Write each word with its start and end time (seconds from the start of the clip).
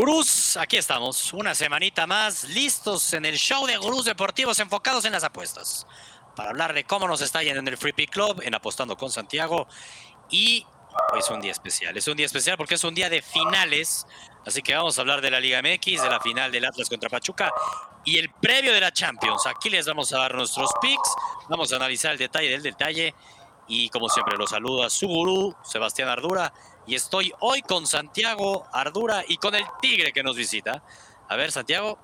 Gurús, 0.00 0.56
aquí 0.56 0.78
estamos, 0.78 1.34
una 1.34 1.54
semanita 1.54 2.06
más, 2.06 2.44
listos 2.44 3.12
en 3.12 3.26
el 3.26 3.36
show 3.36 3.66
de 3.66 3.76
gurús 3.76 4.06
deportivos 4.06 4.58
enfocados 4.58 5.04
en 5.04 5.12
las 5.12 5.24
apuestas, 5.24 5.86
para 6.34 6.48
hablar 6.48 6.72
de 6.72 6.84
cómo 6.84 7.06
nos 7.06 7.20
está 7.20 7.42
yendo 7.42 7.60
en 7.60 7.68
el 7.68 7.76
Free 7.76 7.92
Pick 7.92 8.08
Club, 8.08 8.40
en 8.42 8.54
Apostando 8.54 8.96
con 8.96 9.10
Santiago, 9.10 9.68
y 10.30 10.64
es 11.18 11.28
un 11.28 11.42
día 11.42 11.52
especial, 11.52 11.94
es 11.98 12.08
un 12.08 12.16
día 12.16 12.24
especial 12.24 12.56
porque 12.56 12.76
es 12.76 12.84
un 12.84 12.94
día 12.94 13.10
de 13.10 13.20
finales, 13.20 14.06
así 14.46 14.62
que 14.62 14.74
vamos 14.74 14.96
a 14.96 15.02
hablar 15.02 15.20
de 15.20 15.30
la 15.30 15.38
Liga 15.38 15.60
MX, 15.60 16.00
de 16.00 16.08
la 16.08 16.18
final 16.18 16.50
del 16.50 16.64
Atlas 16.64 16.88
contra 16.88 17.10
Pachuca, 17.10 17.52
y 18.02 18.16
el 18.16 18.30
previo 18.30 18.72
de 18.72 18.80
la 18.80 18.92
Champions, 18.94 19.46
aquí 19.46 19.68
les 19.68 19.86
vamos 19.86 20.14
a 20.14 20.18
dar 20.20 20.34
nuestros 20.34 20.70
picks, 20.80 21.14
vamos 21.50 21.74
a 21.74 21.76
analizar 21.76 22.12
el 22.12 22.18
detalle 22.18 22.48
del 22.48 22.62
detalle, 22.62 23.14
y 23.68 23.90
como 23.90 24.08
siempre 24.08 24.38
los 24.38 24.48
saluda 24.48 24.88
su 24.88 25.06
gurú, 25.06 25.54
Sebastián 25.62 26.08
Ardura, 26.08 26.54
y 26.90 26.96
estoy 26.96 27.32
hoy 27.38 27.62
con 27.62 27.86
Santiago 27.86 28.66
Ardura 28.72 29.22
y 29.28 29.36
con 29.36 29.54
el 29.54 29.62
Tigre 29.80 30.12
que 30.12 30.24
nos 30.24 30.36
visita. 30.36 30.82
A 31.28 31.36
ver, 31.36 31.52
Santiago, 31.52 31.96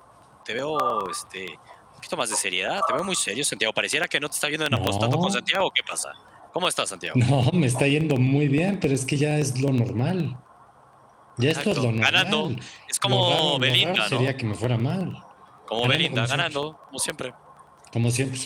te 0.45 0.53
veo 0.53 1.09
este, 1.11 1.45
un 1.45 1.95
poquito 1.95 2.15
más 2.15 2.29
de 2.29 2.37
seriedad, 2.37 2.79
te 2.87 2.93
veo 2.93 3.03
muy 3.03 3.17
serio, 3.17 3.43
Santiago. 3.43 3.73
Pareciera 3.73 4.07
que 4.07 4.17
no 4.17 4.29
te 4.29 4.35
está 4.35 4.47
viendo 4.47 4.65
en 4.65 4.73
apostando 4.73 5.17
con 5.17 5.29
Santiago. 5.29 5.69
¿Qué 5.75 5.83
pasa? 5.83 6.13
¿Cómo 6.53 6.69
estás, 6.69 6.87
Santiago? 6.87 7.19
No, 7.19 7.51
me 7.51 7.67
está 7.67 7.85
yendo 7.85 8.15
muy 8.15 8.47
bien, 8.47 8.79
pero 8.79 8.93
es 8.93 9.05
que 9.05 9.17
ya 9.17 9.37
es 9.37 9.59
lo 9.59 9.73
normal. 9.73 10.37
Ya 11.37 11.51
esto 11.51 11.71
es 11.71 11.77
lo 11.77 11.91
normal. 11.91 12.09
Ganando. 12.09 12.55
Es 12.87 12.97
como 12.97 13.59
Belinda, 13.59 14.03
¿no? 14.03 14.07
Sería 14.07 14.37
que 14.37 14.45
me 14.45 14.55
fuera 14.55 14.77
mal. 14.77 15.21
Como 15.67 15.85
Belinda, 15.89 16.25
ganando, 16.27 16.79
como 16.85 16.99
siempre. 16.99 17.33
Como 17.91 18.09
siempre. 18.09 18.39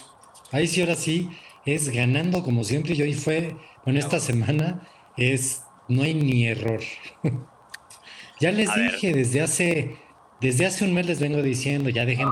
Ahí 0.52 0.66
sí, 0.66 0.82
ahora 0.82 0.96
sí, 0.96 1.30
es 1.68 1.90
ganando 1.90 2.42
como 2.42 2.64
siempre. 2.64 2.96
Y 2.96 3.02
hoy 3.04 3.14
fue, 3.14 3.56
bueno, 3.86 4.00
esta 4.00 4.20
semana 4.20 4.88
es 5.18 5.62
no 5.92 6.04
hay 6.04 6.14
ni 6.14 6.48
error. 6.48 6.82
ya 8.40 8.52
les 8.52 8.74
dije 8.74 9.14
desde 9.14 9.42
hace, 9.42 9.98
desde 10.40 10.66
hace 10.66 10.86
un 10.86 10.94
mes 10.94 11.06
les 11.06 11.20
vengo 11.20 11.42
diciendo, 11.42 11.90
ya 11.90 12.06
dejen 12.06 12.30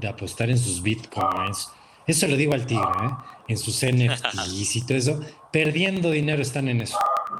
de 0.00 0.08
apostar, 0.08 0.50
en 0.50 0.58
sus 0.58 0.82
bitcoins. 0.82 1.70
Eso 2.06 2.26
lo 2.26 2.36
digo 2.36 2.54
al 2.54 2.66
tigre, 2.66 2.84
¿eh? 2.84 3.10
en 3.48 3.58
sus 3.58 3.76
NFTs 3.84 4.76
y 4.76 4.86
todo 4.86 4.98
eso. 4.98 5.20
Perdiendo 5.52 6.10
dinero 6.10 6.42
están 6.42 6.68
en 6.68 6.80
eso. 6.80 6.96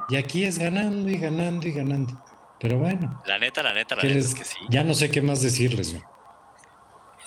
Y 0.09 0.15
aquí 0.15 0.43
es 0.43 0.59
ganando 0.59 1.09
y 1.09 1.17
ganando 1.17 1.67
y 1.67 1.71
ganando. 1.71 2.21
Pero 2.59 2.77
bueno. 2.77 3.21
La 3.25 3.39
neta, 3.39 3.63
la 3.63 3.73
neta, 3.73 3.95
la 3.95 4.03
neta 4.03 4.19
es 4.19 4.35
que 4.35 4.43
sí. 4.43 4.57
Ya 4.69 4.83
no 4.83 4.93
sé 4.93 5.09
qué 5.11 5.21
más 5.21 5.41
decirles. 5.41 5.95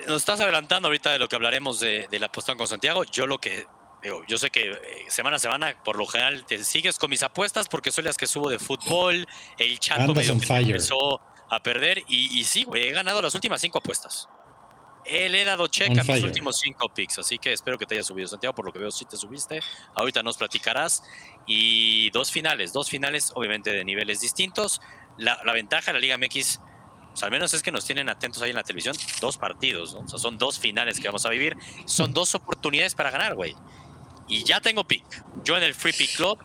Nos 0.07 0.17
estás 0.19 0.41
adelantando 0.41 0.89
ahorita 0.89 1.11
de 1.11 1.19
lo 1.19 1.29
que 1.29 1.37
hablaremos 1.37 1.81
de, 1.81 2.07
de 2.11 2.19
la 2.19 2.27
apostón 2.27 2.57
con 2.57 2.67
Santiago. 2.67 3.05
Yo 3.05 3.27
lo 3.27 3.39
que 3.39 3.67
yo 4.27 4.39
sé 4.39 4.51
que 4.51 4.71
eh, 4.71 4.79
semana 5.09 5.37
a 5.37 5.39
semana, 5.39 5.77
por 5.85 5.97
lo 5.97 6.07
general, 6.07 6.45
te 6.47 6.63
sigues 6.65 6.99
con 6.99 7.11
mis 7.11 7.23
apuestas 7.23 7.69
porque 7.69 7.91
soy 7.91 8.05
las 8.05 8.17
que 8.17 8.27
subo 8.27 8.49
de 8.49 8.59
fútbol. 8.59 9.27
El 9.59 9.79
chato 9.79 10.15
me 10.15 10.25
empezó 10.25 11.21
a 11.49 11.63
perder. 11.63 12.03
Y, 12.09 12.45
sí, 12.45 12.65
güey, 12.65 12.89
he 12.89 12.93
ganado 12.93 13.23
las 13.23 13.35
últimas 13.35 13.61
cinco 13.61 13.79
apuestas. 13.79 14.29
Él 15.05 15.37
he 15.37 15.45
dado 15.45 15.69
check 15.69 15.97
a 15.97 16.03
mis 16.03 16.23
últimos 16.25 16.59
cinco 16.59 16.89
picks, 16.93 17.21
así 17.21 17.39
que 17.39 17.53
espero 17.53 17.79
que 17.79 17.87
te 17.87 17.95
haya 17.95 18.03
subido, 18.03 18.27
Santiago. 18.27 18.55
Por 18.55 18.65
lo 18.65 18.73
que 18.73 18.81
veo, 18.81 18.91
sí 18.91 19.05
te 19.05 19.17
subiste. 19.17 19.61
Ahorita 19.95 20.23
nos 20.23 20.37
platicarás. 20.37 21.03
Y 21.47 22.11
dos 22.11 22.33
finales, 22.33 22.73
dos 22.73 22.91
finales, 22.91 23.31
obviamente 23.35 23.71
de 23.71 23.85
niveles 23.85 24.21
distintos. 24.21 24.81
La, 25.17 25.41
ventaja 25.53 25.93
de 25.93 25.93
la 25.95 26.01
Liga 26.01 26.19
MX 26.19 26.61
pues, 27.17 27.23
al 27.23 27.31
menos 27.31 27.55
es 27.55 27.63
que 27.63 27.73
nos 27.73 27.87
tienen 27.87 28.11
atentos 28.11 28.43
ahí 28.43 28.51
en 28.51 28.57
la 28.57 28.63
televisión 28.63 28.95
dos 29.23 29.39
partidos, 29.39 29.95
O 29.95 30.07
sea, 30.07 30.19
son 30.19 30.37
dos 30.37 30.59
finales 30.59 31.01
que 31.01 31.09
vamos 31.09 31.25
a 31.25 31.31
vivir. 31.31 31.57
Son 31.87 32.13
dos 32.13 32.35
oportunidades 32.35 32.95
para 32.95 33.11
ganar, 33.11 33.35
güey. 33.35 33.55
Y 34.29 34.45
ya 34.45 34.61
tengo 34.61 34.85
pick. 34.85 35.05
Yo 35.45 35.57
en 35.57 35.63
el 35.63 35.75
Free 35.75 35.93
Pick 35.93 36.17
Club 36.17 36.39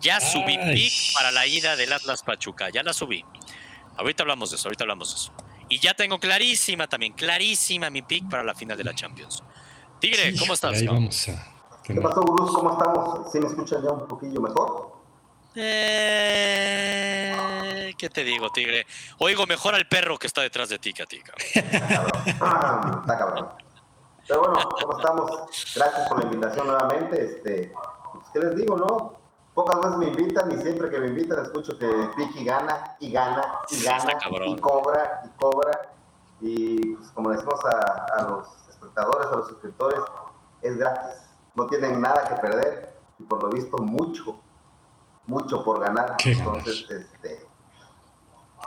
ya 0.00 0.20
subí 0.20 0.56
pick 0.58 1.14
para 1.14 1.30
la 1.30 1.46
ida 1.46 1.76
del 1.76 1.92
Atlas 1.92 2.22
Pachuca. 2.22 2.70
Ya 2.70 2.82
la 2.82 2.92
subí. 2.92 3.24
Ahorita 3.96 4.22
hablamos 4.22 4.50
de 4.50 4.56
eso, 4.56 4.68
ahorita 4.68 4.84
hablamos 4.84 5.10
de 5.10 5.16
eso. 5.20 5.32
Y 5.68 5.78
ya 5.78 5.94
tengo 5.94 6.18
clarísima 6.18 6.86
también, 6.86 7.14
clarísima 7.14 7.88
mi 7.90 8.02
pick 8.02 8.28
para 8.28 8.42
la 8.44 8.54
final 8.54 8.76
de 8.76 8.84
la 8.84 8.94
Champions. 8.94 9.42
Tigre, 10.00 10.34
¿cómo 10.36 10.54
estás? 10.54 10.78
Ahí 10.78 10.86
vamos 10.86 11.28
a... 11.28 11.54
¿Qué 11.82 11.94
pasó, 11.94 12.22
Bruce? 12.22 12.52
¿Cómo 12.54 12.72
estamos? 12.72 13.32
¿Sí 13.32 13.38
me 13.40 13.46
escuchan 13.46 13.82
ya 13.82 13.90
un 13.90 14.06
poquillo 14.08 14.40
mejor? 14.40 14.94
Eh, 15.54 16.04
¿Qué 17.96 18.10
te 18.10 18.24
digo, 18.24 18.50
Tigre? 18.50 18.86
Oigo 19.18 19.46
mejor 19.46 19.74
al 19.74 19.86
perro 19.86 20.18
que 20.18 20.26
está 20.26 20.40
detrás 20.42 20.68
de 20.68 20.78
ti 20.78 20.92
que 20.92 21.02
a 21.02 21.06
ti, 21.06 21.20
cabrón. 21.20 21.46
Ah, 22.40 22.98
está 23.02 23.18
cabrón. 23.18 23.48
Pero 24.26 24.40
bueno, 24.40 24.54
¿cómo 24.80 24.98
estamos? 24.98 25.30
Gracias 25.74 26.08
por 26.08 26.18
la 26.18 26.24
invitación 26.24 26.66
nuevamente. 26.66 27.24
Este, 27.24 27.74
pues, 28.12 28.26
¿Qué 28.32 28.38
les 28.40 28.56
digo, 28.56 28.76
no? 28.76 29.14
Pocas 29.54 29.76
veces 29.80 29.98
me 29.98 30.08
invitan 30.08 30.50
y 30.50 30.56
siempre 30.56 30.90
que 30.90 30.98
me 30.98 31.08
invitan 31.08 31.44
escucho 31.44 31.78
que 31.78 31.86
Vicky 32.16 32.44
gana 32.44 32.96
y 32.98 33.12
gana 33.12 33.60
y 33.70 33.84
gana 33.84 34.18
y 34.46 34.56
cobra 34.56 35.22
y 35.24 35.28
cobra. 35.40 35.94
Y 36.40 36.94
pues, 36.96 37.10
como 37.12 37.30
decimos 37.30 37.60
a, 37.64 38.22
los 38.28 38.48
espectadores, 38.68 39.28
a 39.28 39.36
los 39.36 39.48
suscriptores, 39.48 40.00
es 40.62 40.76
gratis. 40.76 41.22
No 41.54 41.66
tienen 41.66 42.00
nada 42.00 42.24
que 42.28 42.34
perder 42.36 42.96
y 43.18 43.22
por 43.24 43.42
lo 43.42 43.50
visto 43.50 43.78
mucho, 43.78 44.40
mucho 45.26 45.62
por 45.62 45.80
ganar. 45.80 46.16
Entonces, 46.24 46.86
este, 46.90 47.46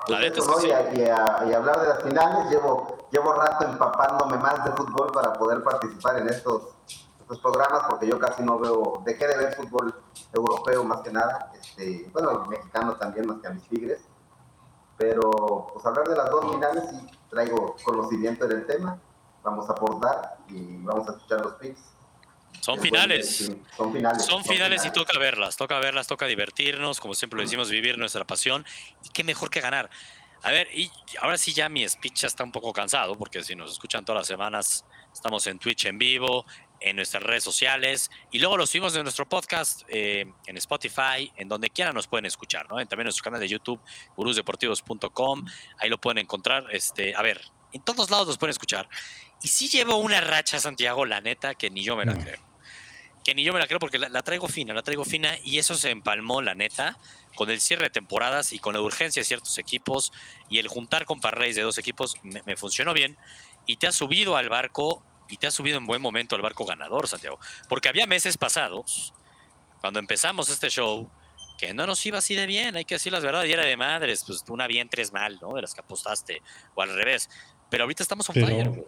y, 0.08 1.54
hablar 1.54 1.82
de 1.82 1.88
las 1.88 2.04
finales, 2.04 2.50
llevo, 2.50 2.98
llevo 3.12 3.34
rato 3.34 3.66
empapándome 3.66 4.38
más 4.38 4.64
de 4.64 4.72
fútbol 4.72 5.12
para 5.12 5.34
poder 5.34 5.64
participar 5.64 6.20
en 6.20 6.30
estos, 6.30 6.76
estos 7.20 7.40
programas, 7.40 7.84
porque 7.90 8.08
yo 8.08 8.20
casi 8.20 8.44
no 8.44 8.58
veo, 8.58 9.02
dejé 9.06 9.28
de 9.28 9.38
ver 9.38 9.56
fútbol 9.56 9.94
europeo 10.34 10.84
más 10.84 11.02
que 11.02 11.12
nada, 11.12 11.52
este, 11.60 12.10
bueno, 12.14 12.46
mexicano 12.48 12.96
también 12.96 13.28
más 13.28 13.40
que 13.42 13.48
a 13.48 13.52
mis 13.52 13.68
tigres, 13.68 14.02
pero 14.98 15.68
pues 15.74 15.86
hablar 15.86 16.08
de 16.08 16.16
las 16.16 16.30
dos 16.30 16.52
finales 16.52 16.84
y 16.94 17.30
traigo 17.30 17.76
conocimiento 17.84 18.46
en 18.46 18.52
el 18.52 18.66
tema, 18.66 19.00
vamos 19.44 19.70
a 19.70 19.74
aportar 19.74 20.38
y 20.48 20.78
vamos 20.84 21.08
a 21.08 21.12
escuchar 21.12 21.42
los 21.42 21.54
picks. 21.56 21.97
Son 22.60 22.80
finales. 22.80 23.52
son 23.76 23.94
finales. 23.94 24.26
Son 24.26 24.44
finales 24.44 24.86
y 24.86 24.92
toca 24.92 25.18
verlas, 25.18 25.58
toca 25.58 25.80
verlas, 25.80 26.08
toca 26.08 26.26
divertirnos, 26.26 27.00
como 27.00 27.14
siempre 27.14 27.38
lo 27.38 27.44
decimos, 27.44 27.70
vivir 27.70 27.98
nuestra 27.98 28.26
pasión. 28.26 28.66
Y 29.04 29.10
qué 29.10 29.24
mejor 29.24 29.50
que 29.50 29.62
ganar. 29.62 29.90
A 30.44 30.52
ver, 30.52 30.68
y 30.74 30.92
ahora 31.20 31.38
sí 31.38 31.54
ya 31.54 31.68
mi 31.68 31.88
speech 31.88 32.22
ya 32.22 32.28
está 32.28 32.44
un 32.44 32.52
poco 32.52 32.72
cansado, 32.72 33.18
porque 33.18 33.44
si 33.44 33.56
nos 33.56 33.72
escuchan 33.72 34.06
todas 34.06 34.22
las 34.22 34.28
semanas, 34.28 34.86
estamos 35.12 35.48
en 35.48 35.58
Twitch 35.58 35.86
en 35.86 35.98
vivo, 35.98 36.46
en 36.80 36.96
nuestras 36.96 37.24
redes 37.24 37.44
sociales, 37.44 38.12
y 38.32 38.40
luego 38.40 38.56
lo 38.56 38.68
subimos 38.68 38.96
en 38.96 39.04
nuestro 39.04 39.28
podcast, 39.28 39.82
eh, 39.88 40.32
en 40.46 40.58
Spotify, 40.58 41.32
en 41.36 41.50
donde 41.50 41.72
quiera 41.72 41.92
nos 41.92 42.08
pueden 42.08 42.26
escuchar, 42.26 42.70
¿no? 42.70 42.76
También 42.76 43.02
en 43.02 43.06
nuestro 43.06 43.24
canal 43.24 43.40
de 43.40 43.48
YouTube, 43.48 43.82
gurusdeportivos.com, 44.16 45.46
ahí 45.80 45.90
lo 45.90 46.00
pueden 46.00 46.20
encontrar. 46.20 46.66
Este, 46.72 47.16
a 47.16 47.22
ver, 47.24 47.42
en 47.74 47.82
todos 47.82 48.12
lados 48.12 48.28
nos 48.28 48.38
pueden 48.38 48.52
escuchar. 48.52 48.88
Y 49.42 49.48
sí 49.48 49.68
llevo 49.68 49.98
una 49.98 50.22
racha, 50.22 50.60
Santiago, 50.60 51.06
la 51.06 51.20
neta, 51.20 51.56
que 51.56 51.70
ni 51.70 51.84
yo 51.84 51.96
me 51.96 52.06
la 52.06 52.14
creo 52.14 52.47
que 53.28 53.36
ni 53.36 53.44
yo 53.44 53.52
me 53.52 53.60
la 53.60 53.68
creo 53.68 53.78
porque 53.78 54.00
la, 54.00 54.22
traigo 54.22 54.48
fina, 54.48 54.74
la 54.74 54.84
traigo 54.84 55.04
fina 55.04 55.38
y 55.44 55.58
eso 55.58 55.76
se 55.76 55.90
empalmó, 55.90 56.42
la 56.42 56.56
neta, 56.56 56.98
con 57.36 57.50
el 57.50 57.60
cierre 57.60 57.84
de 57.84 57.90
temporadas 57.90 58.54
y 58.54 58.60
con 58.60 58.74
la 58.74 58.80
urgencia 58.80 59.20
de 59.20 59.26
ciertos 59.26 59.58
equipos 59.58 60.14
y 60.50 60.60
el 60.60 60.70
juntar 60.70 61.04
con 61.04 61.20
parlays 61.20 61.58
de 61.58 61.62
dos 61.62 61.78
equipos 61.78 62.16
me, 62.24 62.56
funcionó 62.56 62.94
bien 62.94 63.18
y 63.66 63.76
te 63.76 63.88
ha 63.88 63.92
subido 63.92 64.38
al 64.38 64.48
barco 64.48 65.04
y 65.28 65.36
te 65.36 65.46
ha 65.46 65.52
subido 65.52 65.78
en 65.78 65.86
buen 65.86 66.02
momento 66.02 66.38
al 66.38 66.42
barco 66.42 66.64
ganador, 66.64 67.10
Santiago. 67.10 67.38
Porque 67.68 67.90
había 67.90 68.08
meses 68.08 68.38
pasados, 68.38 69.14
cuando 69.82 70.00
empezamos 70.00 70.48
este 70.48 70.70
show, 70.70 71.12
que 71.58 71.74
no 71.74 71.86
nos 71.86 72.06
iba 72.06 72.20
así 72.20 72.34
de 72.34 72.46
bien, 72.46 72.78
hay 72.78 72.86
que 72.86 72.96
decir 72.96 73.12
las 73.12 73.26
verdades, 73.26 73.50
y 73.50 73.52
era 73.52 73.66
de 73.66 73.76
madres, 73.76 74.24
pues 74.26 74.42
una 74.48 74.68
bien, 74.68 74.88
tres 74.88 75.12
mal, 75.12 75.38
¿no? 75.42 75.54
De 75.54 75.64
las 75.64 75.74
que 75.74 75.82
apostaste, 75.82 76.42
o 76.76 76.82
al 76.82 76.96
revés. 76.96 77.30
Pero 77.70 77.84
ahorita 77.84 78.04
estamos 78.04 78.30
on 78.30 78.36
fire, 78.36 78.86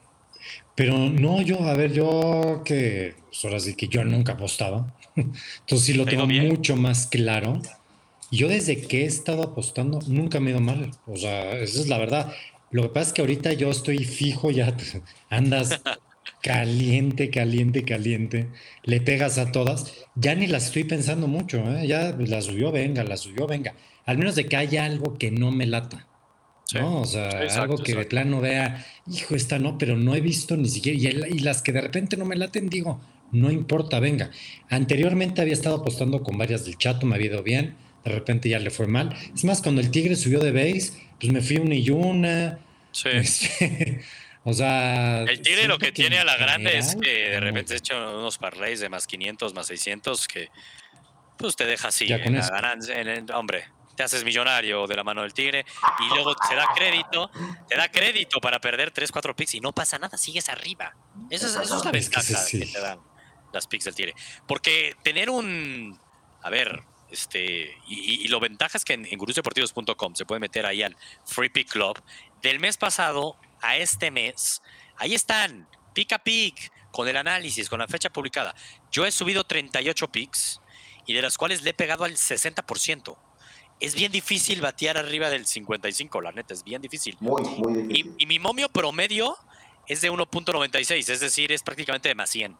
pero 0.75 0.97
no, 0.97 1.41
yo, 1.41 1.63
a 1.63 1.73
ver, 1.73 1.93
yo 1.93 2.61
que, 2.63 3.15
pues 3.27 3.43
ahora 3.45 3.59
sí 3.59 3.75
que 3.75 3.87
yo 3.87 4.03
nunca 4.03 4.33
apostaba, 4.33 4.95
entonces 5.15 5.81
sí 5.81 5.93
lo 5.93 6.05
tengo 6.05 6.27
mucho 6.27 6.75
más 6.75 7.07
claro. 7.07 7.61
Yo 8.31 8.47
desde 8.47 8.81
que 8.81 9.03
he 9.03 9.05
estado 9.05 9.43
apostando 9.43 9.99
nunca 10.07 10.39
me 10.39 10.49
he 10.49 10.53
ido 10.53 10.61
mal, 10.61 10.91
o 11.07 11.17
sea, 11.17 11.57
esa 11.59 11.81
es 11.81 11.87
la 11.87 11.97
verdad. 11.97 12.33
Lo 12.71 12.83
que 12.83 12.89
pasa 12.89 13.07
es 13.07 13.13
que 13.13 13.21
ahorita 13.21 13.53
yo 13.53 13.71
estoy 13.71 14.05
fijo, 14.05 14.51
ya 14.51 14.75
andas 15.29 15.81
caliente, 16.41 17.29
caliente, 17.29 17.83
caliente, 17.83 18.49
le 18.83 19.01
pegas 19.01 19.37
a 19.37 19.51
todas, 19.51 19.93
ya 20.15 20.35
ni 20.35 20.47
las 20.47 20.67
estoy 20.67 20.83
pensando 20.83 21.27
mucho, 21.27 21.57
¿eh? 21.57 21.87
ya 21.87 22.15
la 22.17 22.41
subió, 22.41 22.71
venga, 22.71 23.03
la 23.03 23.17
subió, 23.17 23.47
venga. 23.47 23.75
Al 24.05 24.17
menos 24.17 24.35
de 24.35 24.45
que 24.47 24.55
haya 24.55 24.85
algo 24.85 25.17
que 25.17 25.31
no 25.31 25.51
me 25.51 25.65
lata. 25.65 26.08
¿No? 26.73 27.01
O 27.01 27.05
sea, 27.05 27.29
algo 27.61 27.77
que 27.77 27.95
de 27.95 28.05
plano 28.05 28.41
vea, 28.41 28.85
hijo, 29.07 29.35
esta 29.35 29.59
no, 29.59 29.77
pero 29.77 29.97
no 29.97 30.15
he 30.15 30.21
visto 30.21 30.57
ni 30.57 30.69
siquiera, 30.69 31.27
y, 31.27 31.39
las 31.39 31.61
que 31.61 31.71
de 31.71 31.81
repente 31.81 32.17
no 32.17 32.25
me 32.25 32.35
laten, 32.35 32.69
digo, 32.69 33.01
no 33.31 33.51
importa, 33.51 33.99
venga. 33.99 34.31
Anteriormente 34.69 35.41
había 35.41 35.53
estado 35.53 35.77
apostando 35.77 36.23
con 36.23 36.37
varias 36.37 36.65
del 36.65 36.77
chato, 36.77 37.05
me 37.05 37.15
había 37.15 37.27
ido 37.27 37.43
bien, 37.43 37.75
de 38.03 38.11
repente 38.11 38.49
ya 38.49 38.59
le 38.59 38.71
fue 38.71 38.87
mal. 38.87 39.15
Es 39.33 39.43
más, 39.43 39.61
cuando 39.61 39.81
el 39.81 39.91
Tigre 39.91 40.15
subió 40.15 40.39
de 40.39 40.51
base, 40.51 40.93
pues 41.19 41.31
me 41.31 41.41
fui 41.41 41.57
una 41.57 41.75
y 41.75 41.89
una. 41.89 42.59
Sí. 42.91 43.09
Este, 43.13 44.01
o 44.43 44.53
sea. 44.53 45.23
El 45.23 45.41
Tigre 45.41 45.67
lo 45.67 45.77
que, 45.77 45.91
tiene 45.91 46.17
a 46.17 46.23
la 46.23 46.37
grande 46.37 46.77
es 46.77 46.95
que 46.95 47.29
de 47.29 47.39
repente 47.39 47.73
se 47.73 47.77
echa 47.77 48.09
unos 48.09 48.37
parlays 48.37 48.79
de 48.79 48.89
más 48.89 49.05
500, 49.05 49.53
más 49.53 49.67
600, 49.67 50.27
que 50.27 50.49
pues 51.37 51.55
te 51.55 51.65
deja 51.65 51.89
así 51.89 52.05
en 52.11 52.35
la 52.35 52.49
ganancia. 52.49 52.95
hombre, 53.35 53.65
te 53.99 54.03
haces 54.03 54.23
millonario 54.23 54.87
de 54.87 54.95
la 54.95 55.03
mano 55.03 55.23
del 55.23 55.33
Tigre 55.33 55.65
y 55.99 56.13
luego 56.13 56.33
se 56.47 56.55
da 56.55 56.69
crédito, 56.73 57.29
te 57.67 57.75
da 57.75 57.91
crédito 57.91 58.39
para 58.39 58.57
perder 58.61 58.91
3, 58.91 59.11
4 59.11 59.35
picks 59.35 59.55
y 59.55 59.59
no 59.59 59.73
pasa 59.73 59.99
nada, 59.99 60.17
sigues 60.17 60.47
arriba. 60.47 60.95
Esa 61.29 61.47
es, 61.47 61.55
eso 61.57 61.77
es 61.79 61.83
la 61.83 61.91
ventaja 61.91 62.45
que 62.49 62.65
te 62.65 62.79
dan 62.79 63.01
las 63.51 63.67
picks 63.67 63.83
del 63.83 63.95
Tigre. 63.95 64.15
Porque 64.47 64.95
tener 65.03 65.29
un, 65.29 65.99
a 66.41 66.49
ver, 66.49 66.81
este, 67.11 67.77
y, 67.89 68.25
lo 68.29 68.39
ventaja 68.39 68.77
es 68.77 68.85
que 68.85 68.93
en, 68.93 69.05
en 69.05 69.17
gurusdeportivos.com 69.17 70.15
se 70.15 70.25
puede 70.25 70.39
meter 70.39 70.65
ahí 70.65 70.81
al 70.81 70.95
Free 71.25 71.49
Pick 71.49 71.67
Club. 71.67 72.01
Del 72.41 72.61
mes 72.61 72.77
pasado 72.77 73.35
a 73.61 73.75
este 73.75 74.11
mes, 74.11 74.61
ahí 74.95 75.13
están, 75.13 75.67
pick 75.93 76.13
a 76.13 76.19
pick, 76.19 76.71
con 76.91 77.09
el 77.09 77.17
análisis, 77.17 77.67
con 77.67 77.79
la 77.79 77.87
fecha 77.89 78.09
publicada. 78.09 78.55
Yo 78.93 79.05
he 79.05 79.11
subido 79.11 79.43
38 79.43 80.07
picks 80.07 80.61
y 81.05 81.11
de 81.11 81.21
las 81.21 81.37
cuales 81.37 81.63
le 81.63 81.71
he 81.71 81.73
pegado 81.73 82.05
al 82.05 82.13
60%. 82.13 83.17
Es 83.79 83.95
bien 83.95 84.11
difícil 84.11 84.61
batear 84.61 84.97
arriba 84.97 85.29
del 85.29 85.45
55, 85.45 86.21
la 86.21 86.31
neta, 86.31 86.53
es 86.53 86.63
bien 86.63 86.81
difícil. 86.81 87.15
Muy, 87.19 87.41
muy 87.43 87.81
difícil. 87.81 88.13
Y, 88.17 88.23
y 88.23 88.25
mi 88.27 88.39
momio 88.39 88.69
promedio 88.69 89.37
es 89.87 90.01
de 90.01 90.11
1.96, 90.11 91.09
es 91.09 91.19
decir, 91.19 91.51
es 91.51 91.63
prácticamente 91.63 92.09
de 92.09 92.15
más 92.15 92.29
100 92.29 92.57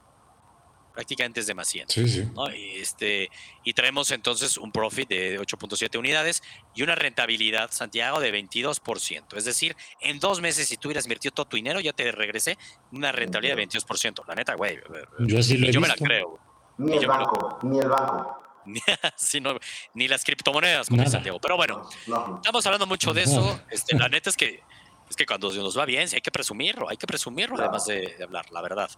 prácticamente 0.99 1.39
es 1.39 1.47
demasiado. 1.47 1.89
Sí, 1.89 2.09
sí. 2.09 2.27
Y, 2.57 2.79
este, 2.81 3.29
y 3.63 3.73
traemos 3.73 4.11
entonces 4.11 4.57
un 4.57 4.69
profit 4.69 5.07
de 5.07 5.39
8.7 5.39 5.97
unidades 5.97 6.43
y 6.75 6.83
una 6.83 6.93
rentabilidad, 6.95 7.71
Santiago, 7.71 8.19
de 8.19 8.33
22%. 8.33 9.37
Es 9.37 9.45
decir, 9.45 9.77
en 10.01 10.19
dos 10.19 10.41
meses, 10.41 10.67
si 10.67 10.75
tú 10.75 10.89
hubieras 10.89 11.05
invertido 11.05 11.33
todo 11.33 11.45
tu 11.45 11.55
dinero, 11.55 11.79
ya 11.79 11.93
te 11.93 12.11
regresé 12.11 12.57
una 12.91 13.13
rentabilidad 13.13 13.55
de 13.55 13.65
22%. 13.65 14.27
La 14.27 14.35
neta, 14.35 14.55
güey. 14.55 14.77
Yo 15.19 15.39
así 15.39 15.57
lo 15.57 15.67
he 15.67 15.71
Yo 15.71 15.79
visto. 15.79 15.81
me 15.81 15.87
la 15.87 15.95
creo. 15.95 16.39
Ni 16.79 16.97
el 16.97 17.07
banco, 17.07 17.59
ni 17.63 17.79
el 17.79 17.87
banco. 17.87 18.35
Sí, 18.41 18.48
no, 19.41 19.59
ni 19.93 20.07
las 20.07 20.23
criptomonedas, 20.23 20.87
como 20.89 21.01
dice 21.01 21.13
Santiago. 21.13 21.39
Pero 21.39 21.57
bueno, 21.57 21.89
No, 22.07 22.27
no. 22.27 22.35
estamos 22.37 22.65
hablando 22.65 22.85
mucho 22.87 23.13
de 23.13 23.23
eso. 23.23 23.61
Este, 23.69 23.97
la 23.97 24.09
neta 24.09 24.29
es 24.29 24.35
que 24.37 24.61
es 25.09 25.15
que 25.15 25.25
cuando 25.25 25.51
nos 25.51 25.75
va 25.75 25.85
bien, 25.85 26.07
sí 26.07 26.15
hay 26.17 26.21
que 26.21 26.29
presumirlo, 26.31 26.87
hay 26.87 26.97
que 26.97 27.07
presumirlo, 27.07 27.55
Claro. 27.55 27.69
además 27.71 27.87
de, 27.87 28.15
de 28.15 28.23
hablar, 28.23 28.45
la 28.51 28.61
verdad. 28.61 28.91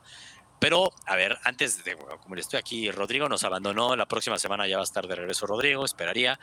Pero, 0.60 0.92
a 1.06 1.16
ver, 1.16 1.40
antes 1.44 1.84
de, 1.86 1.96
como 1.96 2.36
estoy 2.36 2.60
aquí, 2.60 2.92
Rodrigo 2.92 3.30
nos 3.30 3.44
abandonó, 3.46 3.96
la 3.96 4.06
próxima 4.08 4.38
semana 4.38 4.68
ya 4.68 4.76
va 4.76 4.82
a 4.82 4.84
estar 4.84 5.08
de 5.08 5.16
regreso 5.16 5.48
Rodrigo, 5.48 5.86
esperaría. 5.86 6.38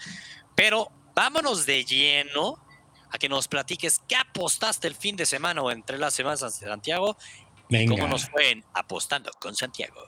Pero 0.55 0.89
vámonos 1.15 1.67
de 1.67 1.85
lleno 1.85 2.57
a 3.11 3.19
que 3.19 3.29
nos 3.29 3.47
platiques 3.47 4.01
qué 4.09 4.17
apostaste 4.17 4.89
el 4.89 4.95
fin 4.95 5.17
de 5.17 5.27
semana 5.27 5.61
o 5.63 5.71
entre 5.71 5.99
las 5.99 6.15
semanas, 6.15 6.41
Santiago, 6.41 7.17
y 7.69 7.77
Venga. 7.77 7.95
cómo 7.95 8.09
nos 8.09 8.29
fue 8.29 8.51
en 8.51 8.65
apostando 8.75 9.31
con 9.39 9.55
Santiago. 9.55 10.01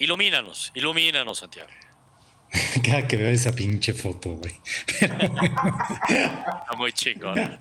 Ilumínanos, 0.00 0.72
ilumínanos, 0.74 1.38
Santiago. 1.38 1.68
Cada 2.84 3.06
que 3.06 3.18
veo 3.18 3.28
esa 3.28 3.52
pinche 3.52 3.92
foto, 3.92 4.30
güey. 4.30 4.54
Está 5.00 6.72
muy 6.76 6.92
chingón. 6.92 7.36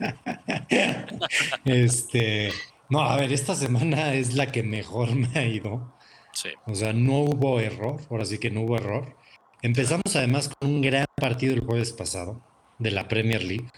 Este, 1.65 2.53
no, 2.89 3.01
a 3.01 3.17
ver, 3.17 3.33
esta 3.33 3.55
semana 3.55 4.13
es 4.13 4.33
la 4.33 4.51
que 4.51 4.63
mejor 4.63 5.13
me 5.15 5.27
ha 5.37 5.43
ido. 5.43 5.93
Sí. 6.31 6.49
O 6.65 6.73
sea, 6.75 6.93
no 6.93 7.19
hubo 7.19 7.59
error, 7.59 7.99
ahora 8.09 8.25
sí 8.25 8.37
que 8.37 8.49
no 8.49 8.61
hubo 8.61 8.77
error. 8.77 9.17
Empezamos 9.61 10.15
además 10.15 10.49
con 10.49 10.69
un 10.69 10.81
gran 10.81 11.05
partido 11.15 11.53
el 11.53 11.59
jueves 11.59 11.91
pasado 11.91 12.41
de 12.77 12.91
la 12.91 13.09
Premier 13.09 13.43
League, 13.43 13.69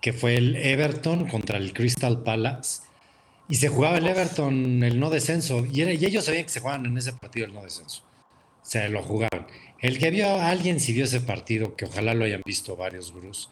que 0.00 0.12
fue 0.12 0.34
el 0.34 0.56
Everton 0.56 1.28
contra 1.28 1.58
el 1.58 1.72
Crystal 1.72 2.22
Palace. 2.24 2.82
Y 3.52 3.56
se 3.56 3.68
jugaba 3.68 3.98
el 3.98 4.06
Everton 4.06 4.82
el 4.82 4.98
no 4.98 5.10
descenso. 5.10 5.66
Y, 5.70 5.82
era- 5.82 5.92
y 5.92 6.02
ellos 6.02 6.24
sabían 6.24 6.44
que 6.44 6.48
se 6.48 6.60
jugaban 6.60 6.86
en 6.86 6.96
ese 6.96 7.12
partido 7.12 7.44
el 7.44 7.52
no 7.52 7.60
descenso. 7.60 8.02
Se 8.62 8.88
lo 8.88 9.02
jugaban. 9.02 9.46
El 9.78 9.98
que 9.98 10.10
vio 10.10 10.26
a 10.26 10.48
alguien, 10.48 10.80
si 10.80 10.94
vio 10.94 11.04
ese 11.04 11.20
partido, 11.20 11.76
que 11.76 11.84
ojalá 11.84 12.14
lo 12.14 12.24
hayan 12.24 12.40
visto 12.46 12.76
varios 12.76 13.12
gurús, 13.12 13.50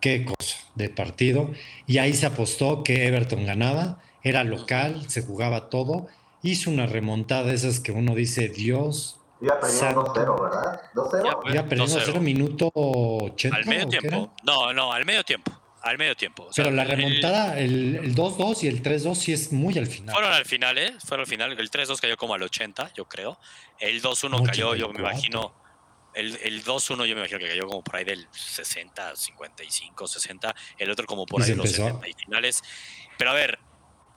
qué 0.00 0.24
cosa 0.24 0.58
de 0.76 0.88
partido. 0.88 1.50
Y 1.84 1.98
ahí 1.98 2.12
se 2.14 2.26
apostó 2.26 2.84
que 2.84 3.08
Everton 3.08 3.44
ganaba, 3.44 3.98
era 4.22 4.44
local, 4.44 5.10
se 5.10 5.22
jugaba 5.22 5.68
todo. 5.68 6.06
Hizo 6.44 6.70
una 6.70 6.86
remontada 6.86 7.42
de 7.48 7.54
esas 7.56 7.80
que 7.80 7.90
uno 7.90 8.14
dice, 8.14 8.48
Dios, 8.48 9.18
Iba 9.40 9.58
perdiendo 9.58 10.04
Santo. 10.06 10.14
2-0, 10.14 10.42
¿verdad? 10.42 10.80
2-0. 10.94 11.24
Ya, 11.24 11.40
pues. 11.40 11.54
iba 11.54 11.62
perdiendo 11.64 11.96
2-0. 11.96 12.02
0 12.06 12.20
minuto 12.20 12.70
80. 12.72 13.56
Al 13.56 13.66
medio 13.66 13.86
¿o 13.86 13.88
tiempo. 13.88 14.32
No, 14.44 14.72
no, 14.72 14.92
al 14.92 15.04
medio 15.04 15.24
tiempo. 15.24 15.50
Al 15.84 15.98
medio 15.98 16.16
tiempo. 16.16 16.44
O 16.44 16.52
sea, 16.52 16.64
Pero 16.64 16.74
la 16.74 16.84
remontada, 16.84 17.58
el 17.58 17.96
el 17.96 18.14
2-2 18.14 18.62
y 18.64 18.68
el 18.68 18.82
3-2 18.82 19.14
sí 19.16 19.32
es 19.34 19.52
muy 19.52 19.76
al 19.76 19.86
final. 19.86 20.14
Fueron 20.14 20.32
al 20.32 20.46
final, 20.46 20.78
¿eh? 20.78 20.94
Fueron 21.04 21.20
al 21.20 21.26
final. 21.26 21.52
El 21.60 21.70
3-2 21.70 22.00
cayó 22.00 22.16
como 22.16 22.32
al 22.34 22.42
80, 22.42 22.94
yo 22.94 23.04
creo. 23.04 23.38
El 23.78 24.00
2-1 24.00 24.46
cayó, 24.46 24.74
yo 24.74 24.88
me 24.88 24.94
84. 24.94 25.00
imagino. 25.00 25.54
El, 26.14 26.38
el 26.42 26.64
2-1 26.64 27.06
yo 27.06 27.14
me 27.14 27.20
imagino 27.20 27.38
que 27.38 27.48
cayó 27.48 27.66
como 27.66 27.84
por 27.84 27.96
ahí 27.96 28.04
del 28.04 28.26
60, 28.32 29.14
55, 29.14 30.06
60. 30.06 30.54
El 30.78 30.90
otro 30.90 31.06
como 31.06 31.26
por 31.26 31.42
ahí 31.42 31.50
de 31.50 31.56
los 31.56 31.66
empezó. 31.66 31.84
70 31.86 32.08
y 32.08 32.12
finales. 32.14 32.62
Pero 33.18 33.30
a 33.32 33.34
ver, 33.34 33.58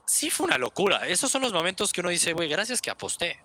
sí 0.06 0.30
fue 0.30 0.46
una 0.46 0.58
locura. 0.58 1.06
Esos 1.06 1.30
son 1.30 1.42
los 1.42 1.52
momentos 1.52 1.92
que 1.92 2.00
uno 2.00 2.10
dice, 2.10 2.31
güey, 2.34 2.48
gracias 2.48 2.81
que 2.81 2.90
aposté. 2.90 3.40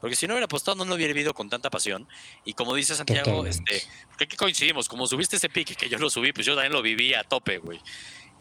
Porque 0.00 0.14
si 0.16 0.26
no 0.26 0.34
hubiera 0.34 0.44
apostado, 0.44 0.76
no 0.76 0.84
lo 0.84 0.94
hubiera 0.94 1.12
vivido 1.12 1.32
con 1.34 1.48
tanta 1.48 1.70
pasión. 1.70 2.06
Y 2.44 2.52
como 2.52 2.74
dice 2.74 2.94
Santiago, 2.94 3.24
Totalmente. 3.42 3.76
este, 3.76 3.88
porque 4.08 4.24
aquí 4.24 4.36
coincidimos, 4.36 4.88
como 4.88 5.06
subiste 5.06 5.36
ese 5.36 5.48
pique 5.48 5.74
que 5.74 5.88
yo 5.88 5.98
lo 5.98 6.10
subí, 6.10 6.32
pues 6.32 6.46
yo 6.46 6.54
también 6.54 6.72
lo 6.72 6.82
viví 6.82 7.14
a 7.14 7.24
tope, 7.24 7.58
güey. 7.58 7.80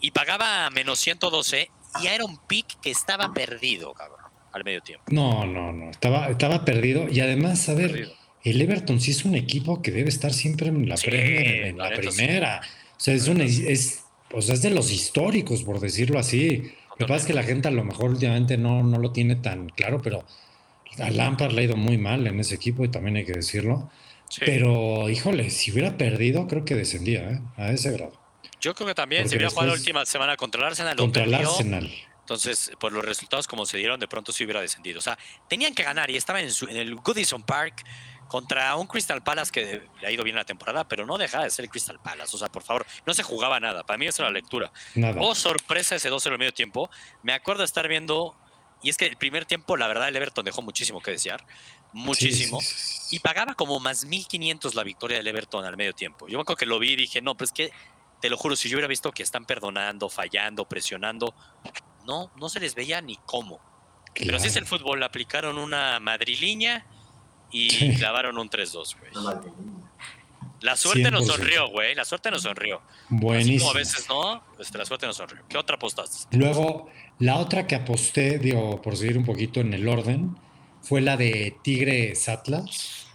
Y 0.01 0.11
pagaba 0.11 0.69
menos 0.69 0.99
112 0.99 1.69
y 1.99 2.03
ya 2.03 2.13
era 2.13 2.25
un 2.25 2.37
pick 2.45 2.79
que 2.81 2.91
estaba 2.91 3.33
perdido, 3.33 3.93
cabrón, 3.93 4.19
al 4.51 4.63
medio 4.65 4.81
tiempo. 4.81 5.05
No, 5.09 5.45
no, 5.45 5.71
no. 5.71 5.89
Estaba, 5.89 6.27
estaba 6.27 6.65
perdido. 6.65 7.07
Y 7.09 7.21
además, 7.21 7.69
a 7.69 7.73
ver, 7.73 7.91
Perdido. 7.91 8.13
el 8.43 8.61
Everton 8.61 8.99
sí 8.99 9.11
es 9.11 9.23
un 9.23 9.35
equipo 9.35 9.81
que 9.81 9.91
debe 9.91 10.09
estar 10.09 10.33
siempre 10.33 10.67
en 10.67 10.87
la 10.89 10.97
Sí, 10.97 11.07
en 11.11 11.77
la 11.77 11.85
la 11.85 11.89
neta, 11.91 12.11
sí. 12.11 12.17
primera. 12.17 12.61
O 12.97 12.99
sea, 12.99 13.13
es, 13.13 13.27
un, 13.29 13.39
es, 13.41 14.03
o 14.33 14.41
sea, 14.41 14.55
es 14.55 14.61
de 14.61 14.71
los 14.71 14.91
históricos, 14.91 15.63
por 15.63 15.79
decirlo 15.79 16.19
así. 16.19 16.73
Lo 16.91 16.95
que 16.97 17.05
pasa 17.05 17.21
es 17.21 17.25
que 17.27 17.33
la 17.33 17.43
gente 17.43 17.69
a 17.69 17.71
lo 17.71 17.83
mejor 17.85 18.11
últimamente 18.11 18.57
no, 18.57 18.83
no 18.83 18.99
lo 18.99 19.11
tiene 19.13 19.35
tan 19.37 19.69
claro, 19.69 20.01
pero 20.01 20.25
a 20.99 21.09
Lampard 21.09 21.51
le 21.51 21.61
ha 21.61 21.63
ido 21.65 21.75
muy 21.77 21.97
mal 21.97 22.25
en 22.27 22.39
ese 22.39 22.55
equipo 22.55 22.83
y 22.85 22.89
también 22.89 23.17
hay 23.17 23.25
que 23.25 23.33
decirlo. 23.33 23.89
Sí. 24.29 24.41
Pero, 24.45 25.09
híjole, 25.09 25.49
si 25.49 25.71
hubiera 25.71 25.97
perdido, 25.97 26.47
creo 26.47 26.65
que 26.65 26.75
descendía 26.75 27.29
¿eh? 27.29 27.41
a 27.57 27.71
ese 27.71 27.91
grado. 27.91 28.13
Yo 28.59 28.73
creo 28.73 28.87
que 28.87 28.95
también, 28.95 29.23
Porque 29.23 29.29
si 29.29 29.35
hubiera 29.35 29.49
jugado 29.51 29.67
la 29.73 29.77
última 29.77 30.05
semana 30.05 30.35
contra 30.37 30.61
el 30.61 30.67
Arsenal, 30.67 30.97
lo 30.97 31.03
Contra 31.03 31.23
el. 31.25 31.33
Arsenal. 31.35 31.91
Entonces, 32.21 32.71
por 32.79 32.91
los 32.91 33.05
resultados 33.05 33.47
como 33.47 33.67
se 33.67 33.77
dieron, 33.77 33.99
de 33.99 34.07
pronto 34.07 34.31
sí 34.31 34.43
hubiera 34.45 34.59
descendido. 34.59 34.97
O 34.97 35.01
sea, 35.01 35.15
tenían 35.47 35.75
que 35.75 35.83
ganar 35.83 36.09
y 36.09 36.15
estaba 36.17 36.41
en, 36.41 36.51
su- 36.51 36.67
en 36.67 36.77
el 36.77 36.95
Goodison 36.95 37.43
Park 37.43 37.83
contra 38.27 38.75
un 38.75 38.87
Crystal 38.87 39.21
Palace 39.23 39.51
que 39.51 39.83
le 40.01 40.07
ha 40.07 40.11
ido 40.11 40.23
bien 40.23 40.35
la 40.35 40.43
temporada, 40.43 40.87
pero 40.87 41.05
no 41.05 41.19
deja 41.19 41.43
de 41.43 41.51
ser 41.51 41.65
el 41.65 41.69
Crystal 41.69 41.99
Palace. 42.03 42.35
O 42.35 42.39
sea, 42.39 42.47
por 42.49 42.63
favor, 42.63 42.83
no 43.05 43.13
se 43.13 43.21
jugaba 43.21 43.59
nada. 43.59 43.83
Para 43.85 43.99
mí 43.99 44.07
esa 44.07 44.23
era 44.23 44.31
la 44.31 44.39
lectura. 44.39 44.71
Nada. 44.95 45.21
Oh, 45.21 45.35
sorpresa 45.35 45.95
ese 45.95 46.09
2-0 46.09 46.31
al 46.31 46.39
medio 46.39 46.51
tiempo. 46.53 46.89
Me 47.21 47.33
acuerdo 47.33 47.59
de 47.61 47.65
estar 47.65 47.87
viendo, 47.87 48.35
y 48.83 48.89
es 48.89 48.97
que 48.97 49.05
el 49.05 49.17
primer 49.17 49.45
tiempo, 49.45 49.77
la 49.77 49.87
verdad, 49.87 50.07
el 50.09 50.15
Everton 50.15 50.45
dejó 50.45 50.61
muchísimo 50.61 51.01
que 51.01 51.11
desear. 51.11 51.45
Muchísimo. 51.93 52.59
Sí, 52.61 52.67
sí, 52.67 52.73
sí, 52.75 52.99
sí. 53.09 53.15
Y 53.15 53.19
pagaba 53.19 53.53
como 53.55 53.79
más 53.79 54.05
1500 54.05 54.75
la 54.75 54.83
victoria 54.83 55.17
del 55.17 55.27
Everton 55.27 55.65
al 55.65 55.77
medio 55.77 55.93
tiempo. 55.93 56.27
Yo 56.27 56.37
me 56.37 56.41
acuerdo 56.41 56.57
que 56.57 56.65
lo 56.65 56.77
vi 56.79 56.91
y 56.91 56.95
dije, 56.95 57.21
no, 57.21 57.35
pues 57.35 57.51
que, 57.51 57.71
te 58.21 58.29
lo 58.29 58.37
juro, 58.37 58.55
si 58.55 58.69
yo 58.69 58.75
hubiera 58.75 58.87
visto 58.87 59.11
que 59.11 59.23
están 59.23 59.45
perdonando, 59.45 60.09
fallando, 60.09 60.65
presionando, 60.65 61.33
no, 62.05 62.31
no 62.37 62.49
se 62.49 62.59
les 62.59 62.75
veía 62.75 63.01
ni 63.01 63.17
cómo. 63.25 63.59
Pero 64.13 64.37
así 64.37 64.47
es 64.47 64.55
el 64.55 64.65
fútbol, 64.65 65.01
aplicaron 65.03 65.57
una 65.57 65.99
madrileña 65.99 66.85
y 67.51 67.69
Sí. 67.69 67.95
clavaron 67.97 68.37
un 68.37 68.49
3-2, 68.49 68.95
güey. 68.99 69.11
La 70.61 70.75
suerte 70.75 71.11
nos 71.11 71.25
100%. 71.25 71.35
sonrió, 71.35 71.67
güey, 71.69 71.93
la 71.95 72.05
suerte 72.05 72.31
nos 72.31 72.41
sonrió. 72.43 72.77
Así 72.87 73.05
Buenísimo. 73.09 73.59
como 73.59 73.71
a 73.71 73.73
veces 73.73 74.09
no, 74.09 74.43
la 74.73 74.85
suerte 74.85 75.05
nos 75.05 75.17
sonrió. 75.17 75.43
¿Qué 75.47 75.57
otra 75.57 75.75
apostaste? 75.75 76.35
Luego, 76.37 76.89
la 77.19 77.37
otra 77.37 77.67
que 77.67 77.75
aposté, 77.75 78.39
digo, 78.39 78.81
por 78.81 78.97
seguir 78.97 79.17
un 79.17 79.25
poquito 79.25 79.61
en 79.61 79.73
el 79.73 79.87
orden, 79.87 80.35
fue 80.81 81.01
la 81.01 81.17
de 81.17 81.55
Tigres 81.63 82.27
Atlas. 82.29 83.07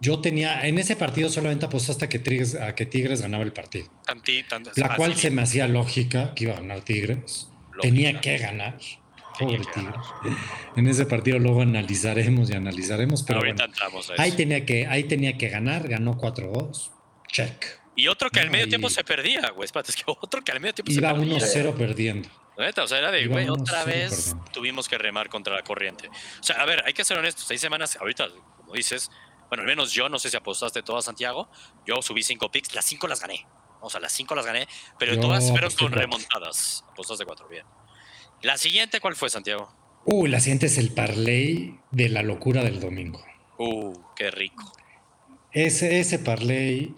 Yo 0.00 0.20
tenía, 0.20 0.66
en 0.66 0.78
ese 0.78 0.96
partido 0.96 1.28
solamente 1.28 1.66
aposté 1.66 1.92
hasta 1.92 2.08
que 2.08 2.18
Tigres, 2.18 2.54
a 2.54 2.74
que 2.74 2.86
Tigres 2.86 3.22
ganaba 3.22 3.42
el 3.44 3.52
partido. 3.52 3.88
Tanti, 4.04 4.44
La 4.76 4.94
cual 4.96 5.12
así, 5.12 5.22
se 5.22 5.30
me 5.30 5.42
hacía 5.42 5.66
lógica 5.66 6.34
que 6.34 6.44
iba 6.44 6.54
a 6.54 6.60
ganar 6.60 6.82
Tigres. 6.82 7.48
lógica. 7.72 7.82
Tenía 7.82 8.20
que 8.20 8.38
ganar. 8.38 8.78
Pobre 9.38 9.58
que 9.58 9.64
Tigres. 9.72 10.36
En 10.76 10.86
ese 10.86 11.06
partido 11.06 11.38
luego 11.38 11.62
analizaremos 11.62 12.50
y 12.50 12.54
analizaremos, 12.54 13.22
pero 13.22 13.40
Ahorita 13.40 13.64
bueno, 13.64 13.74
entramos 13.74 14.10
a 14.10 14.22
ahí 14.22 14.32
tenía 14.32 14.64
que, 14.66 14.86
ahí 14.86 15.04
tenía 15.04 15.36
que 15.36 15.48
ganar, 15.48 15.88
ganó 15.88 16.16
4-2. 16.16 16.90
Check. 17.32 17.64
Y 17.96 18.06
otro 18.06 18.30
que 18.30 18.38
al 18.40 18.50
medio 18.50 18.68
tiempo 18.68 18.90
se 18.90 19.02
perdía, 19.02 19.50
güey. 19.50 19.68
Es 19.68 19.96
que 19.96 20.02
otro 20.06 20.42
que 20.42 20.52
al 20.52 20.60
medio 20.60 20.74
tiempo 20.74 20.92
Iba 20.92 21.10
se 21.10 21.16
perdía. 21.16 21.72
1-0 21.72 21.74
perdiendo. 21.74 22.28
Neta, 22.58 22.82
o 22.82 22.88
sea, 22.88 22.98
era 22.98 23.10
de, 23.10 23.26
güey, 23.26 23.46
1-0 23.46 23.60
otra 23.60 23.84
vez 23.84 24.34
tuvimos 24.52 24.88
que 24.88 24.98
remar 24.98 25.28
contra 25.28 25.54
la 25.54 25.62
corriente. 25.62 26.08
O 26.08 26.42
sea, 26.42 26.56
a 26.60 26.66
ver, 26.66 26.82
hay 26.86 26.92
que 26.92 27.04
ser 27.04 27.18
honestos. 27.18 27.44
Seis 27.46 27.60
semanas, 27.60 27.96
ahorita, 28.00 28.28
como 28.56 28.74
dices, 28.74 29.10
bueno, 29.48 29.62
al 29.62 29.68
menos 29.68 29.92
yo, 29.92 30.08
no 30.08 30.18
sé 30.18 30.28
si 30.30 30.36
apostaste 30.36 30.82
todas, 30.82 31.04
Santiago. 31.04 31.48
Yo 31.86 32.02
subí 32.02 32.22
cinco 32.22 32.50
picks, 32.50 32.74
las 32.74 32.84
cinco 32.84 33.06
las 33.06 33.20
gané. 33.20 33.46
O 33.80 33.88
sea, 33.88 34.00
las 34.00 34.12
cinco 34.12 34.34
las 34.34 34.44
gané, 34.44 34.66
pero 34.98 35.14
Yo 35.14 35.20
todas 35.20 35.44
fueron 35.44 35.66
aposté 35.66 35.84
con 35.84 35.92
cuatro. 35.92 36.00
remontadas. 36.00 36.84
Apostas 36.90 37.18
de 37.18 37.24
cuatro, 37.24 37.48
bien. 37.48 37.64
La 38.42 38.58
siguiente, 38.58 39.00
¿cuál 39.00 39.14
fue, 39.14 39.30
Santiago? 39.30 39.72
Uh, 40.04 40.26
la 40.26 40.40
siguiente 40.40 40.66
es 40.66 40.78
el 40.78 40.92
parlay 40.92 41.78
de 41.92 42.08
la 42.08 42.22
locura 42.22 42.62
del 42.64 42.80
domingo. 42.80 43.24
Uh, 43.58 43.92
qué 44.16 44.30
rico. 44.30 44.72
Ese, 45.52 46.00
ese 46.00 46.18
parlay, 46.18 46.94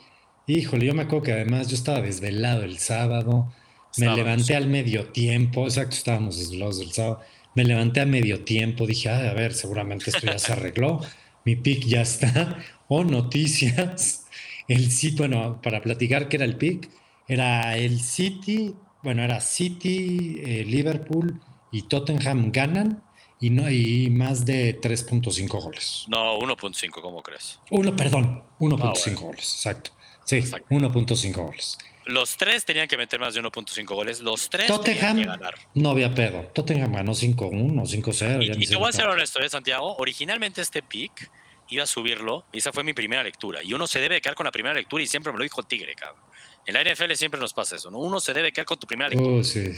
híjole, 0.47 0.87
yo 0.87 0.95
me 0.95 1.02
acuerdo 1.02 1.25
que 1.25 1.33
además 1.33 1.69
yo 1.69 1.76
estaba 1.76 2.00
desvelado 2.00 2.62
el 2.62 2.79
sábado, 2.79 3.52
me 3.97 4.14
levanté 4.14 4.56
al 4.56 4.66
medio 4.66 5.06
tiempo, 5.06 5.64
exacto, 5.64 5.97
estábamos 5.97 6.38
desvelados 6.38 6.80
el 6.80 6.92
sábado, 6.92 7.20
me 7.54 7.64
levanté 7.64 8.00
a 8.00 8.06
medio 8.06 8.44
tiempo, 8.44 8.87
dije, 8.87 9.09
a 9.09 9.32
ver, 9.35 9.54
seguramente 9.54 10.11
esto 10.11 10.26
ya 10.26 10.38
se 10.38 10.52
arregló, 10.52 11.00
mi 11.44 11.56
pick 11.56 11.85
ya 11.85 12.02
está, 12.02 12.59
o 12.88 13.04
noticias, 13.04 14.26
el 14.68 14.90
City, 14.90 15.16
bueno, 15.16 15.61
para 15.62 15.82
platicar 15.82 16.28
qué 16.28 16.37
era 16.37 16.44
el 16.44 16.56
pick, 16.56 16.88
era 17.26 17.76
el 17.76 18.00
City, 18.00 18.75
bueno, 19.02 19.23
era 19.23 19.40
City, 19.40 20.40
eh, 20.44 20.64
Liverpool 20.64 21.40
y 21.73 21.82
Tottenham 21.82 22.52
ganan 22.52 23.02
y 23.40 23.50
no 23.50 23.64
hay 23.64 24.11
más 24.11 24.44
de 24.44 24.78
3.5 24.80 25.62
goles. 25.62 26.04
No, 26.09 26.38
1.5, 26.38 27.00
¿cómo 27.00 27.23
crees? 27.23 27.59
Uno, 27.70 27.97
perdón, 27.97 28.42
1.5 28.59 29.16
ah, 29.16 29.20
goles, 29.20 29.54
exacto. 29.54 29.92
Sí, 30.25 30.41
1.5 30.41 31.35
goles. 31.35 31.79
Los 32.07 32.37
tres 32.37 32.65
tenían 32.65 32.89
que 32.89 32.97
meter 32.97 33.21
más 33.21 33.35
de 33.35 33.43
1.5 33.43 33.87
goles. 33.95 34.21
Los 34.21 34.49
tres 34.49 34.67
Tottenham 34.67 35.17
que 35.19 35.25
ganar. 35.25 35.55
no 35.75 35.91
había 35.91 36.15
pedo. 36.15 36.43
Tottenham 36.55 36.93
ganó 36.93 37.12
5-1, 37.12 37.87
5-0. 37.87 38.59
Y, 38.59 38.65
y 38.65 38.67
te 38.67 38.77
voy 38.77 38.89
a 38.89 38.93
ser 38.93 39.07
honesto, 39.07 39.41
¿eh, 39.41 39.49
Santiago. 39.49 39.97
Originalmente 39.97 40.61
este 40.61 40.83
pick 40.83 41.31
iba 41.69 41.85
a 41.85 41.87
subirlo 41.87 42.45
y 42.53 42.59
esa 42.59 42.73
fue 42.73 42.83
mi 42.83 42.93
primera 42.93 43.23
lectura. 43.23 43.62
Y 43.62 43.73
uno 43.75 43.87
se 43.87 44.00
debe 44.00 44.21
quedar 44.21 44.35
con 44.35 44.45
la 44.45 44.53
primera 44.53 44.75
lectura 44.75 45.03
y 45.03 45.07
siempre 45.07 45.33
me 45.33 45.39
lo 45.39 45.45
dijo 45.45 45.62
Tigre, 45.62 45.95
cabrón. 45.95 46.23
En 46.67 46.75
la 46.75 46.83
NFL 46.83 47.12
siempre 47.15 47.41
nos 47.41 47.55
pasa 47.55 47.77
eso, 47.77 47.91
¿no? 47.91 47.99
Uno 47.99 48.21
se 48.21 48.33
debe 48.35 48.53
quedar 48.53 48.67
con 48.67 48.79
tu 48.79 48.87
primera 48.87 49.09
lectura. 49.09 49.37
Oh, 49.37 49.45
sí. 49.45 49.73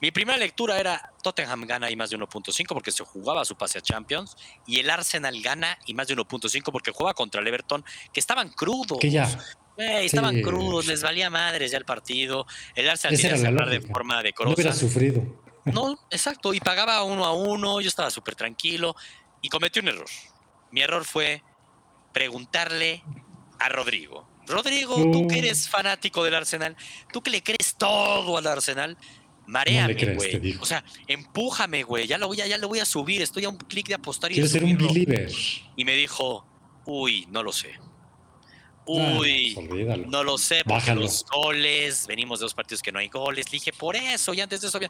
Mi 0.00 0.10
primera 0.10 0.38
lectura 0.38 0.80
era 0.80 1.12
Tottenham 1.22 1.66
gana 1.66 1.90
y 1.90 1.96
más 1.96 2.10
de 2.10 2.18
1.5 2.18 2.66
porque 2.68 2.90
se 2.90 3.04
jugaba 3.04 3.44
su 3.44 3.56
pase 3.56 3.78
a 3.78 3.82
Champions 3.82 4.36
y 4.66 4.80
el 4.80 4.88
Arsenal 4.88 5.40
gana 5.42 5.78
y 5.84 5.92
más 5.92 6.08
de 6.08 6.16
1.5 6.16 6.72
porque 6.72 6.90
jugaba 6.90 7.14
contra 7.14 7.40
el 7.40 7.46
Everton 7.46 7.84
que 8.12 8.20
estaban 8.20 8.48
crudos. 8.48 8.98
Que 8.98 9.10
ya. 9.10 9.28
estaban 9.76 10.40
crudos, 10.40 10.86
les 10.86 11.02
valía 11.02 11.28
madres 11.28 11.70
ya 11.72 11.78
el 11.78 11.84
partido. 11.84 12.46
El 12.74 12.88
Arsenal 12.88 13.20
quería 13.20 13.36
cerrar 13.36 13.68
de 13.68 13.80
forma 13.82 14.22
decorosa. 14.22 14.50
No 14.50 14.54
hubiera 14.54 14.72
sufrido. 14.74 15.22
No, 15.66 15.98
exacto. 16.10 16.54
Y 16.54 16.60
pagaba 16.60 17.02
uno 17.02 17.26
a 17.26 17.34
uno, 17.34 17.80
yo 17.80 17.88
estaba 17.88 18.10
súper 18.10 18.34
tranquilo 18.34 18.96
y 19.42 19.50
cometí 19.50 19.80
un 19.80 19.88
error. 19.88 20.08
Mi 20.70 20.80
error 20.80 21.04
fue 21.04 21.42
preguntarle 22.12 23.02
a 23.58 23.68
Rodrigo. 23.68 24.28
Rodrigo, 24.46 24.96
tú 25.12 25.28
que 25.28 25.38
eres 25.38 25.68
fanático 25.68 26.24
del 26.24 26.34
Arsenal, 26.34 26.76
tú 27.12 27.22
que 27.22 27.30
le 27.30 27.42
crees 27.42 27.76
todo 27.76 28.36
al 28.36 28.46
Arsenal, 28.46 28.96
mareame, 29.50 30.14
güey. 30.14 30.56
o 30.60 30.64
sea, 30.64 30.84
empújame, 31.06 31.82
güey. 31.82 32.06
Ya 32.06 32.18
lo 32.18 32.28
voy 32.28 32.40
a, 32.40 32.46
ya 32.46 32.56
lo 32.58 32.68
voy 32.68 32.78
a 32.78 32.84
subir. 32.84 33.20
Estoy 33.20 33.44
a 33.44 33.48
un 33.48 33.58
clic 33.58 33.88
de 33.88 33.94
apostar 33.94 34.30
y 34.30 34.34
Quiero 34.34 34.48
ser 34.48 34.64
un 34.64 34.76
believer. 34.76 35.30
Y 35.76 35.84
me 35.84 35.94
dijo, 35.94 36.46
uy, 36.86 37.26
no 37.30 37.42
lo 37.42 37.52
sé. 37.52 37.78
Uy, 38.86 39.56
no 40.08 40.24
lo 40.24 40.36
sé, 40.36 40.62
porque 40.64 40.94
los 40.94 41.24
goles, 41.26 42.06
venimos 42.08 42.40
de 42.40 42.44
dos 42.44 42.54
partidos 42.54 42.82
que 42.82 42.90
no 42.90 42.98
hay 42.98 43.08
goles. 43.08 43.46
Le 43.46 43.58
dije, 43.58 43.72
por 43.72 43.94
eso, 43.94 44.34
y 44.34 44.40
antes 44.40 44.62
de 44.62 44.68
eso, 44.68 44.80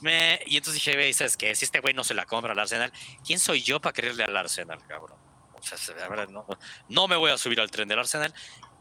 me... 0.00 0.40
y 0.46 0.56
entonces 0.56 0.82
dije, 0.82 0.96
ve, 0.96 1.12
¿sabes 1.12 1.36
qué? 1.36 1.54
Si 1.54 1.64
este 1.64 1.78
güey 1.80 1.94
no 1.94 2.02
se 2.02 2.14
la 2.14 2.24
compra 2.24 2.52
al 2.52 2.58
Arsenal, 2.58 2.92
¿quién 3.24 3.38
soy 3.38 3.62
yo 3.62 3.80
para 3.80 3.92
creerle 3.92 4.24
al 4.24 4.36
Arsenal, 4.36 4.78
cabrón? 4.88 5.18
O 5.52 5.62
sea, 5.62 5.96
la 5.96 6.08
verdad, 6.08 6.28
no, 6.28 6.46
no 6.88 7.06
me 7.06 7.16
voy 7.16 7.30
a 7.30 7.38
subir 7.38 7.60
al 7.60 7.70
tren 7.70 7.86
del 7.86 7.98
Arsenal 7.98 8.34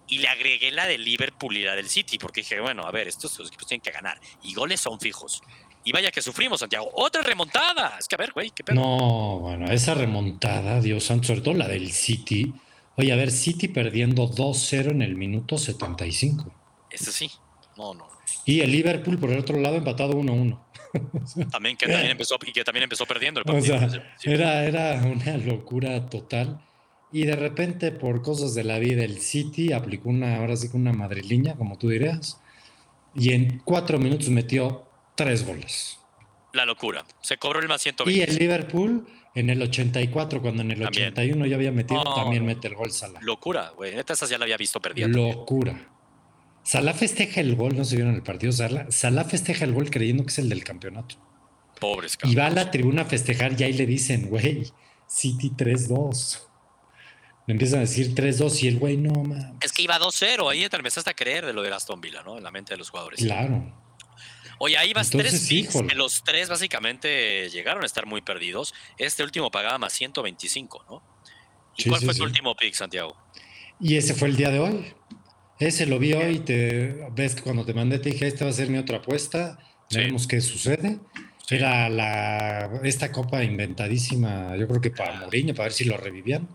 y 0.08 0.20
le 0.20 0.28
agregué 0.28 0.72
la 0.72 0.86
del 0.86 1.04
Liverpool 1.04 1.58
y 1.58 1.64
la 1.64 1.76
del 1.76 1.90
City, 1.90 2.18
porque 2.18 2.42
dije, 2.42 2.60
bueno, 2.60 2.84
a 2.84 2.92
ver, 2.92 3.08
estos 3.08 3.40
equipos 3.40 3.68
tienen 3.68 3.82
que 3.82 3.92
ganar 3.92 4.20
y 4.44 4.54
goles 4.54 4.80
son 4.80 5.00
fijos. 5.00 5.42
Y 5.84 5.92
vaya 5.94 6.12
que 6.12 6.22
sufrimos, 6.22 6.60
Santiago. 6.60 6.90
Otra 6.96 7.22
remontada. 7.22 7.96
Es 7.98 8.10
que 8.10 8.16
a 8.16 8.18
ver, 8.18 8.34
güey, 8.34 8.52
qué 8.52 8.62
pedo. 8.62 8.76
No, 8.76 9.40
bueno, 9.40 9.72
esa 9.72 9.94
remontada, 9.94 10.82
Dios 10.82 11.06
santo, 11.06 11.28
sobre 11.28 11.42
todo 11.42 11.54
la 11.54 11.68
del 11.68 11.92
City. 11.94 12.54
Oye, 12.98 13.14
a 13.14 13.16
ver, 13.16 13.32
City 13.32 13.70
perdiendo 13.70 14.30
2-0 14.30 14.92
en 14.92 15.02
el 15.02 15.16
minuto 15.16 15.58
75. 15.58 16.52
Ese 16.90 17.12
sí. 17.14 17.32
No, 17.78 17.94
no. 17.94 18.10
Y 18.44 18.60
el 18.60 18.72
Liverpool, 18.72 19.18
por 19.18 19.30
el 19.30 19.40
otro 19.40 19.60
lado, 19.60 19.78
empatado 19.78 20.14
1-1. 20.14 20.60
también 21.52 21.78
que 21.78 21.86
también 21.88 22.12
empezó 22.12 22.38
y 22.46 22.52
que 22.52 22.64
también 22.64 22.84
empezó 22.84 23.06
perdiendo 23.06 23.40
el 23.40 23.46
partido. 23.46 23.76
O 23.76 23.90
sea, 23.90 24.04
era, 24.24 24.66
era 24.66 25.02
una 25.04 25.38
locura 25.38 26.10
total. 26.10 26.67
Y 27.12 27.26
de 27.26 27.36
repente, 27.36 27.92
por 27.92 28.22
cosas 28.22 28.54
de 28.54 28.64
la 28.64 28.80
vida, 28.80 29.04
el 29.04 29.20
City 29.20 29.72
aplicó 29.72 30.10
una, 30.10 30.38
ahora 30.38 30.56
sí 30.58 30.70
que 30.70 30.78
una 30.78 30.92
madrileña, 30.92 31.56
como 31.56 31.78
tú 31.78 31.90
dirías, 31.90 32.42
y 33.16 33.34
en 33.34 33.60
cuatro 33.64 33.98
minutos 33.98 34.30
metió 34.30 34.88
tres 35.16 35.46
goles. 35.46 36.00
La 36.54 36.66
locura. 36.66 37.06
Se 37.22 37.38
cobró 37.38 37.60
el 37.60 37.68
más 37.68 37.82
120. 37.82 38.20
Y 38.20 38.24
el 38.24 38.38
Liverpool, 38.38 39.08
en 39.36 39.50
el 39.50 39.62
84, 39.62 40.42
cuando 40.42 40.64
en 40.64 40.72
el 40.72 40.84
81 40.84 41.46
ya 41.46 41.56
había 41.56 41.72
metido, 41.72 42.04
también 42.16 42.46
mete 42.46 42.68
el 42.68 42.76
gol 42.76 42.92
Salah. 42.92 43.20
Locura, 43.22 43.72
güey. 43.76 43.96
Neta, 43.96 44.14
esa 44.14 44.26
ya 44.26 44.38
la 44.38 44.46
había 44.46 44.58
visto 44.58 44.82
perdiendo. 44.82 45.20
Locura. 45.20 45.90
Salah 46.64 46.94
festeja 46.94 47.40
el 47.40 47.56
gol, 47.56 47.78
no 47.78 47.86
se 47.86 47.96
vieron 47.96 48.16
el 48.16 48.24
partido. 48.24 48.52
Salah, 48.52 48.92
Salah 48.92 49.24
festeja 49.24 49.64
el 49.64 49.74
gol 49.74 49.90
creyendo 49.90 50.24
que 50.24 50.32
es 50.32 50.40
el 50.40 50.50
del 50.50 50.64
campeonato. 50.64 51.16
Pobres 51.80 52.18
cabros. 52.18 52.34
Y 52.34 52.36
va 52.36 52.48
a 52.48 52.50
la 52.50 52.72
tribuna 52.72 53.04
a 53.04 53.06
festejar 53.06 53.60
y 53.60 53.64
ahí 53.64 53.74
le 53.74 53.86
dicen, 53.86 54.30
güey, 54.30 54.72
City 55.08 55.52
3-2. 55.52 56.47
Me 57.48 57.54
empiezan 57.54 57.80
a 57.80 57.82
decir 57.82 58.14
3-2 58.14 58.64
y 58.64 58.68
el 58.68 58.78
güey 58.78 58.98
no 58.98 59.24
mames. 59.24 59.46
Es 59.62 59.72
que 59.72 59.82
iba 59.82 59.98
2-0, 59.98 60.52
ahí 60.52 60.68
te 60.68 60.76
empezaste 60.76 61.10
a 61.10 61.14
creer 61.14 61.46
de 61.46 61.54
lo 61.54 61.64
de 61.64 61.74
Aston 61.74 62.02
Villa, 62.02 62.22
¿no? 62.22 62.38
En 62.38 62.44
la 62.44 62.52
mente 62.52 62.74
de 62.74 62.78
los 62.78 62.90
jugadores. 62.90 63.20
Claro. 63.20 63.74
Oye, 64.60 64.78
ahí 64.78 64.92
vas 64.92 65.10
tres 65.10 65.48
picks, 65.48 65.82
que 65.88 65.96
los 65.96 66.24
tres 66.24 66.50
básicamente 66.50 67.50
llegaron 67.50 67.84
a 67.84 67.86
estar 67.86 68.06
muy 68.06 68.22
perdidos. 68.22 68.74
Este 68.98 69.24
último 69.24 69.50
pagaba 69.50 69.78
más 69.78 69.94
125, 69.94 70.86
¿no? 70.90 71.04
¿Y 71.78 71.88
cuál 71.88 72.02
fue 72.02 72.14
tu 72.16 72.24
último 72.24 72.56
pick, 72.56 72.74
Santiago? 72.74 73.16
Y 73.80 73.96
ese 73.96 74.14
fue 74.14 74.28
el 74.28 74.36
día 74.36 74.50
de 74.50 74.60
hoy. 74.60 74.94
Ese 75.60 75.86
lo 75.86 76.00
vi 76.00 76.14
hoy, 76.14 76.40
te 76.40 77.08
ves 77.14 77.36
que 77.36 77.42
cuando 77.42 77.66
te 77.66 77.74
mandé 77.74 78.00
te 78.00 78.10
dije, 78.10 78.28
esta 78.28 78.46
va 78.46 78.52
a 78.52 78.54
ser 78.54 78.70
mi 78.70 78.78
otra 78.78 78.98
apuesta, 78.98 79.58
veremos 79.90 80.28
qué 80.28 80.42
sucede. 80.42 81.00
Era 81.50 81.88
la, 81.88 82.82
esta 82.84 83.12
copa 83.12 83.44
inventadísima, 83.44 84.56
yo 84.58 84.68
creo 84.68 84.82
que 84.82 84.92
para 84.92 85.20
Mourinho, 85.22 85.54
para 85.54 85.66
ver 85.66 85.74
si 85.74 85.86
lo 85.86 85.98
revivían. 85.98 86.50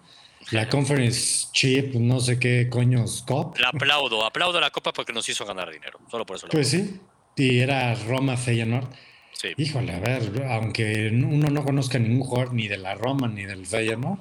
La 0.50 0.68
Conference 0.68 1.46
Chip, 1.52 1.94
no 1.94 2.20
sé 2.20 2.38
qué 2.38 2.68
coños, 2.68 3.22
Cop. 3.26 3.58
La 3.58 3.68
aplaudo, 3.68 4.24
aplaudo 4.24 4.60
la 4.60 4.70
Copa 4.70 4.92
porque 4.92 5.12
nos 5.12 5.28
hizo 5.28 5.46
ganar 5.46 5.70
dinero. 5.70 5.98
Solo 6.10 6.26
por 6.26 6.36
eso. 6.36 6.48
pues 6.48 6.68
sí. 6.68 7.00
Y 7.36 7.60
era 7.60 7.94
Roma 7.94 8.36
Feyenoord. 8.36 8.88
Sí. 9.32 9.48
Híjole, 9.56 9.94
a 9.94 9.98
ver, 9.98 10.44
aunque 10.50 11.10
uno 11.12 11.48
no 11.48 11.64
conozca 11.64 11.98
ningún 11.98 12.26
jugador 12.26 12.52
ni 12.52 12.68
de 12.68 12.76
la 12.76 12.94
Roma 12.94 13.28
ni 13.28 13.44
del 13.44 13.66
Feyenoord. 13.66 14.20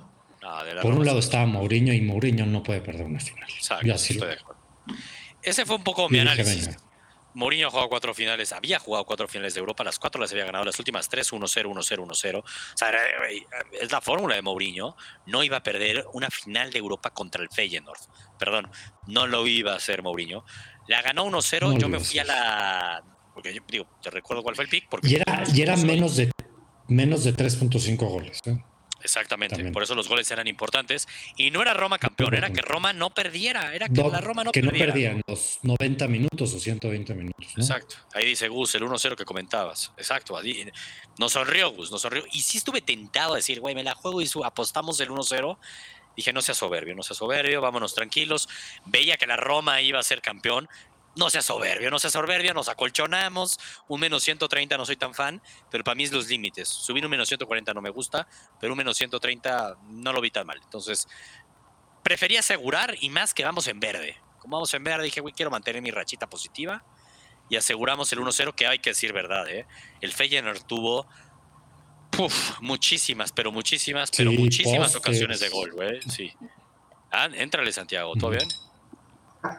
por 0.81 0.93
un 0.93 1.05
lado 1.05 1.19
estaba 1.19 1.45
Mourinho 1.45 1.93
y 1.93 2.01
Mourinho 2.01 2.45
no 2.45 2.63
puede 2.63 2.81
perder 2.81 3.05
una 3.05 3.19
final. 3.19 3.49
Exacto, 3.49 3.91
estoy 3.91 4.17
de 4.17 4.33
acuerdo. 4.33 4.61
Ese 5.43 5.65
fue 5.65 5.75
un 5.75 5.83
poco 5.83 6.07
mi 6.09 6.19
análisis. 6.19 6.69
Mourinho 7.33 7.67
ha 7.67 7.69
jugado 7.69 7.89
cuatro 7.89 8.13
finales, 8.13 8.51
había 8.51 8.79
jugado 8.79 9.05
cuatro 9.05 9.27
finales 9.27 9.53
de 9.53 9.59
Europa, 9.59 9.83
las 9.83 9.99
cuatro 9.99 10.19
las 10.19 10.31
había 10.31 10.45
ganado, 10.45 10.65
las 10.65 10.77
últimas 10.79 11.07
tres 11.09 11.31
1-0, 11.31 11.65
1-0, 11.65 12.05
1-0. 12.05 12.39
O 12.39 12.43
sea, 12.75 12.91
es 13.79 13.91
la 13.91 14.01
fórmula 14.01 14.35
de 14.35 14.41
Mourinho. 14.41 14.95
No 15.25 15.43
iba 15.43 15.57
a 15.57 15.63
perder 15.63 16.05
una 16.13 16.29
final 16.29 16.71
de 16.71 16.79
Europa 16.79 17.11
contra 17.11 17.41
el 17.41 17.49
Feyenoord. 17.49 17.99
Perdón, 18.37 18.69
no 19.07 19.27
lo 19.27 19.47
iba 19.47 19.73
a 19.73 19.77
hacer 19.77 20.03
Mourinho. 20.03 20.43
La 20.87 21.01
ganó 21.01 21.25
1-0, 21.25 21.79
yo 21.79 21.89
me 21.89 21.99
fui 21.99 22.19
a 22.19 22.25
la... 22.25 23.03
Porque 23.33 23.53
yo 23.53 23.61
digo, 23.67 23.87
te 24.01 24.09
recuerdo 24.09 24.43
cuál 24.43 24.55
fue 24.55 24.65
el 24.65 24.69
pick. 24.69 24.89
Porque 24.89 25.07
y 25.07 25.15
era, 25.15 25.43
y 25.53 25.61
era 25.61 25.77
menos 25.77 26.17
de, 26.17 26.31
menos 26.87 27.23
de 27.23 27.33
3.5 27.33 27.97
goles. 27.97 28.39
¿eh? 28.45 28.61
Exactamente, 29.03 29.71
por 29.71 29.83
eso 29.83 29.95
los 29.95 30.07
goles 30.07 30.29
eran 30.31 30.47
importantes. 30.47 31.07
Y 31.37 31.51
no 31.51 31.61
era 31.61 31.73
Roma 31.73 31.97
campeón, 31.97 32.33
era 32.33 32.51
que 32.51 32.61
Roma 32.61 32.93
no 32.93 33.09
perdiera, 33.09 33.73
era 33.73 33.87
que 33.89 34.01
la 34.03 34.21
Roma 34.21 34.43
no 34.43 34.51
que 34.51 34.61
perdiera. 34.61 34.87
no 34.87 34.93
perdían 34.93 35.21
los 35.27 35.59
90 35.63 36.07
minutos 36.07 36.53
o 36.53 36.59
120 36.59 37.13
minutos. 37.13 37.53
Exacto, 37.57 37.95
ahí 38.13 38.25
dice 38.25 38.47
Gus, 38.47 38.75
el 38.75 38.83
1-0 38.83 39.15
que 39.15 39.25
comentabas. 39.25 39.91
Exacto, 39.97 40.39
nos 41.17 41.31
sonrió 41.31 41.71
Gus, 41.71 41.91
nos 41.91 42.01
sonrió. 42.01 42.23
Y 42.31 42.41
sí 42.41 42.57
estuve 42.57 42.81
tentado 42.81 43.33
a 43.33 43.35
decir, 43.37 43.59
güey, 43.59 43.75
me 43.75 43.83
la 43.83 43.93
juego 43.93 44.21
y 44.21 44.29
apostamos 44.43 44.99
el 44.99 45.09
1-0. 45.09 45.57
Dije, 46.15 46.33
no 46.33 46.41
sea 46.41 46.53
soberbio, 46.53 46.93
no 46.93 47.03
sea 47.03 47.15
soberbio, 47.15 47.61
vámonos 47.61 47.95
tranquilos. 47.95 48.49
Veía 48.85 49.17
que 49.17 49.27
la 49.27 49.37
Roma 49.37 49.81
iba 49.81 49.99
a 49.99 50.03
ser 50.03 50.21
campeón, 50.21 50.67
no 51.15 51.29
sea 51.29 51.41
soberbio, 51.41 51.91
no 51.91 51.99
sea 51.99 52.09
soberbio, 52.09 52.53
nos 52.53 52.69
acolchonamos. 52.69 53.59
Un 53.87 53.99
menos 53.99 54.23
130 54.23 54.77
no 54.77 54.85
soy 54.85 54.95
tan 54.95 55.13
fan, 55.13 55.41
pero 55.69 55.83
para 55.83 55.95
mí 55.95 56.03
es 56.03 56.11
los 56.11 56.27
límites. 56.27 56.67
Subir 56.67 57.03
un 57.03 57.11
menos 57.11 57.27
140 57.27 57.73
no 57.73 57.81
me 57.81 57.89
gusta, 57.89 58.27
pero 58.59 58.73
un 58.73 58.77
menos 58.77 58.97
130 58.97 59.77
no 59.89 60.13
lo 60.13 60.21
vi 60.21 60.31
tan 60.31 60.47
mal. 60.47 60.59
Entonces, 60.63 61.07
prefería 62.03 62.39
asegurar 62.39 62.95
y 62.99 63.09
más 63.09 63.33
que 63.33 63.43
vamos 63.43 63.67
en 63.67 63.79
verde. 63.79 64.17
Como 64.39 64.55
vamos 64.57 64.73
en 64.73 64.83
verde, 64.83 65.03
dije, 65.03 65.21
güey, 65.21 65.33
quiero 65.33 65.51
mantener 65.51 65.81
mi 65.81 65.91
rachita 65.91 66.27
positiva 66.27 66.83
y 67.49 67.57
aseguramos 67.57 68.11
el 68.13 68.19
1-0, 68.19 68.55
que 68.55 68.65
hay 68.65 68.79
que 68.79 68.91
decir 68.91 69.13
verdad, 69.13 69.47
¿eh? 69.49 69.67
El 69.99 70.13
Feyenoord 70.13 70.63
tuvo 70.63 71.05
muchísimas, 72.61 73.31
pero 73.31 73.51
muchísimas, 73.51 74.09
pero 74.11 74.31
muchísimas 74.31 74.95
ocasiones 74.95 75.39
de 75.41 75.49
gol, 75.49 75.71
güey. 75.71 76.01
Sí. 76.03 76.33
Ah, 77.11 77.29
éntrale, 77.33 77.71
Santiago, 77.73 78.15
¿todo 78.15 78.31
bien? 78.31 78.47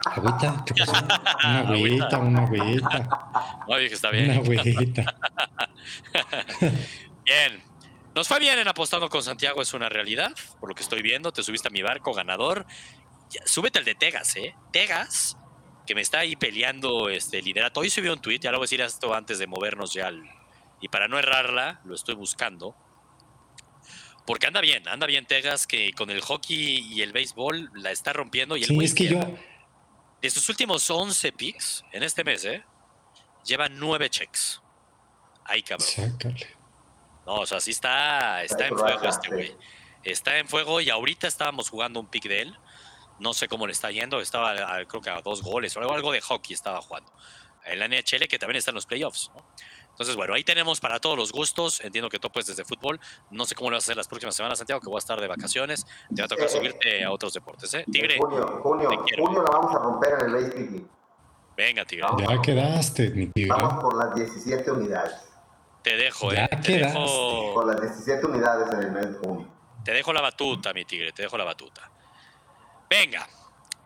¿Agüita? 0.05 0.63
¿Qué 0.65 0.73
pasó? 0.85 1.05
Una 1.43 1.59
agüita, 1.59 2.17
una 2.19 2.43
agüita. 2.43 3.09
Oye, 3.67 3.89
que 3.89 3.95
está 3.95 4.09
bien. 4.11 4.31
Una 4.31 4.39
agüita. 4.39 5.15
bien. 7.25 7.63
Nos 8.15 8.27
fue 8.27 8.39
bien 8.39 8.59
en 8.59 8.67
apostando 8.67 9.09
con 9.09 9.23
Santiago, 9.23 9.61
es 9.61 9.73
una 9.73 9.89
realidad, 9.89 10.31
por 10.59 10.69
lo 10.69 10.75
que 10.75 10.83
estoy 10.83 11.01
viendo. 11.01 11.31
Te 11.31 11.41
subiste 11.41 11.69
a 11.69 11.71
mi 11.71 11.81
barco, 11.81 12.13
ganador. 12.13 12.65
súbete 13.45 13.79
al 13.79 13.85
de 13.85 13.95
Tegas, 13.95 14.35
¿eh? 14.35 14.55
Tegas, 14.71 15.35
que 15.87 15.95
me 15.95 16.01
está 16.01 16.19
ahí 16.19 16.35
peleando 16.35 17.09
este 17.09 17.41
liderato. 17.41 17.79
Hoy 17.79 17.89
subió 17.89 18.13
un 18.13 18.21
tweet, 18.21 18.39
ya 18.39 18.51
lo 18.51 18.59
voy 18.59 18.65
a 18.65 18.67
decir 18.67 18.81
esto 18.81 19.13
antes 19.15 19.39
de 19.39 19.47
movernos 19.47 19.93
ya 19.93 20.07
al. 20.07 20.23
Y 20.79 20.89
para 20.89 21.07
no 21.07 21.17
errarla, 21.17 21.81
lo 21.85 21.95
estoy 21.95 22.13
buscando. 22.13 22.75
Porque 24.27 24.45
anda 24.47 24.61
bien, 24.61 24.87
anda 24.87 25.07
bien 25.07 25.25
Tegas, 25.25 25.65
que 25.65 25.91
con 25.93 26.09
el 26.11 26.21
hockey 26.21 26.79
y 26.93 27.01
el 27.01 27.13
béisbol 27.13 27.71
la 27.73 27.91
está 27.91 28.13
rompiendo. 28.13 28.55
Y 28.55 28.61
el 28.61 28.67
sí, 28.67 28.77
es 28.83 28.93
que 28.93 29.07
yo. 29.07 29.19
De 30.23 30.29
sus 30.29 30.47
últimos 30.47 30.89
11 30.89 31.33
picks 31.33 31.83
en 31.91 32.01
este 32.01 32.23
mes, 32.23 32.45
¿eh? 32.45 32.63
Lleva 33.43 33.67
9 33.67 34.09
checks. 34.09 34.61
Ay, 35.43 35.61
cabrón. 35.63 36.17
No, 37.25 37.41
o 37.41 37.45
sea, 37.45 37.59
sí 37.59 37.71
está, 37.71 38.41
está 38.41 38.67
en 38.67 38.77
fuego 38.77 39.03
este 39.03 39.27
güey. 39.27 39.57
Está 40.01 40.37
en 40.37 40.47
fuego 40.47 40.79
y 40.79 40.89
ahorita 40.89 41.27
estábamos 41.27 41.69
jugando 41.69 41.99
un 41.99 42.07
pick 42.07 42.23
de 42.29 42.43
él. 42.43 42.57
No 43.19 43.33
sé 43.33 43.49
cómo 43.49 43.67
le 43.67 43.73
está 43.73 43.91
yendo. 43.91 44.21
Estaba, 44.21 44.85
creo 44.85 45.01
que 45.01 45.09
a 45.09 45.21
dos 45.21 45.41
goles 45.41 45.75
o 45.75 45.81
algo, 45.81 45.93
algo 45.93 46.13
de 46.13 46.21
hockey 46.21 46.53
estaba 46.53 46.81
jugando. 46.81 47.11
En 47.65 47.79
la 47.79 47.89
NHL, 47.89 48.29
que 48.29 48.39
también 48.39 48.55
está 48.55 48.71
en 48.71 48.75
los 48.75 48.85
playoffs. 48.85 49.29
Entonces, 49.93 50.15
bueno, 50.15 50.33
ahí 50.33 50.43
tenemos 50.43 50.79
para 50.79 50.99
todos 50.99 51.17
los 51.17 51.31
gustos. 51.31 51.81
Entiendo 51.81 52.09
que 52.09 52.19
tú 52.19 52.29
puedes 52.29 52.47
desde 52.47 52.65
fútbol. 52.65 52.99
No 53.31 53.45
sé 53.45 53.55
cómo 53.55 53.69
lo 53.69 53.77
vas 53.77 53.83
a 53.83 53.85
hacer 53.85 53.97
las 53.97 54.07
próximas 54.07 54.35
semanas, 54.35 54.57
Santiago, 54.57 54.81
que 54.81 54.87
voy 54.87 54.97
a 54.97 54.99
estar 54.99 55.19
de 55.21 55.27
vacaciones. 55.27 55.85
Te 56.13 56.21
va 56.21 56.25
a 56.25 56.27
tocar 56.27 56.49
subirte 56.49 57.03
a 57.03 57.11
otros 57.11 57.33
deportes, 57.33 57.73
¿eh? 57.75 57.85
Tigre. 57.91 58.17
Junio, 58.17 58.59
junio, 58.61 58.89
junio 59.17 59.43
la 59.43 59.51
vamos 59.51 59.75
a 59.75 59.79
romper 59.79 60.13
en 60.19 60.25
el 60.25 60.33
Race 60.33 60.85
Venga, 61.55 61.85
Tigre. 61.85 62.07
Ya 62.17 62.41
quedaste, 62.41 63.11
mi 63.11 63.27
Tigre. 63.27 63.55
Vamos 63.55 63.83
por 63.83 63.95
las 63.97 64.15
17 64.15 64.71
unidades. 64.71 65.33
Te 65.83 65.97
dejo, 65.97 66.31
¿eh? 66.31 66.49
Te 66.63 66.77
dejo... 66.77 67.53
Por 67.53 67.67
las 67.67 67.81
17 67.81 68.25
unidades 68.25 68.73
en 68.73 68.79
el 68.83 68.91
mes 68.91 69.11
de 69.11 69.19
junio. 69.19 69.53
Te 69.83 69.91
dejo 69.91 70.13
la 70.13 70.21
batuta, 70.21 70.73
mi 70.73 70.85
tigre, 70.85 71.11
te 71.11 71.23
dejo 71.23 71.37
la 71.37 71.43
batuta. 71.43 71.91
Venga, 72.89 73.27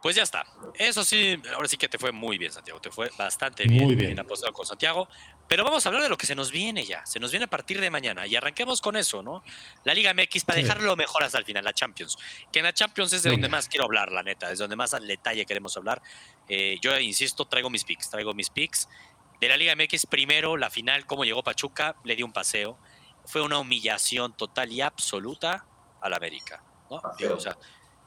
pues 0.02 0.16
ya 0.16 0.24
está. 0.24 0.46
Eso 0.76 1.04
sí, 1.04 1.42
ahora 1.56 1.68
sí 1.68 1.76
que 1.76 1.90
te 1.90 1.98
fue 1.98 2.12
muy 2.12 2.38
bien, 2.38 2.52
Santiago. 2.52 2.80
Te 2.80 2.92
fue 2.92 3.10
bastante 3.18 3.64
bien, 3.64 3.84
muy 3.84 3.96
bien. 3.96 4.20
apostado 4.20 4.54
con 4.54 4.66
Santiago. 4.66 5.08
Pero 5.48 5.64
vamos 5.64 5.86
a 5.86 5.90
hablar 5.90 6.04
de 6.04 6.10
lo 6.10 6.18
que 6.18 6.26
se 6.26 6.36
nos 6.36 6.52
viene 6.52 6.86
ya. 6.86 7.06
Se 7.06 7.20
nos 7.20 7.32
viene 7.32 7.46
a 7.46 7.50
partir 7.50 7.80
de 7.80 7.90
mañana. 7.90 8.28
Y 8.28 8.36
arranquemos 8.36 8.82
con 8.82 8.98
eso, 8.98 9.24
¿no? 9.24 9.44
La 9.86 9.94
Liga 9.94 10.14
MX 10.14 10.44
para 10.44 10.60
dejarlo 10.60 10.96
mejor 10.96 11.24
hasta 11.24 11.38
el 11.38 11.46
final, 11.46 11.64
la 11.64 11.74
Champions. 11.74 12.18
Que 12.52 12.60
en 12.60 12.66
la 12.66 12.74
Champions 12.74 13.14
es 13.14 13.24
de 13.24 13.32
donde 13.32 13.48
más 13.48 13.70
quiero 13.70 13.86
hablar, 13.86 14.12
la 14.12 14.24
neta. 14.24 14.52
Es 14.52 14.60
donde 14.60 14.76
más 14.76 14.94
al 14.94 15.08
detalle 15.08 15.46
queremos 15.46 15.78
hablar. 15.78 16.02
Eh, 16.50 16.78
yo 16.82 16.98
insisto, 17.00 17.46
traigo 17.46 17.70
mis 17.70 17.86
picks. 17.86 18.10
Traigo 18.10 18.34
mis 18.34 18.50
picks. 18.50 18.90
De 19.40 19.48
la 19.48 19.56
Liga 19.56 19.76
MX, 19.76 20.08
primero, 20.08 20.58
la 20.58 20.70
final, 20.70 21.06
cómo 21.06 21.24
llegó 21.24 21.44
Pachuca, 21.44 21.96
le 22.04 22.16
dio 22.16 22.26
un 22.26 22.34
paseo. 22.34 22.78
Fue 23.26 23.42
una 23.42 23.60
humillación 23.60 24.36
total 24.36 24.72
y 24.72 24.82
absoluta 24.82 25.66
al 26.02 26.14
América. 26.14 26.64
¿no? 26.90 27.02
O 27.34 27.40
sea, 27.40 27.58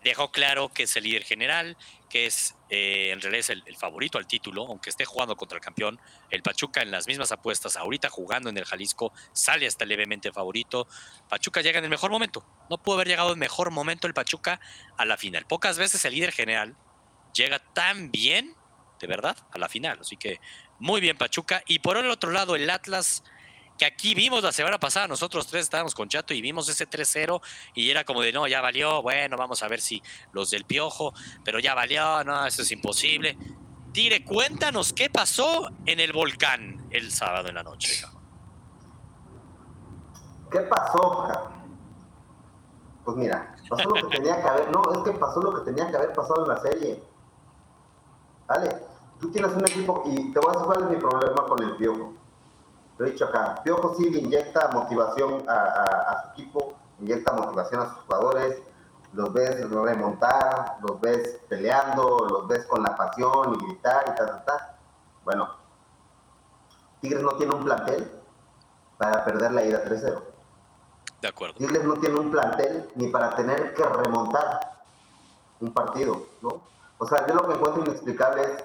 dejó 0.02 0.30
claro 0.30 0.70
que 0.70 0.84
es 0.84 0.96
el 0.96 1.04
líder 1.04 1.24
general, 1.24 1.76
que 2.08 2.26
es 2.26 2.56
eh, 2.70 3.10
en 3.10 3.20
realidad 3.20 3.40
es 3.40 3.50
el, 3.50 3.76
favorito 3.76 4.16
al 4.16 4.28
título, 4.28 4.66
aunque 4.66 4.90
esté 4.90 5.04
jugando 5.04 5.36
contra 5.36 5.56
el 5.56 5.62
campeón. 5.62 6.00
El 6.30 6.42
Pachuca 6.42 6.82
en 6.82 6.92
las 6.92 7.08
mismas 7.08 7.32
apuestas, 7.32 7.76
ahorita 7.76 8.08
jugando 8.08 8.48
en 8.48 8.56
el 8.56 8.64
Jalisco, 8.64 9.12
sale 9.32 9.66
hasta 9.66 9.84
levemente 9.84 10.32
favorito. 10.32 10.86
Pachuca 11.28 11.62
llega 11.62 11.78
en 11.78 11.84
el 11.84 11.90
mejor 11.90 12.12
momento. 12.12 12.46
No 12.70 12.78
pudo 12.78 12.94
haber 12.94 13.08
llegado 13.08 13.32
en 13.32 13.40
mejor 13.40 13.72
momento 13.72 14.06
el 14.06 14.14
Pachuca 14.14 14.60
a 14.96 15.04
la 15.04 15.16
final. 15.16 15.46
Pocas 15.46 15.78
veces 15.78 16.04
el 16.04 16.14
líder 16.14 16.32
general 16.32 16.76
llega 17.34 17.58
tan 17.58 18.12
bien, 18.12 18.54
de 19.00 19.06
verdad, 19.08 19.36
a 19.52 19.58
la 19.58 19.68
final. 19.68 19.98
Así 20.00 20.16
que 20.16 20.40
muy 20.78 21.00
bien, 21.00 21.18
Pachuca. 21.18 21.64
Y 21.66 21.80
por 21.80 21.96
el 21.96 22.08
otro 22.08 22.30
lado, 22.30 22.54
el 22.54 22.70
Atlas, 22.70 23.24
que 23.80 23.86
aquí 23.86 24.14
vimos 24.14 24.42
la 24.42 24.52
semana 24.52 24.78
pasada, 24.78 25.08
nosotros 25.08 25.46
tres 25.46 25.62
estábamos 25.62 25.94
con 25.94 26.06
Chato 26.06 26.34
y 26.34 26.42
vimos 26.42 26.68
ese 26.68 26.86
3-0 26.86 27.40
y 27.74 27.88
era 27.88 28.04
como 28.04 28.20
de, 28.20 28.30
no, 28.30 28.46
ya 28.46 28.60
valió, 28.60 29.00
bueno, 29.00 29.38
vamos 29.38 29.62
a 29.62 29.68
ver 29.68 29.80
si 29.80 30.02
los 30.32 30.50
del 30.50 30.66
Piojo, 30.66 31.14
pero 31.42 31.58
ya 31.60 31.74
valió, 31.74 32.22
no, 32.22 32.44
eso 32.44 32.60
es 32.60 32.70
imposible. 32.72 33.38
Tire, 33.90 34.22
cuéntanos 34.22 34.92
qué 34.92 35.08
pasó 35.08 35.70
en 35.86 35.98
el 35.98 36.12
volcán 36.12 36.88
el 36.90 37.10
sábado 37.10 37.48
en 37.48 37.54
la 37.54 37.62
noche. 37.62 38.04
¿Qué 40.50 40.60
pasó, 40.60 41.26
Pues 43.02 43.16
mira, 43.16 43.56
pasó 43.66 43.88
lo 43.88 43.94
que 43.94 44.02
tenía 44.18 44.42
que 44.42 44.48
haber, 44.48 44.70
no, 44.70 44.92
es 44.92 45.10
que 45.10 45.18
pasó 45.18 45.40
lo 45.40 45.54
que 45.54 45.70
tenía 45.70 45.90
que 45.90 45.96
haber 45.96 46.12
pasado 46.12 46.42
en 46.42 46.48
la 46.48 46.60
serie. 46.60 47.02
¿Vale? 48.46 48.76
tú 49.20 49.30
tienes 49.30 49.52
un 49.52 49.60
equipo, 49.60 50.02
y 50.04 50.32
te 50.32 50.38
voy 50.38 50.50
a 50.50 50.52
decir 50.52 50.66
cuál 50.66 50.82
es 50.82 50.90
mi 50.90 50.96
problema 50.96 51.46
con 51.46 51.62
el 51.62 51.76
Piojo. 51.76 52.19
Lo 53.00 53.06
he 53.06 53.12
dicho 53.12 53.24
acá, 53.24 53.62
Piojo 53.64 53.94
sí 53.94 54.10
le 54.10 54.18
inyecta 54.18 54.68
motivación 54.74 55.42
a, 55.48 56.22
su 56.22 56.28
equipo, 56.32 56.74
inyecta 57.00 57.32
motivación 57.32 57.80
a 57.80 57.94
sus 57.94 58.04
jugadores, 58.04 58.58
los 59.14 59.32
ves 59.32 59.70
remontar, 59.70 60.76
los 60.82 61.00
ves 61.00 61.40
peleando, 61.48 62.26
los 62.28 62.46
ves 62.46 62.66
con 62.66 62.82
la 62.82 62.94
pasión 62.94 63.54
y 63.54 63.64
gritar 63.64 64.02
y 64.02 64.16
tal, 64.16 64.26
tal, 64.26 64.44
tal. 64.44 64.60
Bueno, 65.24 65.48
Tigres 67.00 67.22
no 67.22 67.30
tiene 67.38 67.54
un 67.54 67.64
plantel 67.64 68.20
para 68.98 69.24
perder 69.24 69.52
la 69.52 69.64
ida 69.64 69.82
3-0. 69.82 70.22
De 71.22 71.28
acuerdo. 71.28 71.54
Tigres 71.54 71.84
no 71.84 71.94
tiene 71.94 72.20
un 72.20 72.30
plantel 72.30 72.90
ni 72.96 73.08
para 73.08 73.34
tener 73.34 73.72
que 73.72 73.82
remontar 73.82 74.60
un 75.60 75.72
partido, 75.72 76.26
¿no? 76.42 76.60
O 76.98 77.06
sea, 77.06 77.26
yo 77.26 77.32
lo 77.32 77.48
que 77.48 77.54
encuentro 77.54 77.82
inexplicable 77.82 78.42
es 78.42 78.64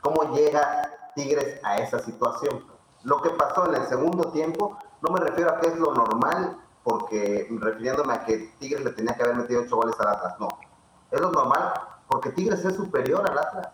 cómo 0.00 0.34
llega 0.34 0.90
Tigres 1.14 1.60
a 1.62 1.76
esa 1.76 1.98
situación. 1.98 2.71
Lo 3.04 3.20
que 3.20 3.30
pasó 3.30 3.66
en 3.68 3.74
el 3.74 3.86
segundo 3.86 4.30
tiempo, 4.30 4.78
no 5.00 5.10
me 5.10 5.20
refiero 5.20 5.50
a 5.50 5.60
que 5.60 5.68
es 5.68 5.76
lo 5.76 5.92
normal, 5.94 6.56
porque 6.84 7.48
refiriéndome 7.50 8.14
a 8.14 8.24
que 8.24 8.54
Tigres 8.58 8.84
le 8.84 8.90
tenía 8.92 9.14
que 9.14 9.22
haber 9.22 9.36
metido 9.36 9.62
ocho 9.62 9.76
goles 9.76 9.98
al 10.00 10.08
Atlas, 10.08 10.34
no. 10.38 10.48
Es 11.10 11.20
lo 11.20 11.30
normal 11.30 11.72
porque 12.08 12.30
Tigres 12.30 12.64
es 12.64 12.76
superior 12.76 13.28
al 13.28 13.38
Atlas 13.38 13.68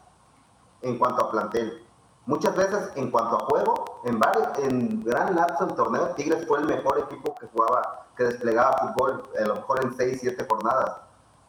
en 0.82 0.98
cuanto 0.98 1.24
a 1.24 1.30
plantel. 1.30 1.84
Muchas 2.26 2.54
veces 2.54 2.90
en 2.94 3.10
cuanto 3.10 3.36
a 3.36 3.46
juego, 3.46 4.00
en, 4.04 4.18
varios, 4.18 4.46
en 4.58 5.02
gran 5.02 5.34
lapso 5.34 5.66
del 5.66 5.74
torneo, 5.74 6.08
Tigres 6.10 6.46
fue 6.46 6.58
el 6.58 6.66
mejor 6.66 6.98
equipo 6.98 7.34
que 7.34 7.46
jugaba, 7.46 8.06
que 8.16 8.24
desplegaba 8.24 8.76
fútbol, 8.78 9.22
a 9.36 9.46
lo 9.46 9.54
mejor 9.56 9.82
en 9.82 9.96
seis, 9.96 10.18
siete 10.20 10.46
jornadas. 10.48 11.00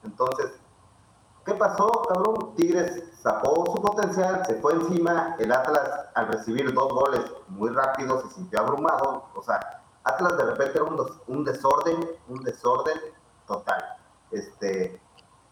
Entonces, 0.03 0.53
¿Qué 1.45 1.53
pasó, 1.53 2.03
cabrón? 2.07 2.55
Tigres 2.55 3.03
sacó 3.21 3.65
su 3.65 3.81
potencial, 3.81 4.45
se 4.45 4.55
fue 4.55 4.73
encima. 4.73 5.35
El 5.39 5.51
Atlas, 5.51 6.07
al 6.15 6.27
recibir 6.27 6.73
dos 6.73 6.91
goles 6.93 7.21
muy 7.47 7.69
rápido, 7.69 8.21
se 8.21 8.29
sintió 8.35 8.59
abrumado. 8.59 9.25
O 9.35 9.41
sea, 9.41 9.59
Atlas 10.03 10.37
de 10.37 10.43
repente 10.45 10.77
era 10.77 10.83
un, 11.27 11.43
desorden, 11.43 12.09
un 12.27 12.43
desorden 12.43 12.97
total. 13.47 13.83
Este, 14.31 15.01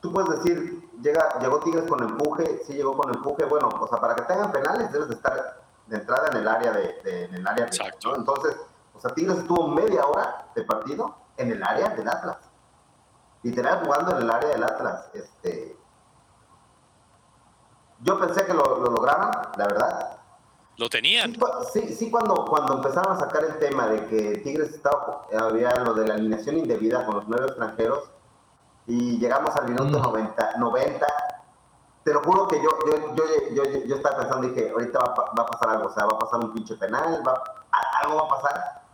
tú 0.02 0.14
puedes 0.14 0.30
decir, 0.42 0.90
llega, 1.02 1.40
llegó 1.40 1.60
Tigres 1.60 1.90
con 1.90 2.04
empuje, 2.04 2.62
sí 2.66 2.74
llegó 2.74 2.96
con 2.98 3.14
empuje. 3.14 3.46
Bueno, 3.46 3.70
o 3.80 3.88
sea, 3.88 4.00
para 4.00 4.16
que 4.16 4.24
tengan 4.24 4.52
penales 4.52 4.92
debes 4.92 5.10
de 5.10 5.16
estar 5.16 5.64
de 5.88 5.98
entrada 5.98 6.28
en 6.32 6.38
el 6.38 6.48
área 6.48 6.72
de, 6.72 7.26
en 7.26 7.36
el 7.36 7.48
área. 7.48 7.66
Exacto. 7.66 8.16
Entonces, 8.16 8.56
o 8.94 9.00
sea, 9.00 9.14
Tigres 9.14 9.38
estuvo 9.40 9.68
media 9.68 10.06
hora 10.06 10.48
de 10.56 10.64
partido 10.64 11.16
en 11.38 11.52
el 11.52 11.64
área 11.64 11.90
del 11.90 12.08
Atlas. 12.08 12.38
Literal 13.48 13.86
jugando 13.86 14.18
en 14.18 14.24
el 14.24 14.30
área 14.30 14.50
del 14.50 14.64
Atlas. 14.64 15.10
Este, 15.14 15.78
yo 18.02 18.20
pensé 18.20 18.46
que 18.46 18.54
lo, 18.54 18.78
lograban, 18.82 19.32
la 19.56 19.68
verdad. 19.68 20.18
Lo 20.76 20.90
tenían. 20.90 21.34
Sí, 21.72 21.96
sí, 21.96 22.12
cuando, 22.12 22.44
cuando 22.44 22.74
empezaron 22.74 23.16
a 23.16 23.20
sacar 23.20 23.46
el 23.46 23.58
tema 23.58 23.88
de 23.88 24.06
que 24.08 24.40
Tigres 24.40 24.72
estaba, 24.72 25.28
había 25.40 25.74
lo 25.76 25.94
de 25.94 26.08
la 26.10 26.16
alineación 26.16 26.58
indebida 26.58 27.06
con 27.06 27.16
los 27.16 27.28
nueve 27.30 27.46
extranjeros 27.46 28.12
y 28.86 29.18
llegamos 29.18 29.56
al 29.56 29.70
minuto 29.70 29.98
90, 29.98 30.54
mm. 30.58 30.60
90 30.60 31.08
te 32.04 32.14
lo 32.14 32.22
juro 32.24 32.50
que 32.50 32.62
yo, 32.62 32.70
yo, 32.86 33.16
yo, 33.16 33.64
yo, 33.64 33.86
yo 33.86 33.96
estaba 33.96 34.18
pensando, 34.18 34.48
dije, 34.50 34.72
ahorita 34.72 35.00
va, 35.00 35.14
va, 35.38 35.44
a 35.44 35.46
pasar 35.46 35.70
algo, 35.70 35.88
o 35.88 35.94
sea, 35.94 36.06
va 36.06 36.18
a 36.18 36.20
pasar 36.20 36.42
un 36.42 36.54
pinche 36.54 36.76
penal, 36.76 37.24
va, 37.26 37.42
algo 38.04 38.18
va 38.18 38.24
a 38.24 38.42
pasar 38.42 38.87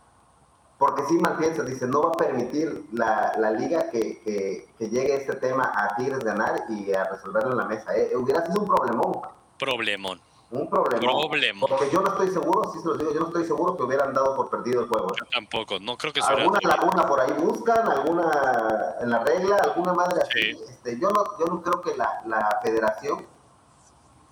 porque 0.78 1.04
sí 1.08 1.14
mal 1.18 1.36
piensa, 1.36 1.62
dice, 1.62 1.86
no 1.86 2.02
va 2.02 2.08
a 2.10 2.12
permitir 2.12 2.86
la, 2.92 3.32
la 3.38 3.50
liga 3.52 3.90
que, 3.90 4.20
que, 4.22 4.88
llegue 4.88 5.16
este 5.16 5.34
tema 5.36 5.72
a 5.74 5.94
Tigres 5.96 6.20
ganar 6.20 6.64
y 6.68 6.92
a 6.92 7.04
resolverlo 7.04 7.52
en 7.52 7.58
la 7.58 7.64
mesa. 7.64 7.96
¿eh? 7.96 8.10
Hubiera 8.16 8.44
sido 8.44 8.60
un 8.60 8.66
problemón. 8.66 9.12
Problemón. 9.58 10.20
Un 10.50 10.68
problemón. 10.68 11.60
Porque 11.68 11.90
yo 11.90 12.00
no 12.00 12.10
estoy 12.10 12.30
seguro, 12.30 12.70
sí 12.72 12.78
se 12.80 12.88
los 12.88 12.98
digo, 12.98 13.12
yo 13.12 13.20
no 13.20 13.26
estoy 13.26 13.44
seguro 13.44 13.76
que 13.76 13.82
hubieran 13.84 14.12
dado 14.12 14.36
por 14.36 14.50
perdido 14.50 14.82
el 14.82 14.88
juego. 14.88 15.08
Yo 15.18 15.26
tampoco, 15.26 15.78
no 15.80 15.96
creo 15.96 16.12
que 16.12 16.20
sea. 16.20 16.36
Alguna 16.36 16.60
laguna 16.62 17.06
por 17.06 17.20
ahí 17.20 17.32
buscan, 17.32 17.88
alguna 17.88 18.96
en 19.00 19.10
la 19.10 19.24
regla, 19.24 19.56
alguna 19.56 19.94
madre 19.94 20.22
así. 20.22 20.50
Este, 20.50 20.98
yo, 20.98 21.08
no, 21.10 21.24
yo 21.38 21.46
no 21.46 21.62
creo 21.62 21.80
que 21.80 21.96
la, 21.96 22.22
la 22.26 22.60
federación 22.62 23.26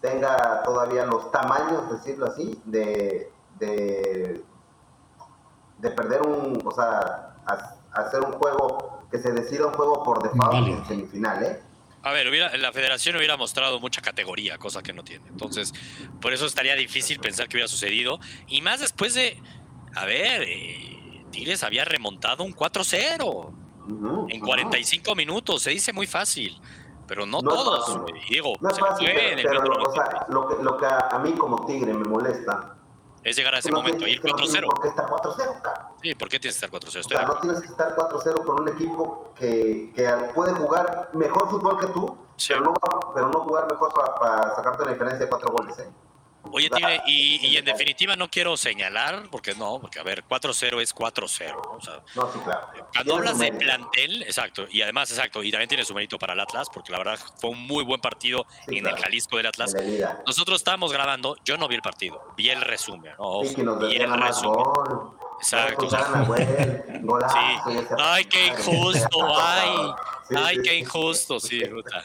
tenga 0.00 0.62
todavía 0.64 1.06
los 1.06 1.30
tamaños, 1.30 1.90
decirlo 1.90 2.26
así, 2.26 2.60
de, 2.66 3.32
de 3.58 4.44
de 5.82 5.90
perder 5.90 6.22
un, 6.22 6.62
o 6.64 6.70
sea, 6.70 7.34
hacer 7.92 8.20
un 8.20 8.32
juego, 8.32 9.02
que 9.10 9.18
se 9.18 9.32
decida 9.32 9.66
un 9.66 9.74
juego 9.74 10.02
por 10.04 10.22
default 10.22 10.68
en 10.68 10.84
semifinal, 10.86 11.42
¿eh? 11.42 11.60
A 12.04 12.12
ver, 12.12 12.28
hubiera, 12.28 12.56
la 12.56 12.72
federación 12.72 13.16
hubiera 13.16 13.36
mostrado 13.36 13.78
mucha 13.78 14.00
categoría, 14.00 14.58
cosa 14.58 14.82
que 14.82 14.92
no 14.92 15.04
tiene. 15.04 15.28
Entonces, 15.28 15.72
por 16.20 16.32
eso 16.32 16.46
estaría 16.46 16.74
difícil 16.74 17.20
pensar 17.20 17.48
que 17.48 17.56
hubiera 17.56 17.68
sucedido. 17.68 18.18
Y 18.48 18.60
más 18.60 18.80
después 18.80 19.14
de, 19.14 19.40
a 19.94 20.04
ver, 20.04 20.42
eh, 20.42 21.24
Tigres 21.30 21.62
había 21.62 21.84
remontado 21.84 22.42
un 22.42 22.54
4-0 22.54 24.28
en 24.30 24.40
45 24.40 25.14
minutos. 25.14 25.62
Se 25.62 25.70
dice 25.70 25.92
muy 25.92 26.08
fácil, 26.08 26.60
pero 27.06 27.24
no, 27.24 27.40
todos. 27.40 28.04
Diego, 28.28 28.54
no 28.60 28.70
es 28.70 28.80
fácil, 28.80 29.08
pero, 29.36 29.62
lo, 30.28 30.76
que, 30.76 30.86
a 30.86 31.18
mí 31.22 31.32
como 31.32 31.64
Tigre 31.66 31.94
me 31.94 32.04
molesta 32.04 32.76
es 33.24 33.36
llegar 33.36 33.54
a 33.54 33.58
ese 33.58 33.70
momento 33.70 34.06
y 34.06 34.12
ir 34.12 34.22
4-0. 34.22 34.66
¿Por 34.66 34.80
qué 34.80 34.88
estar 34.88 35.06
4-0, 35.06 35.62
Sí, 36.02 36.14
¿por 36.14 36.28
qué 36.28 36.40
tienes 36.40 36.58
que 36.58 36.66
estar 36.66 36.80
4-0? 36.80 36.98
O 36.98 37.08
sea, 37.08 37.26
no 37.26 37.38
tienes 37.38 37.60
que 37.60 37.66
estar 37.66 37.94
4-0 37.94 38.44
con 38.44 38.60
un 38.62 38.68
equipo 38.68 39.32
que, 39.36 39.92
que, 39.94 40.08
puede 40.34 40.52
jugar 40.54 41.10
mejor 41.12 41.48
fútbol 41.48 41.78
que 41.78 41.86
tú, 41.88 42.16
pero, 42.48 42.60
no, 42.60 42.74
pero 43.14 43.28
no 43.28 43.40
jugar 43.40 43.70
mejor 43.70 43.92
para, 43.94 44.14
para 44.16 44.54
sacarte 44.56 44.82
una 44.82 44.92
diferencia 44.92 45.24
de 45.24 45.28
4 45.28 45.52
goles. 45.52 45.78
¿eh? 45.78 45.88
Oye, 46.50 46.68
Tigre, 46.68 47.00
y, 47.06 47.56
en 47.56 47.64
definitiva 47.64 48.16
no 48.16 48.28
quiero 48.28 48.56
señalar, 48.56 49.28
porque 49.30 49.54
no, 49.54 49.80
porque 49.80 50.00
a 50.00 50.02
ver, 50.02 50.24
4-0 50.24 50.80
es 50.80 50.94
4-0. 50.94 51.54
O 51.56 51.80
sea, 51.80 52.02
no, 52.14 52.32
sí, 52.32 52.38
claro. 52.40 52.88
Cuando 52.92 53.16
hablas 53.16 53.38
de 53.38 53.52
plantel, 53.52 54.22
exacto, 54.22 54.66
y 54.70 54.82
además, 54.82 55.10
exacto, 55.10 55.42
y 55.42 55.50
también 55.50 55.68
tiene 55.68 55.84
su 55.84 55.94
mérito 55.94 56.18
para 56.18 56.32
el 56.32 56.40
Atlas, 56.40 56.68
porque 56.72 56.92
la 56.92 56.98
verdad 56.98 57.18
fue 57.40 57.50
un 57.50 57.66
muy 57.66 57.84
buen 57.84 58.00
partido 58.00 58.46
en 58.66 58.86
el 58.86 58.96
Jalisco 58.96 59.36
del 59.36 59.46
Atlas. 59.46 59.74
Nosotros 60.26 60.60
estábamos 60.60 60.92
grabando, 60.92 61.36
yo 61.44 61.56
no 61.56 61.68
vi 61.68 61.76
el 61.76 61.82
partido, 61.82 62.34
vi 62.36 62.50
el 62.50 62.60
resumen. 62.60 63.14
¿no? 63.18 63.42
Sí, 63.44 63.54
que 63.54 63.62
nos 63.62 63.78
vi 63.78 63.96
el 63.96 64.12
resumen. 64.12 64.64
Gol. 64.64 65.16
Exacto. 65.38 65.88
sí. 66.36 67.94
Ay, 67.98 68.24
qué 68.26 68.46
injusto, 68.46 69.40
ay, 69.40 69.94
ay, 70.36 70.62
qué 70.62 70.78
injusto, 70.78 71.40
sí, 71.40 71.60
puta. 71.66 72.02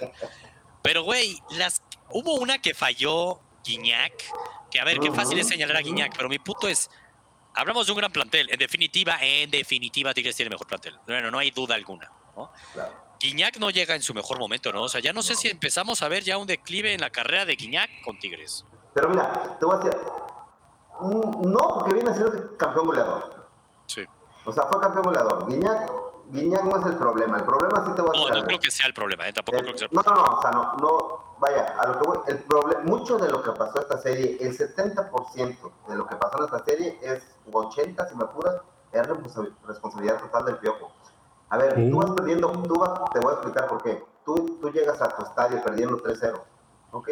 Pero, 0.82 1.04
güey, 1.04 1.42
las, 1.52 1.82
hubo 2.12 2.36
una 2.36 2.60
que 2.62 2.74
falló 2.74 3.42
Guiñac, 3.68 4.14
que 4.72 4.80
a 4.80 4.86
ver, 4.86 5.00
qué 5.00 5.12
fácil 5.12 5.38
es 5.40 5.48
señalar 5.48 5.78
a 5.78 5.82
Guiñac, 5.82 6.16
pero 6.16 6.30
mi 6.30 6.40
punto 6.40 6.68
es, 6.68 6.90
hablamos 7.54 7.86
de 7.86 7.92
un 7.92 7.98
gran 7.98 8.12
plantel, 8.12 8.50
en 8.50 8.58
definitiva, 8.58 9.18
en 9.22 9.52
definitiva 9.52 10.14
Tigres 10.14 10.36
tiene 10.36 10.50
mejor 10.50 10.68
plantel, 10.68 10.98
bueno, 11.06 11.30
no 11.30 11.40
hay 11.40 11.52
duda 11.52 11.76
alguna, 11.76 12.12
¿no? 12.36 12.52
Guiñac 13.20 13.58
no 13.58 13.70
llega 13.70 13.96
en 13.96 14.02
su 14.02 14.14
mejor 14.14 14.40
momento, 14.40 14.72
¿no? 14.72 14.84
O 14.84 14.90
sea, 14.90 15.02
ya 15.02 15.12
no 15.12 15.22
sé 15.22 15.36
si 15.36 15.50
empezamos 15.50 16.02
a 16.02 16.08
ver 16.08 16.24
ya 16.24 16.38
un 16.38 16.48
declive 16.48 16.94
en 16.94 17.02
la 17.02 17.10
carrera 17.10 17.46
de 17.46 17.56
Guiñac 17.56 17.90
con 18.04 18.18
Tigres. 18.20 18.64
Pero 18.94 19.10
mira, 19.10 19.58
te 19.60 19.66
voy 19.66 19.76
a 19.76 19.80
decir, 19.80 20.00
mm, 21.02 21.52
no, 21.52 21.60
porque 21.74 21.94
viene 21.94 22.12
a 22.12 22.14
ser 22.14 22.56
campeón 22.58 22.86
goleador. 22.86 23.48
Sí. 23.88 24.06
O 24.46 24.52
sea, 24.52 24.64
fue 24.68 24.80
campeón 24.80 25.04
goleador. 25.06 25.48
Guiñac 25.48 25.92
Guiñac 26.30 26.64
no 26.64 26.80
es 26.80 26.86
el 26.86 26.98
problema, 26.98 27.38
el 27.38 27.44
problema 27.44 27.86
sí 27.86 27.92
te 27.96 28.02
voy 28.02 28.10
a 28.10 28.20
decir. 28.20 28.34
No, 28.34 28.40
no 28.42 28.46
creo 28.46 28.60
que 28.60 28.72
sea 28.72 28.88
el 28.88 28.94
problema, 28.94 29.28
¿eh? 29.28 29.34
tampoco 29.34 29.60
creo 29.60 29.72
que 29.72 29.78
sea 29.80 29.88
el 29.88 29.92
problema. 29.92 30.16
No, 30.16 30.24
no, 30.24 30.30
no, 30.30 30.38
o 30.38 30.42
sea, 30.42 30.52
no, 30.52 30.74
no, 30.76 31.20
vaya, 31.40 31.76
a 31.80 31.88
lo 31.88 32.00
que 32.00 32.08
voy, 32.08 32.20
el 32.28 32.38
problema, 32.40 32.82
mucho 32.84 33.18
de 33.18 33.30
lo 33.30 33.42
que 33.42 33.52
pasó 33.52 33.80
esta 33.80 33.98
serie, 33.98 34.38
el 34.42 34.58
70% 34.58 35.72
de 35.88 35.96
lo 35.96 36.08
que 36.08 36.16
pasó 36.16 36.38
en 36.40 36.46
esta 36.46 36.66
serie 36.66 37.00
es, 37.02 37.24
80 37.52 38.10
si 38.10 38.16
me 38.16 38.24
apuras, 38.26 38.56
es 38.92 39.08
responsabilidad 39.66 40.20
total 40.20 40.46
del 40.46 40.58
piojo. 40.58 40.92
A 41.50 41.58
ver, 41.58 41.76
tú 41.90 41.98
vas 41.98 42.12
perdiendo, 42.12 42.52
tú 42.64 42.78
vas, 42.78 43.10
te 43.14 43.20
voy 43.20 43.32
a 43.32 43.36
explicar 43.36 43.68
por 43.68 43.82
qué. 43.82 44.04
Tú, 44.26 44.58
tú 44.60 44.70
llegas 44.72 45.02
a 45.02 45.08
tu 45.08 45.24
estadio 45.24 45.64
perdiendo 45.64 45.98
3-0, 45.98 46.42
¿ok? 46.92 47.10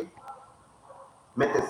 Metes 1.36 1.63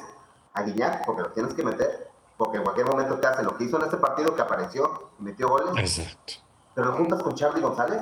a 0.54 0.64
Guiñac, 0.64 1.06
porque 1.06 1.22
lo 1.22 1.32
tienes 1.32 1.54
que 1.54 1.64
meter, 1.64 2.10
porque 2.38 2.58
en 2.58 2.64
cualquier 2.64 2.88
momento 2.88 3.20
te 3.20 3.28
hace 3.28 3.44
lo 3.44 3.56
que 3.56 3.66
hizo 3.66 3.78
en 3.78 3.84
este 3.84 3.98
partido, 3.98 4.36
que 4.36 4.42
apareció 4.42 5.12
y 5.20 5.24
metió 5.24 5.48
goles. 5.48 5.76
Exacto 5.78 6.45
pero 6.76 6.92
lo 6.92 6.98
juntas 6.98 7.24
con 7.24 7.34
Charlie 7.34 7.62
González, 7.62 8.02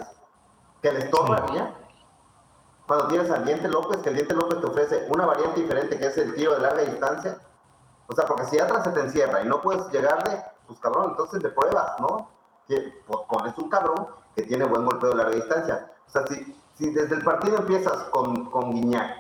que 0.82 0.92
le 0.92 1.00
estorba 1.00 1.46
sí. 1.48 1.54
Cuando 2.88 3.08
tienes 3.08 3.32
al 3.32 3.46
Diente 3.46 3.70
López, 3.70 4.02
que 4.02 4.10
el 4.10 4.16
Diente 4.16 4.36
López 4.36 4.60
te 4.60 4.68
ofrece 4.68 5.08
una 5.10 5.26
variante 5.26 5.62
diferente 5.62 5.98
que 5.98 6.08
es 6.08 6.18
el 6.18 6.36
tiro 6.36 6.56
de 6.56 6.62
larga 6.62 6.82
distancia. 6.82 7.38
O 8.08 8.14
sea, 8.14 8.26
porque 8.26 8.46
si 8.46 8.60
atrás 8.60 8.84
se 8.84 8.92
te 8.92 9.00
encierra 9.00 9.42
y 9.42 9.48
no 9.48 9.62
puedes 9.62 9.90
llegarle, 9.92 10.44
pues 10.68 10.80
cabrón, 10.80 11.12
entonces 11.12 11.42
te 11.42 11.50
pruebas, 11.50 12.00
¿no? 12.00 12.30
Que 12.68 13.02
pones 13.30 13.58
un 13.58 13.70
cabrón 13.70 14.08
que 14.36 14.44
tiene 14.44 14.66
buen 14.66 14.86
golpeo 14.86 15.12
de 15.12 15.16
larga 15.16 15.36
distancia. 15.36 15.92
O 16.08 16.10
sea, 16.10 16.28
si, 16.28 16.60
si 16.74 16.90
desde 16.90 17.16
el 17.16 17.24
partido 17.24 17.58
empiezas 17.58 18.04
con, 18.10 18.50
con 18.50 18.74
Guiñac 18.74 19.16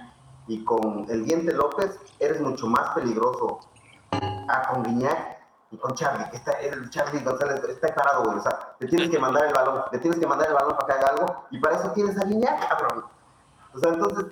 y 0.47 0.65
con 0.65 1.05
el 1.09 1.23
Diente 1.23 1.53
López, 1.53 1.97
eres 2.19 2.41
mucho 2.41 2.67
más 2.67 2.89
peligroso. 2.89 3.61
Ah, 4.11 4.67
con 4.73 4.83
Guiñac 4.83 5.42
con 5.77 5.93
Charlie, 5.95 6.29
que 6.29 6.37
está, 6.37 6.51
el 6.53 6.89
Charlie 6.89 7.23
González 7.23 7.63
está 7.63 7.93
parado, 7.93 8.23
güey. 8.23 8.37
O 8.37 8.41
sea, 8.41 8.75
le 8.79 8.87
tienes 8.87 9.09
que 9.09 9.19
mandar 9.19 9.45
el 9.45 9.53
balón, 9.53 9.83
le 9.91 9.99
tienes 9.99 10.19
que 10.19 10.27
mandar 10.27 10.47
el 10.47 10.53
balón 10.53 10.75
para 10.77 10.87
que 10.87 10.93
haga 10.93 11.07
algo, 11.09 11.45
y 11.51 11.59
para 11.59 11.77
eso 11.77 11.91
tienes 11.91 12.17
a 12.17 12.67
cabrón. 12.67 13.05
O 13.73 13.79
sea, 13.79 13.93
entonces, 13.93 14.25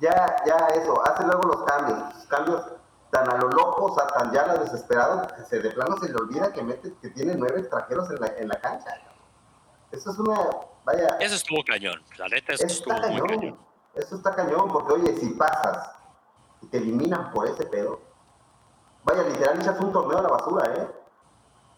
ya, 0.00 0.36
ya 0.46 0.56
eso, 0.74 1.02
hace 1.06 1.24
luego 1.24 1.42
los 1.42 1.64
cambios, 1.64 2.14
los 2.14 2.26
cambios 2.26 2.62
tan 3.10 3.30
a 3.30 3.36
lo 3.38 3.48
loco, 3.48 3.86
o 3.86 3.94
sea, 3.94 4.06
tan 4.08 4.32
ya 4.32 4.46
lo 4.46 4.58
desesperado, 4.58 5.26
que 5.28 5.42
se 5.42 5.60
de 5.60 5.70
plano 5.70 5.96
se 5.98 6.08
le 6.08 6.16
olvida 6.16 6.52
que 6.52 6.62
mete, 6.62 6.94
que 7.00 7.10
tiene 7.10 7.34
nueve 7.34 7.60
extranjeros 7.60 8.10
en 8.10 8.20
la, 8.20 8.26
en 8.26 8.48
la 8.48 8.60
cancha. 8.60 8.90
Eso 9.92 10.10
es 10.10 10.18
una, 10.18 10.38
vaya. 10.84 11.16
Eso 11.20 11.36
estuvo 11.36 11.62
cañón, 11.64 12.02
la 12.18 12.28
neta, 12.28 12.52
eso, 12.54 12.66
estuvo 12.66 13.00
cañón. 13.00 13.26
cañón. 13.26 13.58
Eso 13.94 14.16
está 14.16 14.34
cañón, 14.34 14.68
porque 14.70 14.92
oye, 14.92 15.16
si 15.16 15.30
pasas 15.30 15.92
y 16.60 16.66
te 16.66 16.78
eliminan 16.78 17.30
por 17.32 17.46
ese 17.48 17.64
pedo, 17.66 18.00
Vaya, 19.06 19.22
literal, 19.22 19.60
echas 19.60 19.80
un 19.80 19.92
torneo 19.92 20.18
a 20.18 20.22
la 20.22 20.28
basura, 20.28 20.74
¿eh? 20.74 20.88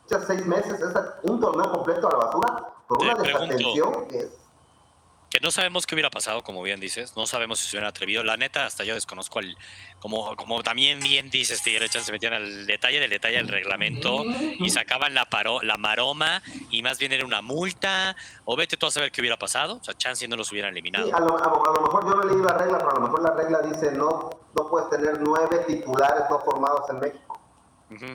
Echas 0.06 0.24
seis 0.26 0.46
meses, 0.46 0.80
es 0.80 0.94
un 1.24 1.38
torneo 1.38 1.70
completo 1.70 2.08
a 2.08 2.12
la 2.12 2.24
basura 2.24 2.72
por 2.88 3.02
una 3.02 3.14
desatención 3.16 4.08
que 4.08 4.20
es 4.20 4.47
que 5.30 5.40
no 5.40 5.50
sabemos 5.50 5.86
qué 5.86 5.94
hubiera 5.94 6.10
pasado, 6.10 6.42
como 6.42 6.62
bien 6.62 6.80
dices, 6.80 7.14
no 7.16 7.26
sabemos 7.26 7.58
si 7.60 7.66
se 7.66 7.76
hubieran 7.76 7.90
atrevido. 7.90 8.24
La 8.24 8.36
neta, 8.36 8.64
hasta 8.64 8.84
yo 8.84 8.94
desconozco 8.94 9.40
el, 9.40 9.56
como, 10.00 10.34
como 10.36 10.62
también 10.62 11.00
bien 11.00 11.28
dices, 11.28 11.62
Tigre 11.62 11.88
se 11.88 12.12
metían 12.12 12.32
al 12.32 12.66
detalle 12.66 12.98
del 12.98 13.10
detalle 13.10 13.36
del 13.36 13.48
reglamento 13.48 14.24
y 14.24 14.70
sacaban 14.70 15.14
la, 15.14 15.26
paro, 15.26 15.60
la 15.62 15.76
maroma 15.76 16.42
y 16.70 16.82
más 16.82 16.98
bien 16.98 17.12
era 17.12 17.26
una 17.26 17.42
multa, 17.42 18.16
o 18.44 18.56
vete 18.56 18.76
tú 18.76 18.86
a 18.86 18.90
saber 18.90 19.12
qué 19.12 19.20
hubiera 19.20 19.38
pasado, 19.38 19.76
o 19.76 19.84
sea, 19.84 19.94
chance 19.94 20.26
no 20.28 20.36
los 20.36 20.50
hubieran 20.50 20.72
eliminado. 20.72 21.06
Sí, 21.06 21.12
a, 21.12 21.20
lo, 21.20 21.26
mejor 21.26 22.04
yo 22.04 22.14
no 22.14 22.24
leí 22.24 22.42
la 22.42 22.54
regla, 22.54 22.78
pero 22.78 22.90
a 22.90 22.94
lo 22.94 23.00
mejor 23.00 23.22
la 23.22 23.30
regla 23.32 23.60
dice 23.60 23.92
no, 23.92 24.30
no 24.54 24.68
puedes 24.68 24.88
tener 24.88 25.20
nueve 25.20 25.64
titulares 25.66 26.24
no 26.30 26.40
formados 26.40 26.88
en 26.90 27.00
México. 27.00 27.38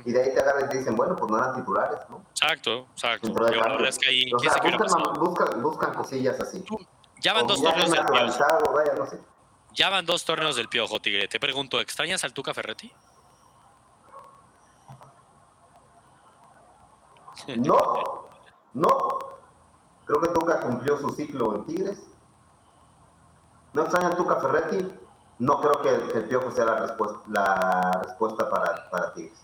Y 0.05 0.11
de 0.11 0.21
ahí 0.21 0.33
te 0.33 0.39
agarran 0.39 0.65
y 0.65 0.69
te 0.69 0.77
dicen, 0.77 0.95
bueno, 0.95 1.15
pues 1.15 1.31
no 1.31 1.37
eran 1.37 1.55
titulares, 1.55 1.97
¿no? 2.07 2.23
Exacto, 2.29 2.85
exacto. 2.91 3.33
la 3.33 3.69
verdad 3.69 3.87
es 3.87 3.97
que 3.97 4.09
ahí, 4.09 4.31
buscan, 4.31 5.63
buscan, 5.63 5.93
cosillas 5.95 6.39
así. 6.39 6.63
Ya 7.23 7.33
van 7.33 7.47
dos 7.47 7.61
torneos 7.61 7.89
del 7.89 8.05
piojo. 8.05 9.17
Ya 9.73 9.89
van 9.89 10.05
dos 10.05 10.25
torneos 10.25 10.55
del 10.57 10.67
piojo, 10.67 10.99
Tigre. 10.99 11.27
Te 11.27 11.39
pregunto, 11.39 11.79
¿extrañas 11.79 12.23
al 12.23 12.33
Tuca 12.33 12.53
Ferretti? 12.53 12.91
No, 17.57 18.29
no. 18.73 19.19
Creo 20.05 20.21
que 20.21 20.29
Tuca 20.29 20.61
cumplió 20.61 20.97
su 20.97 21.09
ciclo 21.09 21.55
en 21.55 21.65
Tigres. 21.65 21.99
No 23.73 23.81
extraña 23.81 24.09
al 24.09 24.15
Tuca 24.15 24.39
Ferretti. 24.39 24.87
No 25.39 25.59
creo 25.59 25.81
que 25.81 26.17
el, 26.17 26.25
piojo 26.25 26.51
sea 26.51 26.65
la 26.65 26.75
respuesta, 26.75 27.19
la 27.27 28.01
respuesta 28.03 28.49
para, 28.49 28.89
para 28.89 29.13
Tigres. 29.13 29.43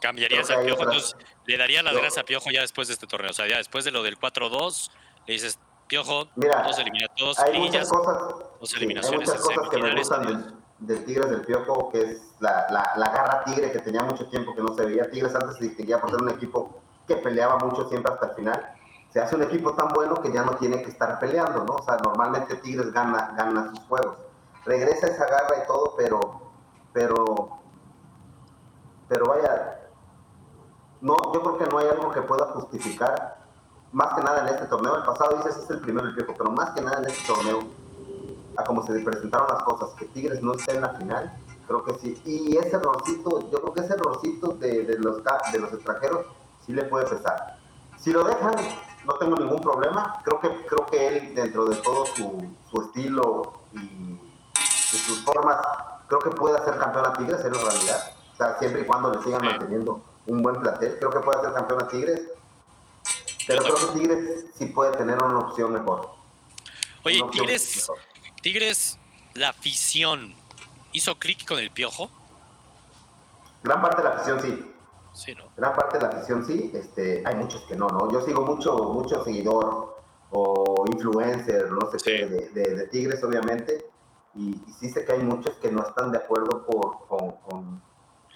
¿Cambiarías 0.00 0.50
al 0.50 0.64
piojo? 0.64 0.82
Entonces, 0.82 1.16
le 1.44 1.56
daría 1.56 1.82
las 1.82 1.92
gracias 1.92 2.18
a 2.18 2.24
Piojo 2.24 2.50
ya 2.50 2.62
después 2.62 2.88
de 2.88 2.94
este 2.94 3.06
torneo. 3.06 3.30
O 3.30 3.34
sea, 3.34 3.46
ya 3.46 3.58
después 3.58 3.84
de 3.84 3.90
lo 3.90 4.02
del 4.02 4.18
4-2, 4.18 4.90
le 5.26 5.34
dices, 5.34 5.58
Piojo, 5.90 6.28
Mira, 6.36 6.62
dos 6.62 6.78
eliminatorios, 6.78 7.38
hay 7.40 7.58
muchas 7.58 7.88
cosas, 7.88 8.34
dos 8.60 8.74
eliminaciones 8.76 9.28
hay 9.28 9.34
muchas 9.34 9.44
cosas 9.44 9.68
que 9.70 9.82
me 9.82 9.96
gustan 9.96 10.22
del, 10.22 10.54
del, 10.78 11.04
Tigres 11.04 11.30
del 11.30 11.40
Piojo, 11.40 11.90
que 11.90 12.00
es 12.00 12.36
la, 12.38 12.68
la, 12.70 12.92
la, 12.94 13.08
garra 13.10 13.42
Tigre, 13.42 13.72
que 13.72 13.80
tenía 13.80 14.04
mucho 14.04 14.24
tiempo 14.28 14.54
que 14.54 14.62
no 14.62 14.72
se 14.72 14.86
veía. 14.86 15.10
Tigres 15.10 15.34
antes 15.34 15.56
se 15.56 15.64
distinguía 15.64 16.00
por 16.00 16.10
ser 16.10 16.22
un 16.22 16.30
equipo 16.30 16.80
que 17.08 17.16
peleaba 17.16 17.58
mucho 17.58 17.88
siempre 17.88 18.12
hasta 18.12 18.26
el 18.26 18.32
final. 18.36 18.72
Se 19.12 19.20
hace 19.20 19.34
un 19.34 19.42
equipo 19.42 19.74
tan 19.74 19.88
bueno 19.88 20.14
que 20.22 20.32
ya 20.32 20.44
no 20.44 20.52
tiene 20.58 20.80
que 20.80 20.90
estar 20.90 21.18
peleando, 21.18 21.64
¿no? 21.64 21.74
O 21.74 21.82
sea, 21.82 21.96
normalmente 21.96 22.54
Tigres 22.54 22.92
gana, 22.92 23.34
gana 23.36 23.70
sus 23.70 23.80
juegos. 23.80 24.16
Regresa 24.64 25.08
esa 25.08 25.26
garra 25.26 25.64
y 25.64 25.66
todo, 25.66 25.94
pero, 25.96 26.52
pero, 26.92 27.58
pero 29.08 29.26
vaya, 29.26 29.80
no, 31.00 31.16
yo 31.34 31.42
creo 31.42 31.58
que 31.58 31.66
no 31.66 31.78
hay 31.78 31.88
algo 31.88 32.12
que 32.12 32.22
pueda 32.22 32.46
justificar 32.52 33.39
más 33.92 34.14
que 34.14 34.22
nada 34.22 34.42
en 34.42 34.54
este 34.54 34.66
torneo. 34.66 34.96
El 34.96 35.04
pasado 35.04 35.36
dices 35.36 35.56
es 35.64 35.70
el 35.70 35.80
primero 35.80 36.06
el 36.06 36.14
viejo, 36.14 36.34
pero 36.36 36.50
más 36.50 36.70
que 36.70 36.80
nada 36.80 36.98
en 36.98 37.06
este 37.06 37.26
torneo, 37.32 37.60
a 38.56 38.64
como 38.64 38.86
se 38.86 38.98
presentaron 39.00 39.48
las 39.48 39.62
cosas, 39.62 39.90
que 39.98 40.06
Tigres 40.06 40.42
no 40.42 40.54
esté 40.54 40.74
en 40.76 40.82
la 40.82 40.90
final, 40.90 41.32
creo 41.66 41.84
que 41.84 41.94
sí. 41.94 42.20
Y 42.24 42.56
ese 42.56 42.76
errorcito, 42.76 43.50
yo 43.50 43.60
creo 43.60 43.72
que 43.72 43.80
ese 43.80 43.94
errorcito 43.94 44.48
de, 44.54 44.84
de, 44.84 44.98
los, 44.98 45.22
de 45.52 45.58
los 45.58 45.72
extranjeros 45.72 46.26
sí 46.66 46.72
le 46.72 46.84
puede 46.84 47.06
pesar. 47.06 47.58
Si 47.98 48.12
lo 48.12 48.24
dejan, 48.24 48.54
no 49.04 49.14
tengo 49.14 49.36
ningún 49.36 49.60
problema. 49.60 50.20
Creo 50.24 50.40
que, 50.40 50.66
creo 50.66 50.86
que 50.86 51.08
él, 51.08 51.34
dentro 51.34 51.66
de 51.66 51.76
todo 51.76 52.06
su, 52.06 52.54
su 52.70 52.80
estilo 52.82 53.52
y, 53.72 54.18
sus 54.54 55.24
formas, 55.24 55.56
creo 56.08 56.18
que 56.18 56.30
puede 56.30 56.56
hacer 56.58 56.76
campeón 56.76 57.06
a 57.06 57.12
Tigres, 57.12 57.44
en 57.44 57.54
realidad. 57.54 58.12
O 58.32 58.36
sea, 58.36 58.58
siempre 58.58 58.82
y 58.82 58.84
cuando 58.84 59.12
le 59.12 59.22
sigan 59.22 59.44
manteniendo 59.44 60.02
un 60.26 60.42
buen 60.42 60.56
plantel. 60.60 60.96
Creo 60.98 61.10
que 61.10 61.20
puede 61.20 61.40
ser 61.40 61.52
campeón 61.52 61.82
a 61.82 61.88
Tigres 61.88 62.22
pero 63.46 63.62
creo 63.62 63.74
que 63.76 63.98
Tigres 63.98 64.46
sí 64.54 64.66
puede 64.66 64.96
tener 64.96 65.18
una 65.18 65.38
opción 65.38 65.72
mejor. 65.72 66.10
Oye, 67.04 67.22
Tigres, 67.32 67.90
Tigres, 68.42 68.98
la 69.34 69.50
afición, 69.50 70.34
¿hizo 70.92 71.18
clic 71.18 71.46
con 71.46 71.58
el 71.58 71.70
piojo? 71.70 72.10
Gran 73.62 73.80
parte 73.80 74.02
de 74.02 74.08
la 74.08 74.14
afición 74.14 74.40
sí. 74.40 74.66
Sí, 75.12 75.34
no. 75.34 75.44
Gran 75.56 75.74
parte 75.74 75.98
de 75.98 76.04
la 76.04 76.08
afición 76.10 76.46
sí, 76.46 76.70
este, 76.74 77.22
hay 77.26 77.34
muchos 77.34 77.62
que 77.62 77.74
no, 77.74 77.88
¿no? 77.88 78.10
Yo 78.12 78.20
sigo 78.22 78.42
mucho, 78.42 78.76
mucho 78.76 79.24
seguidor 79.24 80.00
o 80.30 80.84
influencer, 80.92 81.70
no 81.72 81.90
sé 81.90 81.98
qué, 82.04 82.26
de, 82.26 82.86
Tigres, 82.88 83.22
obviamente, 83.24 83.90
y, 84.34 84.54
sí 84.78 84.88
sé 84.88 85.04
que 85.04 85.12
hay 85.12 85.22
muchos 85.22 85.56
que 85.56 85.72
no 85.72 85.82
están 85.82 86.12
de 86.12 86.18
acuerdo 86.18 86.64
por, 86.64 87.06
con, 87.08 87.82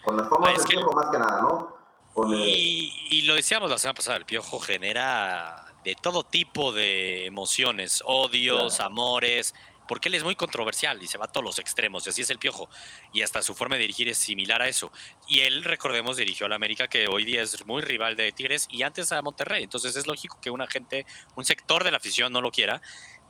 con, 0.05 0.17
las 0.17 0.29
formas 0.29 0.59
del 0.59 0.67
piojo 0.67 0.93
más 0.93 1.07
que 1.11 1.19
nada, 1.19 1.43
¿no? 1.43 1.84
Y, 2.17 2.93
y, 3.11 3.23
lo 3.23 3.35
decíamos 3.35 3.71
la 3.71 3.79
semana 3.79 3.95
pasada, 3.95 4.17
el 4.17 4.25
piojo 4.25 4.61
genera 4.61 5.67
de 5.85 5.95
todo 5.95 6.25
tipo 6.25 6.73
de 6.73 7.27
emociones, 7.27 8.03
odios, 8.07 8.81
amores, 8.81 9.55
porque 9.87 10.09
él 10.09 10.15
es 10.15 10.25
muy 10.25 10.35
controversial 10.35 11.03
y 11.03 11.07
se 11.07 11.19
va 11.19 11.27
a 11.27 11.29
todos 11.29 11.45
los 11.45 11.59
extremos, 11.59 12.07
y 12.07 12.11
así 12.11 12.23
es 12.23 12.31
el 12.31 12.39
piojo. 12.39 12.69
Y 13.13 13.23
hasta 13.23 13.43
su 13.43 13.55
forma 13.55 13.77
de 13.77 13.83
dirigir 13.83 14.09
es 14.09 14.19
similar 14.19 14.63
a 14.63 14.69
eso. 14.69 14.91
Y 15.29 15.41
él, 15.41 15.65
recordemos, 15.65 16.17
dirigió 16.17 16.47
a 16.47 16.49
la 16.49 16.57
América, 16.57 16.89
que 16.89 17.07
hoy 17.09 17.25
día 17.25 17.43
es 17.43 17.67
muy 17.67 17.83
rival 17.83 18.17
de 18.17 18.33
Tigres, 18.33 18.67
y 18.71 18.83
antes 18.83 19.13
a 19.13 19.21
Monterrey. 19.23 19.65
Entonces 19.65 19.95
es 19.97 20.07
lógico 20.07 20.39
que 20.41 20.51
una 20.51 20.67
gente, 20.67 21.07
un 21.37 21.45
sector 21.45 21.85
de 21.85 21.91
la 21.91 21.99
afición 21.99 22.33
no 22.33 22.41
lo 22.41 22.51
quiera. 22.51 22.81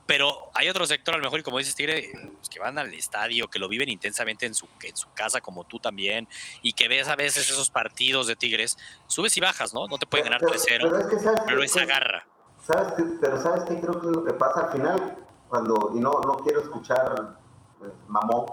Pero 0.06 0.50
hay 0.54 0.68
otro 0.68 0.86
sector, 0.86 1.14
a 1.14 1.18
lo 1.18 1.24
mejor, 1.24 1.40
y 1.40 1.42
como 1.42 1.58
dices, 1.58 1.74
Tigre, 1.74 2.10
pues, 2.36 2.48
que 2.48 2.60
van 2.60 2.78
al 2.78 2.92
estadio, 2.92 3.48
que 3.48 3.58
lo 3.58 3.68
viven 3.68 3.88
intensamente 3.88 4.44
en 4.44 4.54
su, 4.54 4.68
en 4.82 4.96
su 4.96 5.10
casa, 5.14 5.40
como 5.40 5.64
tú 5.64 5.78
también, 5.78 6.28
y 6.62 6.74
que 6.74 6.88
ves 6.88 7.08
a 7.08 7.16
veces 7.16 7.50
esos 7.50 7.70
partidos 7.70 8.26
de 8.26 8.36
Tigres, 8.36 8.76
subes 9.06 9.36
y 9.36 9.40
bajas, 9.40 9.72
¿no? 9.72 9.86
No 9.86 9.96
te 9.98 10.06
pueden 10.06 10.26
ganar 10.26 10.42
3-0, 10.42 11.44
pero, 11.46 11.62
esa 11.62 11.84
garra. 11.86 12.26
¿sabes 12.60 12.94
pero 13.20 13.40
¿sabes 13.42 13.64
qué 13.64 13.80
creo 13.80 14.00
que 14.00 14.06
es 14.06 14.12
lo 14.12 14.24
que 14.24 14.32
pasa 14.34 14.66
al 14.66 14.72
final? 14.72 15.24
cuando, 15.54 15.92
y 15.94 16.00
no, 16.00 16.20
no 16.26 16.38
quiero 16.38 16.62
escuchar 16.62 17.36
pues, 17.78 17.92
mamón, 18.08 18.46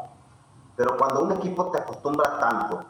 pero 0.76 0.96
cuando 0.98 1.24
un 1.24 1.32
equipo 1.32 1.72
te 1.72 1.80
acostumbra 1.80 2.40
tanto, 2.40 2.86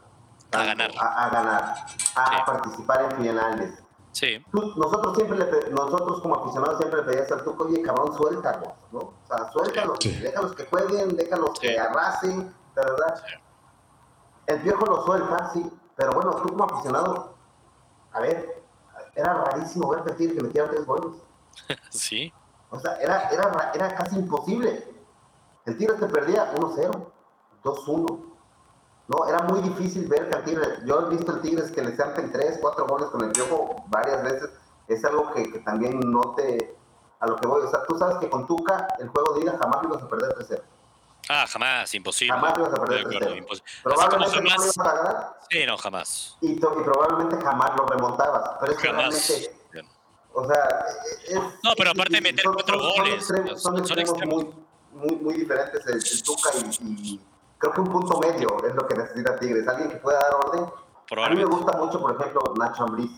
a 0.51 0.63
ganar, 0.63 0.91
a, 0.99 1.29
ganar, 1.29 1.75
a 2.15 2.45
participar 2.45 3.03
en 3.09 3.23
finales. 3.23 3.83
Sí. 4.11 4.45
nosotros 4.51 5.15
siempre 5.15 5.37
le, 5.37 5.69
nosotros 5.69 6.21
como 6.21 6.35
aficionados 6.35 6.77
siempre 6.77 7.01
le 7.01 7.07
pedías 7.07 7.31
al 7.31 7.43
Tuco, 7.43 7.63
oye 7.63 7.81
cabrón, 7.81 8.15
suéltalos, 8.17 8.73
¿no? 8.91 8.99
O 8.99 9.13
sea, 9.25 9.51
suéltalos, 9.51 9.99
déjalos 9.99 10.53
que 10.53 10.65
jueguen, 10.65 11.15
déjalos 11.15 11.59
que 11.59 11.79
arrasen, 11.79 12.53
¿verdad? 12.75 13.23
El 14.47 14.59
viejo 14.59 14.85
lo 14.85 15.05
suelta, 15.05 15.51
sí, 15.53 15.65
pero 15.95 16.11
bueno, 16.13 16.31
tú 16.35 16.49
como 16.49 16.65
aficionado, 16.65 17.35
a 18.11 18.19
ver, 18.19 18.63
era 19.15 19.33
rarísimo 19.33 19.89
ver 19.89 20.03
que 20.03 20.33
que 20.33 20.41
metiera 20.41 20.69
tres 20.69 20.85
goles. 20.85 21.15
sí. 21.89 22.33
O 22.69 22.79
sea, 22.79 22.95
era, 22.95 23.29
era, 23.29 23.71
era 23.73 23.95
casi 23.95 24.17
imposible. 24.17 24.87
El 25.65 25.77
Tigre 25.77 25.95
te 25.95 26.07
perdía 26.07 26.53
1-0, 26.55 27.05
2-1. 27.63 28.30
No, 29.11 29.27
era 29.27 29.43
muy 29.43 29.61
difícil 29.61 30.07
ver 30.07 30.29
que 30.29 30.35
al 30.35 30.43
Tigre, 30.45 30.79
yo 30.85 31.01
he 31.01 31.09
visto 31.09 31.33
el 31.33 31.41
Tigres 31.41 31.69
que 31.71 31.81
le 31.81 31.93
hacen 31.93 32.31
3, 32.31 32.59
4 32.61 32.85
goles 32.87 33.09
con 33.09 33.21
el 33.25 33.31
piojo 33.31 33.83
varias 33.87 34.23
veces. 34.23 34.49
Es 34.87 35.03
algo 35.03 35.33
que, 35.33 35.51
que, 35.51 35.59
también 35.59 35.99
no 35.99 36.33
te. 36.35 36.77
A 37.19 37.27
lo 37.27 37.35
que 37.35 37.45
voy, 37.45 37.61
o 37.61 37.69
sea, 37.69 37.83
tú 37.85 37.97
sabes 37.97 38.17
que 38.17 38.29
con 38.29 38.47
Tuca 38.47 38.87
el 38.99 39.09
juego 39.09 39.33
de 39.33 39.41
ida 39.41 39.57
jamás 39.57 39.83
lo 39.83 39.89
ibas 39.89 40.03
a 40.03 40.07
perder 40.07 40.33
3-0. 40.37 40.61
Ah, 41.29 41.45
jamás, 41.47 41.93
imposible. 41.93 42.33
Jamás 42.33 42.57
ibas 42.57 42.73
a 42.73 42.83
perder 42.83 43.05
3-0. 43.05 43.63
Probablemente 43.83 44.35
jamás, 44.35 44.43
no 44.43 44.49
ibas 44.49 44.77
a 44.77 44.93
ganar. 44.93 45.37
Sí, 45.49 45.65
no, 45.65 45.77
jamás. 45.77 46.37
Y, 46.41 46.51
y, 46.53 46.59
probablemente 46.59 47.37
jamás 47.43 47.71
lo 47.77 47.85
remontabas. 47.87 48.57
Pero 48.61 48.71
es 48.71 48.77
que 48.79 48.87
jamás. 48.87 49.27
realmente 49.27 49.61
o 50.33 50.47
sea, 50.47 50.85
es, 51.27 51.35
no, 51.35 51.73
pero 51.77 51.91
aparte 51.91 52.15
de 52.15 52.21
meter 52.21 52.45
cuatro 52.45 52.79
goles, 52.79 53.27
son, 53.57 53.77
extremos, 53.77 54.17
muy, 54.25 54.47
muy, 54.93 55.15
muy, 55.17 55.33
diferentes 55.33 55.85
el, 55.85 56.23
Tuca 56.23 56.51
y, 56.79 57.19
creo 57.61 57.73
que 57.73 57.81
un 57.81 57.87
punto 57.87 58.19
medio 58.19 58.57
es 58.67 58.75
lo 58.75 58.87
que 58.87 58.95
necesita 58.95 59.39
Tigres, 59.39 59.67
alguien 59.67 59.89
que 59.89 59.97
pueda 59.97 60.19
dar 60.19 60.35
orden. 60.35 60.65
A 61.23 61.29
mí 61.29 61.35
me 61.35 61.45
gusta 61.45 61.77
mucho, 61.77 62.01
por 62.01 62.15
ejemplo, 62.15 62.41
Nacho 62.57 62.83
Ambriz. 62.83 63.11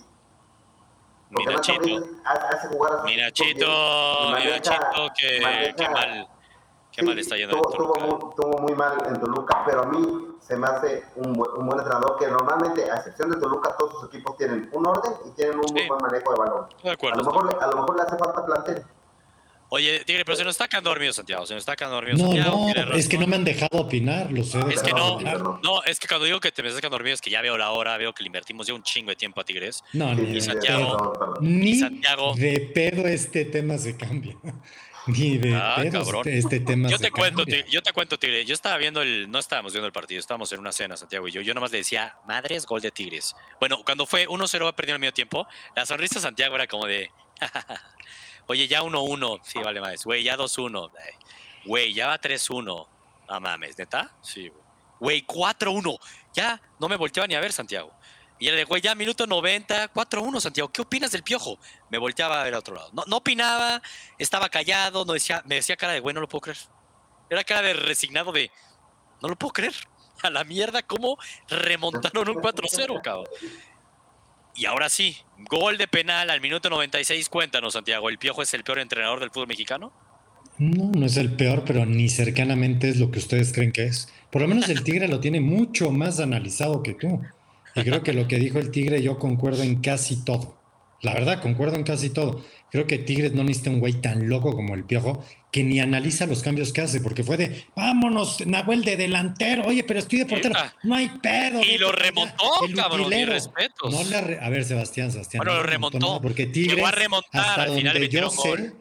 Porque 1.31 1.53
Nacho 1.53 1.73
Ambriz 1.73 2.03
hace 2.25 2.67
jugar 2.67 2.99
a 2.99 3.03
Mira 3.03 3.31
Chito, 3.31 3.67
mira 4.37 4.61
Chito, 4.61 5.09
que, 5.17 5.73
que 5.75 5.89
mal 5.89 6.27
Qué 6.93 7.01
mal 7.01 7.17
está 7.17 7.35
yendo. 7.35 7.59
Tuvo, 7.59 8.59
muy, 8.59 8.75
mal 8.75 8.95
en 9.07 9.19
Toluca, 9.19 9.63
pero 9.65 9.81
a 9.81 9.85
mí 9.87 10.35
se 10.39 10.55
me 10.55 10.67
hace 10.67 11.03
un, 11.15 11.29
un, 11.29 11.65
buen 11.65 11.79
entrenador 11.79 12.19
que 12.19 12.27
normalmente, 12.27 12.89
a 12.91 12.97
excepción 12.97 13.31
de 13.31 13.37
Toluca, 13.37 13.75
todos 13.77 13.93
sus 13.93 14.09
equipos 14.09 14.37
tienen 14.37 14.69
un 14.71 14.85
orden 14.85 15.11
y 15.25 15.31
tienen 15.31 15.55
un 15.55 15.73
muy 15.73 15.87
buen 15.87 15.99
manejo 16.03 16.31
de 16.33 16.37
balón. 16.37 16.67
De 16.83 16.91
acuerdo, 16.91 17.19
a, 17.19 17.23
lo 17.23 17.31
mejor, 17.31 17.63
a 17.63 17.67
lo 17.67 17.75
mejor 17.77 17.95
le 17.95 18.01
hace 18.03 18.17
falta 18.17 18.45
plantel. 18.45 18.85
Oye, 19.75 20.01
Tigre, 20.05 20.23
pero 20.23 20.35
se 20.35 20.43
nos 20.43 20.51
está 20.51 20.67
quedando 20.67 20.91
dormido 20.91 21.13
Santiago, 21.13 21.47
se 21.47 21.55
nos 21.55 21.61
está 21.61 21.75
quedando 21.75 21.95
dormido 21.95 22.19
no, 22.19 22.25
Santiago. 22.25 22.91
No, 22.91 22.95
es 22.95 23.09
que 23.09 23.17
no 23.17 23.25
me 23.25 23.37
han 23.37 23.43
dejado 23.43 23.79
opinar, 23.79 24.31
lo 24.31 24.43
sé. 24.43 24.59
Es 24.71 24.83
que 24.83 24.91
no, 24.91 25.19
no, 25.63 25.83
es 25.83 25.99
que 25.99 26.07
cuando 26.07 26.25
digo 26.25 26.39
que 26.39 26.51
te 26.51 26.61
me 26.61 26.67
estás 26.67 26.79
quedando 26.79 26.97
dormido 26.97 27.15
es 27.15 27.21
que 27.21 27.31
ya 27.31 27.41
veo 27.41 27.57
la 27.57 27.71
hora, 27.71 27.97
veo 27.97 28.13
que 28.13 28.21
le 28.21 28.27
invertimos 28.27 28.67
ya 28.67 28.75
un 28.75 28.83
chingo 28.83 29.09
de 29.09 29.15
tiempo 29.15 29.41
a 29.41 29.43
Tigres. 29.43 29.83
No, 29.93 30.13
ni 30.13 30.37
y 30.37 30.41
Santiago, 30.41 31.39
ni 31.41 31.73
Santiago, 31.73 32.35
de 32.35 32.59
pedo 32.71 33.07
este 33.07 33.45
tema 33.45 33.79
se 33.79 33.97
cambia. 33.97 34.37
Ni 35.05 35.37
de 35.37 35.53
ah, 35.53 35.83
este 36.27 36.61
tema. 36.61 36.87
Yo 36.87 36.97
te 36.97 37.11
cuento, 37.11 37.43
yo 37.69 37.83
te 37.83 37.91
cuento, 37.91 38.17
Tigre. 38.17 38.45
Yo 38.45 38.53
estaba 38.53 38.77
viendo 38.77 39.01
el, 39.01 39.29
no 39.29 39.37
estábamos 39.39 39.73
viendo 39.73 39.85
el 39.85 39.91
partido, 39.91 40.17
estábamos 40.17 40.49
en 40.53 40.61
una 40.61 40.71
cena, 40.71 40.95
Santiago 40.95 41.27
y 41.27 41.31
yo. 41.31 41.41
Yo 41.41 41.53
nomás 41.53 41.73
le 41.73 41.79
decía, 41.79 42.15
madres, 42.25 42.65
gol 42.65 42.79
de 42.79 42.89
Tigres. 42.89 43.35
Bueno, 43.59 43.83
cuando 43.83 44.05
fue 44.05 44.29
1-0 44.29 44.63
va 44.63 44.73
perdiendo 44.73 44.95
el 44.95 45.01
medio 45.01 45.13
tiempo, 45.13 45.45
la 45.75 45.85
sonrisa 45.85 46.15
de 46.15 46.21
Santiago 46.21 46.55
era 46.55 46.67
como 46.67 46.85
de, 46.85 47.11
oye, 48.47 48.67
ya 48.67 48.81
1-1, 48.81 49.41
sí, 49.43 49.59
vale 49.59 49.81
más. 49.81 50.03
Güey, 50.03 50.23
ya 50.23 50.37
2-1. 50.37 50.91
Güey, 51.65 51.93
ya 51.93 52.07
va 52.07 52.19
3-1. 52.19 52.63
No 53.29 53.39
mames, 53.39 53.77
¿neta? 53.77 54.11
Sí, 54.21 54.51
güey. 54.99 55.25
4-1. 55.25 55.97
Ya 56.33 56.61
no 56.79 56.87
me 56.89 56.95
volteaba 56.95 57.27
ni 57.27 57.35
a 57.35 57.39
ver, 57.39 57.53
Santiago. 57.53 57.93
Y 58.39 58.47
él 58.47 58.55
de, 58.55 58.63
güey, 58.65 58.81
ya 58.81 58.95
minuto 58.95 59.25
90, 59.25 59.93
4-1, 59.93 60.41
Santiago, 60.41 60.71
¿qué 60.71 60.81
opinas 60.81 61.11
del 61.11 61.23
piojo? 61.23 61.57
Me 61.89 61.97
volteaba 61.97 62.41
a 62.41 62.43
ver 62.43 62.55
a 62.55 62.59
otro 62.59 62.75
lado. 62.75 62.89
No, 62.91 63.03
no 63.07 63.17
opinaba, 63.17 63.81
estaba 64.17 64.49
callado, 64.49 65.05
no 65.05 65.13
decía, 65.13 65.41
me 65.45 65.55
decía 65.55 65.77
cara 65.77 65.93
de, 65.93 65.99
güey, 65.99 66.13
no 66.13 66.19
lo 66.19 66.27
puedo 66.27 66.41
creer. 66.41 66.57
Era 67.29 67.43
cara 67.43 67.61
de 67.61 67.73
resignado 67.73 68.31
de, 68.31 68.51
no 69.21 69.29
lo 69.29 69.35
puedo 69.37 69.53
creer. 69.53 69.73
A 70.23 70.29
la 70.29 70.43
mierda, 70.43 70.81
¿cómo 70.81 71.17
remontaron 71.47 72.29
un 72.29 72.35
4-0, 72.35 73.01
cabrón? 73.01 73.27
Y 74.55 74.65
ahora 74.65 74.89
sí, 74.89 75.17
gol 75.49 75.77
de 75.77 75.87
penal 75.87 76.29
al 76.29 76.41
minuto 76.41 76.69
96. 76.69 77.27
Cuéntanos, 77.29 77.73
Santiago, 77.73 78.09
¿el 78.09 78.17
Piojo 78.17 78.41
es 78.41 78.53
el 78.53 78.63
peor 78.63 78.79
entrenador 78.79 79.19
del 79.19 79.31
fútbol 79.31 79.47
mexicano? 79.47 79.91
No, 80.57 80.91
no 80.91 81.05
es 81.05 81.17
el 81.17 81.31
peor, 81.33 81.63
pero 81.65 81.85
ni 81.85 82.09
cercanamente 82.09 82.89
es 82.89 82.97
lo 82.97 83.09
que 83.09 83.19
ustedes 83.19 83.51
creen 83.51 83.71
que 83.71 83.85
es. 83.85 84.09
Por 84.29 84.41
lo 84.41 84.47
menos 84.47 84.69
el 84.69 84.83
Tigre 84.83 85.07
lo 85.07 85.19
tiene 85.19 85.41
mucho 85.41 85.91
más 85.91 86.19
analizado 86.19 86.83
que 86.83 86.93
tú. 86.93 87.21
Y 87.75 87.81
creo 87.81 88.03
que 88.03 88.13
lo 88.13 88.27
que 88.27 88.37
dijo 88.37 88.59
el 88.59 88.69
Tigre, 88.69 89.01
yo 89.01 89.17
concuerdo 89.17 89.63
en 89.63 89.81
casi 89.81 90.23
todo. 90.23 90.55
La 91.03 91.13
verdad, 91.13 91.41
concuerdo 91.41 91.75
en 91.75 91.83
casi 91.83 92.09
todo. 92.09 92.43
Creo 92.71 92.87
que 92.87 92.97
Tigres 92.97 93.33
no 93.33 93.43
necesita 93.43 93.69
un 93.69 93.79
güey 93.79 93.93
tan 93.93 94.29
loco 94.29 94.55
como 94.55 94.73
el 94.73 94.85
Piojo 94.85 95.23
que 95.51 95.63
ni 95.63 95.79
analiza 95.79 96.25
los 96.25 96.41
cambios 96.41 96.73
que 96.73 96.81
hace, 96.81 97.01
porque 97.01 97.23
fue 97.23 97.37
de, 97.37 97.65
vámonos, 97.75 98.43
Nahuel 98.47 98.83
de 98.83 98.97
delantero, 98.97 99.65
oye, 99.67 99.83
pero 99.83 99.99
estoy 99.99 100.19
de 100.19 100.25
portero, 100.25 100.55
no 100.81 100.95
hay 100.95 101.09
pedo. 101.21 101.61
Y 101.61 101.77
lo 101.77 101.91
remontó, 101.91 102.43
cabrón, 102.75 103.09
mi 103.09 103.25
respeto. 103.25 103.91
No 103.91 103.99
a 103.99 104.49
ver, 104.49 104.65
Sebastián, 104.65 105.11
Sebastián. 105.11 105.43
Bueno, 105.43 105.59
lo 105.59 105.63
remontó. 105.63 106.19
porque 106.21 106.47
Tigres, 106.47 106.77
Llegó 106.77 106.87
a 106.87 106.91
remontar, 106.91 107.41
hasta 107.41 107.63
al 107.63 107.75
final 107.75 107.93
donde 107.93 108.09
yo 108.09 108.29
sé, 108.31 108.73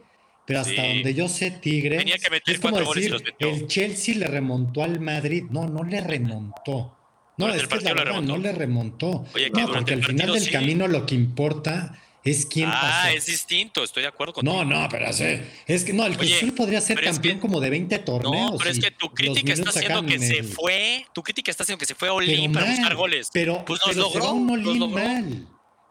pero 0.47 0.59
hasta 0.61 0.87
donde 0.87 1.13
yo 1.13 1.27
sé, 1.27 1.51
Tigres, 1.51 1.99
Tenía 1.99 2.17
que 2.17 2.29
meter 2.31 2.55
es 2.55 2.61
como 2.61 2.79
decir, 2.79 3.11
goles 3.11 3.33
el 3.37 3.67
Chelsea 3.67 4.15
le 4.15 4.27
remontó 4.27 4.81
al 4.81 4.99
Madrid. 4.99 5.43
No, 5.51 5.67
no 5.67 5.83
le 5.83 6.01
remontó. 6.01 6.97
No, 7.37 7.49
es 7.49 7.67
que 7.67 7.79
la 7.81 7.93
verdad, 7.93 8.21
no 8.21 8.37
le 8.37 8.51
remontó. 8.51 9.25
no, 9.53 9.67
porque 9.67 9.93
al 9.93 10.03
final 10.03 10.33
del 10.33 10.49
camino 10.49 10.87
lo 10.87 11.05
que 11.05 11.15
importa 11.15 11.99
es 12.23 12.45
quién 12.45 12.69
ah, 12.69 12.79
pasó. 12.79 13.07
Ah, 13.07 13.13
es 13.13 13.25
distinto, 13.25 13.83
estoy 13.83 14.03
de 14.03 14.09
acuerdo 14.09 14.33
contigo. 14.33 14.63
No, 14.63 14.81
no, 14.81 14.87
pero 14.89 15.07
es 15.07 15.83
que 15.83 15.93
no, 15.93 16.05
el 16.05 16.17
Cruz 16.17 16.53
podría 16.55 16.79
ser 16.81 17.01
campeón 17.01 17.39
como 17.39 17.59
de 17.59 17.69
20 17.69 17.99
torneos. 17.99 18.51
No, 18.51 18.57
pero 18.57 18.69
es 18.69 18.79
que 18.79 18.91
tu 18.91 19.09
crítica 19.13 19.53
está 19.53 19.69
haciendo 19.69 20.05
que 20.05 20.19
se 20.19 20.43
fue, 20.43 21.05
tu 21.13 21.21
crítica 21.21 21.51
está 21.51 21.63
haciendo 21.63 21.79
que 21.79 21.85
se 21.85 21.95
fue 21.95 22.07
a 22.07 22.13
Olin 22.13 22.51
para 22.51 22.69
buscar 22.69 22.95
goles. 22.95 23.29
Pero, 23.33 23.63
pues 23.65 23.81
nos 23.85 23.95
logró, 23.95 24.21
se 24.21 24.27
va 24.27 24.33
un 24.33 24.49
Olin 24.49 24.91
mal. 24.91 25.47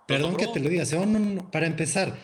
Perdón 0.06 0.36
que 0.36 0.46
te 0.46 0.60
lo 0.60 0.68
diga, 0.68 0.84
se 0.84 0.96
va 0.96 1.02
un, 1.02 1.48
para 1.50 1.66
empezar, 1.66 2.18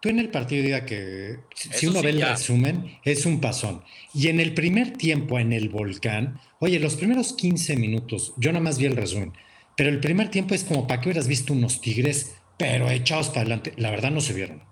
Tú 0.00 0.08
en 0.08 0.18
el 0.18 0.30
partido 0.30 0.64
diga 0.64 0.86
que, 0.86 1.40
si 1.54 1.86
uno 1.86 2.00
ve 2.00 2.10
el 2.10 2.22
resumen, 2.22 2.98
es 3.04 3.26
un 3.26 3.38
pasón. 3.38 3.84
Y 4.14 4.28
en 4.28 4.40
el 4.40 4.54
primer 4.54 4.92
tiempo 4.96 5.38
en 5.38 5.52
el 5.52 5.68
volcán, 5.68 6.40
oye, 6.58 6.80
los 6.80 6.96
primeros 6.96 7.34
15 7.34 7.76
minutos, 7.76 8.32
yo 8.38 8.50
nada 8.50 8.64
más 8.64 8.78
vi 8.78 8.86
el 8.86 8.96
resumen, 8.96 9.34
pero 9.76 9.90
el 9.90 10.00
primer 10.00 10.30
tiempo 10.30 10.54
es 10.54 10.64
como 10.64 10.86
para 10.86 11.02
que 11.02 11.10
hubieras 11.10 11.28
visto 11.28 11.52
unos 11.52 11.82
tigres, 11.82 12.34
pero 12.60 12.90
echados 12.90 13.28
para 13.28 13.40
adelante. 13.40 13.72
La 13.78 13.90
verdad 13.90 14.10
no 14.10 14.20
se 14.20 14.34
vieron. 14.34 14.62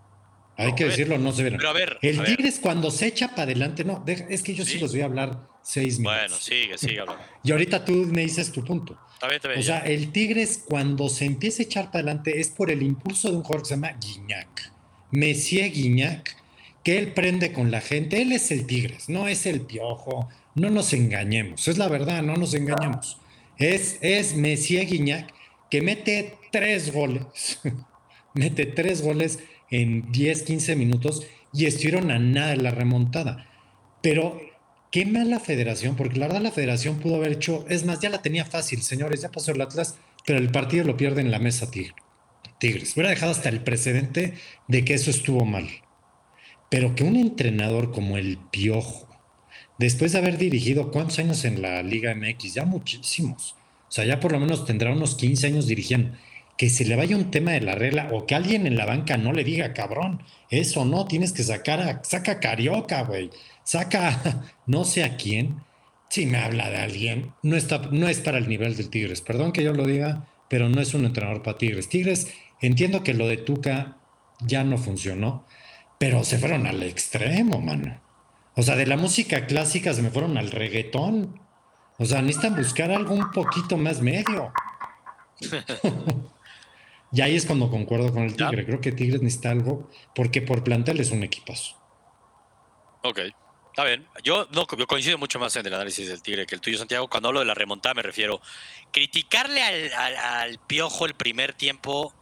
Hay 0.58 0.74
que 0.74 0.84
decirlo, 0.84 1.16
no 1.16 1.32
se 1.32 1.42
vieron. 1.42 1.58
Pero 1.58 1.70
a 1.70 1.72
ver, 1.72 1.98
el 2.02 2.22
Tigres 2.22 2.58
cuando 2.60 2.90
se 2.90 3.06
echa 3.06 3.28
para 3.28 3.44
adelante, 3.44 3.82
no, 3.82 4.04
es 4.06 4.42
que 4.42 4.54
yo 4.54 4.64
sí, 4.66 4.78
los 4.78 4.92
voy 4.92 5.00
a 5.00 5.06
hablar 5.06 5.48
seis 5.62 5.98
minutos. 5.98 6.18
Bueno, 6.20 6.36
sigue, 6.36 6.76
sigue 6.76 7.00
hablando. 7.00 7.22
y 7.44 7.50
ahorita 7.50 7.84
tú 7.84 7.92
me 8.12 8.22
dices 8.22 8.52
tu 8.52 8.62
punto. 8.62 8.98
Está 9.14 9.28
bien, 9.28 9.36
está 9.36 9.48
bien, 9.48 9.60
o 9.60 9.62
sea, 9.62 9.78
el 9.78 10.12
Tigres 10.12 10.64
cuando 10.68 11.08
se 11.08 11.24
empieza 11.24 11.62
a 11.62 11.66
echar 11.66 11.86
para 11.86 12.00
adelante 12.00 12.40
es 12.40 12.50
por 12.50 12.70
el 12.70 12.82
impulso 12.82 13.30
de 13.30 13.36
un 13.36 13.42
jugador 13.42 13.62
que 13.62 13.68
se 13.68 13.74
llama 13.76 13.96
Guiñac. 13.98 14.72
Messier 15.12 15.72
Guiñac, 15.72 16.36
que 16.84 16.98
él 16.98 17.14
prende 17.14 17.52
con 17.52 17.70
la 17.70 17.80
gente. 17.80 18.20
Él 18.20 18.32
es 18.32 18.50
el 18.50 18.66
Tigres, 18.66 19.08
no 19.08 19.28
es 19.28 19.46
el 19.46 19.62
Piojo. 19.62 20.28
No 20.54 20.68
nos 20.68 20.92
engañemos, 20.92 21.68
es 21.68 21.78
la 21.78 21.88
verdad, 21.88 22.22
no 22.22 22.36
nos 22.36 22.52
engañemos. 22.52 23.18
Es, 23.56 23.98
es 24.02 24.34
Messier 24.34 24.86
Guiñac 24.86 25.32
que 25.70 25.82
mete 25.82 26.37
tres 26.50 26.92
goles. 26.92 27.60
mete 28.34 28.66
tres 28.66 29.02
goles 29.02 29.40
en 29.70 30.10
10, 30.12 30.42
15 30.42 30.76
minutos 30.76 31.26
y 31.52 31.66
estuvieron 31.66 32.10
a 32.10 32.18
nada 32.18 32.50
de 32.50 32.58
la 32.58 32.70
remontada. 32.70 33.46
Pero 34.02 34.40
qué 34.90 35.04
mala 35.06 35.40
federación, 35.40 35.96
porque 35.96 36.18
la 36.18 36.28
verdad 36.28 36.42
la 36.42 36.52
federación 36.52 36.98
pudo 36.98 37.16
haber 37.16 37.32
hecho, 37.32 37.66
es 37.68 37.84
más, 37.84 38.00
ya 38.00 38.10
la 38.10 38.22
tenía 38.22 38.44
fácil, 38.44 38.82
señores, 38.82 39.22
ya 39.22 39.30
pasó 39.30 39.52
el 39.52 39.60
Atlas, 39.60 39.96
pero 40.24 40.38
el 40.38 40.50
partido 40.50 40.84
lo 40.84 40.96
pierde 40.96 41.20
en 41.20 41.30
la 41.30 41.38
mesa 41.38 41.70
Tigres. 41.70 42.94
Hubiera 42.94 43.10
dejado 43.10 43.32
hasta 43.32 43.48
el 43.48 43.62
precedente 43.62 44.34
de 44.66 44.84
que 44.84 44.94
eso 44.94 45.10
estuvo 45.10 45.44
mal. 45.44 45.68
Pero 46.70 46.94
que 46.94 47.04
un 47.04 47.16
entrenador 47.16 47.92
como 47.92 48.18
el 48.18 48.38
Piojo, 48.50 49.08
después 49.78 50.12
de 50.12 50.18
haber 50.18 50.38
dirigido 50.38 50.90
cuántos 50.90 51.18
años 51.18 51.44
en 51.44 51.62
la 51.62 51.82
Liga 51.82 52.14
MX, 52.14 52.54
ya 52.54 52.64
muchísimos, 52.64 53.54
o 53.88 53.90
sea, 53.90 54.04
ya 54.04 54.20
por 54.20 54.32
lo 54.32 54.40
menos 54.40 54.66
tendrá 54.66 54.92
unos 54.92 55.14
15 55.14 55.46
años 55.46 55.66
dirigiendo, 55.66 56.14
que 56.58 56.68
se 56.68 56.84
le 56.84 56.96
vaya 56.96 57.16
un 57.16 57.30
tema 57.30 57.52
de 57.52 57.60
la 57.60 57.76
regla 57.76 58.08
o 58.12 58.26
que 58.26 58.34
alguien 58.34 58.66
en 58.66 58.76
la 58.76 58.84
banca 58.84 59.16
no 59.16 59.32
le 59.32 59.44
diga, 59.44 59.72
cabrón, 59.72 60.22
eso 60.50 60.84
no, 60.84 61.06
tienes 61.06 61.32
que 61.32 61.44
sacar 61.44 61.80
a, 61.80 62.02
saca 62.02 62.40
Carioca, 62.40 63.04
güey, 63.04 63.30
saca 63.62 64.44
no 64.66 64.84
sé 64.84 65.04
a 65.04 65.16
quién. 65.16 65.62
Si 66.10 66.26
me 66.26 66.38
habla 66.38 66.68
de 66.70 66.78
alguien, 66.78 67.32
no, 67.42 67.54
está, 67.54 67.78
no 67.92 68.08
es 68.08 68.20
para 68.20 68.38
el 68.38 68.48
nivel 68.48 68.76
del 68.76 68.90
Tigres, 68.90 69.20
perdón 69.20 69.52
que 69.52 69.62
yo 69.62 69.72
lo 69.72 69.86
diga, 69.86 70.26
pero 70.48 70.68
no 70.68 70.80
es 70.80 70.94
un 70.94 71.04
entrenador 71.04 71.42
para 71.42 71.58
Tigres. 71.58 71.88
Tigres, 71.88 72.32
entiendo 72.60 73.04
que 73.04 73.14
lo 73.14 73.28
de 73.28 73.36
Tuca 73.36 73.98
ya 74.40 74.64
no 74.64 74.78
funcionó, 74.78 75.44
pero 75.98 76.24
se 76.24 76.38
fueron 76.38 76.66
al 76.66 76.82
extremo, 76.82 77.60
mano. 77.60 78.00
O 78.56 78.62
sea, 78.62 78.74
de 78.74 78.86
la 78.86 78.96
música 78.96 79.46
clásica 79.46 79.92
se 79.92 80.02
me 80.02 80.10
fueron 80.10 80.38
al 80.38 80.50
reggaetón. 80.50 81.38
O 81.98 82.04
sea, 82.04 82.22
necesitan 82.22 82.56
buscar 82.56 82.90
algo 82.90 83.14
un 83.14 83.30
poquito 83.30 83.76
más 83.76 84.00
medio. 84.00 84.52
y 87.12 87.20
ahí 87.20 87.36
es 87.36 87.46
cuando 87.46 87.70
concuerdo 87.70 88.12
con 88.12 88.24
el 88.24 88.36
Tigre. 88.36 88.64
Creo 88.66 88.80
que 88.80 88.92
Tigres 88.92 89.22
necesita 89.22 89.50
algo 89.50 89.90
porque 90.14 90.42
por 90.42 90.62
plantel 90.62 91.00
es 91.00 91.10
un 91.10 91.22
equipazo. 91.22 91.76
Ok, 93.02 93.20
está 93.70 93.84
bien. 93.84 94.06
Yo 94.22 94.46
no 94.50 94.66
coincido 94.66 95.18
mucho 95.18 95.38
más 95.38 95.56
en 95.56 95.66
el 95.66 95.74
análisis 95.74 96.08
del 96.08 96.22
Tigre 96.22 96.46
que 96.46 96.54
el 96.54 96.60
tuyo, 96.60 96.78
Santiago. 96.78 97.08
Cuando 97.08 97.28
hablo 97.28 97.40
de 97.40 97.46
la 97.46 97.54
remontada 97.54 97.94
me 97.94 98.02
refiero 98.02 98.40
criticarle 98.92 99.62
al, 99.62 100.16
al 100.16 100.58
piojo 100.66 101.06
el 101.06 101.14
primer 101.14 101.54
tiempo. 101.54 102.14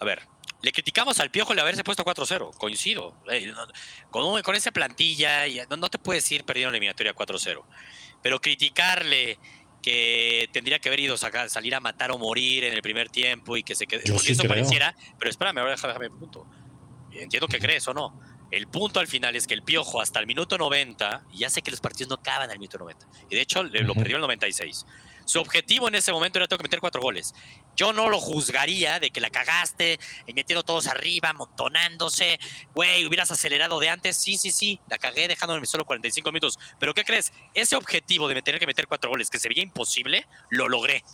A 0.00 0.04
ver, 0.04 0.22
le 0.60 0.72
criticamos 0.72 1.20
al 1.20 1.30
Piojo 1.30 1.52
el 1.52 1.60
haberse 1.60 1.84
puesto 1.84 2.04
4-0, 2.04 2.56
coincido. 2.56 3.14
Con, 4.10 4.42
con 4.42 4.54
esa 4.56 4.72
plantilla, 4.72 5.46
no, 5.70 5.76
no 5.76 5.88
te 5.88 5.98
puedes 5.98 6.30
ir 6.32 6.44
perdiendo 6.44 6.72
la 6.72 6.76
eliminatoria 6.76 7.14
4-0. 7.14 7.62
Pero 8.22 8.40
criticarle 8.40 9.38
que 9.88 10.50
tendría 10.52 10.78
que 10.78 10.90
haber 10.90 11.00
ido 11.00 11.14
a 11.14 11.48
salir 11.48 11.74
a 11.74 11.80
matar 11.80 12.10
o 12.10 12.18
morir 12.18 12.64
en 12.64 12.74
el 12.74 12.82
primer 12.82 13.08
tiempo 13.08 13.56
y 13.56 13.62
que 13.62 13.74
se 13.74 13.86
quede. 13.86 14.02
porque 14.12 14.32
eso 14.32 14.44
pareciera. 14.44 14.94
Pero 15.18 15.30
espérame, 15.30 15.58
ahora 15.58 15.70
déjame 15.72 16.06
el 16.06 16.12
punto. 16.12 16.46
Entiendo 17.12 17.48
que 17.48 17.58
crees 17.58 17.88
o 17.88 17.94
no. 17.94 18.20
El 18.50 18.66
punto 18.66 19.00
al 19.00 19.06
final 19.06 19.34
es 19.34 19.46
que 19.46 19.54
el 19.54 19.62
Piojo 19.62 20.00
hasta 20.00 20.20
el 20.20 20.26
minuto 20.26 20.58
90, 20.58 21.24
y 21.32 21.38
ya 21.38 21.50
sé 21.50 21.62
que 21.62 21.70
los 21.70 21.80
partidos 21.80 22.10
no 22.10 22.16
acaban 22.16 22.50
al 22.50 22.58
minuto 22.58 22.78
90, 22.78 23.06
y 23.30 23.34
de 23.34 23.40
hecho 23.40 23.62
lo 23.62 23.94
perdió 23.94 24.16
el 24.16 24.22
96. 24.22 24.86
Su 25.28 25.40
objetivo 25.40 25.88
en 25.88 25.94
ese 25.94 26.10
momento 26.10 26.38
era 26.38 26.48
tengo 26.48 26.56
que 26.56 26.62
meter 26.62 26.80
cuatro 26.80 27.02
goles. 27.02 27.34
Yo 27.76 27.92
no 27.92 28.08
lo 28.08 28.18
juzgaría 28.18 28.98
de 28.98 29.10
que 29.10 29.20
la 29.20 29.28
cagaste, 29.28 30.00
metiendo 30.34 30.62
todos 30.62 30.86
arriba, 30.86 31.34
montonándose. 31.34 32.40
Güey, 32.74 33.04
hubieras 33.04 33.30
acelerado 33.30 33.78
de 33.78 33.90
antes. 33.90 34.16
Sí, 34.16 34.38
sí, 34.38 34.50
sí, 34.50 34.80
la 34.88 34.96
cagué 34.96 35.28
dejándome 35.28 35.66
solo 35.66 35.84
45 35.84 36.32
minutos. 36.32 36.58
Pero 36.80 36.94
¿qué 36.94 37.04
crees? 37.04 37.34
Ese 37.52 37.76
objetivo 37.76 38.26
de 38.26 38.40
tener 38.40 38.58
que 38.58 38.66
meter 38.66 38.86
cuatro 38.86 39.10
goles 39.10 39.28
que 39.28 39.38
se 39.38 39.50
veía 39.50 39.62
imposible, 39.62 40.26
lo 40.48 40.66
logré. 40.66 41.04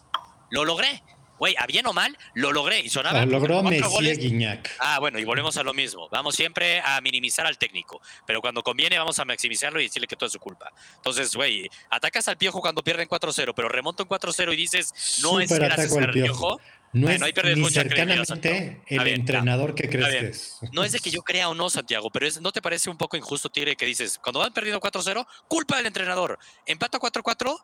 Lo 0.50 0.64
logré 0.64 1.02
güey, 1.38 1.54
a 1.58 1.66
bien 1.66 1.86
o 1.86 1.92
mal, 1.92 2.16
lo 2.34 2.52
logré 2.52 2.80
y 2.80 2.88
sonaba. 2.88 3.24
Lo 3.24 3.32
logró 3.32 3.62
Messi 3.62 4.16
Guiñac. 4.16 4.70
Ah, 4.78 4.98
bueno, 4.98 5.18
y 5.18 5.24
volvemos 5.24 5.56
a 5.56 5.62
lo 5.62 5.74
mismo. 5.74 6.08
Vamos 6.10 6.34
siempre 6.34 6.80
a 6.80 7.00
minimizar 7.00 7.46
al 7.46 7.58
técnico, 7.58 8.00
pero 8.26 8.40
cuando 8.40 8.62
conviene 8.62 8.98
vamos 8.98 9.18
a 9.18 9.24
maximizarlo 9.24 9.80
y 9.80 9.84
decirle 9.84 10.06
que 10.06 10.16
todo 10.16 10.26
es 10.26 10.32
su 10.32 10.38
culpa. 10.38 10.72
Entonces, 10.96 11.34
güey, 11.34 11.68
atacas 11.90 12.28
al 12.28 12.36
piojo 12.36 12.60
cuando 12.60 12.82
pierden 12.82 13.08
4-0, 13.08 13.52
pero 13.54 13.68
remonta 13.68 14.02
en 14.02 14.08
4-0 14.08 14.52
y 14.52 14.56
dices, 14.56 15.20
no 15.22 15.40
es 15.40 15.50
gracias 15.50 15.96
al 15.96 16.10
piojo. 16.10 16.60
No 16.92 17.08
es 17.08 17.20
ni 17.20 17.70
cercanamente 17.70 18.80
el 18.86 19.08
entrenador 19.08 19.74
que 19.74 19.88
crees 19.88 20.58
que. 20.60 20.68
No 20.70 20.84
es 20.84 20.92
de 20.92 21.00
que 21.00 21.10
yo 21.10 21.22
crea 21.22 21.48
o 21.48 21.54
no, 21.54 21.68
Santiago, 21.68 22.08
pero 22.10 22.24
es, 22.24 22.40
¿no 22.40 22.52
te 22.52 22.62
parece 22.62 22.88
un 22.88 22.96
poco 22.96 23.16
injusto, 23.16 23.50
Tigre, 23.50 23.74
que 23.74 23.84
dices, 23.84 24.20
cuando 24.22 24.38
van 24.38 24.52
perdiendo 24.52 24.80
4-0, 24.80 25.26
culpa 25.48 25.76
del 25.78 25.86
entrenador. 25.86 26.38
Empato 26.66 27.00
4-4, 27.00 27.58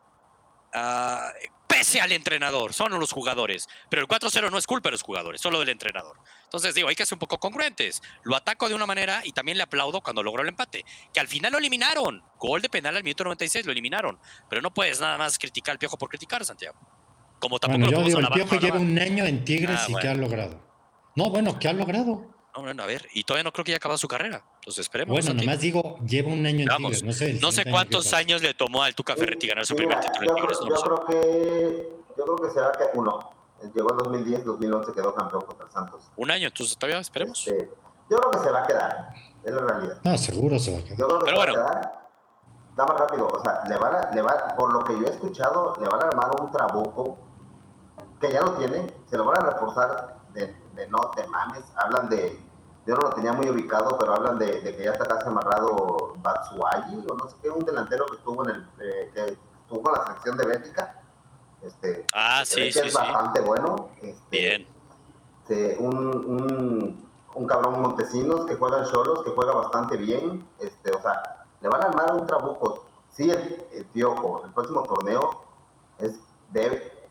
Ah, 0.72 1.32
pese 1.80 2.00
al 2.02 2.12
entrenador, 2.12 2.74
son 2.74 2.92
los 2.98 3.10
jugadores. 3.10 3.66
Pero 3.88 4.02
el 4.02 4.08
4-0 4.08 4.50
no 4.50 4.58
es 4.58 4.66
culpa 4.66 4.88
de 4.88 4.92
los 4.92 5.02
jugadores, 5.02 5.40
solo 5.40 5.58
del 5.60 5.70
entrenador. 5.70 6.18
Entonces 6.44 6.74
digo, 6.74 6.88
hay 6.88 6.94
que 6.94 7.06
ser 7.06 7.16
un 7.16 7.20
poco 7.20 7.38
congruentes. 7.38 8.02
Lo 8.22 8.36
ataco 8.36 8.68
de 8.68 8.74
una 8.74 8.84
manera 8.84 9.22
y 9.24 9.32
también 9.32 9.56
le 9.56 9.64
aplaudo 9.64 10.02
cuando 10.02 10.22
logró 10.22 10.42
el 10.42 10.48
empate. 10.48 10.84
Que 11.12 11.20
al 11.20 11.28
final 11.28 11.52
lo 11.52 11.58
eliminaron. 11.58 12.22
Gol 12.38 12.60
de 12.60 12.68
penal 12.68 12.96
al 12.96 13.02
minuto 13.02 13.24
96, 13.24 13.64
lo 13.64 13.72
eliminaron. 13.72 14.18
Pero 14.50 14.60
no 14.60 14.74
puedes 14.74 15.00
nada 15.00 15.16
más 15.16 15.38
criticar 15.38 15.72
al 15.72 15.78
Piojo 15.78 15.96
por 15.96 16.10
criticar, 16.10 16.44
Santiago. 16.44 16.78
Como 17.38 17.58
tampoco 17.58 17.80
bueno, 17.80 17.98
yo 17.98 18.06
digo, 18.06 18.18
el 18.20 18.28
Piojo 18.28 18.56
lleva 18.56 18.78
un 18.78 18.98
año 18.98 19.24
en 19.24 19.42
Tigres 19.44 19.80
ah, 19.80 19.86
y 19.88 19.94
¿qué 19.94 20.08
ha 20.08 20.14
logrado? 20.14 20.60
No, 21.16 21.30
bueno, 21.30 21.58
¿qué 21.58 21.68
ha 21.68 21.72
logrado? 21.72 22.39
No, 22.54 22.62
bueno, 22.62 22.82
a 22.82 22.86
ver, 22.86 23.06
y 23.12 23.24
todavía 23.24 23.44
no 23.44 23.52
creo 23.52 23.64
que 23.64 23.72
haya 23.72 23.76
acabado 23.76 23.98
su 23.98 24.08
carrera. 24.08 24.42
Entonces 24.56 24.82
esperemos. 24.82 25.14
Bueno, 25.14 25.34
nomás 25.40 25.60
digo, 25.60 25.98
lleva 26.04 26.32
un 26.32 26.44
año 26.44 26.60
en 26.60 26.76
Tigres, 26.76 27.02
no 27.02 27.12
sé. 27.12 27.34
No 27.34 27.52
sé 27.52 27.64
cuántos 27.64 28.12
años 28.12 28.42
le 28.42 28.54
tomó 28.54 28.82
al 28.82 28.94
Tuca 28.94 29.14
Ferretti 29.14 29.46
ganar 29.46 29.64
su 29.66 29.76
primer 29.76 30.00
título 30.00 30.26
yo 30.26 30.30
en 30.30 30.36
Tigres. 30.36 30.58
Creo, 30.58 30.76
yo, 30.76 30.82
creo 30.82 31.06
que, 31.06 31.92
yo 32.16 32.24
creo 32.24 32.36
que 32.36 32.50
será 32.50 32.72
que 32.72 32.84
uno. 32.94 33.30
Llegó 33.74 33.90
en 33.90 33.98
2010, 33.98 34.44
2011 34.44 34.92
quedó 34.92 35.14
campeón 35.14 35.42
contra 35.42 35.70
Santos. 35.70 36.02
Un 36.16 36.30
año, 36.30 36.46
entonces 36.48 36.76
todavía 36.78 36.98
esperemos. 36.98 37.46
Este, 37.46 37.70
yo 38.08 38.16
creo 38.18 38.30
que 38.30 38.38
se 38.38 38.50
va 38.50 38.62
a 38.62 38.66
quedar, 38.66 39.14
es 39.44 39.52
la 39.52 39.60
realidad. 39.60 40.00
No, 40.02 40.18
seguro 40.18 40.58
se 40.58 40.72
va 40.72 40.78
a 40.78 40.82
quedar. 40.82 40.98
Yo 40.98 41.06
creo 41.06 41.18
que 41.18 41.24
Pero 41.26 41.36
se 41.36 41.46
bueno. 41.46 41.62
va 41.62 41.68
a 41.68 41.80
quedar. 41.80 42.00
Da 42.76 42.86
más 42.86 43.00
rápido, 43.00 43.28
o 43.28 43.42
sea, 43.42 43.62
le 43.68 43.76
van 43.76 43.94
a, 43.94 44.10
le 44.14 44.22
va, 44.22 44.54
por 44.56 44.72
lo 44.72 44.82
que 44.84 44.94
yo 44.94 45.06
he 45.06 45.10
escuchado, 45.10 45.74
le 45.78 45.86
van 45.86 46.02
a 46.02 46.06
armar 46.06 46.30
un 46.40 46.50
trabuco 46.50 47.18
que 48.20 48.32
ya 48.32 48.40
lo 48.40 48.52
tiene, 48.52 48.86
se 49.06 49.16
lo 49.18 49.24
van 49.26 49.42
a 49.42 49.50
reforzar 49.50 50.16
de, 50.32 50.54
de 50.80 50.88
no 50.88 51.10
te 51.10 51.26
mames, 51.26 51.64
hablan 51.76 52.08
de 52.08 52.38
yo 52.86 52.94
no 52.94 53.02
lo 53.02 53.10
tenía 53.10 53.32
muy 53.32 53.48
ubicado, 53.48 53.98
pero 53.98 54.14
hablan 54.14 54.38
de, 54.38 54.60
que 54.62 54.82
ya 54.82 54.92
está 54.92 55.04
casi 55.04 55.28
amarrado 55.28 56.14
Batsuagi, 56.18 56.96
o 57.08 57.14
no 57.14 57.28
sé 57.28 57.36
qué, 57.42 57.50
un 57.50 57.64
delantero 57.64 58.06
que 58.06 58.16
estuvo 58.16 58.42
en 58.48 58.56
el 58.56 58.68
eh, 58.80 59.10
que 59.14 59.36
estuvo 59.62 59.82
con 59.82 59.92
la 59.92 60.06
selección 60.06 60.36
de 60.38 60.46
Bélgica. 60.46 61.02
Este, 61.62 62.06
ah, 62.14 62.42
sí, 62.44 62.72
sí, 62.72 62.78
es 62.78 62.94
bastante 62.94 63.42
bueno. 63.42 63.90
Este, 64.00 64.24
Bien. 64.30 64.66
Este, 65.42 65.76
un, 65.78 65.96
un, 65.96 67.08
un, 67.34 67.46
cabrón 67.46 67.82
Montesinos 67.82 68.46
que 68.46 68.54
juega 68.54 68.78
en 68.78 68.84
Cholos, 68.86 69.24
que 69.24 69.30
juega 69.30 69.52
bastante 69.52 69.96
bien. 69.98 70.48
Este, 70.58 70.90
o 70.90 71.02
sea, 71.02 71.44
le 71.60 71.68
van 71.68 71.82
a 71.82 71.88
armar 71.88 72.14
un 72.14 72.26
trabuco. 72.26 72.86
Sí, 73.10 73.30
el, 73.30 73.66
el 73.72 73.84
Piojo, 73.86 74.42
el 74.46 74.52
próximo 74.52 74.84
torneo 74.84 75.44
es 75.98 76.18
de 76.50 77.08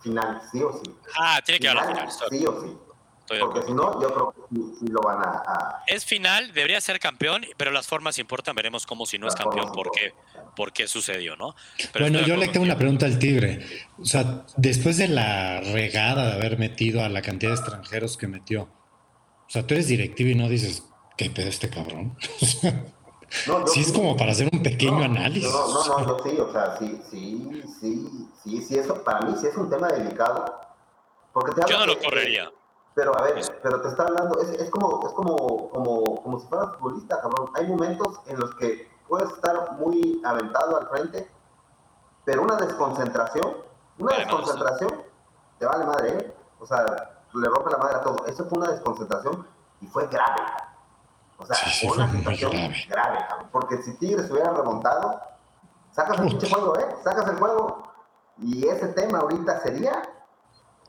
final, 0.00 0.42
sí 0.50 0.62
o 0.62 0.72
sí. 0.72 0.98
Ah, 1.16 1.40
tiene 1.44 1.60
que 1.60 1.68
haber 1.68 1.86
final. 1.86 2.10
Sí 2.10 2.46
o 2.46 2.60
sí. 2.60 2.78
Porque 3.26 3.62
si 3.62 3.72
no, 3.72 4.00
yo 4.02 4.12
creo 4.12 4.32
que 4.32 4.56
sí, 4.78 4.86
lo 4.88 5.00
van 5.00 5.22
a, 5.22 5.82
Es 5.86 6.04
final, 6.04 6.52
debería 6.52 6.80
ser 6.80 7.00
campeón, 7.00 7.44
pero 7.56 7.70
las 7.70 7.86
formas 7.86 8.18
importan. 8.18 8.54
Veremos 8.54 8.86
cómo 8.86 9.06
si 9.06 9.18
no 9.18 9.26
es 9.28 9.34
campeón, 9.34 9.72
por 9.72 9.90
qué, 9.92 10.12
por 10.54 10.72
qué 10.72 10.86
sucedió, 10.86 11.34
¿no? 11.36 11.54
bueno, 11.98 12.20
yo 12.20 12.36
le 12.36 12.48
tengo 12.48 12.64
una 12.64 12.76
pregunta 12.76 13.06
al 13.06 13.18
Tigre. 13.18 13.66
O 13.98 14.04
sea, 14.04 14.44
después 14.56 14.98
de 14.98 15.08
la 15.08 15.60
regada 15.60 16.26
de 16.26 16.32
haber 16.34 16.58
metido 16.58 17.02
a 17.02 17.08
la 17.08 17.22
cantidad 17.22 17.52
de 17.52 17.56
extranjeros 17.56 18.16
que 18.16 18.26
metió, 18.26 18.62
o 18.62 19.50
sea, 19.50 19.66
tú 19.66 19.74
eres 19.74 19.88
directivo 19.88 20.30
y 20.30 20.34
no 20.34 20.48
dices, 20.48 20.84
¿qué 21.16 21.30
pedo 21.30 21.48
este 21.48 21.70
cabrón? 21.70 22.16
No, 23.48 23.66
sí, 23.66 23.80
es 23.80 23.92
como 23.92 24.16
para 24.16 24.32
hacer 24.32 24.48
un 24.52 24.62
pequeño 24.62 25.02
análisis. 25.02 25.50
No, 25.50 25.66
no, 25.66 25.98
no, 25.98 26.06
yo 26.06 26.18
sí, 26.22 26.38
o 26.38 26.52
sea, 26.52 26.76
sí, 26.78 27.00
sí, 27.10 27.62
sí, 27.80 28.28
sí, 28.42 28.62
sí, 28.62 28.78
eso 28.78 29.02
para 29.02 29.22
mí 29.22 29.34
sí 29.40 29.48
es 29.48 29.56
un 29.56 29.68
tema 29.68 29.88
delicado. 29.88 30.60
Porque 31.32 31.52
te 31.52 31.68
yo 31.68 31.78
no 31.78 31.86
lo 31.86 31.98
correría. 31.98 32.50
Pero 32.94 33.18
a 33.18 33.22
ver, 33.22 33.42
pero 33.62 33.80
te 33.80 33.88
está 33.88 34.04
hablando, 34.04 34.40
es, 34.40 34.50
es, 34.50 34.70
como, 34.70 35.04
es 35.04 35.12
como, 35.14 35.68
como, 35.70 36.22
como 36.22 36.38
si 36.38 36.46
fueras 36.46 36.76
futbolista, 36.76 37.20
cabrón. 37.20 37.50
Hay 37.54 37.66
momentos 37.66 38.20
en 38.26 38.38
los 38.38 38.54
que 38.54 38.88
puedes 39.08 39.30
estar 39.30 39.72
muy 39.72 40.22
aventado 40.24 40.78
al 40.78 40.88
frente, 40.88 41.28
pero 42.24 42.42
una 42.42 42.56
desconcentración, 42.56 43.56
una 43.98 44.16
desconcentración, 44.16 45.02
te 45.58 45.66
vale 45.66 45.84
madre, 45.84 46.18
¿eh? 46.18 46.36
O 46.60 46.66
sea, 46.66 46.84
le 47.34 47.48
rompe 47.48 47.70
la 47.70 47.78
madre 47.78 47.96
a 47.96 48.00
todo. 48.02 48.26
Eso 48.26 48.44
fue 48.46 48.58
una 48.58 48.70
desconcentración 48.70 49.46
y 49.80 49.86
fue 49.86 50.06
grave. 50.06 50.42
O 51.38 51.46
sea, 51.46 51.56
fue 51.56 51.96
una 51.96 52.10
situación 52.10 52.52
grave, 52.52 52.86
grave 52.88 53.18
cabrón. 53.28 53.48
Porque 53.50 53.82
si 53.82 53.96
Tigres 53.98 54.30
hubiera 54.30 54.52
remontado, 54.52 55.20
sacas 55.90 56.18
el 56.20 56.28
pinche 56.28 56.48
juego, 56.48 56.78
¿eh? 56.78 56.96
Sacas 57.02 57.28
el 57.28 57.38
juego. 57.38 57.82
Y 58.38 58.66
ese 58.68 58.88
tema 58.88 59.18
ahorita 59.18 59.60
sería. 59.60 60.02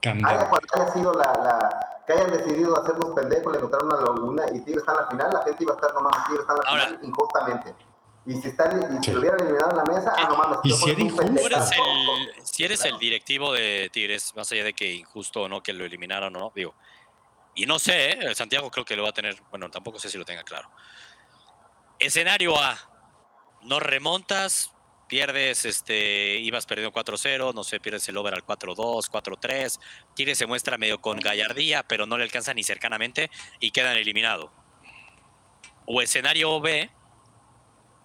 Haya 0.04 0.52
haya 0.52 0.88
sido 0.94 1.14
la, 1.14 1.34
la 1.34 1.85
que 2.06 2.14
hayan 2.14 2.32
decidido 2.32 2.80
hacernos 2.80 3.14
pendejos, 3.16 3.52
le 3.52 3.58
encontraron 3.58 3.88
una 3.88 4.02
laguna 4.02 4.46
y 4.54 4.60
Tigres 4.62 4.84
está 4.84 4.92
en 4.92 4.98
la 4.98 5.08
final, 5.08 5.30
la 5.34 5.44
gente 5.44 5.64
iba 5.64 5.74
a 5.74 5.76
estar 5.76 5.94
nomás, 5.94 6.26
Tigres 6.28 6.42
está 6.42 6.54
en 6.54 6.60
la 6.60 6.86
final 6.86 7.00
injustamente. 7.04 7.76
Y 8.28 8.42
si, 8.42 8.48
están, 8.48 8.98
y 8.98 9.04
si 9.04 9.12
lo 9.12 9.20
hubieran 9.20 9.40
eliminado 9.40 9.72
en 9.72 9.78
la 9.78 9.84
mesa, 9.84 10.14
ah, 10.18 10.28
no 10.28 10.38
mames. 10.38 10.58
Y 10.64 10.72
si 10.72 10.90
eres, 10.90 11.20
el, 11.20 12.44
si 12.44 12.64
eres 12.64 12.86
el 12.86 12.98
directivo 12.98 13.54
de 13.54 13.90
Tigres, 13.94 14.34
más 14.36 14.52
allá 14.52 14.64
de 14.64 14.74
que 14.74 14.94
injusto 14.96 15.44
o 15.44 15.50
no 15.50 15.62
que 15.62 15.74
lo 15.74 15.86
eliminaron 15.86 16.36
o 16.36 16.40
no, 16.40 16.52
digo, 16.56 16.74
y 17.54 17.66
no 17.66 17.78
sé, 17.80 18.12
¿eh? 18.12 18.36
Santiago 18.36 18.70
creo 18.72 18.84
que 18.84 18.96
lo 18.96 19.04
va 19.04 19.10
a 19.10 19.14
tener, 19.14 19.42
bueno, 19.50 19.70
tampoco 19.70 20.00
sé 20.00 20.10
si 20.10 20.18
lo 20.18 20.26
tenga 20.26 20.44
claro. 20.44 20.70
Escenario 22.00 22.60
A, 22.60 22.78
no 23.62 23.80
remontas, 23.80 24.72
pierdes, 25.08 25.66
este, 25.66 26.38
ibas 26.40 26.66
perdiendo 26.66 26.94
4-0, 26.94 27.54
no 27.54 27.64
sé, 27.64 27.80
pierdes 27.80 28.08
el 28.10 28.18
over 28.18 28.34
al 28.34 28.46
4-2, 28.46 29.10
4-3, 29.10 29.80
Tigres 30.16 30.38
se 30.38 30.46
muestra 30.46 30.78
medio 30.78 31.00
con 31.00 31.20
gallardía, 31.20 31.84
pero 31.84 32.06
no 32.06 32.18
le 32.18 32.24
alcanza 32.24 32.54
ni 32.54 32.64
cercanamente 32.64 33.30
y 33.60 33.72
quedan 33.72 33.98
eliminados. 33.98 34.50
O 35.86 36.02
escenario 36.02 36.60
B, 36.60 36.90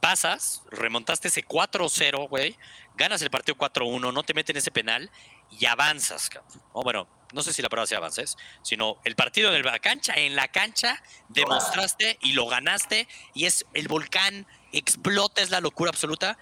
pasas, 0.00 0.62
remontaste 0.70 1.28
ese 1.28 1.44
4-0, 1.44 2.28
güey, 2.28 2.56
ganas 2.96 3.22
el 3.22 3.30
partido 3.30 3.56
4-1, 3.56 4.12
no 4.12 4.22
te 4.22 4.34
meten 4.34 4.56
ese 4.56 4.70
penal 4.70 5.10
y 5.50 5.66
avanzas, 5.66 6.30
O 6.72 6.82
bueno, 6.82 7.08
no 7.32 7.42
sé 7.42 7.52
si 7.52 7.62
la 7.62 7.68
prueba 7.68 7.86
sea 7.86 7.98
avances, 7.98 8.36
sino 8.62 9.00
el 9.04 9.14
partido 9.14 9.54
en 9.54 9.62
la 9.62 9.78
cancha, 9.78 10.14
en 10.14 10.36
la 10.36 10.48
cancha 10.48 11.02
demostraste 11.28 12.18
y 12.22 12.32
lo 12.32 12.46
ganaste 12.46 13.08
y 13.34 13.46
es 13.46 13.64
el 13.74 13.88
volcán 13.88 14.46
explota, 14.72 15.42
es 15.42 15.50
la 15.50 15.60
locura 15.60 15.90
absoluta 15.90 16.38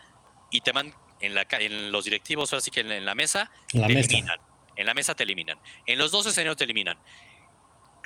y 0.50 0.60
te 0.60 0.72
van 0.72 0.94
en, 1.20 1.34
la, 1.34 1.46
en 1.50 1.92
los 1.92 2.04
directivos, 2.04 2.52
ahora 2.52 2.60
sí 2.60 2.70
que 2.70 2.80
en, 2.80 3.04
la 3.04 3.14
mesa, 3.14 3.50
te 3.68 3.78
eliminan. 3.78 4.38
En 4.76 4.86
la 4.86 4.94
mesa 4.94 5.14
te 5.14 5.24
eliminan. 5.24 5.58
En 5.86 5.98
los 5.98 6.10
dos 6.12 6.26
escenarios 6.26 6.56
te 6.56 6.64
eliminan. 6.64 6.98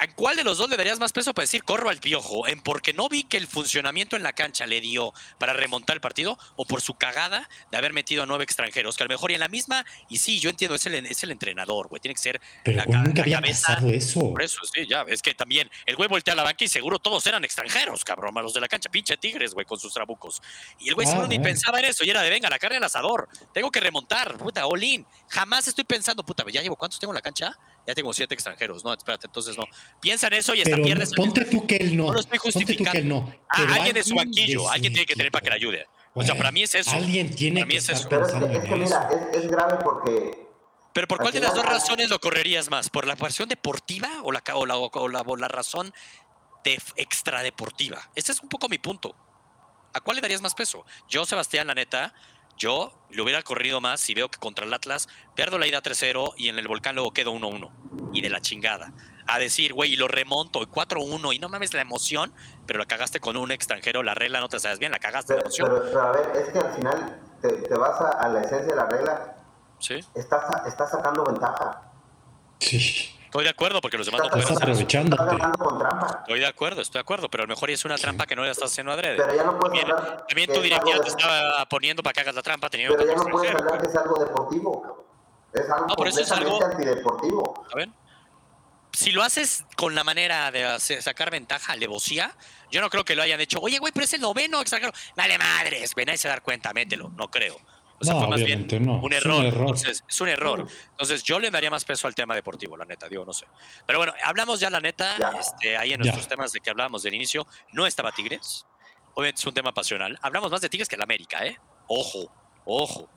¿A 0.02 0.08
cuál 0.08 0.34
de 0.34 0.42
los 0.42 0.58
dos 0.58 0.68
le 0.68 0.76
darías 0.76 0.98
más 0.98 1.12
peso 1.12 1.32
para 1.32 1.44
decir 1.44 1.62
corro 1.62 1.88
al 1.88 1.98
piojo? 1.98 2.48
¿En 2.48 2.60
porque 2.60 2.92
no 2.92 3.08
vi 3.08 3.22
que 3.22 3.36
el 3.36 3.46
funcionamiento 3.46 4.16
en 4.16 4.24
la 4.24 4.32
cancha 4.32 4.66
le 4.66 4.80
dio 4.80 5.14
para 5.38 5.52
remontar 5.52 5.94
el 5.94 6.00
partido? 6.00 6.36
¿O 6.56 6.64
por 6.64 6.80
su 6.80 6.94
cagada 6.94 7.48
de 7.70 7.78
haber 7.78 7.92
metido 7.92 8.24
a 8.24 8.26
nueve 8.26 8.42
extranjeros? 8.42 8.96
Que 8.96 9.04
a 9.04 9.06
lo 9.06 9.10
mejor 9.10 9.30
y 9.30 9.34
en 9.34 9.40
la 9.40 9.46
misma, 9.46 9.86
y 10.08 10.18
sí, 10.18 10.40
yo 10.40 10.50
entiendo, 10.50 10.74
es 10.74 10.84
el, 10.86 11.06
es 11.06 11.22
el 11.22 11.30
entrenador, 11.30 11.86
güey. 11.86 12.00
Tiene 12.00 12.16
que 12.16 12.20
ser. 12.20 12.40
Pero 12.64 12.78
la, 12.78 12.86
nunca 12.86 13.22
había 13.22 13.40
pasado 13.40 13.90
eso. 13.90 14.32
Por 14.32 14.42
eso, 14.42 14.58
sí, 14.74 14.88
ya. 14.88 15.04
Es 15.06 15.22
que 15.22 15.34
también 15.34 15.70
el 15.86 15.94
güey 15.94 16.08
voltea 16.08 16.34
a 16.34 16.36
la 16.36 16.42
banca 16.42 16.64
y 16.64 16.68
seguro 16.68 16.98
todos 16.98 17.24
eran 17.28 17.44
extranjeros, 17.44 18.04
cabrón, 18.04 18.34
los 18.42 18.54
de 18.54 18.60
la 18.60 18.66
cancha. 18.66 18.90
Pinche 18.90 19.16
tigres, 19.18 19.54
güey, 19.54 19.64
con 19.64 19.78
sus 19.78 19.94
trabucos. 19.94 20.42
Y 20.80 20.88
el 20.88 20.96
güey 20.96 21.06
seguro 21.06 21.28
ni 21.28 21.38
pensaba 21.38 21.78
en 21.78 21.84
eso. 21.84 22.02
Y 22.02 22.10
era 22.10 22.22
de 22.22 22.30
venga, 22.30 22.50
la 22.50 22.58
carne 22.58 22.78
al 22.78 22.84
asador. 22.84 23.28
Tengo 23.54 23.70
que 23.70 23.78
remontar, 23.78 24.36
puta, 24.36 24.66
Olin. 24.66 25.06
Jamás 25.28 25.68
estoy 25.68 25.84
pensando, 25.84 26.24
puta, 26.24 26.44
ya 26.50 26.60
llevo 26.60 26.74
cuántos 26.74 26.98
tengo 26.98 27.12
en 27.12 27.18
la 27.18 27.22
cancha 27.22 27.56
ya 27.86 27.94
tengo 27.94 28.12
siete 28.12 28.34
extranjeros. 28.34 28.84
No, 28.84 28.92
espérate, 28.92 29.26
entonces 29.26 29.56
no. 29.56 29.64
Piensa 30.00 30.28
en 30.28 30.34
eso 30.34 30.54
y 30.54 30.62
hasta 30.62 30.76
pierdes. 30.76 31.12
Ponte 31.12 31.44
tú 31.44 31.66
que 31.66 31.76
él 31.76 31.96
no. 31.96 32.06
No 32.06 32.12
lo 32.14 32.20
estoy 32.20 32.38
justificando. 32.38 33.02
no. 33.02 33.34
Ah, 33.48 33.66
alguien 33.74 33.94
de 33.94 34.04
su 34.04 34.14
banquillo, 34.14 34.68
alguien 34.70 34.92
tiene 34.92 35.06
que 35.06 35.14
tener 35.14 35.32
para 35.32 35.42
que 35.42 35.50
le 35.50 35.56
ayude. 35.56 35.86
O 36.14 36.22
sea, 36.22 36.36
para 36.36 36.52
mí 36.52 36.62
es 36.62 36.74
eso. 36.74 36.90
Alguien 36.90 37.34
tiene 37.34 37.66
que 37.66 37.76
estar 37.76 37.96
Pero 38.08 38.26
es 38.26 38.32
que, 38.32 38.74
mira, 38.76 39.08
es, 39.32 39.48
grave 39.48 39.78
porque. 39.82 40.48
Pero 40.92 41.08
¿por 41.08 41.18
cuál 41.18 41.32
de 41.32 41.40
las 41.40 41.54
dos 41.54 41.64
razones 41.64 42.10
lo 42.10 42.18
correrías 42.18 42.70
más? 42.70 42.90
¿Por 42.90 43.06
la 43.06 43.16
pasión 43.16 43.48
deportiva 43.48 44.08
o 44.22 44.30
la, 44.30 44.42
o 44.54 44.66
la, 44.66 44.76
o 44.76 45.08
la, 45.08 45.20
o 45.22 45.36
la 45.36 45.48
razón 45.48 45.92
de 46.64 46.78
extradeportiva? 46.96 48.10
Ese 48.14 48.32
es 48.32 48.42
un 48.42 48.50
poco 48.50 48.68
mi 48.68 48.78
punto. 48.78 49.16
¿A 49.94 50.00
cuál 50.00 50.16
le 50.16 50.20
darías 50.20 50.42
más 50.42 50.54
peso? 50.54 50.84
Yo, 51.08 51.24
Sebastián, 51.24 51.66
la 51.66 51.74
neta, 51.74 52.14
yo 52.56 52.92
le 53.10 53.22
hubiera 53.22 53.42
corrido 53.42 53.80
más 53.80 54.00
si 54.00 54.14
veo 54.14 54.30
que 54.30 54.38
contra 54.38 54.64
el 54.64 54.72
Atlas 54.72 55.08
pierdo 55.34 55.58
la 55.58 55.66
ida 55.66 55.82
3-0 55.82 56.34
y 56.36 56.48
en 56.48 56.58
el 56.58 56.68
volcán 56.68 56.94
luego 56.94 57.12
quedo 57.12 57.32
1-1. 57.32 57.70
Y 58.12 58.20
de 58.20 58.30
la 58.30 58.40
chingada. 58.40 58.92
A 59.26 59.38
decir, 59.38 59.72
güey, 59.72 59.92
y 59.92 59.96
lo 59.96 60.08
remonto, 60.08 60.60
4-1, 60.60 61.34
y 61.34 61.38
no 61.38 61.48
mames 61.48 61.74
la 61.74 61.80
emoción, 61.80 62.32
pero 62.66 62.78
la 62.78 62.86
cagaste 62.86 63.20
con 63.20 63.36
un 63.36 63.52
extranjero, 63.52 64.02
la 64.02 64.14
regla 64.14 64.40
no 64.40 64.48
te 64.48 64.58
sabes 64.58 64.78
bien, 64.78 64.92
la 64.92 64.98
cagaste 64.98 65.34
la 65.34 65.42
emoción. 65.42 65.70
Pero, 65.70 66.00
a 66.00 66.12
ver, 66.12 66.32
es 66.34 66.48
que 66.52 66.58
al 66.58 66.74
final 66.74 67.20
te, 67.40 67.74
vas 67.76 68.00
a, 68.00 68.28
la 68.28 68.40
esencia 68.40 68.68
de 68.68 68.76
la 68.76 68.86
regla. 68.86 69.36
Sí. 69.78 70.00
Estás, 70.14 70.44
estás 70.66 70.90
sacando 70.90 71.24
ventaja. 71.24 71.82
Sí. 72.58 73.14
Estoy 73.32 73.44
de 73.44 73.50
acuerdo 73.50 73.80
porque 73.80 73.96
los 73.96 74.04
demás 74.04 74.20
no 74.24 74.28
pueden 74.28 74.46
hacer. 74.46 74.68
Estoy 74.68 76.38
de 76.38 76.46
acuerdo, 76.46 76.82
estoy 76.82 76.98
de 76.98 77.00
acuerdo, 77.00 77.30
pero 77.30 77.44
a 77.44 77.46
lo 77.46 77.48
mejor 77.48 77.70
es 77.70 77.82
una 77.86 77.96
trampa 77.96 78.26
que 78.26 78.36
no 78.36 78.44
la 78.44 78.50
estás 78.50 78.70
haciendo 78.70 78.92
adrede. 78.92 79.16
Pero 79.16 79.34
ya 79.34 79.44
no 79.44 79.58
puedes 79.58 79.80
también, 79.80 79.90
hablar 79.90 80.26
también 80.28 80.52
tu 80.52 80.60
directiva 80.60 81.00
te 81.00 81.08
estaba 81.08 81.66
poniendo 81.66 82.02
para 82.02 82.12
que 82.12 82.20
hagas 82.20 82.34
la 82.34 82.42
trampa. 82.42 82.68
Teniendo 82.68 82.94
pero 82.94 83.08
ya 83.08 83.16
no 83.16 83.24
puedes 83.24 83.54
hablar 83.54 83.80
que 83.80 83.86
es 83.86 83.96
algo 83.96 84.22
deportivo. 84.22 85.06
Es 85.54 85.62
algo 85.62 85.86
no, 85.86 85.94
completamente 85.96 86.20
es 86.20 86.30
algo, 86.30 86.62
antideportivo. 86.62 87.66
¿saben? 87.70 87.94
Si 88.92 89.12
lo 89.12 89.22
haces 89.22 89.64
con 89.78 89.94
la 89.94 90.04
manera 90.04 90.50
de 90.50 90.78
sacar 90.78 91.30
ventaja, 91.30 91.72
alevosía, 91.72 92.36
yo 92.70 92.82
no 92.82 92.90
creo 92.90 93.06
que 93.06 93.16
lo 93.16 93.22
hayan 93.22 93.40
hecho. 93.40 93.60
Oye, 93.60 93.78
güey, 93.78 93.94
pero 93.94 94.04
es 94.04 94.12
el 94.12 94.20
noveno 94.20 94.60
extranjero. 94.60 94.92
Dale 95.16 95.38
madres, 95.38 95.94
ven 95.94 96.10
ahí 96.10 96.18
se 96.18 96.28
dar 96.28 96.42
cuenta, 96.42 96.74
mételo. 96.74 97.10
No 97.16 97.30
creo. 97.30 97.56
O 98.02 98.04
sea, 98.04 98.14
no, 98.14 98.20
fue 98.20 98.28
más 98.30 98.44
bien 98.44 98.66
no. 98.80 99.00
un 99.00 99.12
error. 99.12 99.44
Entonces, 99.44 100.04
es 100.08 100.20
un 100.20 100.28
error. 100.28 100.66
Entonces, 100.90 101.22
yo 101.22 101.38
le 101.38 101.50
daría 101.50 101.70
más 101.70 101.84
peso 101.84 102.08
al 102.08 102.14
tema 102.14 102.34
deportivo, 102.34 102.76
la 102.76 102.84
neta, 102.84 103.08
digo, 103.08 103.24
no 103.24 103.32
sé. 103.32 103.46
Pero 103.86 104.00
bueno, 104.00 104.12
hablamos 104.24 104.58
ya, 104.58 104.70
la 104.70 104.80
neta, 104.80 105.16
este, 105.38 105.76
ahí 105.76 105.92
en 105.92 106.00
nuestros 106.00 106.26
temas 106.26 106.52
de 106.52 106.60
que 106.60 106.70
hablábamos 106.70 107.04
del 107.04 107.14
inicio, 107.14 107.46
no 107.72 107.86
estaba 107.86 108.10
Tigres. 108.10 108.66
Obviamente 109.14 109.40
es 109.40 109.46
un 109.46 109.54
tema 109.54 109.72
pasional. 109.72 110.18
Hablamos 110.20 110.50
más 110.50 110.60
de 110.60 110.68
Tigres 110.68 110.88
que 110.88 110.96
de 110.96 111.02
América, 111.04 111.46
¿eh? 111.46 111.56
Ojo, 111.86 112.32
ojo. 112.64 113.08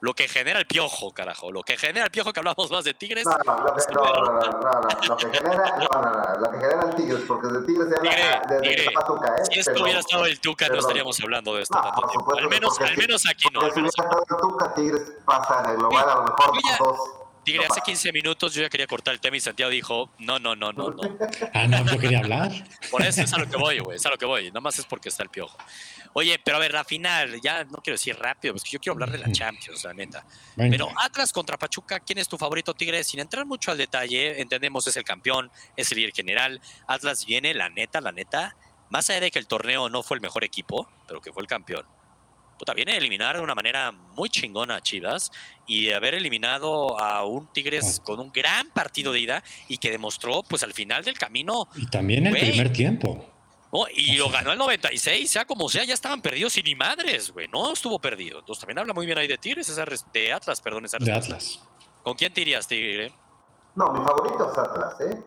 Lo 0.00 0.12
que 0.12 0.28
genera 0.28 0.58
el 0.58 0.66
piojo, 0.66 1.12
carajo. 1.12 1.50
Lo 1.50 1.62
que 1.62 1.76
genera 1.78 2.04
el 2.04 2.10
piojo 2.10 2.32
que 2.32 2.40
hablamos 2.40 2.70
más 2.70 2.84
de 2.84 2.92
Tigres. 2.92 3.24
No, 3.24 3.38
no, 3.38 3.64
lo 3.64 3.74
que, 3.74 3.82
no, 3.94 4.02
no, 4.02 4.24
no, 4.24 4.80
no, 4.80 5.08
Lo 5.08 5.16
que 5.16 5.26
genera, 5.26 5.76
no, 5.78 6.00
no, 6.00 6.12
no, 6.12 6.40
lo 6.40 6.50
que 6.50 6.58
genera 6.58 6.82
el 6.88 6.94
Tigres, 6.94 7.24
porque 7.26 7.46
de 7.48 7.66
Tigres 7.66 7.88
se 7.88 7.96
habla 7.96 8.42
de, 8.46 8.60
de, 8.60 8.90
Tuca, 9.06 9.36
¿eh? 9.36 9.44
Si 9.50 9.60
esto 9.60 9.82
hubiera 9.82 10.00
estado 10.00 10.26
el 10.26 10.40
Tuca, 10.40 10.68
no 10.68 10.78
estaríamos 10.78 11.18
hablando 11.20 11.54
de 11.54 11.62
esto 11.62 11.80
tanto 11.80 12.08
tiempo. 12.08 12.36
Al 12.36 12.48
menos, 12.48 12.80
al 12.80 12.96
menos 12.96 13.26
aquí 13.26 13.48
no. 13.52 13.60
Si 13.62 13.70
hubiera 13.70 13.88
estado 13.88 14.24
el 14.28 14.36
Tuca, 14.36 14.74
Tigres 14.74 15.12
pasa 15.24 15.62
en 15.64 15.70
el 15.70 15.76
global 15.78 16.08
a 16.10 16.14
lo 16.16 16.22
mejor 16.24 16.52
dos. 16.78 16.98
Tigre, 17.46 17.64
hace 17.64 17.80
15 17.80 18.12
minutos 18.12 18.54
yo 18.54 18.62
ya 18.62 18.68
quería 18.68 18.88
cortar 18.88 19.14
el 19.14 19.20
tema 19.20 19.36
y 19.36 19.40
Santiago 19.40 19.70
dijo, 19.70 20.10
no, 20.18 20.40
no, 20.40 20.56
no, 20.56 20.72
no, 20.72 20.90
no. 20.90 21.16
Ah, 21.54 21.68
no, 21.68 21.86
yo 21.86 21.96
quería 21.96 22.18
hablar. 22.18 22.50
Por 22.90 23.02
eso 23.02 23.22
es 23.22 23.32
a 23.32 23.38
lo 23.38 23.48
que 23.48 23.56
voy, 23.56 23.78
güey, 23.78 23.96
es 23.98 24.04
a 24.04 24.10
lo 24.10 24.18
que 24.18 24.26
voy. 24.26 24.48
Nada 24.48 24.60
más 24.60 24.76
es 24.80 24.84
porque 24.84 25.10
está 25.10 25.22
el 25.22 25.28
piojo. 25.28 25.56
Oye, 26.18 26.40
pero 26.42 26.56
a 26.56 26.60
ver, 26.60 26.72
la 26.72 26.82
final, 26.82 27.42
ya 27.42 27.64
no 27.64 27.82
quiero 27.82 27.96
decir 27.96 28.16
rápido, 28.18 28.54
porque 28.54 28.70
yo 28.70 28.80
quiero 28.80 28.94
hablar 28.94 29.10
de 29.10 29.18
la 29.18 29.30
Champions, 29.30 29.84
la 29.84 29.92
neta. 29.92 30.24
Pero 30.56 30.88
Atlas 30.96 31.30
contra 31.30 31.58
Pachuca, 31.58 32.00
¿quién 32.00 32.18
es 32.18 32.26
tu 32.26 32.38
favorito, 32.38 32.72
Tigre? 32.72 33.04
Sin 33.04 33.20
entrar 33.20 33.44
mucho 33.44 33.70
al 33.70 33.76
detalle, 33.76 34.40
entendemos 34.40 34.86
es 34.86 34.96
el 34.96 35.04
campeón, 35.04 35.50
es 35.76 35.92
el 35.92 35.98
líder 35.98 36.14
general. 36.14 36.58
Atlas 36.86 37.26
viene, 37.26 37.52
la 37.52 37.68
neta, 37.68 38.00
la 38.00 38.12
neta, 38.12 38.56
más 38.88 39.10
allá 39.10 39.20
de 39.20 39.30
que 39.30 39.38
el 39.38 39.46
torneo 39.46 39.90
no 39.90 40.02
fue 40.02 40.16
el 40.16 40.22
mejor 40.22 40.42
equipo, 40.42 40.88
pero 41.06 41.20
que 41.20 41.34
fue 41.34 41.42
el 41.42 41.48
campeón. 41.48 41.84
Puta, 42.58 42.72
viene 42.72 42.92
a 42.92 42.96
eliminar 42.96 43.36
de 43.36 43.42
una 43.42 43.54
manera 43.54 43.92
muy 43.92 44.30
chingona 44.30 44.76
a 44.76 44.80
Chivas 44.80 45.30
y 45.66 45.90
haber 45.90 46.14
eliminado 46.14 46.98
a 46.98 47.26
un 47.26 47.52
Tigres 47.52 48.00
con 48.02 48.20
un 48.20 48.32
gran 48.32 48.70
partido 48.70 49.12
de 49.12 49.20
ida 49.20 49.44
y 49.68 49.76
que 49.76 49.90
demostró, 49.90 50.42
pues 50.44 50.62
al 50.62 50.72
final 50.72 51.04
del 51.04 51.18
camino. 51.18 51.68
Y 51.76 51.88
también 51.88 52.26
el 52.26 52.32
primer 52.32 52.72
tiempo 52.72 53.35
y 53.94 54.16
lo 54.16 54.30
ganó 54.30 54.52
el 54.52 54.58
96, 54.58 55.30
sea 55.30 55.44
como 55.44 55.68
sea, 55.68 55.84
ya 55.84 55.94
estaban 55.94 56.22
perdidos 56.22 56.56
y 56.56 56.62
ni 56.62 56.74
madres, 56.74 57.32
güey. 57.32 57.48
No 57.48 57.72
estuvo 57.72 57.98
perdido. 57.98 58.38
Entonces 58.38 58.60
también 58.60 58.78
habla 58.78 58.94
muy 58.94 59.06
bien 59.06 59.18
ahí 59.18 59.26
de 59.26 59.38
Tigres, 59.38 59.68
esa 59.68 59.84
de 60.12 60.32
Atlas, 60.32 60.60
perdón, 60.60 60.84
esa 60.84 60.98
De 60.98 61.12
Atlas. 61.12 61.60
¿Con 62.02 62.14
quién 62.14 62.32
te 62.32 62.40
irías, 62.40 62.66
Tigre? 62.66 63.12
No, 63.74 63.92
mi 63.92 64.04
favorito 64.04 64.50
es 64.50 64.58
Atlas, 64.58 65.00
¿eh? 65.00 65.22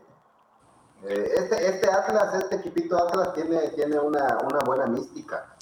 eh 1.08 1.32
este, 1.38 1.68
este 1.70 1.92
Atlas, 1.92 2.44
este 2.44 2.56
equipito 2.56 2.98
Atlas 2.98 3.34
tiene, 3.34 3.70
tiene 3.70 4.00
una, 4.00 4.38
una 4.40 4.60
buena 4.66 4.88
mística. 4.88 5.56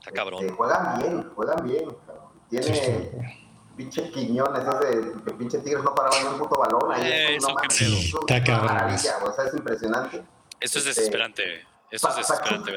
Está 0.00 0.10
cabrón. 0.12 0.44
Este, 0.44 0.54
juegan 0.54 0.98
bien, 0.98 1.30
juegan 1.34 1.64
bien. 1.64 1.96
Tiene 2.50 3.34
pinche 3.76 4.10
Quiñones, 4.10 4.62
ese 4.62 5.22
que 5.24 5.34
pinche 5.34 5.58
Tigres 5.58 5.84
no 5.84 5.94
paraban 5.94 6.24
ni 6.24 6.28
un 6.30 6.38
puto 6.38 6.58
balón. 6.58 6.92
Ahí 6.92 7.06
eh, 7.06 7.36
eso 7.36 7.48
no, 7.48 7.56
está 8.20 8.42
cabrón. 8.42 8.94
O 8.94 8.98
sea, 8.98 9.44
es 9.46 9.54
impresionante. 9.54 10.24
Eso 10.60 10.78
es 10.80 10.86
este, 10.86 10.88
desesperante. 10.88 11.67
Eso 11.90 12.08
es 12.10 12.26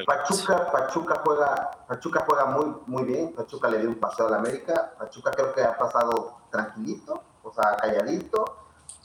Pachuca, 0.06 0.72
Pachuca, 0.72 1.22
juega, 1.24 1.70
Pachuca 1.86 2.24
juega 2.26 2.46
muy, 2.46 2.74
muy 2.86 3.04
bien. 3.04 3.34
Pachuca 3.34 3.68
le 3.68 3.78
dio 3.78 3.90
un 3.90 3.96
paseo 3.96 4.26
a 4.26 4.30
la 4.30 4.36
América. 4.38 4.94
Pachuca 4.98 5.30
creo 5.32 5.54
que 5.54 5.62
ha 5.62 5.76
pasado 5.76 6.38
tranquilito, 6.50 7.22
o 7.42 7.52
sea, 7.52 7.76
calladito. 7.76 8.58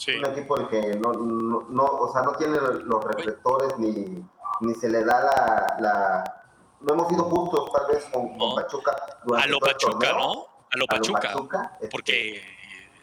Un 0.07 0.25
equipo 0.25 0.57
el 0.57 0.67
que 0.67 0.95
no, 0.95 1.11
no, 1.13 1.83
o 1.83 2.13
sea, 2.13 2.21
no 2.21 2.33
tiene 2.33 2.57
los 2.59 3.03
reflectores 3.03 3.77
ni, 3.79 4.23
ni 4.61 4.75
se 4.75 4.89
le 4.89 5.03
da 5.03 5.23
la, 5.23 5.77
la, 5.79 6.43
No 6.81 6.93
hemos 6.93 7.09
sido 7.09 7.23
justos 7.23 7.71
tal 7.73 7.87
vez 7.87 8.05
con, 8.05 8.37
Pachuca. 8.55 8.95
A 9.35 9.47
lo 9.47 9.59
Pachuca, 9.59 10.13
¿no? 10.13 10.45
A 10.71 10.77
lo 10.77 10.85
Pachuca. 10.85 11.71
Este, 11.81 11.87
porque 11.89 12.41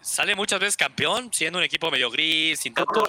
sale 0.01 0.35
muchas 0.37 0.61
veces 0.61 0.77
campeón 0.77 1.31
siendo 1.33 1.59
un 1.59 1.65
equipo 1.65 1.91
medio 1.91 2.11
gris, 2.11 2.61
sin 2.61 2.73
tanto 2.73 3.05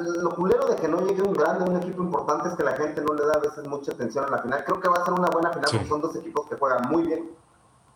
lo 0.00 0.30
culero 0.30 0.66
de 0.66 0.76
que 0.76 0.88
no 0.88 1.06
llegue 1.06 1.22
un 1.22 1.32
grande, 1.32 1.70
un 1.70 1.76
equipo 1.76 2.02
importante, 2.02 2.48
es 2.48 2.54
que 2.54 2.64
la 2.64 2.76
gente 2.76 3.00
no 3.02 3.14
le 3.14 3.26
da 3.26 3.34
a 3.34 3.38
veces 3.38 3.66
mucha 3.66 3.92
atención 3.92 4.24
a 4.24 4.28
la 4.28 4.38
final. 4.42 4.64
Creo 4.64 4.80
que 4.80 4.88
va 4.88 4.96
a 4.98 5.04
ser 5.04 5.14
una 5.14 5.28
buena 5.28 5.50
final 5.50 5.68
porque 5.70 5.88
son 5.88 6.00
dos 6.00 6.16
equipos 6.16 6.48
que 6.48 6.56
juegan 6.56 6.88
muy 6.88 7.04
bien. 7.04 7.30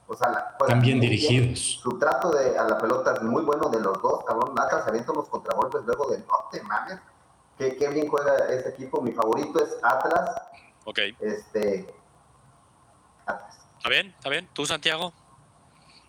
O 0.07 0.15
sea, 0.15 0.55
Están 0.61 0.81
bien 0.81 1.01
dirigidos. 1.01 1.81
Su 1.83 1.99
trato 1.99 2.31
de, 2.31 2.59
a 2.59 2.65
la 2.65 2.79
pelota 2.79 3.15
es 3.15 3.23
muy 3.23 3.43
bueno 3.43 3.69
de 3.71 3.81
los 3.81 4.01
dos, 4.03 4.25
cabrón. 4.25 4.55
Atlas 4.59 4.87
avienta 4.87 5.13
los 5.13 5.29
contragolpes 5.29 5.83
luego 5.87 6.11
de 6.11 6.19
no 6.19 6.49
te 6.53 6.63
mames. 6.63 6.99
Qué, 7.57 7.77
qué 7.77 7.89
bien 7.89 8.09
juega 8.09 8.37
este 8.51 8.71
equipo. 8.71 9.01
Mi 9.01 9.13
favorito 9.13 9.65
es 9.65 9.77
Atlas. 9.83 10.31
Ok. 10.85 10.99
Este, 11.21 11.95
¿Está 13.85 13.89
bien? 13.89 14.15
¿Está 14.17 14.31
bien? 14.31 14.49
¿Tú, 14.53 14.65
Santiago? 14.65 15.13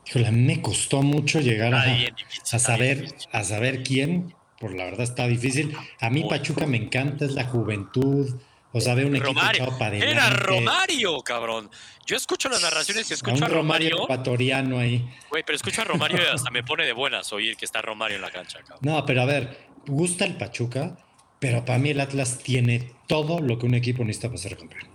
Híjole, 0.06 0.28
a 0.28 0.32
mí 0.32 0.42
me 0.42 0.62
costó 0.62 1.02
mucho 1.02 1.40
llegar 1.40 1.74
a, 1.74 1.82
a, 1.82 2.60
saber, 2.60 3.14
a 3.34 3.44
saber 3.44 3.84
quién, 3.84 4.34
por 4.60 4.74
la 4.74 4.86
verdad 4.86 5.02
está 5.02 5.28
difícil. 5.28 5.76
A 6.00 6.10
mí 6.10 6.26
Pachuca 6.30 6.66
me 6.66 6.78
encanta, 6.78 7.26
es 7.26 7.34
la 7.34 7.46
juventud, 7.46 8.36
o 8.76 8.82
sea, 8.82 8.94
ve 8.94 9.06
un 9.06 9.16
equipo 9.16 9.40
Romario. 9.40 9.78
para 9.80 9.96
Era 9.96 10.30
Romario, 10.32 11.22
cabrón. 11.22 11.70
Yo 12.06 12.18
escucho 12.18 12.50
las 12.50 12.62
narraciones 12.62 13.10
y 13.10 13.14
escucho 13.14 13.36
a, 13.36 13.38
un 13.38 13.44
a 13.46 13.48
Romario. 13.48 14.04
ecuatoriano 14.04 14.80
ahí. 14.80 15.10
Güey, 15.30 15.44
pero 15.46 15.56
escucho 15.56 15.82
a 15.82 15.86
Romario 15.86 16.18
y 16.18 16.26
hasta 16.26 16.52
me 16.52 16.62
pone 16.62 16.86
de 16.86 16.92
buenas 16.92 17.32
oír 17.32 17.56
que 17.56 17.64
está 17.64 17.82
Romario 17.82 18.18
en 18.18 18.22
la 18.22 18.32
cancha, 18.32 18.60
cabrón. 18.60 18.80
No, 18.82 19.06
pero 19.06 19.22
a 19.22 19.26
ver, 19.26 19.70
gusta 19.88 20.26
el 20.26 20.36
Pachuca, 20.36 20.98
pero 21.40 21.64
para 21.64 21.80
mí 21.80 21.92
el 21.92 22.02
Atlas 22.02 22.40
tiene 22.40 22.92
todo 23.08 23.40
lo 23.40 23.58
que 23.58 23.66
un 23.66 23.76
equipo 23.76 24.04
necesita 24.04 24.28
para 24.28 24.40
ser 24.40 24.58
campeón. 24.58 24.90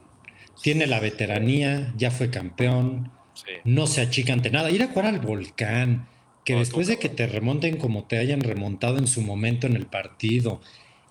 Tiene 0.63 0.87
la 0.87 1.01
veteranía, 1.01 1.91
ya 1.97 2.11
fue 2.11 2.29
campeón, 2.29 3.11
no 3.65 3.87
se 3.87 4.03
achica 4.03 4.35
ante 4.35 4.51
nada. 4.51 4.71
Ir 4.71 4.83
a 4.83 4.89
jugar 4.89 5.07
al 5.07 5.21
volcán, 5.21 6.07
que 6.53 6.59
después 6.59 6.87
de 6.87 6.99
que 6.99 7.09
te 7.09 7.27
remonten 7.27 7.77
como 7.77 8.05
te 8.05 8.19
hayan 8.19 8.41
remontado 8.41 8.99
en 8.99 9.07
su 9.07 9.21
momento 9.23 9.67
en 9.67 9.77
el 9.77 9.87
partido, 9.87 10.61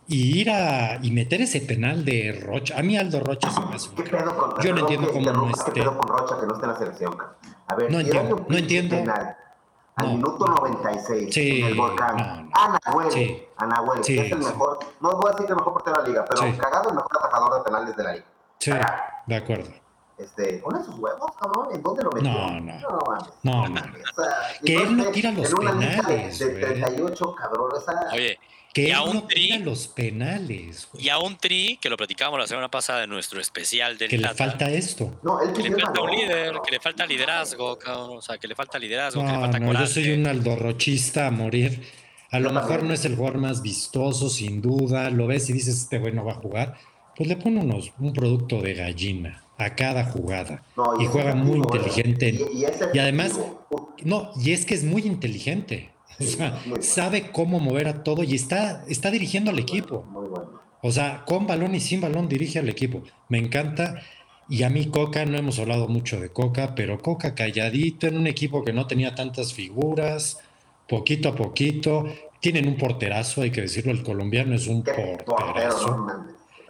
y 0.07 0.39
ir 0.39 0.49
a 0.49 0.97
y 1.03 1.11
meter 1.11 1.41
ese 1.41 1.61
penal 1.61 2.03
de 2.03 2.41
Rocha. 2.43 2.77
A 2.77 2.81
mí 2.81 2.97
Aldo 2.97 3.19
Rocha 3.19 3.51
se 3.51 3.61
me 3.61 3.75
hace. 3.75 3.89
¿Qué 3.95 4.03
pedo 4.03 4.35
con, 4.35 4.59
Yo 4.61 4.73
no 4.73 4.79
entiendo 4.81 5.11
cómo 5.11 5.31
no 5.31 5.51
esté. 5.51 5.71
¿Qué 5.71 5.81
pedo 5.81 5.97
con 5.97 6.07
Rocha 6.07 6.39
que 6.39 6.47
no 6.47 6.53
esté 6.55 6.65
en 6.65 6.71
la 6.71 6.77
selección? 6.79 7.17
A 7.67 7.75
ver, 7.75 7.91
no 7.91 7.99
entiendo, 7.99 8.45
no 8.49 8.57
entiendo. 8.57 8.95
Penal, 8.95 9.37
al 9.95 10.07
minuto 10.07 10.47
96 10.47 11.33
sí, 11.33 11.61
en 11.61 11.67
el 11.67 11.75
volcán. 11.75 12.17
No, 12.17 12.25
no. 12.25 12.49
Anahuel, 12.53 13.11
sí. 13.11 13.43
Anahuel, 13.57 14.03
sí, 14.03 14.15
que 14.15 14.25
es 14.25 14.31
el 14.31 14.39
mejor, 14.39 14.79
no 14.99 15.11
voy 15.11 15.29
a 15.29 15.31
decir 15.31 15.45
que 15.45 15.51
el 15.51 15.57
mejor 15.57 15.73
portero 15.73 15.97
de 15.97 16.01
la 16.01 16.07
liga, 16.07 16.25
pero 16.27 16.57
cagado 16.57 16.89
el 16.89 16.95
mejor 16.95 17.17
atajador 17.17 17.57
de 17.57 17.63
penales 17.63 17.95
de 17.95 18.03
la 18.03 18.13
liga. 18.13 18.25
Sí, 18.57 18.71
de 19.27 19.35
acuerdo. 19.35 19.69
Este, 20.19 20.59
con 20.59 20.75
esos 20.75 20.99
huevos, 20.99 21.31
cabrón, 21.39 21.69
¿en 21.73 21.81
dónde 21.81 22.03
lo 22.03 22.11
metió? 22.11 22.29
No, 22.29 22.59
no. 22.59 22.73
No, 23.43 23.69
no. 23.69 23.81
O 23.81 24.21
sea, 24.21 24.59
que 24.63 24.75
él 24.75 24.97
no 24.97 25.05
tira 25.11 25.31
los 25.31 25.53
penales. 25.53 26.39
De, 26.39 26.53
de 26.55 26.59
38, 26.59 27.35
cabrón, 27.35 27.71
esa... 27.77 28.09
Oye, 28.13 28.37
que 28.73 28.89
y 28.89 28.91
a 28.91 29.01
un 29.01 29.27
tri, 29.27 29.57
los 29.59 29.87
penales. 29.87 30.89
Y 30.93 31.09
a 31.09 31.19
un 31.19 31.37
tri, 31.37 31.77
que 31.81 31.89
lo 31.89 31.95
platicábamos 31.95 32.39
la 32.39 32.47
semana 32.47 32.69
pasada 32.69 33.05
en 33.05 33.09
nuestro 33.09 33.39
especial 33.39 33.97
del 33.97 34.09
Que 34.09 34.17
le 34.17 34.27
falta 34.33 34.69
esto. 34.69 35.19
No, 35.23 35.41
él 35.41 35.53
que 35.53 35.63
le 35.69 35.71
falta 35.71 36.01
un 36.01 36.11
líder, 36.11 36.55
que 36.63 36.71
le 36.71 36.79
falta 36.79 37.05
liderazgo, 37.05 37.79
cabrón, 37.79 38.17
o 38.17 38.21
sea, 38.21 38.37
que 38.37 38.47
le 38.47 38.55
falta 38.55 38.77
liderazgo, 38.77 39.23
no, 39.23 39.27
que 39.27 39.33
le 39.33 39.39
falta 39.39 39.59
no, 39.59 39.67
coraje. 39.67 39.85
Yo 39.85 39.91
soy 39.91 40.11
un 40.11 40.27
aldorrochista 40.27 41.27
a 41.27 41.31
morir. 41.31 41.81
A 42.31 42.39
lo 42.39 42.51
mejor 42.51 42.83
no 42.83 42.93
es 42.93 43.05
el 43.05 43.15
jugador 43.15 43.39
más 43.39 43.61
vistoso, 43.61 44.29
sin 44.29 44.61
duda. 44.61 45.09
Lo 45.09 45.25
ves 45.25 45.49
y 45.49 45.53
dices, 45.53 45.75
este 45.77 45.97
güey 45.97 46.13
no 46.13 46.25
va 46.25 46.33
a 46.33 46.35
jugar. 46.35 46.77
Pues 47.15 47.27
le 47.27 47.37
pone 47.37 47.61
unos, 47.61 47.91
un 47.97 48.13
producto 48.13 48.61
de 48.61 48.75
gallina 48.75 49.48
a 49.59 49.75
cada 49.75 50.05
jugada. 50.05 50.63
No, 50.75 50.99
y, 50.99 51.03
y 51.03 51.07
juega 51.07 51.35
muy 51.35 51.57
inteligente. 51.57 52.29
Y, 52.29 52.63
y, 52.63 52.65
y 52.93 52.99
además, 52.99 53.39
no, 54.03 54.31
y 54.41 54.51
es 54.51 54.65
que 54.65 54.73
es 54.73 54.83
muy 54.83 55.03
inteligente. 55.03 55.91
O 56.19 56.23
sea, 56.23 56.61
sabe 56.81 57.31
cómo 57.31 57.59
mover 57.59 57.87
a 57.87 58.03
todo 58.03 58.23
y 58.23 58.35
está, 58.35 58.83
está 58.87 59.09
dirigiendo 59.11 59.51
al 59.51 59.59
equipo. 59.59 60.05
O 60.81 60.91
sea, 60.91 61.23
con 61.25 61.47
balón 61.47 61.75
y 61.75 61.79
sin 61.79 62.01
balón 62.01 62.27
dirige 62.27 62.59
al 62.59 62.69
equipo. 62.69 63.03
Me 63.29 63.37
encanta. 63.37 64.01
Y 64.49 64.63
a 64.63 64.69
mí 64.69 64.87
Coca, 64.87 65.25
no 65.25 65.37
hemos 65.37 65.59
hablado 65.59 65.87
mucho 65.87 66.19
de 66.19 66.29
Coca, 66.29 66.73
pero 66.75 66.99
Coca 66.99 67.35
calladito 67.35 68.07
en 68.07 68.17
un 68.17 68.27
equipo 68.27 68.63
que 68.63 68.73
no 68.73 68.87
tenía 68.87 69.13
tantas 69.13 69.53
figuras, 69.53 70.39
poquito 70.87 71.29
a 71.29 71.35
poquito. 71.35 72.05
Tienen 72.39 72.67
un 72.67 72.75
porterazo, 72.75 73.41
hay 73.41 73.51
que 73.51 73.61
decirlo, 73.61 73.91
el 73.91 74.03
colombiano 74.03 74.55
es 74.55 74.67
un 74.67 74.83
porterazo. 74.83 76.07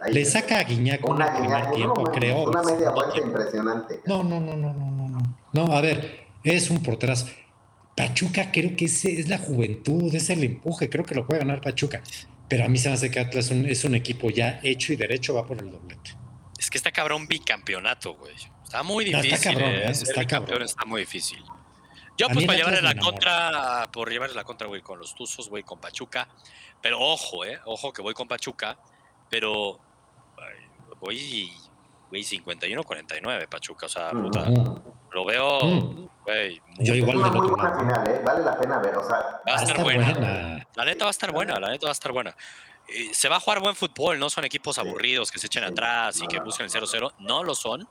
Le 0.08 0.24
saca 0.24 0.60
a 0.60 0.64
Guiñac 0.64 1.06
un 1.06 1.16
primer 1.16 1.70
tiempo, 1.72 2.04
creo. 2.04 2.44
Una 2.44 2.62
media 2.62 2.90
vuelta 2.90 3.18
impresionante. 3.18 4.00
No, 4.06 4.22
no, 4.22 4.40
no, 4.40 4.56
no, 4.56 4.72
no, 4.72 5.08
no. 5.08 5.36
No, 5.52 5.72
a 5.72 5.80
ver, 5.80 6.26
es 6.42 6.70
un 6.70 6.82
porterazo. 6.82 7.26
Pachuca 7.96 8.50
creo 8.50 8.76
que 8.76 8.86
es, 8.86 9.04
es, 9.04 9.28
la 9.28 9.38
juventud, 9.38 10.14
es 10.14 10.30
el 10.30 10.42
empuje, 10.42 10.88
creo 10.88 11.04
que 11.04 11.14
lo 11.14 11.26
puede 11.26 11.40
ganar 11.40 11.60
Pachuca. 11.60 12.02
Pero 12.48 12.64
a 12.64 12.68
mí 12.68 12.78
se 12.78 12.88
me 12.88 12.94
hace 12.94 13.10
que 13.10 13.20
Atlas 13.20 13.46
es 13.46 13.50
un, 13.50 13.66
es 13.66 13.84
un 13.84 13.94
equipo 13.94 14.30
ya 14.30 14.58
hecho 14.62 14.92
y 14.92 14.96
derecho, 14.96 15.34
va 15.34 15.46
por 15.46 15.58
el 15.58 15.70
doblete. 15.70 16.16
Es 16.58 16.70
que 16.70 16.78
está 16.78 16.92
cabrón 16.92 17.26
bicampeonato, 17.26 18.14
güey. 18.14 18.34
Está 18.64 18.82
muy 18.82 19.04
difícil. 19.04 19.34
Está 19.34 19.52
cabrón, 19.52 19.70
¿eh? 19.70 19.90
está 19.90 20.26
cabrón. 20.26 20.62
Está 20.62 20.84
muy 20.84 21.02
difícil. 21.02 21.42
Yo, 22.16 22.28
pues, 22.28 22.46
para 22.46 22.58
llevarle 22.58 22.82
la 22.82 22.94
contra, 22.94 23.88
por 23.92 24.10
llevarle 24.10 24.34
la 24.34 24.44
contra, 24.44 24.66
voy 24.66 24.82
con 24.82 24.98
los 24.98 25.14
Tuzos, 25.14 25.48
voy 25.48 25.62
con 25.62 25.80
Pachuca. 25.80 26.28
Pero 26.80 27.00
ojo, 27.00 27.44
eh, 27.44 27.58
ojo 27.64 27.92
que 27.92 28.02
voy 28.02 28.14
con 28.14 28.28
Pachuca, 28.28 28.78
pero 29.28 29.80
voy, 31.00 31.52
voy 32.10 32.20
51-49, 32.22 33.48
Pachuca. 33.48 33.86
O 33.86 33.88
sea, 33.88 34.10
puta, 34.10 34.46
lo 35.12 35.24
veo, 35.24 35.60
Mm. 35.62 36.08
Yo 36.78 36.94
igual 36.94 37.16
una 37.16 37.30
de 37.30 37.38
muy 37.38 37.48
buena 37.48 37.76
final, 37.76 38.06
¿eh? 38.08 38.20
Vale 38.24 38.44
la 38.44 38.56
pena 38.56 38.78
ver, 38.78 38.96
o 38.96 39.02
sea... 39.04 39.16
Va 39.16 39.40
a 39.46 39.54
estar 39.56 39.62
estar 39.70 39.82
buena. 39.82 40.12
buena. 40.12 40.66
La 40.76 40.84
neta 40.84 41.04
va 41.04 41.08
a 41.08 41.10
estar 41.10 41.32
buena, 41.32 41.58
la 41.58 41.70
neta 41.70 41.86
va 41.86 41.90
a 41.90 41.92
estar 41.92 42.12
buena. 42.12 42.36
Eh, 42.86 43.08
Se 43.12 43.28
va 43.28 43.36
a 43.36 43.40
jugar 43.40 43.58
buen 43.60 43.74
fútbol, 43.74 44.16
no 44.20 44.30
son 44.30 44.44
equipos 44.44 44.78
aburridos 44.78 45.32
que 45.32 45.40
se 45.40 45.46
echen 45.48 45.64
atrás 45.64 46.20
y 46.22 46.28
que 46.28 46.38
busquen 46.38 46.66
el 46.66 46.70
0-0, 46.70 47.14
no 47.18 47.42
lo 47.42 47.54
son, 47.56 47.88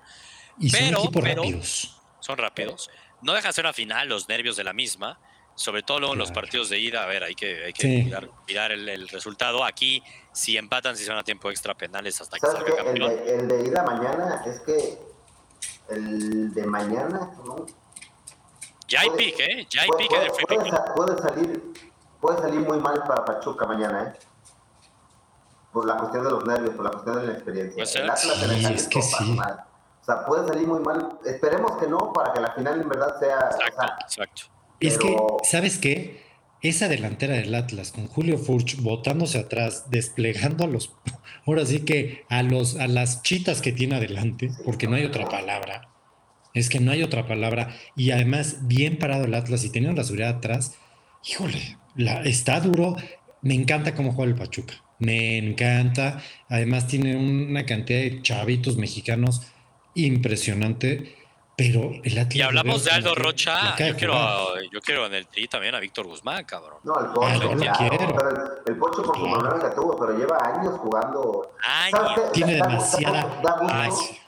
Y 0.57 0.70
son 0.70 0.80
Pero- 0.80 0.99
equipos 0.99 1.22
pero- 1.24 1.41
rápidos. 1.43 2.01
son 2.22 2.38
rápidos. 2.38 2.89
No 3.22 3.34
deja 3.34 3.47
de 3.49 3.53
ser 3.53 3.66
una 3.66 3.74
final 3.74 4.07
los 4.07 4.30
nervios 4.30 4.55
de 4.55 4.64
la 4.64 4.72
misma, 4.72 5.20
sobre 5.60 5.84
todo 5.84 5.99
luego 5.99 6.14
en 6.14 6.20
los 6.20 6.32
partidos 6.32 6.70
de 6.70 6.80
ida, 6.80 7.03
a 7.03 7.05
ver, 7.05 7.22
hay 7.24 7.36
que, 7.36 7.66
hay 7.66 7.74
que 7.74 7.82
Sí. 7.82 8.03
mirar, 8.03 8.30
mirar 8.47 8.72
el, 8.72 8.88
el 8.88 9.10
resultado. 9.10 9.66
Aquí, 9.66 10.01
si 10.32 10.55
empatan, 10.57 10.95
si 10.95 11.03
se 11.03 11.10
van 11.10 11.20
a 11.20 11.24
tiempo 11.24 11.49
extra 11.49 11.76
penales 11.76 12.22
hasta 12.22 12.38
que 12.38 12.47
¿Sabes 12.47 12.62
salga 12.64 12.76
qué? 12.76 12.80
El 12.80 12.86
campeón. 13.01 13.26
de, 13.26 13.36
el 13.36 13.47
de 13.49 13.64
ida 13.68 13.84
mañana 13.84 14.41
es 14.45 14.60
que... 14.62 14.97
El 15.89 16.53
de 16.53 16.66
mañana, 16.66 17.32
¿no? 17.45 17.66
Ya 18.88 19.01
hay 19.01 19.10
puede- 19.10 19.24
pick, 19.26 19.39
¿eh? 19.41 19.68
Ya 19.70 19.82
hay 19.82 19.88
puede, 19.89 20.03
el 20.03 20.10
puede- 20.10 20.30
free 20.34 20.45
puede 20.45 20.64
pick. 20.64 20.72
sa- 20.74 20.93
puede 20.95 21.18
salir, 21.18 21.74
puede 22.22 22.38
salir 22.39 22.60
muy 22.62 22.78
mal 22.80 23.03
para 23.07 23.26
Pachuca 23.26 23.66
mañana, 23.66 24.03
¿eh? 24.16 24.20
Por 25.74 25.86
la 25.86 25.97
cuestión 25.97 26.24
de 26.24 26.30
los 26.32 26.45
nervios, 26.45 26.74
por 26.76 26.86
la 26.86 26.91
cuestión 26.91 27.20
de 27.20 27.28
la 27.28 27.34
experiencia. 27.34 27.74
Puede 27.76 27.86
ser. 27.88 28.01
El 28.03 28.10
Atlas 28.12 28.38
Sí, 28.38 28.45
en 28.45 28.51
el 28.66 28.76
es 28.76 28.88
que 28.88 29.01
sí. 29.01 29.32
mal. 29.34 29.66
O 30.01 30.05
sea, 30.05 30.26
puede 30.26 30.47
salir 30.47 30.68
muy 30.68 30.80
mal. 30.80 31.20
Esperemos 31.26 31.74
que 31.78 31.88
no, 31.88 32.14
para 32.14 32.32
que 32.34 32.39
la 32.39 32.51
final 32.53 32.82
en 32.82 32.88
verdad 32.89 33.20
sea... 33.20 33.49
o 33.53 33.57
sea, 33.57 33.97
exacto. 34.01 34.43
Es 34.80 34.98
que, 34.98 35.16
¿sabes 35.44 35.78
qué? 35.78 36.20
Esa 36.62 36.88
delantera 36.88 37.36
del 37.36 37.56
Atlas 37.56 37.92
con 37.92 38.08
Julio 38.08 38.38
Furch 38.38 38.78
botándose 38.78 39.40
atrás, 39.40 39.86
desplegando 39.90 40.64
a 40.64 40.68
los, 40.68 40.94
ahora 41.46 41.66
sí 41.66 41.80
que 41.82 42.24
a 42.30 42.44
los, 42.44 42.76
a 42.78 42.88
las 42.88 43.24
chitas 43.24 43.62
que 43.62 43.72
tiene 43.72 43.96
adelante, 43.96 44.52
porque 44.66 44.88
no 44.88 44.96
hay 44.96 45.06
otra 45.06 45.28
palabra. 45.28 45.90
Es 46.54 46.70
que 46.70 46.80
no 46.80 46.92
hay 46.92 47.04
otra 47.04 47.28
palabra. 47.28 47.76
Y 47.96 48.12
además, 48.12 48.68
bien 48.68 48.98
parado 48.98 49.26
el 49.26 49.34
Atlas 49.34 49.64
y 49.64 49.70
teniendo 49.70 49.98
la 49.98 50.04
seguridad 50.04 50.38
atrás, 50.38 50.76
híjole, 51.30 51.78
la, 51.96 52.24
está 52.24 52.60
duro. 52.60 52.96
Me 53.42 53.54
encanta 53.54 53.96
cómo 53.96 54.14
juega 54.14 54.32
el 54.32 54.38
Pachuca. 54.38 54.74
Me 54.98 55.38
encanta. 55.38 56.22
Además, 56.50 56.88
tiene 56.88 57.16
una 57.16 57.66
cantidad 57.66 58.00
de 58.00 58.22
chavitos 58.22 58.78
mexicanos 58.78 59.44
impresionante. 59.94 61.18
Pero 61.60 61.91
el 62.03 62.18
Atlas. 62.18 62.36
Y 62.36 62.41
hablamos 62.41 62.86
de 62.86 62.91
Aldo 62.91 63.16
Rocha. 63.16 63.53
la 63.72 63.76
Yo 63.78 63.86
de 63.86 63.95
quiero, 63.95 64.16
yo 64.72 64.80
quiero 64.82 65.05
en 65.07 65.14
el 65.14 65.28
tri 65.28 65.47
también 65.49 65.76
a 65.76 65.80
Víctor 65.82 66.07
Guzmán, 66.07 66.45
cabrón. 66.45 66.80
No, 66.84 66.97
el 66.99 67.07
Pocho, 67.07 67.28
Ah, 67.28 67.34
lo 67.36 67.57
claro, 67.57 67.78
quiero. 67.78 68.16
pero 68.16 68.30
el, 68.30 68.51
el 68.66 68.78
Pocho 68.78 69.03
por 69.03 69.18
su 69.18 69.24
Claro. 69.24 69.39
problema 69.39 69.70
que 69.70 69.76
tuvo, 69.76 69.97
pero 69.99 70.18
lleva 70.18 70.38
años 70.41 70.74
jugando. 70.80 71.51
¿Sabes 71.91 71.93
Años. 72.18 72.32
Tiene 72.32 72.53
Da- 72.53 72.60
da- 72.60 72.68
demasiada. 72.72 73.39
da 73.43 73.57
Ay, 73.70 73.91
sí. 73.91 74.20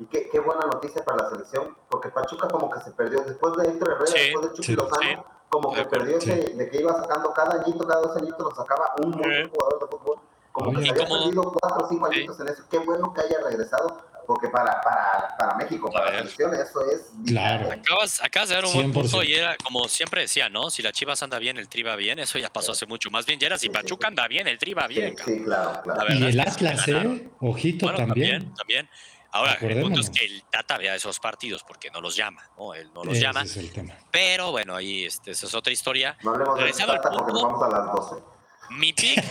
Y 0.00 0.04
qué, 0.06 0.28
qué 0.32 0.40
buena 0.40 0.66
noticia 0.66 1.04
para 1.04 1.22
la 1.24 1.30
selección, 1.30 1.76
porque 1.88 2.08
Pachuca 2.08 2.48
como 2.48 2.68
que 2.70 2.80
se 2.80 2.90
perdió 2.90 3.20
después 3.20 3.54
de 3.56 3.68
Héctor 3.68 3.90
Herrera, 3.90 4.06
Sí, 4.06 4.18
después 4.18 4.42
de 4.48 4.52
Chucky 4.56 4.66
sí, 4.66 4.74
Lozano, 4.74 5.00
sí. 5.02 5.16
como 5.48 5.70
De 5.70 5.76
que 5.76 5.84
perdió 5.90 6.18
ese, 6.18 6.34
de 6.56 6.70
que 6.70 6.80
iba 6.80 6.92
sacando 7.00 7.32
cada 7.34 7.62
añito, 7.62 7.86
cada 7.86 8.00
dos 8.00 8.16
añitos 8.16 8.40
lo 8.40 8.50
sacaba 8.54 8.94
un 9.04 9.12
buen 9.12 9.48
jugador 9.50 9.78
de 9.80 9.86
fútbol. 9.96 10.16
Como 10.52 10.72
que 10.72 10.82
se 10.86 10.90
había 10.90 11.06
como- 11.06 11.18
perdido 11.22 11.52
cuatro 11.60 11.86
o 11.86 11.88
cinco 11.88 12.06
añitos 12.06 12.40
en 12.40 12.48
eso. 12.48 12.62
Qué 12.68 12.78
bueno 12.78 13.12
que 13.14 13.20
haya 13.20 13.38
regresado, 13.44 13.98
porque 14.30 14.48
para, 14.48 14.80
para, 14.80 15.34
para 15.36 15.54
México, 15.56 15.90
para 15.90 16.12
la 16.12 16.18
selección, 16.18 16.54
eso 16.54 16.80
es 16.88 17.10
Claro. 17.26 17.72
Acabas, 17.72 18.22
acabas 18.22 18.48
de 18.50 18.54
dar 18.54 18.64
un 18.64 18.72
buen 18.72 18.90
100%. 18.90 18.92
punto 18.94 19.22
y 19.24 19.34
era 19.34 19.56
como 19.56 19.88
siempre 19.88 20.20
decía, 20.22 20.48
¿no? 20.48 20.70
Si 20.70 20.82
la 20.82 20.92
Chivas 20.92 21.20
anda 21.24 21.40
bien, 21.40 21.56
el 21.56 21.68
Tri 21.68 21.82
va 21.82 21.96
bien. 21.96 22.20
Eso 22.20 22.38
ya 22.38 22.48
pasó 22.48 22.70
hace 22.70 22.86
mucho. 22.86 23.10
Más 23.10 23.26
bien, 23.26 23.40
ya 23.40 23.48
era 23.48 23.58
si 23.58 23.66
Sí, 23.66 23.70
Pachuca 23.72 24.06
sí. 24.06 24.08
anda 24.08 24.28
bien, 24.28 24.46
el 24.46 24.56
Tri 24.58 24.72
va 24.74 24.86
bien, 24.86 25.16
sí, 25.24 25.42
claro, 25.44 25.82
claro. 25.82 25.98
La 25.98 26.04
verdad 26.04 26.28
Y 26.28 26.30
el 26.30 26.40
Atlas. 26.40 26.86
¿eh? 26.88 27.28
Ojito 27.40 27.86
Bueno, 27.86 27.98
también. 27.98 28.30
también, 28.54 28.54
también. 28.54 28.90
Ahora, 29.32 29.54
el 29.60 29.80
punto 29.82 30.00
es 30.00 30.10
que 30.10 30.24
el 30.24 30.42
Tata 30.44 30.78
vea 30.78 30.94
esos 30.94 31.18
partidos 31.18 31.64
porque 31.64 31.90
no 31.90 32.00
los 32.00 32.14
llama, 32.14 32.48
¿no? 32.56 32.72
Él 32.74 32.90
no 32.94 33.04
los 33.04 33.14
Ese 33.14 33.22
llama. 33.24 33.42
es 33.42 33.56
el 33.56 33.72
tema. 33.72 33.94
Pero 34.12 34.52
bueno, 34.52 34.76
ahí 34.76 35.04
este, 35.04 35.32
esa 35.32 35.46
es 35.46 35.54
otra 35.54 35.72
historia. 35.72 36.16
No 36.22 36.30
hablemos 36.30 36.56
de 36.58 36.72
Tata 36.72 37.10
porque 37.10 37.32
nos 37.32 37.42
vamos 37.42 37.62
a 37.62 37.68
las 37.68 37.92
12. 37.92 38.22
Mi 38.70 38.92
pick. 38.92 39.22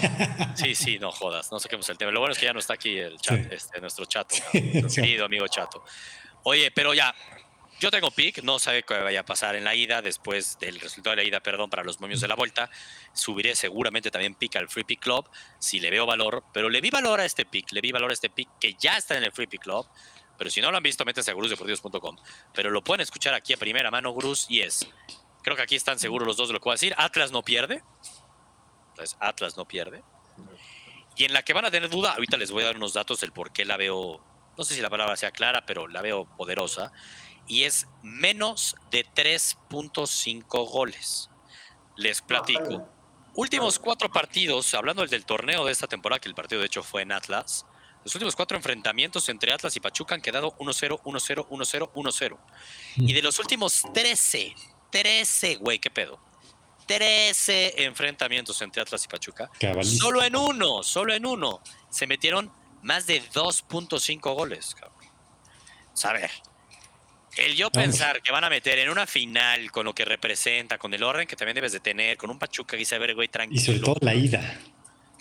Sí, 0.56 0.76
sí, 0.76 1.00
no 1.00 1.12
jodas, 1.12 1.52
no 1.52 1.60
saquemos 1.60 1.88
el 1.90 1.98
tema. 1.98 2.12
Lo 2.12 2.20
bueno 2.20 2.34
es 2.34 2.40
que 2.40 2.46
ya 2.46 2.54
no 2.54 2.60
está 2.60 2.74
aquí 2.74 2.98
el 2.98 3.18
chat, 3.20 3.40
Sí. 3.42 3.48
este, 3.52 3.82
nuestro 3.82 4.06
chato, 4.06 4.36
nuestro 4.54 5.04
querido 5.04 5.26
amigo 5.26 5.48
chato. 5.48 5.84
Oye, 6.44 6.72
pero 6.72 6.94
ya, 6.94 7.14
yo 7.80 7.92
tengo 7.92 8.12
pick, 8.12 8.44
no 8.44 8.60
sabe 8.60 8.84
qué 8.84 8.94
vaya 8.96 9.22
a 9.22 9.26
pasar 9.26 9.56
en 9.56 9.64
la 9.64 9.74
ida, 9.76 10.02
después 10.02 10.58
del 10.60 10.80
resultado 10.80 11.16
de 11.16 11.22
la 11.24 11.28
ida, 11.28 11.40
perdón, 11.40 11.70
para 11.70 11.84
los 11.84 12.00
momios 12.02 12.20
de 12.22 12.28
la 12.28 12.36
vuelta. 12.36 12.70
Subiré 13.14 13.56
seguramente 13.56 14.12
también 14.12 14.36
pick 14.36 14.56
al 14.58 14.68
Free 14.70 14.84
Pick 14.84 15.00
Club, 15.02 15.30
si 15.60 15.80
le 15.80 15.90
veo 15.90 16.06
valor, 16.06 16.44
pero 16.54 16.70
le 16.70 16.82
vi 16.82 16.90
valor 16.90 17.20
a 17.22 17.26
este 17.26 17.46
pick, 17.46 17.72
le 17.72 17.82
vi 17.82 17.92
valor 17.92 18.10
a 18.12 18.14
este 18.14 18.30
pick 18.30 18.50
que 18.60 18.76
ya 18.80 18.98
está 18.98 19.18
en 19.18 19.24
el 19.24 19.32
Free 19.32 19.48
Pick 19.48 19.62
Club. 19.64 19.86
pero 20.38 20.50
si 20.50 20.62
no 20.62 20.72
lo 20.72 20.78
han 20.78 20.84
visto, 20.84 21.04
métanse 21.06 21.32
a 21.32 21.34
gurusdeportivos.com. 21.34 22.18
Pero 22.54 22.70
lo 22.70 22.82
pueden 22.84 23.02
escuchar 23.02 23.34
aquí 23.34 23.54
a 23.54 23.58
primera 23.58 23.92
mano, 23.92 24.12
Gurus, 24.12 24.46
y 24.50 24.62
es, 24.62 24.88
creo 25.44 25.56
que 25.58 25.62
aquí 25.64 25.76
están 25.76 26.00
seguros 26.00 26.26
los 26.28 26.38
dos 26.38 26.48
de 26.50 26.54
lo 26.54 26.60
que 26.60 26.64
voy 26.66 26.72
a 26.72 26.76
decir, 26.76 26.94
Atlas 26.98 27.32
no 27.32 27.44
pierde. 27.44 27.84
Entonces, 29.00 29.18
Atlas 29.22 29.56
no 29.56 29.66
pierde. 29.66 30.04
Y 31.16 31.24
en 31.24 31.34
la 31.34 31.44
que 31.44 31.54
van 31.54 31.66
a 31.66 31.72
tener 31.72 31.90
duda, 31.90 32.14
ahorita 32.14 32.36
les 32.36 32.52
voy 32.52 32.64
a 32.64 32.68
dar 32.68 32.76
unos 32.76 32.94
datos 32.94 33.22
del 33.22 33.32
por 33.32 33.52
qué 33.52 33.64
la 33.64 33.78
veo, 33.78 34.22
no 34.58 34.64
sé 34.64 34.76
si 34.76 34.82
la 34.82 34.90
palabra 34.90 35.16
sea 35.16 35.32
clara, 35.32 35.66
pero 35.66 35.88
la 35.88 36.02
veo 36.02 36.26
poderosa. 36.36 36.92
Y 37.48 37.64
es 37.64 37.88
menos 38.04 38.76
de 38.92 39.06
3.5 39.06 40.70
goles. 40.70 41.30
Les 41.96 42.22
platico. 42.22 42.88
Últimos 43.36 43.80
cuatro 43.80 44.12
partidos, 44.12 44.74
hablando 44.74 45.06
del 45.06 45.26
torneo 45.26 45.66
de 45.66 45.72
esta 45.72 45.88
temporada, 45.88 46.20
que 46.20 46.28
el 46.28 46.36
partido 46.36 46.60
de 46.60 46.68
hecho 46.68 46.84
fue 46.84 47.04
en 47.04 47.14
Atlas, 47.14 47.66
los 48.04 48.16
últimos 48.16 48.36
cuatro 48.36 48.58
enfrentamientos 48.58 49.30
entre 49.30 49.54
Atlas 49.54 49.76
y 49.76 49.80
Pachuca 49.80 50.16
han 50.16 50.22
quedado 50.22 50.58
1-0, 50.58 51.02
1-0, 51.04 51.48
1-0, 51.48 51.92
1-0. 51.94 52.38
Y 52.98 53.14
de 53.14 53.22
los 53.22 53.40
últimos 53.40 53.84
13, 53.94 54.56
13, 54.92 55.56
güey, 55.56 55.80
qué 55.80 55.90
pedo. 55.90 56.29
13 56.90 57.84
enfrentamientos 57.84 58.60
entre 58.64 58.82
Atlas 58.82 59.06
y 59.06 59.08
Pachuca. 59.08 59.48
Solo 59.84 60.24
en 60.24 60.36
uno, 60.36 60.82
solo 60.82 61.14
en 61.14 61.24
uno. 61.24 61.62
Se 61.92 62.08
metieron 62.08 62.52
más 62.82 63.06
de 63.06 63.22
2.5 63.22 64.34
goles, 64.34 64.74
cabrón. 64.74 64.98
A 66.04 66.14
ver, 66.14 66.32
el 67.38 67.56
yo 67.56 67.70
pensar 67.70 68.24
que 68.24 68.32
van 68.32 68.44
a 68.44 68.50
meter 68.50 68.80
en 68.80 68.90
una 68.90 69.06
final 69.06 69.72
con 69.72 69.86
lo 69.86 69.94
que 69.94 70.04
representa, 70.04 70.80
con 70.80 70.92
el 70.96 71.04
orden 71.04 71.28
que 71.28 71.36
también 71.36 71.54
debes 71.54 71.74
de 71.74 71.80
tener, 71.80 72.18
con 72.18 72.32
un 72.32 72.40
Pachuca 72.40 72.72
que 72.72 72.78
dice, 72.78 72.96
a 72.96 72.98
ver, 72.98 73.14
güey, 73.14 73.28
tranquilo. 73.28 73.62
Y 73.62 73.64
sobre 73.64 73.80
todo 73.82 73.98
la 74.02 74.16
ida. 74.16 74.60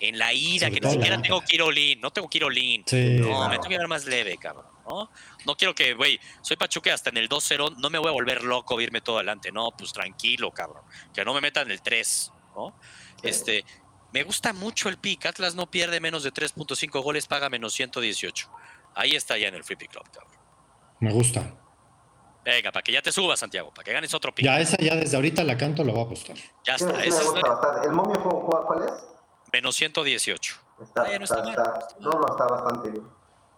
En 0.00 0.18
la 0.18 0.32
ida, 0.32 0.70
que 0.70 0.80
ni 0.80 0.90
siquiera 0.90 1.20
tengo 1.20 1.40
Kirolín, 1.40 2.00
no 2.00 2.10
tengo 2.10 2.28
Kirolín. 2.28 2.84
Sí, 2.86 3.16
no, 3.20 3.48
me 3.48 3.56
tengo 3.56 3.68
que 3.68 3.78
ver 3.78 3.88
más 3.88 4.04
leve, 4.04 4.36
cabrón. 4.36 4.66
¿no? 4.88 5.10
No 5.46 5.56
quiero 5.56 5.74
que, 5.74 5.94
güey, 5.94 6.18
soy 6.40 6.56
Pachuca 6.56 6.94
hasta 6.94 7.10
en 7.10 7.18
el 7.18 7.28
2-0, 7.28 7.76
no 7.76 7.90
me 7.90 7.98
voy 7.98 8.08
a 8.08 8.12
volver 8.12 8.42
loco 8.42 8.80
irme 8.80 9.00
todo 9.00 9.16
adelante. 9.16 9.52
No, 9.52 9.70
pues 9.76 9.92
tranquilo, 9.92 10.50
cabrón. 10.52 10.82
Que 11.12 11.24
no 11.24 11.34
me 11.34 11.40
metan 11.40 11.66
en 11.66 11.72
el 11.72 11.82
3, 11.82 12.32
¿no? 12.56 12.78
Este, 13.22 13.64
me 14.12 14.22
gusta 14.22 14.52
mucho 14.52 14.88
el 14.88 14.98
pick. 14.98 15.26
Atlas 15.26 15.54
no 15.54 15.70
pierde 15.70 16.00
menos 16.00 16.22
de 16.22 16.32
3.5 16.32 17.02
goles, 17.02 17.26
paga 17.26 17.48
menos 17.48 17.72
118. 17.74 18.50
Ahí 18.94 19.14
está 19.14 19.36
ya 19.36 19.48
en 19.48 19.54
el 19.54 19.64
Free 19.64 19.76
Pick 19.76 19.90
Club, 19.90 20.04
cabrón. 20.10 20.32
Me 21.00 21.12
gusta. 21.12 21.54
Venga, 22.44 22.72
para 22.72 22.82
que 22.82 22.92
ya 22.92 23.02
te 23.02 23.12
subas, 23.12 23.38
Santiago, 23.38 23.72
para 23.74 23.84
que 23.84 23.92
ganes 23.92 24.14
otro 24.14 24.34
pick. 24.34 24.46
Ya, 24.46 24.58
esa 24.58 24.76
ya 24.78 24.96
desde 24.96 25.16
ahorita 25.16 25.44
la 25.44 25.56
canto, 25.56 25.84
lo 25.84 25.92
voy 25.92 26.00
a 26.00 26.04
apostar. 26.04 26.36
Ya 26.64 26.76
está. 26.76 27.02
Sí, 27.02 27.10
¿El 27.84 27.92
momio 27.92 28.20
cuál 28.22 28.84
es? 28.84 29.17
Menos 29.52 29.76
118. 29.76 30.56
Está, 30.82 31.04
no, 31.04 31.24
está, 31.24 31.42
no, 31.98 32.10
no, 32.10 32.26
está 32.28 32.46
bastante 32.46 32.90
bien. 32.90 33.08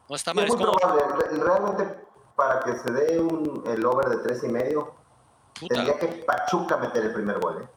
No 0.09 0.17
está 0.17 0.33
mal. 0.33 0.45
Es 0.45 0.55
muy 0.55 0.63
probable. 0.63 1.03
Realmente, 1.33 2.07
para 2.37 2.61
que 2.61 2.79
se 2.79 2.91
dé 2.91 3.21
un, 3.21 3.65
el 3.67 3.85
over 3.85 4.09
de 4.09 4.17
tres 4.19 4.43
y 4.45 4.49
medio, 4.49 4.95
tendría 5.69 5.99
que 5.99 6.07
Pachuca 6.27 6.77
meter 6.79 7.05
el 7.05 7.13
primer 7.13 7.39
gol. 7.39 7.63
¿eh? 7.63 7.69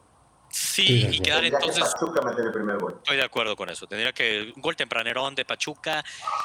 Sí, 0.54 1.08
y 1.10 1.20
quedar 1.20 1.44
entonces. 1.44 1.82
Pachuca 1.82 2.22
meter 2.22 2.46
el 2.46 2.52
primer 2.52 2.78
gol. 2.78 2.94
Estoy 2.98 3.16
de 3.16 3.24
acuerdo 3.24 3.56
con 3.56 3.70
eso. 3.70 3.88
Tendría 3.88 4.12
que 4.12 4.52
un 4.54 4.62
gol 4.62 4.76
tempranerón 4.76 5.34
de 5.34 5.44
Pachuca 5.44 6.04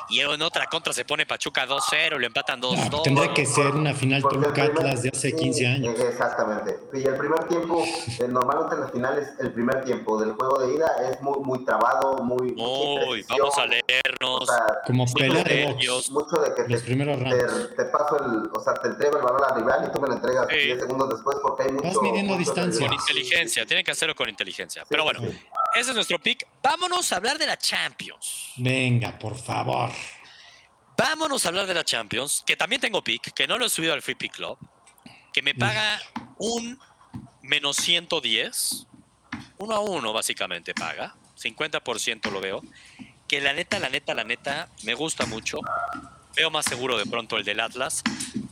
y 0.10 0.20
en 0.20 0.42
otra 0.42 0.66
contra 0.66 0.94
se 0.94 1.06
pone 1.06 1.28
Pachuca 1.28 1.68
2-0, 1.68 2.18
lo 2.18 2.26
empatan 2.26 2.60
2-2. 2.60 2.90
No, 2.90 3.02
tendría 3.04 3.32
que 3.36 3.46
ser 3.46 3.68
una 3.68 3.94
final 3.94 4.24
Toluca 4.24 4.64
Atlas 4.64 5.04
de 5.04 5.10
hace 5.10 5.36
15 5.36 5.68
años. 5.68 6.00
Exactamente. 6.00 6.80
Y 6.94 7.06
el 7.06 7.18
primer 7.18 7.48
tiempo, 7.48 7.84
eh, 7.86 8.28
normalmente 8.28 8.76
en 8.76 8.82
las 8.82 8.92
finales, 8.92 9.30
el 9.40 9.54
primer 9.54 9.86
tiempo 9.86 10.20
del 10.20 10.34
juego 10.34 10.58
de 10.58 10.74
ida 10.74 10.88
es 11.12 11.22
muy, 11.22 11.40
muy 11.42 11.64
trabado, 11.64 12.24
muy. 12.24 12.56
Uy, 12.58 13.24
vamos 13.30 13.58
a 13.60 13.68
leernos. 13.68 14.42
O 14.42 14.46
sea, 14.46 14.66
como 14.88 15.06
pelea 15.06 15.44
de 15.44 15.66
box. 15.68 16.10
Mucho 16.10 16.38
de 16.38 16.56
que 16.56 16.68
los 16.68 16.82
te, 16.82 16.88
primeros 16.88 17.20
te, 17.20 17.76
te, 17.76 17.86
paso 17.86 18.18
el. 18.18 18.50
O 18.56 18.60
sea, 18.60 18.74
te 18.74 18.88
entrego 18.88 19.18
el 19.18 19.24
balón 19.24 19.44
al 19.44 19.56
rival 19.56 19.88
y 19.88 19.94
tú 19.94 20.02
me 20.02 20.08
lo 20.08 20.16
entregas 20.16 20.48
10 20.48 20.80
segundos 20.80 21.10
después 21.10 21.38
porque 21.44 21.64
hay 21.64 21.72
mucho. 21.74 21.88
Vas 21.88 22.02
midiendo 22.02 22.34
mucho 22.34 22.40
distancia. 22.40 22.88
Con 22.88 22.96
inteligencia, 22.96 23.66
tienen 23.68 23.86
que 23.86 23.99
hacerlo 24.00 24.16
con 24.16 24.30
inteligencia. 24.30 24.86
Pero 24.88 25.04
bueno, 25.04 25.20
ese 25.76 25.90
es 25.90 25.96
nuestro 25.96 26.20
pick. 26.20 26.48
Vámonos 26.64 27.12
a 27.12 27.18
hablar 27.18 27.38
de 27.38 27.46
la 27.46 27.58
Champions. 27.58 28.54
Venga, 28.56 29.20
por 29.20 29.38
favor. 29.38 29.92
Vámonos 30.98 31.46
a 31.46 31.50
hablar 31.50 31.68
de 31.68 31.74
la 31.74 31.84
Champions, 31.84 32.44
que 32.46 32.56
también 32.56 32.82
tengo 32.82 33.04
pick, 33.04 33.34
que 33.34 33.46
no 33.46 33.58
lo 33.58 33.66
he 33.66 33.70
subido 33.70 33.94
al 33.94 34.02
Free 34.02 34.16
Pick 34.16 34.36
Club, 34.36 34.58
que 35.34 35.42
me 35.42 35.54
paga 35.54 36.02
un 36.38 36.80
menos 37.42 37.78
110, 37.78 38.88
uno 39.58 39.76
a 39.76 39.80
uno 39.80 40.14
básicamente 40.14 40.74
paga, 40.74 41.16
50% 41.42 42.32
lo 42.32 42.42
veo, 42.42 42.62
que 43.28 43.42
la 43.42 43.54
neta, 43.54 43.80
la 43.80 43.90
neta, 43.90 44.14
la 44.14 44.24
neta, 44.24 44.70
me 44.84 44.94
gusta 44.94 45.26
mucho. 45.26 45.60
Veo 46.36 46.52
más 46.52 46.66
seguro 46.66 46.98
de 46.98 47.06
pronto 47.06 47.38
el 47.38 47.44
del 47.44 47.60
Atlas, 47.60 48.02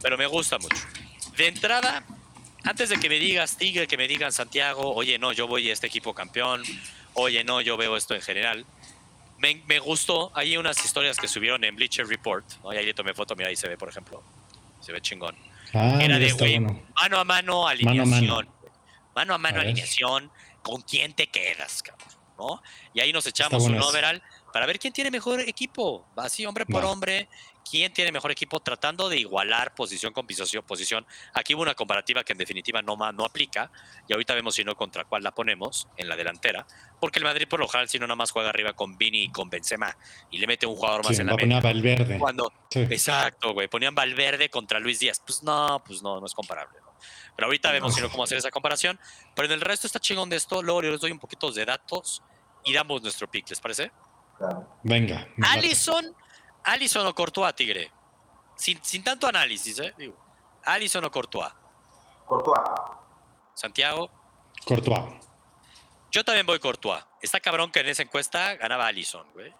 pero 0.02 0.18
me 0.18 0.26
gusta 0.26 0.58
mucho. 0.58 0.84
De 1.36 1.48
entrada, 1.48 2.06
antes 2.64 2.89
de 2.89 2.97
que 2.99 3.10
me 3.10 3.20
digas 3.20 3.58
Tigre, 3.58 3.88
que 3.88 3.97
me 3.97 4.08
digan 4.08 4.32
Santiago, 4.32 4.93
oye, 4.93 5.18
no, 5.20 5.32
yo 5.32 5.47
voy 5.47 5.70
a 5.70 5.74
este 5.74 5.88
equipo 5.88 6.14
campeón, 6.14 6.64
oye, 7.14 7.43
no, 7.43 7.62
yo 7.62 7.78
veo 7.78 7.95
esto 7.97 8.14
en 8.16 8.22
general. 8.22 8.66
Me, 9.38 9.62
me 9.68 9.80
gustó, 9.80 10.32
hay 10.36 10.58
unas 10.58 10.84
historias 10.84 11.18
que 11.18 11.28
subieron 11.28 11.64
en 11.64 11.76
Bleacher 11.76 12.08
Report, 12.08 12.45
¿no? 12.64 12.74
y 12.74 12.78
ahí 12.78 12.86
le 12.86 12.93
tomé 12.93 13.14
foto, 13.14 13.36
mira, 13.36 13.49
ahí 13.49 13.55
se 13.55 13.68
ve, 13.68 13.78
por 13.78 13.89
ejemplo, 13.89 14.24
se 14.82 14.91
ve 14.91 14.99
chingón. 15.01 15.36
Ah, 15.74 15.99
Era 16.01 16.18
de, 16.18 16.32
güey, 16.32 16.60
bueno. 16.60 16.82
mano 16.95 17.20
a 17.20 17.24
mano, 17.24 17.68
alineación. 17.68 18.10
Mano 18.10 18.34
a 18.39 18.58
Mano 19.16 19.34
a 19.34 19.38
mano, 19.38 19.58
A 19.60 19.62
alineación, 19.62 20.32
¿con 20.62 20.82
quién 20.82 21.14
te 21.14 21.28
quedas, 21.28 21.82
cabrón? 21.84 22.08
¿No? 22.38 22.62
Y 22.93 22.99
ahí 22.99 23.12
nos 23.12 23.26
echamos 23.26 23.64
bueno 23.64 23.78
un 23.78 23.82
eso. 23.82 23.89
overall 23.89 24.22
para 24.53 24.66
ver 24.68 24.78
quién 24.80 24.93
tiene 24.93 25.10
mejor 25.12 25.39
equipo, 25.41 26.05
así 26.16 26.45
hombre 26.45 26.66
por 26.68 26.84
Va. 26.86 26.91
hombre, 26.91 27.28
quién 27.70 27.93
tiene 27.93 28.11
mejor 28.11 28.32
equipo 28.32 28.59
tratando 28.59 29.09
de 29.09 29.18
igualar 29.20 29.74
posición 29.76 30.13
con 30.13 30.26
posición. 30.28 30.63
posición. 30.65 31.05
Aquí 31.34 31.55
hubo 31.55 31.61
una 31.63 31.76
comparativa 31.76 32.24
que 32.24 32.34
en 32.34 32.38
definitiva 32.38 32.82
no, 32.82 32.95
no 33.11 33.26
aplica 33.26 33.72
y 34.07 34.13
ahorita 34.13 34.34
vemos 34.36 34.55
si 34.55 34.63
no 34.63 34.76
contra 34.76 35.05
cuál 35.05 35.24
la 35.24 35.32
ponemos 35.32 35.88
en 35.97 36.07
la 36.09 36.15
delantera, 36.15 36.65
porque 36.99 37.20
el 37.20 37.26
Madrid 37.26 37.47
por 37.47 37.59
lo 37.59 37.68
general 37.68 37.89
si 37.89 37.99
no 37.99 38.07
nada 38.07 38.15
más 38.15 38.32
juega 38.32 38.49
arriba 38.49 38.74
con 38.74 38.97
Vini 38.97 39.24
y 39.24 39.30
con 39.32 39.49
Benzema 39.49 39.95
y 40.32 40.38
le 40.39 40.47
mete 40.47 40.65
un 40.65 40.76
jugador 40.76 41.03
más 41.03 41.15
Sí, 41.15 41.22
en 41.22 41.28
la 41.28 41.36
media. 41.36 41.59
Valverde. 41.59 42.18
Cuando, 42.20 42.51
Sí. 42.70 42.80
exacto, 42.82 43.53
güey, 43.53 43.68
ponían 43.68 43.95
Valverde 43.95 44.49
contra 44.49 44.80
Luis 44.80 44.99
Díaz. 44.99 45.22
Pues 45.26 45.43
no, 45.43 45.82
pues 45.86 46.01
no, 46.01 46.20
no 46.20 46.26
es 46.26 46.34
comparable. 46.34 46.78
¿no? 46.82 46.88
Pero 47.36 47.45
ahorita 47.47 47.72
vemos 47.72 47.93
si 47.95 48.01
no 48.01 48.09
cómo 48.09 48.24
hacer 48.24 48.38
esa 48.38 48.49
comparación. 48.51 48.99
Pero 49.36 49.45
en 49.47 49.51
el 49.53 49.61
resto 49.61 49.88
está 49.88 49.99
chingón 49.99 50.30
de 50.30 50.36
esto. 50.38 50.61
Luego 50.61 50.82
yo 50.84 50.91
les 50.91 50.99
doy 50.99 51.11
un 51.11 51.20
poquito 51.20 51.51
de 51.51 51.65
datos 51.65 52.22
y 52.65 52.74
damos 52.74 53.01
nuestro 53.01 53.30
pick, 53.30 53.49
¿les 53.49 53.59
parece? 53.59 53.91
Claro. 54.38 54.68
Venga. 54.84 55.28
Allison, 55.43 56.15
Allison 56.68 57.05
o 57.07 57.13
Courtois, 57.15 57.53
Tigre. 57.55 57.91
Sin, 58.55 58.84
sin 58.84 59.03
tanto 59.03 59.28
análisis, 59.28 59.80
¿eh? 59.80 59.93
Digo, 59.97 60.15
Allison 60.65 61.03
o 61.05 61.11
Courtois. 61.11 61.51
Courtois. 62.26 62.59
Santiago, 63.53 64.09
Courtois. 64.65 64.99
yo 66.11 66.24
también 66.24 66.45
voy 66.45 66.59
Courtois. 66.59 67.03
Está 67.22 67.39
cabrón 67.39 67.72
que 67.72 67.80
en 67.80 67.88
esa 67.89 68.03
encuesta 68.03 68.55
ganaba 68.55 68.88
Allison, 68.88 69.26
güey. 69.34 69.53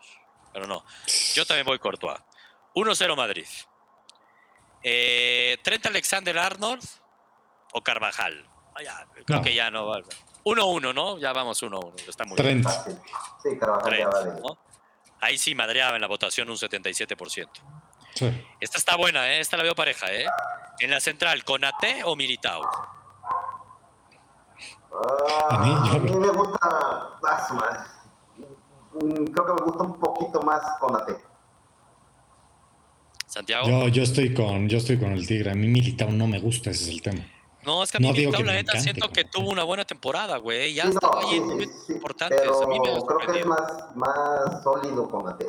Pero 0.54 0.68
no. 0.68 0.84
Yo 1.34 1.46
también 1.46 1.66
voy 1.66 1.80
Courtois. 1.80 2.20
1-0 2.76 3.16
Madrid. 3.16 3.46
Eh, 4.84 5.58
Trent 5.64 5.86
Alexander 5.86 6.38
Arnold 6.38 6.84
o 7.74 7.82
Carvajal. 7.84 8.48
Ah, 8.76 8.84
ya, 8.84 9.08
creo 9.26 9.38
No. 9.40 9.44
que 9.44 9.54
ya 9.54 9.72
no 9.72 9.88
va. 9.88 10.00
1-1, 10.44 10.94
¿no? 10.94 11.18
Ya 11.18 11.34
vamos 11.34 11.62
1-1. 11.62 11.94
Está 12.08 12.26
muy 12.26 12.36
Trent. 12.38 12.64
Fácil. 12.64 13.00
Sí, 13.44 13.58
Carvajal 13.60 13.98
ya 13.98 14.10
Trent, 14.10 14.14
vale. 14.34 14.42
¿no? 14.42 14.58
Ahí 15.22 15.38
sí 15.38 15.56
madreaba 15.56 15.96
en 15.96 16.02
la 16.02 16.08
votación 16.08 16.50
un 16.50 16.58
77%. 16.58 17.50
Sí. 18.14 18.46
Esta 18.60 18.78
está 18.78 18.96
buena, 18.96 19.28
¿eh? 19.32 19.40
Esta 19.40 19.58
la 19.58 19.64
veo 19.64 19.76
pareja, 19.76 20.12
¿eh? 20.12 20.26
En 20.80 20.92
la 20.92 21.00
central, 21.00 21.44
¿Conate 21.44 22.04
o 22.04 22.16
Militao? 22.16 22.62
A 25.50 25.58
mí, 25.60 25.70
yo- 25.90 25.96
a 25.98 26.00
mí 26.00 26.12
me 26.12 26.30
gusta. 26.30 27.14
Su 27.48 27.54
madre. 27.56 27.80
Mm, 28.94 29.26
Creo 29.26 29.46
que 29.46 29.54
me 29.54 29.62
gusta 29.66 29.84
un 29.84 30.00
poquito 30.00 30.42
más 30.42 30.62
Conate. 30.80 31.16
¿Santiago? 33.28 33.68
Yo, 33.68 33.88
yo 33.90 34.04
estoy 34.04 34.34
con, 34.34 34.68
yo 34.70 34.78
estoy 34.78 34.98
con 34.98 35.12
el 35.12 35.28
Tigre. 35.28 35.52
A 35.52 35.56
mí 35.56 35.68
Militao 35.68 36.10
no 36.10 36.26
me 36.28 36.40
gusta, 36.40 36.72
ese 36.72 36.84
es 36.86 36.90
el 36.90 37.02
tema. 37.02 37.24
No, 37.64 37.84
es 37.84 37.92
que 37.92 37.98
a 37.98 38.00
mí 38.00 38.08
No 38.08 38.14
digo 38.14 38.32
Militao, 38.32 38.40
que 38.40 38.46
la 38.46 38.52
me 38.54 38.64
neta, 38.64 38.80
siento 38.80 39.10
que 39.10 39.26
tuvo 39.26 39.50
una 39.50 39.64
buena 39.64 39.84
temporada, 39.86 40.38
güey. 40.38 40.74
Ya 40.74 40.84
Sí, 40.84 40.90
estaba 40.90 41.22
no, 41.22 41.28
ahí 41.28 41.36
en 41.36 41.44
sí, 41.44 41.50
momentos 41.50 41.84
sí, 41.88 41.94
importantes. 41.94 42.40
pero 42.42 42.64
A 42.64 42.68
mí 42.68 42.80
me 42.80 42.86
creo 43.06 43.34
que 43.34 43.40
es 43.40 43.46
más, 43.46 43.96
más 43.96 44.64
sólido 44.64 45.10
Conate. 45.10 45.48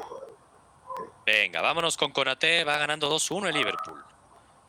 Venga, 1.27 1.61
vámonos 1.61 1.97
con 1.97 2.11
Conate. 2.11 2.65
Va 2.65 2.77
ganando 2.79 3.11
2-1 3.15 3.49
el 3.49 3.55
Liverpool. 3.55 4.03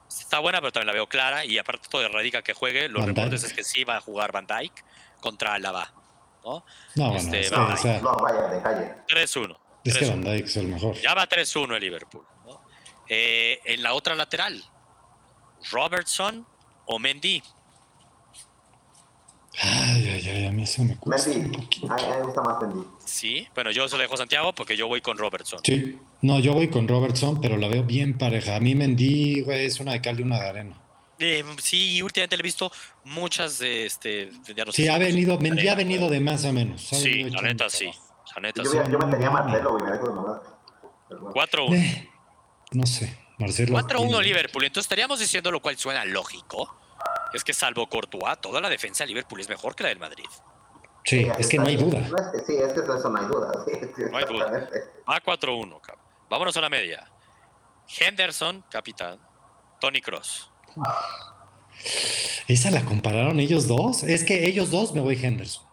Está 0.07 0.39
buena, 0.39 0.59
pero 0.59 0.71
también 0.71 0.87
la 0.87 0.93
veo 0.93 1.07
clara. 1.07 1.45
Y 1.45 1.57
aparte 1.57 1.87
todo 1.89 2.07
radica 2.09 2.41
que 2.41 2.53
juegue. 2.53 2.89
Los 2.89 3.01
Van 3.05 3.15
reportes 3.15 3.41
Dijk. 3.41 3.51
es 3.51 3.57
que 3.57 3.63
sí 3.63 3.83
va 3.83 3.97
a 3.97 4.01
jugar 4.01 4.31
Van 4.31 4.45
Dijk 4.45 4.73
contra 5.21 5.53
Alaba. 5.53 5.91
¿no? 6.43 6.65
No, 6.95 7.05
bueno, 7.11 7.15
Este, 7.15 7.41
es 7.41 7.51
o 7.51 7.77
sea, 7.77 7.99
No, 8.01 8.15
vaya, 8.17 8.41
de 8.47 8.61
calle. 8.61 8.95
3-1. 9.07 9.57
es 9.85 9.97
que 9.97 10.05
3-1. 10.05 10.09
Van 10.09 10.21
Dijk 10.21 10.45
es 10.45 10.57
el 10.57 10.67
mejor. 10.67 10.95
Ya 10.95 11.13
va 11.13 11.27
3-1 11.27 11.75
el 11.75 11.81
Liverpool. 11.81 12.25
¿no? 12.45 12.61
Eh, 13.07 13.59
en 13.65 13.81
la 13.83 13.93
otra 13.93 14.13
lateral, 14.15 14.63
Robertson 15.71 16.45
o 16.91 16.97
Mendy. 16.99 17.41
Ay, 19.61 20.07
ay, 20.07 20.29
ay, 20.29 20.45
a 20.45 20.51
mí 20.51 20.63
eso 20.63 20.83
me 20.83 20.95
cuesta 20.97 21.29
Mendy. 21.29 21.45
un 21.57 21.63
poquito. 21.63 21.91
A 21.91 21.95
mí 21.95 22.01
me 22.09 22.21
gusta 22.23 22.41
más 22.41 22.61
Mendy. 22.61 22.87
Sí, 23.05 23.47
bueno, 23.53 23.71
yo 23.71 23.87
se 23.89 23.95
lo 23.97 24.01
dejo 24.01 24.13
a 24.13 24.17
Santiago 24.17 24.53
porque 24.53 24.77
yo 24.77 24.87
voy 24.87 25.01
con 25.01 25.17
Robertson. 25.17 25.59
Sí, 25.63 25.97
no, 26.21 26.39
yo 26.39 26.53
voy 26.53 26.69
con 26.69 26.87
Robertson, 26.87 27.41
pero 27.41 27.57
la 27.57 27.67
veo 27.67 27.83
bien 27.83 28.17
pareja. 28.17 28.55
A 28.55 28.59
mí 28.59 28.73
Mendy, 28.75 29.41
güey, 29.41 29.65
es 29.65 29.79
una 29.79 29.91
de 29.93 30.01
cal 30.01 30.19
y 30.19 30.23
una 30.23 30.39
de 30.39 30.47
arena. 30.49 30.81
Eh, 31.19 31.43
sí, 31.61 32.01
últimamente 32.01 32.37
le 32.37 32.41
he 32.41 32.43
visto 32.43 32.71
muchas 33.03 33.59
de 33.59 33.85
este. 33.85 34.31
ya 34.55 34.63
no 34.65 34.71
sé 34.71 34.83
Sí, 34.83 34.87
ha 34.87 34.97
venido, 34.97 35.37
Mendy 35.37 35.67
ha 35.67 35.75
venido 35.75 36.09
de 36.09 36.19
más 36.21 36.45
a 36.45 36.53
menos. 36.53 36.91
ha 36.93 36.95
Sí, 36.95 37.23
la 37.25 37.41
neta 37.41 37.69
sí. 37.69 37.91
La 38.35 38.41
neta 38.41 38.63
Yo, 38.63 38.71
sí. 38.71 38.77
yo 38.89 38.97
me 38.99 39.11
tenía 39.11 39.27
a 39.27 39.31
Marcelo, 39.31 39.71
güey, 39.71 39.83
me 39.83 39.91
dejo 39.91 40.07
de 40.09 40.13
mamar. 40.15 40.41
Pero 41.09 41.21
bueno. 41.21 41.33
4-1. 41.35 41.75
Eh, 41.75 42.09
no 42.71 42.85
sé, 42.85 43.17
Marcelo. 43.37 43.73
4-1 43.77 44.07
tiene- 44.07 44.23
Liverpool. 44.23 44.63
Entonces 44.63 44.85
estaríamos 44.85 45.19
diciendo 45.19 45.51
lo 45.51 45.61
cual 45.61 45.77
suena 45.77 46.05
lógico. 46.05 46.78
Es 47.34 47.43
que 47.43 47.53
salvo 47.53 47.88
Courtois, 47.88 48.39
toda 48.41 48.59
la 48.61 48.69
defensa 48.69 49.03
de 49.03 49.09
Liverpool 49.09 49.39
es 49.41 49.49
mejor 49.49 49.75
que 49.75 49.84
la 49.84 49.89
del 49.89 49.99
Madrid. 49.99 50.25
Sí, 51.05 51.27
es 51.38 51.47
que 51.47 51.57
no 51.57 51.65
hay 51.67 51.75
duda. 51.77 52.05
Sí, 52.45 52.55
es 52.57 52.73
que 52.73 52.82
de 52.82 52.97
eso 52.97 53.09
no 53.09 53.19
hay 53.19 53.25
duda. 53.27 53.51
Sí, 53.65 53.71
sí, 53.95 54.01
No 54.11 54.17
hay 54.17 54.25
duda. 54.25 54.69
Va 55.09 55.21
4-1, 55.21 55.82
cabrón. 55.82 56.05
Vámonos 56.30 56.55
a 56.57 56.61
la 56.61 56.69
media. 56.69 57.09
Henderson, 57.99 58.63
capitán. 58.69 59.19
Tony 59.80 60.01
Cross. 60.01 60.51
¿Esa 62.47 62.71
la 62.71 62.84
compararon 62.84 63.39
ellos 63.39 63.67
dos? 63.67 64.03
Es 64.03 64.23
que 64.23 64.45
ellos 64.47 64.69
dos 64.71 64.93
me 64.93 65.01
voy 65.01 65.17
Henderson. 65.23 65.63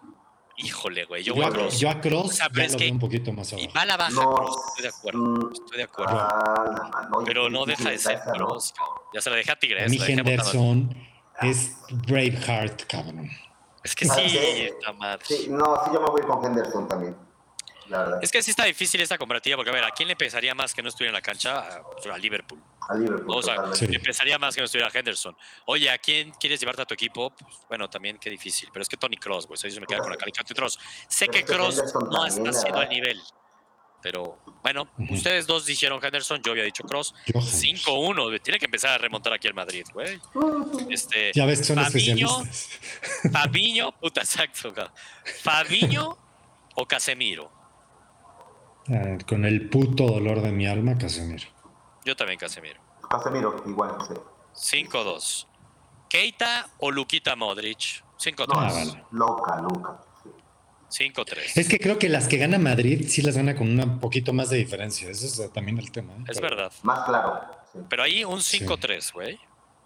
Híjole, 0.58 1.04
güey. 1.04 1.22
Yo 1.22 1.34
Yo, 1.34 1.36
voy 1.36 1.44
a, 1.44 1.48
a 1.48 1.50
Cross. 1.50 1.78
yo 1.80 1.90
a 1.90 2.00
Cross 2.00 2.26
O 2.26 2.32
sea, 2.32 2.48
pero 2.48 2.60
ya 2.60 2.66
es 2.66 2.72
lo 2.72 2.78
que- 2.78 2.84
veo 2.84 2.92
un 2.94 2.98
poquito 3.00 3.32
más 3.32 3.52
Y 3.52 3.56
abajo. 3.56 3.72
va 3.76 3.82
a 3.82 3.86
la 3.86 3.96
baja, 3.98 4.10
No, 4.12 4.34
Cross. 4.34 4.56
Estoy 4.68 4.82
de 4.82 4.88
acuerdo. 4.88 5.18
mm, 5.18 5.52
Estoy 5.52 5.76
de 5.76 5.82
acuerdo. 5.82 6.14
Ah, 6.18 7.08
Pero 7.26 7.50
no 7.50 7.66
deja 7.66 7.90
de 7.90 7.98
ser. 7.98 8.20
Cross, 8.20 8.72
cabrón. 8.74 8.94
Ya 9.12 9.20
se 9.20 9.30
la 9.30 9.36
dejé 9.36 9.50
a 9.52 9.56
Tigres. 9.58 9.84
A 9.84 9.88
mí. 9.88 9.98
Henderson 10.00 10.96
es 11.42 11.76
Braveheart, 12.06 12.84
cabrón. 12.86 13.30
Es 13.84 13.94
que 13.94 14.04
¿Sabes 14.04 14.32
sí, 14.32 14.70
mal. 14.98 15.18
Sí, 15.22 15.46
no, 15.48 15.76
sí, 15.84 15.90
yo 15.92 16.00
me 16.00 16.10
voy 16.10 16.22
con 16.22 16.44
Henderson 16.44 16.88
también. 16.88 17.16
La 17.88 17.98
verdad. 18.00 18.18
Es 18.20 18.32
que 18.32 18.42
sí 18.42 18.50
está 18.50 18.64
difícil 18.64 19.00
esta 19.00 19.16
comparativa, 19.16 19.56
porque 19.56 19.70
a 19.70 19.74
ver, 19.74 19.84
¿a 19.84 19.92
quién 19.92 20.08
le 20.08 20.16
pesaría 20.16 20.56
más 20.56 20.74
que 20.74 20.82
no 20.82 20.88
estuviera 20.88 21.10
en 21.10 21.14
la 21.14 21.20
cancha? 21.20 21.60
A, 21.60 21.82
pues, 21.84 22.04
a 22.06 22.18
Liverpool. 22.18 22.60
A 22.88 22.96
Liverpool. 22.96 23.36
O 23.36 23.42
sea. 23.42 23.72
Sí. 23.74 23.86
le 23.86 24.00
pesaría 24.00 24.38
más 24.40 24.56
que 24.56 24.60
no 24.60 24.64
estuviera 24.64 24.90
Henderson. 24.92 25.36
Oye, 25.66 25.88
¿a 25.88 25.98
quién 25.98 26.32
quieres 26.32 26.58
llevarte 26.58 26.82
a 26.82 26.84
tu 26.84 26.94
equipo? 26.94 27.30
Pues, 27.30 27.54
bueno, 27.68 27.88
también 27.88 28.18
qué 28.18 28.28
difícil. 28.28 28.70
Pero 28.72 28.82
es 28.82 28.88
que 28.88 28.96
Tony 28.96 29.16
Cross, 29.16 29.46
güey, 29.46 29.58
eso 29.62 29.80
me 29.80 29.86
queda 29.86 30.00
con 30.00 30.10
la 30.10 30.16
calificación 30.16 30.48
de 30.48 30.60
Cross. 30.60 30.78
Sé 31.06 31.26
Pero 31.26 31.32
que 31.32 31.44
Cross 31.44 31.94
no 32.10 32.26
está 32.26 32.50
haciendo 32.50 32.78
¿verdad? 32.78 32.82
el 32.82 32.88
nivel. 32.88 33.22
Pero 34.06 34.38
bueno, 34.62 34.86
Ujú. 35.00 35.14
ustedes 35.14 35.48
dos 35.48 35.66
dijeron 35.66 35.98
Henderson, 36.00 36.40
yo 36.44 36.52
había 36.52 36.62
dicho 36.62 36.84
Cross. 36.84 37.12
Yo, 37.26 37.40
5-1, 37.40 38.28
güey, 38.28 38.38
tiene 38.38 38.60
que 38.60 38.66
empezar 38.66 38.92
a 38.92 38.98
remontar 38.98 39.32
aquí 39.32 39.48
el 39.48 39.54
Madrid, 39.54 39.84
güey. 39.92 40.20
Este, 40.88 41.32
Ya 41.34 41.44
ves 41.44 41.58
que 41.58 41.64
son 41.64 41.76
Fabinho, 41.82 42.28
especialistas. 42.44 42.68
Fabiño, 43.32 43.90
puta, 44.00 44.20
exacto. 44.20 44.72
Fabiño 45.42 46.16
o 46.76 46.86
Casemiro. 46.86 47.50
Ah, 48.88 49.18
con 49.28 49.44
el 49.44 49.68
puto 49.68 50.06
dolor 50.06 50.40
de 50.40 50.52
mi 50.52 50.68
alma, 50.68 50.96
Casemiro. 50.96 51.48
Yo 52.04 52.14
también 52.14 52.38
Casemiro. 52.38 52.80
Casemiro, 53.10 53.64
igual, 53.66 53.96
sí. 54.54 54.84
5-2. 54.86 55.48
Keita 56.08 56.68
o 56.78 56.92
Luquita 56.92 57.34
Modric. 57.34 58.04
5-3. 58.20 58.46
Ah, 58.50 58.72
vale. 58.72 59.04
Loca, 59.10 59.60
loca. 59.62 60.00
Sí. 60.88 61.10
5-3. 61.10 61.52
Es 61.56 61.68
que 61.68 61.78
creo 61.78 61.98
que 61.98 62.08
las 62.08 62.28
que 62.28 62.36
gana 62.36 62.58
Madrid 62.58 63.06
sí 63.08 63.22
las 63.22 63.36
gana 63.36 63.54
con 63.56 63.78
un 63.78 64.00
poquito 64.00 64.32
más 64.32 64.50
de 64.50 64.58
diferencia. 64.58 65.10
Ese 65.10 65.26
es 65.26 65.52
también 65.52 65.78
el 65.78 65.90
tema. 65.90 66.12
¿eh? 66.14 66.24
Es 66.28 66.38
Pero 66.38 66.56
verdad. 66.56 66.72
Más 66.82 67.04
claro. 67.06 67.40
Sí. 67.72 67.78
Pero 67.88 68.02
ahí 68.02 68.24
un 68.24 68.40
5-3, 68.40 69.12
güey. 69.12 69.38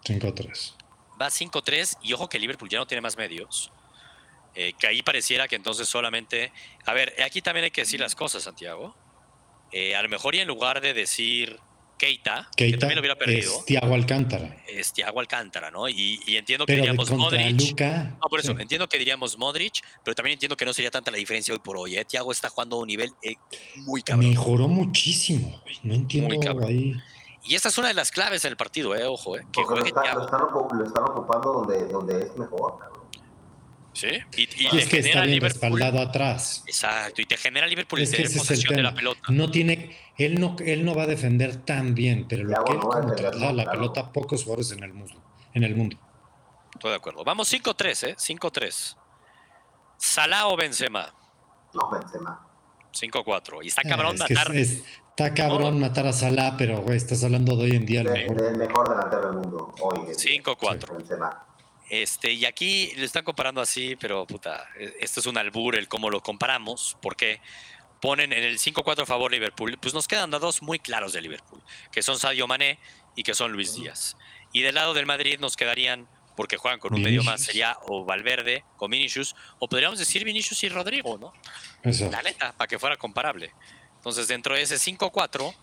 5-3. 0.03 0.73
Va 1.21 1.27
5-3 1.27 1.97
y 2.01 2.13
ojo 2.13 2.27
que 2.27 2.39
Liverpool 2.39 2.69
ya 2.69 2.79
no 2.79 2.87
tiene 2.87 3.01
más 3.01 3.17
medios. 3.17 3.71
Eh, 4.53 4.73
que 4.77 4.87
ahí 4.87 5.01
pareciera 5.01 5.47
que 5.47 5.55
entonces 5.55 5.87
solamente... 5.87 6.51
A 6.85 6.93
ver, 6.93 7.15
aquí 7.23 7.41
también 7.41 7.65
hay 7.65 7.71
que 7.71 7.81
decir 7.81 7.99
las 7.99 8.15
cosas, 8.15 8.43
Santiago. 8.43 8.95
Eh, 9.71 9.95
a 9.95 10.01
lo 10.01 10.09
mejor 10.09 10.35
y 10.35 10.39
en 10.39 10.47
lugar 10.47 10.81
de 10.81 10.93
decir 10.93 11.59
Keita, 12.05 12.49
que 12.55 12.65
Keita 12.65 12.79
también 12.79 12.95
lo 12.95 13.01
hubiera 13.01 13.15
perdido, 13.15 13.59
es 13.59 13.65
Thiago 13.65 13.93
Alcántara. 13.93 14.57
es 14.67 14.91
Thiago 14.91 15.19
Alcántara, 15.19 15.69
¿no? 15.69 15.87
Y, 15.87 16.19
y 16.25 16.35
entiendo 16.35 16.65
que 16.65 16.73
Pero 16.73 16.83
diríamos 16.83 17.11
Modric. 17.11 17.61
Luca. 17.69 18.17
No, 18.21 18.27
por 18.29 18.39
eso, 18.39 18.53
sí. 18.55 18.61
entiendo 18.61 18.89
que 18.89 18.97
diríamos 18.97 19.37
Modric, 19.37 19.81
pero 20.03 20.15
también 20.15 20.33
entiendo 20.33 20.57
que 20.57 20.65
no 20.65 20.73
sería 20.73 20.89
tanta 20.89 21.11
la 21.11 21.17
diferencia 21.17 21.53
hoy 21.53 21.59
por 21.59 21.77
hoy. 21.77 21.97
¿eh? 21.97 22.03
Thiago 22.05 22.31
está 22.31 22.49
jugando 22.49 22.77
a 22.77 22.79
un 22.79 22.87
nivel 22.87 23.11
eh, 23.21 23.35
muy 23.85 24.01
cabrón. 24.01 24.27
Mejoró 24.29 24.67
muchísimo. 24.67 25.59
güey. 25.63 25.75
No 25.83 25.93
entiendo 25.93 26.29
Muy 26.35 26.39
cabrón. 26.43 26.67
ahí. 26.69 26.93
Y 27.43 27.55
esta 27.55 27.69
es 27.69 27.77
una 27.77 27.87
de 27.89 27.93
las 27.95 28.11
claves 28.11 28.43
en 28.45 28.51
el 28.51 28.57
partido, 28.57 28.95
¿eh? 28.95 29.05
Ojo, 29.05 29.35
¿eh? 29.37 29.41
Que 29.53 29.61
lo, 29.61 29.67
juegue 29.67 29.87
está- 29.89 29.99
lo 30.13 30.25
Thiago. 30.27 30.69
lo 30.73 30.85
están 30.85 31.03
ocupando 31.03 31.53
donde, 31.53 31.85
donde 31.87 32.23
es 32.23 32.35
mejor. 32.37 32.77
cabrón. 32.79 33.00
¿Sí? 33.93 34.07
Y, 34.37 34.41
y 34.41 34.77
es 34.77 34.87
que 34.87 34.97
genera 34.97 35.07
está 35.07 35.21
bien 35.21 35.31
Liverpool. 35.35 35.49
respaldado 35.61 35.99
atrás. 35.99 36.63
Exacto, 36.65 37.21
y 37.21 37.25
te 37.25 37.35
genera 37.37 37.67
Liverpool 37.67 37.99
Es 38.01 38.09
que 38.11 38.17
tener 38.17 38.27
ese 38.27 38.37
es 38.37 38.43
el 38.43 38.47
posesión 38.47 38.75
de 38.75 38.83
la 38.83 38.89
tema. 38.89 38.97
pelota. 38.97 39.21
No 39.29 39.51
tiene, 39.51 39.97
él 40.17 40.39
no, 40.39 40.55
él 40.65 40.85
no 40.85 40.95
va 40.95 41.03
a 41.03 41.07
defender 41.07 41.57
tan 41.57 41.93
bien, 41.93 42.25
pero 42.27 42.43
lo 42.43 42.49
Thiago 42.49 42.65
que 42.65 42.71
él 42.71 42.77
no 42.77 42.83
como 42.83 42.95
defender, 42.95 43.17
traslada 43.17 43.51
no, 43.51 43.57
la 43.57 43.63
claro. 43.63 43.79
pelota, 43.79 44.11
pocos 44.13 44.43
jugadores 44.43 44.71
en 44.71 44.83
el 44.83 44.93
mundo. 44.93 45.13
En 45.53 45.63
el 45.63 45.75
mundo. 45.75 45.97
Estoy 46.73 46.91
de 46.91 46.95
acuerdo. 46.97 47.23
Vamos 47.25 47.51
5-3, 47.53 48.07
¿eh? 48.07 48.15
5-3. 48.17 48.95
Salah 49.97 50.47
o 50.47 50.55
Benzema. 50.55 51.13
No, 51.73 51.89
Benzema. 51.91 52.47
5-4. 52.93 53.59
Y 53.63 53.67
está 53.67 53.81
Eh, 53.83 53.89
cabrón 53.89 54.15
es 54.15 54.23
que 54.23 54.33
matar. 54.33 54.55
es- 54.55 54.71
es- 54.71 54.83
está 55.09 55.33
cabrón 55.33 55.79
matar 55.79 56.07
a 56.07 56.13
Salah, 56.13 56.55
pero 56.57 56.81
güey, 56.81 56.97
estás 56.97 57.23
hablando 57.23 57.55
de 57.57 57.63
hoy 57.65 57.71
en 57.75 57.85
día 57.85 58.01
el 58.01 58.07
De- 58.07 58.13
mejor. 58.29 58.57
Mejor 58.57 58.89
delantero 58.89 59.27
del 59.27 59.37
mundo 59.41 59.75
hoy. 59.81 59.99
en 59.99 60.05
día. 60.05 60.15
5-4. 60.15 60.97
Este, 61.91 62.31
y 62.31 62.45
aquí 62.45 62.93
lo 62.95 63.03
están 63.03 63.25
comparando 63.25 63.59
así, 63.59 63.97
pero 63.97 64.25
puta, 64.25 64.65
eh, 64.77 64.95
esto 65.01 65.19
es 65.19 65.25
un 65.25 65.37
albur 65.37 65.75
el 65.75 65.89
cómo 65.89 66.09
lo 66.09 66.23
comparamos, 66.23 66.97
porque 67.01 67.41
ponen 67.99 68.31
en 68.31 68.45
el 68.45 68.59
5-4 68.59 69.01
a 69.01 69.05
favor 69.05 69.29
Liverpool, 69.29 69.77
pues 69.77 69.93
nos 69.93 70.07
quedan 70.07 70.31
dos 70.31 70.61
muy 70.61 70.79
claros 70.79 71.11
de 71.11 71.21
Liverpool, 71.21 71.61
que 71.91 72.01
son 72.01 72.17
Sadio 72.17 72.47
Mané 72.47 72.79
y 73.13 73.23
que 73.23 73.33
son 73.33 73.51
Luis 73.51 73.75
Díaz. 73.75 74.15
Y 74.53 74.61
del 74.61 74.75
lado 74.75 74.93
del 74.93 75.05
Madrid 75.05 75.37
nos 75.41 75.57
quedarían, 75.57 76.07
porque 76.37 76.55
juegan 76.55 76.79
con 76.79 76.93
un 76.93 77.01
medio 77.01 77.23
más, 77.23 77.41
sería 77.41 77.77
o 77.81 78.05
Valverde 78.05 78.63
con 78.77 78.89
Vinicius, 78.89 79.35
o 79.59 79.67
podríamos 79.67 79.99
decir 79.99 80.23
Vinicius 80.23 80.63
y 80.63 80.69
Rodrigo, 80.69 81.17
¿no? 81.17 81.33
Eso. 81.83 82.09
La 82.09 82.21
neta, 82.21 82.53
para 82.53 82.69
que 82.69 82.79
fuera 82.79 82.95
comparable. 82.95 83.51
Entonces, 83.97 84.29
dentro 84.29 84.55
de 84.55 84.61
ese 84.61 84.77
5-4, 84.77 85.53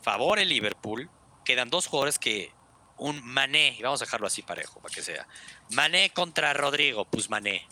favor 0.00 0.38
el 0.38 0.48
Liverpool, 0.48 1.10
quedan 1.44 1.70
dos 1.70 1.88
jugadores 1.88 2.20
que 2.20 2.52
un 3.00 3.24
Mané, 3.24 3.76
y 3.78 3.82
vamos 3.82 4.00
a 4.02 4.04
dejarlo 4.04 4.26
así 4.26 4.42
parejo, 4.42 4.78
para 4.80 4.94
que 4.94 5.02
sea. 5.02 5.26
Mané 5.70 6.10
contra 6.10 6.52
Rodrigo, 6.52 7.04
pues 7.06 7.28
Mané. 7.30 7.66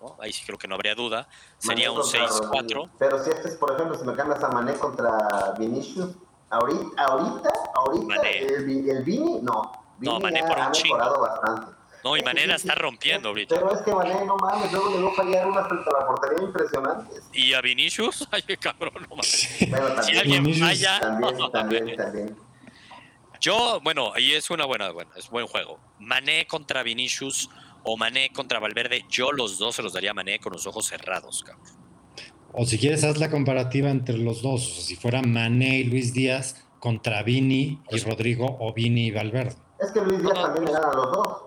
¿no? 0.00 0.16
Ahí 0.20 0.32
sí 0.32 0.42
creo 0.44 0.58
que 0.58 0.66
no 0.66 0.74
habría 0.74 0.94
duda. 0.94 1.28
Sería 1.58 1.90
Mané 1.90 2.00
un 2.00 2.02
contra 2.02 2.28
6-4. 2.28 2.50
Rodrigo. 2.50 2.90
Pero 2.98 3.24
si 3.24 3.30
este 3.30 3.48
es, 3.48 3.54
por 3.56 3.72
ejemplo, 3.72 3.96
si 3.96 4.04
me 4.04 4.14
cambias 4.14 4.42
a 4.42 4.48
Mané 4.48 4.74
contra 4.74 5.54
Vinicius, 5.58 6.16
ahorita, 6.50 7.02
ahorita, 7.02 7.50
ahorita 7.74 8.06
Mané. 8.06 8.38
el, 8.38 8.90
el 8.90 9.04
Vini, 9.04 9.40
no. 9.42 9.72
Vini 9.98 10.12
No, 10.12 10.20
Mané 10.20 10.40
ha, 10.40 10.46
por 10.46 10.56
un 10.58 10.62
ha 10.64 10.70
mejorado 10.70 11.20
bastante. 11.20 11.72
No, 12.02 12.16
y 12.16 12.22
Mané 12.22 12.44
la 12.48 12.56
está 12.56 12.74
rompiendo 12.74 13.28
ahorita. 13.28 13.54
Pero 13.54 13.72
es 13.72 13.82
que 13.82 13.94
Mané, 13.94 14.24
no 14.24 14.36
mames, 14.38 14.72
luego 14.72 14.90
le 14.90 14.98
dio 14.98 15.12
fallar 15.12 15.46
unas 15.46 15.68
frente 15.68 15.88
a 15.88 16.00
la 16.00 16.06
portería 16.08 16.42
impresionantes. 16.42 17.22
Y 17.32 17.54
a 17.54 17.60
Vinicius, 17.60 18.26
ay, 18.32 18.42
qué 18.42 18.56
cabrón, 18.56 18.94
no 19.08 19.08
mames. 19.10 19.56
Pero 19.60 19.88
Si 19.88 19.94
también, 19.94 20.18
alguien 20.18 20.42
Vinicius 20.42 20.68
falla, 20.68 21.00
también, 21.00 21.38
no, 21.38 21.50
también, 21.52 21.96
también. 21.96 22.36
Yo, 23.42 23.80
bueno, 23.82 24.12
ahí 24.14 24.32
es 24.34 24.50
una 24.50 24.66
buena, 24.66 24.92
bueno, 24.92 25.10
es 25.16 25.28
buen 25.28 25.48
juego. 25.48 25.80
Mané 25.98 26.46
contra 26.46 26.84
Vinicius 26.84 27.50
o 27.82 27.96
Mané 27.96 28.30
contra 28.32 28.60
Valverde, 28.60 29.04
yo 29.10 29.32
los 29.32 29.58
dos 29.58 29.74
se 29.74 29.82
los 29.82 29.92
daría 29.92 30.12
a 30.12 30.14
Mané 30.14 30.38
con 30.38 30.52
los 30.52 30.64
ojos 30.68 30.86
cerrados, 30.86 31.42
cabrón. 31.42 31.66
O 32.52 32.64
si 32.64 32.78
quieres, 32.78 33.02
haz 33.02 33.18
la 33.18 33.30
comparativa 33.30 33.90
entre 33.90 34.16
los 34.16 34.42
dos. 34.42 34.64
O 34.64 34.74
sea, 34.74 34.84
si 34.84 34.94
fuera 34.94 35.22
Mané 35.22 35.78
y 35.80 35.84
Luis 35.84 36.14
Díaz 36.14 36.64
contra 36.78 37.24
Vini 37.24 37.80
y. 37.90 37.98
Rodrigo 37.98 38.58
o 38.60 38.72
Vini 38.72 39.06
y 39.06 39.10
Valverde. 39.10 39.56
Es 39.80 39.90
que 39.90 40.00
Luis 40.02 40.20
Díaz 40.22 40.34
No, 40.34 40.42
también 40.44 40.64
le 40.66 40.72
gana 40.72 40.88
a 40.88 40.94
los 40.94 41.12
dos. 41.12 41.38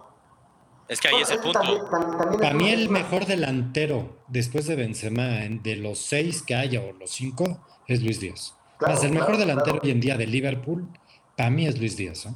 Es 0.89 0.99
que 0.99 1.07
ahí 1.07 1.21
es 1.21 1.29
el 1.29 1.37
que 1.37 1.43
punto. 1.43 1.59
También, 1.61 1.81
también- 1.89 2.17
también 2.17 2.39
Para 2.41 2.49
es 2.51 2.55
mí 2.61 2.69
el 2.71 2.89
mejor 2.89 3.25
delantero 3.25 4.17
después 4.27 4.67
de 4.67 4.75
Benzema, 4.75 5.45
en- 5.45 5.63
de 5.63 5.77
los 5.77 5.99
seis 5.99 6.41
que 6.43 6.55
haya 6.55 6.81
o 6.81 6.91
los 6.91 7.09
cinco, 7.11 7.65
es 7.87 8.01
Luis 8.03 8.19
Díaz. 8.19 8.53
Claro, 8.79 8.95
Más 8.95 9.03
el 9.05 9.11
mejor 9.11 9.27
claro, 9.27 9.39
delantero 9.39 9.71
claro. 9.75 9.81
hoy 9.85 9.91
en 9.91 10.01
día 10.01 10.17
de 10.17 10.27
Liverpool, 10.27 10.89
para 11.37 11.49
mí 11.49 11.67
es 11.67 11.77
Luis 11.79 11.95
Díaz. 11.97 12.25
¿eh? 12.25 12.29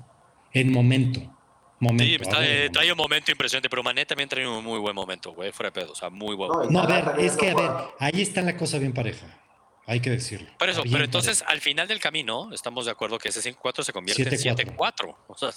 En 0.54 0.72
momento. 0.72 1.20
Momento. 1.82 2.04
Sí, 2.04 2.16
está- 2.16 2.44
eh, 2.46 2.56
momento. 2.56 2.72
trae 2.80 2.92
un 2.92 2.98
momento 2.98 3.32
impresionante, 3.32 3.70
pero 3.70 3.84
Mané 3.84 4.06
también 4.06 4.28
trae 4.28 4.46
un 4.48 4.64
muy 4.64 4.80
buen 4.80 4.94
momento, 4.96 5.32
güey, 5.34 5.52
fuera 5.54 5.70
de 5.72 5.82
pedo, 5.82 5.94
o 5.94 5.96
sea, 5.96 6.10
muy 6.10 6.36
buen. 6.36 6.52
No, 6.52 6.64
No, 6.70 6.80
a 6.82 6.88
ver, 6.88 7.20
es 7.20 7.38
que, 7.38 7.52
a 7.52 7.56
ver, 7.56 7.72
ahí 8.00 8.22
está 8.22 8.42
la 8.42 8.58
cosa 8.58 8.78
bien 8.80 8.94
pareja. 8.94 9.26
Hay 9.88 10.02
que 10.02 10.12
decirlo. 10.12 10.52
Por 10.60 10.70
eso, 10.70 10.84
Bien 10.84 10.94
pero 10.94 11.06
entonces 11.06 11.40
pareja. 11.40 11.52
al 11.54 11.62
final 11.62 11.88
del 11.88 12.00
camino 12.00 12.54
estamos 12.54 12.86
de 12.86 12.92
acuerdo 12.92 13.18
que 13.18 13.30
ese 13.30 13.42
5-4 13.42 13.82
se 13.84 13.92
convierte 13.92 14.22
en 14.22 14.30
7-4. 14.30 14.76
7-4. 14.78 15.16
O 15.28 15.36
sea, 15.36 15.50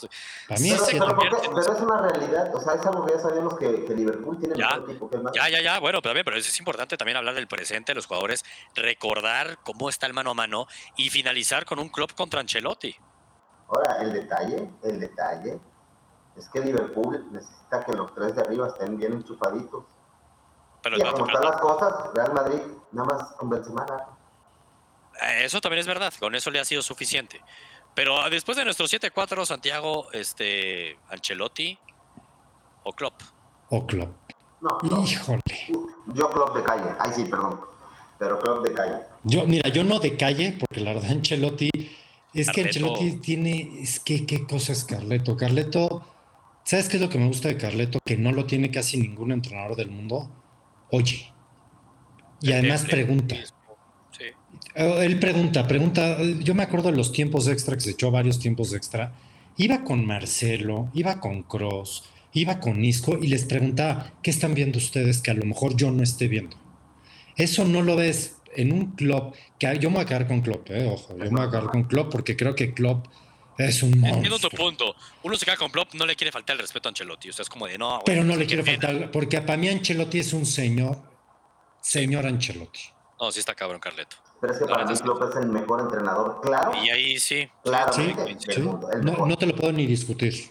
Para 0.49 0.59
mí 0.61 0.69
sí 0.69 0.75
es 0.75 0.81
Pero, 0.91 1.07
pero, 1.19 1.39
Pero 1.55 1.61
es 1.61 1.81
una 1.83 2.01
realidad, 2.09 2.55
o 2.55 2.59
sea, 2.61 2.75
es 2.77 2.87
algo 2.87 3.05
que 3.05 3.13
ya 3.13 3.19
sabíamos 3.21 3.59
que, 3.59 3.85
que 3.85 3.95
Liverpool 3.95 4.39
tiene 4.41 4.55
Ya, 4.57 4.69
mejor 4.77 4.91
equipo 4.91 5.11
que 5.11 5.17
el 5.17 5.23
Madrid. 5.25 5.39
Ya, 5.39 5.49
ya, 5.51 5.61
ya, 5.61 5.79
bueno, 5.81 5.99
pero, 6.01 6.11
también, 6.13 6.25
pero 6.25 6.39
es 6.39 6.59
importante 6.59 6.97
también 6.97 7.19
hablar 7.19 7.35
del 7.35 7.47
presente 7.47 7.93
de 7.93 7.97
los 7.97 8.07
jugadores, 8.07 8.43
recordar 8.75 9.59
cómo 9.65 9.91
está 9.91 10.07
el 10.07 10.15
mano 10.15 10.31
a 10.31 10.35
mano 10.35 10.67
y 10.97 11.11
finalizar 11.11 11.67
con 11.67 11.79
un 11.79 11.91
club 11.91 12.15
contra 12.15 12.41
Ancelotti. 12.41 12.97
Ahora, 13.73 14.03
el 14.03 14.13
detalle, 14.13 14.71
el 14.83 15.01
detalle, 15.01 15.59
es 16.37 16.49
que 16.51 16.61
Liverpool 16.61 17.27
necesita 17.33 17.85
que 17.85 17.93
los 17.93 18.15
tres 18.15 18.37
de 18.37 18.43
arriba 18.43 18.69
estén 18.69 18.99
bien 18.99 19.15
enchufaditos. 19.15 19.85
Pero 20.83 20.99
y 20.99 21.01
como 21.01 21.27
están 21.27 21.43
las 21.43 21.61
cosas, 21.61 22.13
Real 22.15 22.35
Madrid 22.35 22.61
nada 22.93 23.09
más 23.09 23.33
con 23.33 23.49
Benzema. 23.49 23.87
Eh, 25.23 25.45
eso 25.45 25.61
también 25.61 25.81
es 25.81 25.87
verdad, 25.87 26.13
con 26.19 26.35
eso 26.35 26.51
le 26.51 26.61
ha 26.61 26.65
sido 26.67 26.83
suficiente. 26.83 27.41
Pero 27.95 28.29
después 28.29 28.59
de 28.59 28.65
nuestros 28.65 28.93
7-4, 28.93 29.47
Santiago, 29.47 30.11
este, 30.13 30.99
Ancelotti 31.09 31.79
o 32.85 32.93
Klopp. 32.93 33.23
O 33.71 33.87
Klopp. 33.87 34.11
No, 34.61 35.03
Híjole. 35.03 35.43
Yo 36.15 36.31
Klopp 36.31 36.57
de 36.57 36.63
calle. 36.63 36.95
Ay, 36.99 37.13
sí, 37.15 37.25
perdón. 37.25 37.61
Pero 38.19 38.39
Klopp 38.39 38.67
de 38.67 38.75
calle. 38.75 38.99
Yo, 39.25 39.45
mira, 39.47 39.69
yo 39.71 39.83
no 39.83 39.99
de 39.99 40.17
calle, 40.17 40.57
porque 40.59 40.81
la 40.81 40.93
verdad 40.93 41.11
Ancelotti, 41.11 41.71
es 42.35 42.51
que 42.51 42.63
Ancelotti 42.63 43.13
tiene, 43.17 43.71
es 43.81 44.01
que 44.01 44.25
qué 44.25 44.45
cosa 44.47 44.73
es 44.73 44.85
Carleto. 44.85 45.37
Carleto, 45.37 46.07
¿sabes 46.65 46.89
qué 46.89 46.97
es 46.97 47.03
lo 47.03 47.09
que 47.09 47.19
me 47.19 47.27
gusta 47.27 47.49
de 47.49 47.57
Carleto? 47.57 47.99
Que 48.05 48.17
no 48.17 48.33
lo 48.33 48.47
tiene 48.47 48.71
casi 48.71 48.99
ningún 48.99 49.33
entrenador 49.33 49.77
del 49.77 49.91
mundo. 49.91 50.31
Oye. 50.91 51.33
Y 52.41 52.53
además 52.53 52.85
pregunta. 52.85 53.37
Eh, 54.75 54.99
él 55.03 55.19
pregunta, 55.19 55.67
pregunta, 55.67 56.19
yo 56.23 56.55
me 56.55 56.63
acuerdo 56.63 56.91
de 56.91 56.97
los 56.97 57.13
tiempos 57.13 57.47
extra 57.49 57.75
que 57.77 57.83
se 57.83 57.91
echó 57.91 58.11
varios 58.11 58.39
tiempos 58.39 58.73
extra. 58.73 59.13
Iba 59.57 59.85
con 59.85 60.07
Marcelo, 60.07 60.91
iba 60.95 61.21
con 61.21 61.43
Cross, 61.43 62.05
iba 62.33 62.59
con 62.59 62.85
Isco 62.85 63.19
y 63.19 63.29
les 63.29 63.45
preguntaba, 63.45 64.13
¿qué 64.23 64.31
están 64.31 64.55
viendo 64.55 64.79
ustedes 64.79 65.21
que 65.21 65.31
a 65.31 65.35
lo 65.35 65.45
mejor 65.45 65.77
yo 65.77 65.91
no 65.91 66.03
esté 66.03 66.29
viendo? 66.29 66.57
Eso 67.37 67.65
no 67.65 67.83
lo 67.83 67.97
ves 67.97 68.37
en 68.55 68.73
un 68.73 68.93
club, 68.93 69.35
que 69.59 69.79
yo 69.79 69.91
me 69.91 69.97
voy 69.97 70.05
a 70.05 70.07
quedar 70.07 70.27
con 70.27 70.41
Klopp, 70.41 70.71
eh, 70.71 70.87
ojo, 70.87 71.17
yo 71.17 71.31
me 71.31 71.41
voy 71.41 71.47
a 71.47 71.51
quedar 71.51 71.67
con 71.67 71.85
Klopp 71.85 72.13
porque 72.13 72.37
creo 72.37 72.55
que 72.55 72.73
Klopp 72.73 73.07
es 73.59 73.83
un 73.83 73.91
monstruo. 73.91 74.17
Entiendo 74.17 74.39
tu 74.39 74.57
punto. 74.57 74.95
Uno 75.23 75.37
se 75.37 75.45
queda 75.45 75.57
con 75.57 75.71
Klopp, 75.71 75.95
no 75.95 76.07
le 76.07 76.17
quiere 76.17 76.33
faltar 76.33 76.55
el 76.55 76.61
respeto 76.61 76.89
a 76.89 76.91
Ancelotti, 76.91 77.31
o 77.31 77.33
sea, 77.33 77.43
es 77.43 77.49
como 77.49 77.67
de 77.67 77.79
no. 77.79 78.01
Pero 78.05 78.25
no 78.25 78.37
le 78.37 78.47
quiere 78.47 78.63
faltar, 78.63 79.11
porque 79.11 79.41
para 79.41 79.57
mí 79.57 79.69
Ancelotti 79.69 80.21
es 80.21 80.33
un 80.33 80.47
señor, 80.47 80.99
señor 81.81 82.27
Ancelotti. 82.27 82.81
No, 83.21 83.31
sí 83.31 83.41
está 83.41 83.55
cabrón, 83.55 83.81
Carleto. 83.81 84.17
Pero 84.41 84.53
es 84.53 84.59
que 84.59 84.65
para 84.65 84.85
mí 84.85 84.95
Klopp 84.97 85.23
es 85.31 85.37
el 85.37 85.49
mejor 85.49 85.81
entrenador, 85.81 86.41
claro. 86.43 86.73
Y 86.83 86.91
ahí 86.91 87.19
sí. 87.19 87.49
Claro, 87.63 87.93
sí, 87.93 88.13
no, 89.03 89.27
no, 89.27 89.37
te 89.37 89.47
lo 89.47 89.55
puedo 89.55 89.73
ni 89.73 89.87
discutir. 89.87 90.51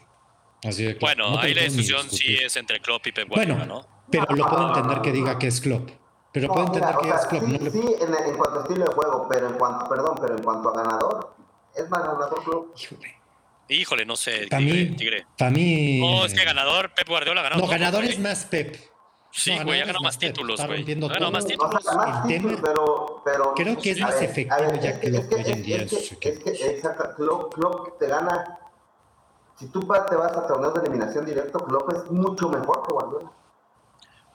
Así 0.64 0.84
de 0.84 0.94
bueno, 0.94 1.40
ahí 1.40 1.54
la 1.54 1.64
discusión 1.64 2.10
sí 2.10 2.36
es 2.36 2.56
entre 2.56 2.80
Klopp 2.80 3.08
y 3.08 3.12
Pep 3.12 3.28
Guardiola, 3.28 3.58
bueno, 3.58 3.76
¿no? 3.82 3.88
Pero 4.12 4.26
lo 4.36 4.48
puedo 4.48 4.68
entender 4.68 5.02
que 5.02 5.12
diga 5.12 5.40
que 5.40 5.48
es 5.48 5.60
Klopp. 5.60 5.90
Pero 6.32 6.48
puedo 6.48 6.68
entender 6.68 6.96
que 7.02 7.10
es 7.10 7.26
Klopp. 7.26 7.44
Sí, 7.44 7.70
sí 7.72 7.96
en, 8.00 8.38
cuanto 8.38 8.60
a 8.60 8.62
estilo 8.64 8.86
de 8.86 8.94
juego, 8.94 9.28
pero 9.30 9.48
en 9.48 9.54
cuanto, 9.54 9.90
perdón, 9.90 10.18
pero 10.22 10.38
en 10.38 10.44
cuanto 10.44 10.70
a 10.70 10.74
ganador, 10.74 11.34
es 11.76 11.90
más 11.90 12.02
ganador 12.02 12.44
Klopp. 12.44 12.78
Híjole. 12.80 13.22
Híjole, 13.68 14.06
no 14.06 14.18
sé, 14.18 14.48
para 14.50 14.62
mí, 14.62 14.96
tigre. 14.98 15.26
Para 15.38 15.52
mí. 15.52 16.00
No, 16.02 16.26
es 16.26 16.34
que 16.34 16.44
ganador, 16.44 16.94
Pep 16.94 17.08
Guardiola 17.08 17.42
ganó. 17.42 17.58
No, 17.58 17.68
ganador 17.68 18.04
es 18.04 18.20
más 18.20 18.46
Pep. 18.46 18.76
Sí, 19.32 19.58
güey, 19.64 19.80
ya 19.80 19.86
ganó 19.86 20.02
más 20.02 20.18
títulos, 20.18 20.66
güey. 20.66 20.84
Ganó 20.84 21.32
más 21.32 21.46
títulos. 21.46 21.86
más 21.96 22.28
títulos, 22.28 22.60
pero, 22.62 23.22
pero, 23.24 23.54
Creo 23.54 23.78
que 23.78 23.92
es 23.92 24.00
más 24.02 24.22
efectivo 24.22 24.74
ya 24.82 25.00
que 25.00 25.10
lo 25.10 25.28
que 25.28 25.36
hoy 25.36 25.44
en 25.46 25.64
día 25.64 25.78
es 25.84 26.18
que, 26.20 26.30
es 26.30 26.40
que, 26.40 26.50
exacto, 26.52 27.16
Klopp, 27.16 27.54
Klopp 27.54 27.98
te 27.98 28.08
gana. 28.08 28.60
Si 29.58 29.68
tú 29.68 29.80
te 29.80 30.16
vas 30.16 30.34
a 30.34 30.48
torneos 30.48 30.74
de 30.74 30.82
eliminación 30.82 31.26
directo, 31.26 31.60
Klopp 31.60 31.94
es 31.94 32.12
mucho 32.12 32.50
mejor 32.50 32.86
que 32.86 32.94
Guardiola. 32.94 33.32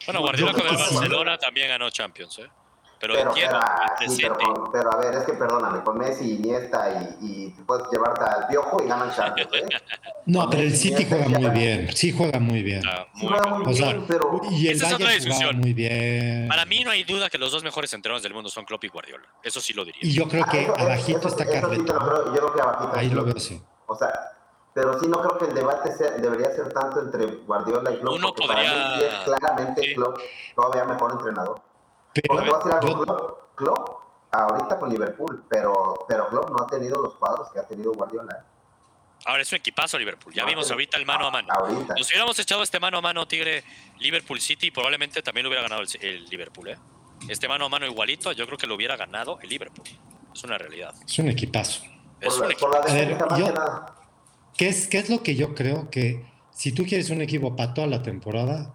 Bueno, 0.04 0.20
Guardiola 0.20 0.52
con 0.52 0.66
el 0.66 0.76
Barcelona 0.76 1.38
también 1.38 1.68
ganó 1.68 1.90
Champions, 1.90 2.38
¿eh? 2.38 2.48
Pero, 2.98 3.12
pero, 3.12 3.28
entiendo, 3.28 3.60
pero, 4.38 4.70
pero, 4.72 4.92
a 4.92 4.96
ver, 4.96 5.14
es 5.16 5.24
que 5.24 5.34
perdóname, 5.34 5.84
con 5.84 5.98
Messi, 5.98 6.36
Iniesta 6.36 7.14
y, 7.20 7.26
y 7.26 7.50
puedes 7.66 7.86
llevarte 7.92 8.24
al 8.24 8.46
piojo 8.46 8.82
y 8.82 8.88
ganan 8.88 9.14
Champions. 9.14 9.50
¿eh? 9.54 9.68
No, 10.26 10.50
pero 10.50 10.62
el 10.64 10.74
City 10.74 11.06
juega 11.08 11.28
muy 11.28 11.50
bien. 11.50 11.88
Sí 11.94 12.10
juega 12.10 12.40
muy 12.40 12.60
bien. 12.62 12.82
Ah, 12.84 13.06
muy 13.14 13.28
juega 13.28 13.46
muy 13.58 13.74
bien, 13.74 14.04
pero... 14.08 14.40
Y 14.50 14.68
el 14.68 14.80
Bayern 14.80 15.32
juega 15.32 15.52
muy 15.52 15.72
bien. 15.72 16.48
Para 16.48 16.64
mí 16.64 16.82
no 16.82 16.90
hay 16.90 17.04
duda 17.04 17.30
que 17.30 17.38
los 17.38 17.52
dos 17.52 17.62
mejores 17.62 17.92
entrenadores 17.92 18.24
del 18.24 18.34
mundo 18.34 18.50
son 18.50 18.64
Klopp 18.64 18.82
y 18.82 18.88
Guardiola. 18.88 19.24
Eso 19.40 19.60
sí 19.60 19.72
lo 19.72 19.84
diría. 19.84 20.00
Y 20.02 20.12
yo 20.12 20.26
creo 20.26 20.44
que 20.46 20.66
ah, 20.66 20.82
abajito 20.82 21.28
está 21.28 21.44
Carleto. 21.44 21.92
yo 22.26 22.32
creo 22.32 22.54
que 22.54 22.60
abajito. 22.60 22.90
Ahí 22.96 23.10
lo 23.10 23.24
veo, 23.24 23.38
sí. 23.38 23.62
O 23.86 23.94
sea, 23.94 24.35
pero 24.76 25.00
sí 25.00 25.08
no 25.08 25.22
creo 25.22 25.38
que 25.38 25.46
el 25.46 25.54
debate 25.54 25.90
sea, 25.96 26.10
debería 26.10 26.50
ser 26.54 26.70
tanto 26.70 27.00
entre 27.00 27.24
Guardiola 27.24 27.92
y 27.92 27.96
Klopp. 27.96 28.14
Uno 28.14 28.34
podría... 28.34 28.74
Para 28.74 28.96
mí 28.98 29.04
es 29.04 29.14
claramente 29.24 29.80
sí. 29.80 29.94
Klopp 29.94 30.18
todavía 30.54 30.84
mejor 30.84 31.12
entrenador. 31.12 31.62
Pero, 32.12 32.26
porque 32.28 32.44
te 32.44 32.50
voy 32.50 32.60
a 32.60 32.62
decir 32.62 32.90
algo, 32.90 33.06
yo... 33.06 33.06
Klopp, 33.06 33.54
Klopp 33.54 34.00
ahorita 34.32 34.78
con 34.78 34.90
Liverpool, 34.90 35.44
pero, 35.48 36.04
pero 36.06 36.28
Klopp 36.28 36.50
no 36.50 36.62
ha 36.62 36.66
tenido 36.66 37.00
los 37.00 37.14
cuadros 37.14 37.50
que 37.52 37.58
ha 37.58 37.66
tenido 37.66 37.94
Guardiola. 37.94 38.44
Ahora 39.24 39.40
es 39.40 39.50
un 39.50 39.56
equipazo 39.56 39.98
Liverpool. 39.98 40.34
Ya 40.34 40.44
vimos 40.44 40.70
ahorita 40.70 40.98
el 40.98 41.06
mano 41.06 41.28
a 41.28 41.30
mano. 41.30 41.48
Ahorita. 41.54 41.94
Nos 41.96 42.10
hubiéramos 42.10 42.38
echado 42.38 42.62
este 42.62 42.78
mano 42.78 42.98
a 42.98 43.00
mano, 43.00 43.26
Tigre, 43.26 43.64
Liverpool 44.00 44.42
City, 44.42 44.70
probablemente 44.70 45.22
también 45.22 45.44
lo 45.44 45.48
hubiera 45.48 45.62
ganado 45.62 45.80
el, 45.80 45.88
el, 46.02 46.26
Liverpool. 46.26 46.68
¿eh? 46.68 46.78
Este 47.30 47.48
mano 47.48 47.64
a 47.64 47.68
mano 47.70 47.86
igualito, 47.86 48.30
yo 48.32 48.44
creo 48.44 48.58
que 48.58 48.66
lo 48.66 48.74
hubiera 48.74 48.94
ganado 48.98 49.38
el 49.40 49.48
Liverpool. 49.48 49.88
Es 50.34 50.44
una 50.44 50.58
realidad. 50.58 50.94
Es 51.02 51.18
un 51.18 51.30
equipazo. 51.30 51.82
Es 52.20 52.34
por 52.34 52.44
un 52.44 52.52
equipazo. 52.52 52.72
Por 52.72 52.74
la 52.74 52.92
defensa, 52.92 53.24
más 53.24 53.38
yo, 53.38 53.46
que 53.46 53.52
nada. 53.52 53.95
¿Qué, 54.56 54.68
es, 54.68 54.86
¿Qué 54.88 54.98
es 54.98 55.10
lo 55.10 55.22
que 55.22 55.34
yo 55.34 55.54
creo 55.54 55.90
que 55.90 56.24
si 56.50 56.72
tú 56.72 56.84
quieres 56.84 57.10
un 57.10 57.20
equipo 57.22 57.54
para 57.56 57.74
toda 57.74 57.86
la 57.86 58.02
temporada, 58.02 58.74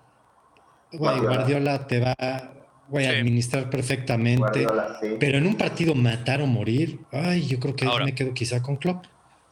güey, 0.91 0.99
Guardiola. 1.19 1.35
Guardiola 1.35 1.87
te 1.87 1.99
va 1.99 2.53
voy 2.87 3.05
a 3.05 3.11
Sí. 3.11 3.15
administrar 3.17 3.69
perfectamente. 3.69 4.65
Guardiola, 4.65 4.97
sí. 5.01 5.15
Pero 5.19 5.37
en 5.37 5.47
un 5.47 5.55
partido 5.55 5.95
matar 5.95 6.41
o 6.41 6.45
morir, 6.47 6.99
ay, 7.11 7.47
yo 7.47 7.57
creo 7.59 7.75
que 7.75 7.85
Ahora. 7.85 8.03
me 8.05 8.13
quedo 8.13 8.33
quizá 8.33 8.61
con 8.61 8.75
Klopp. 8.75 9.05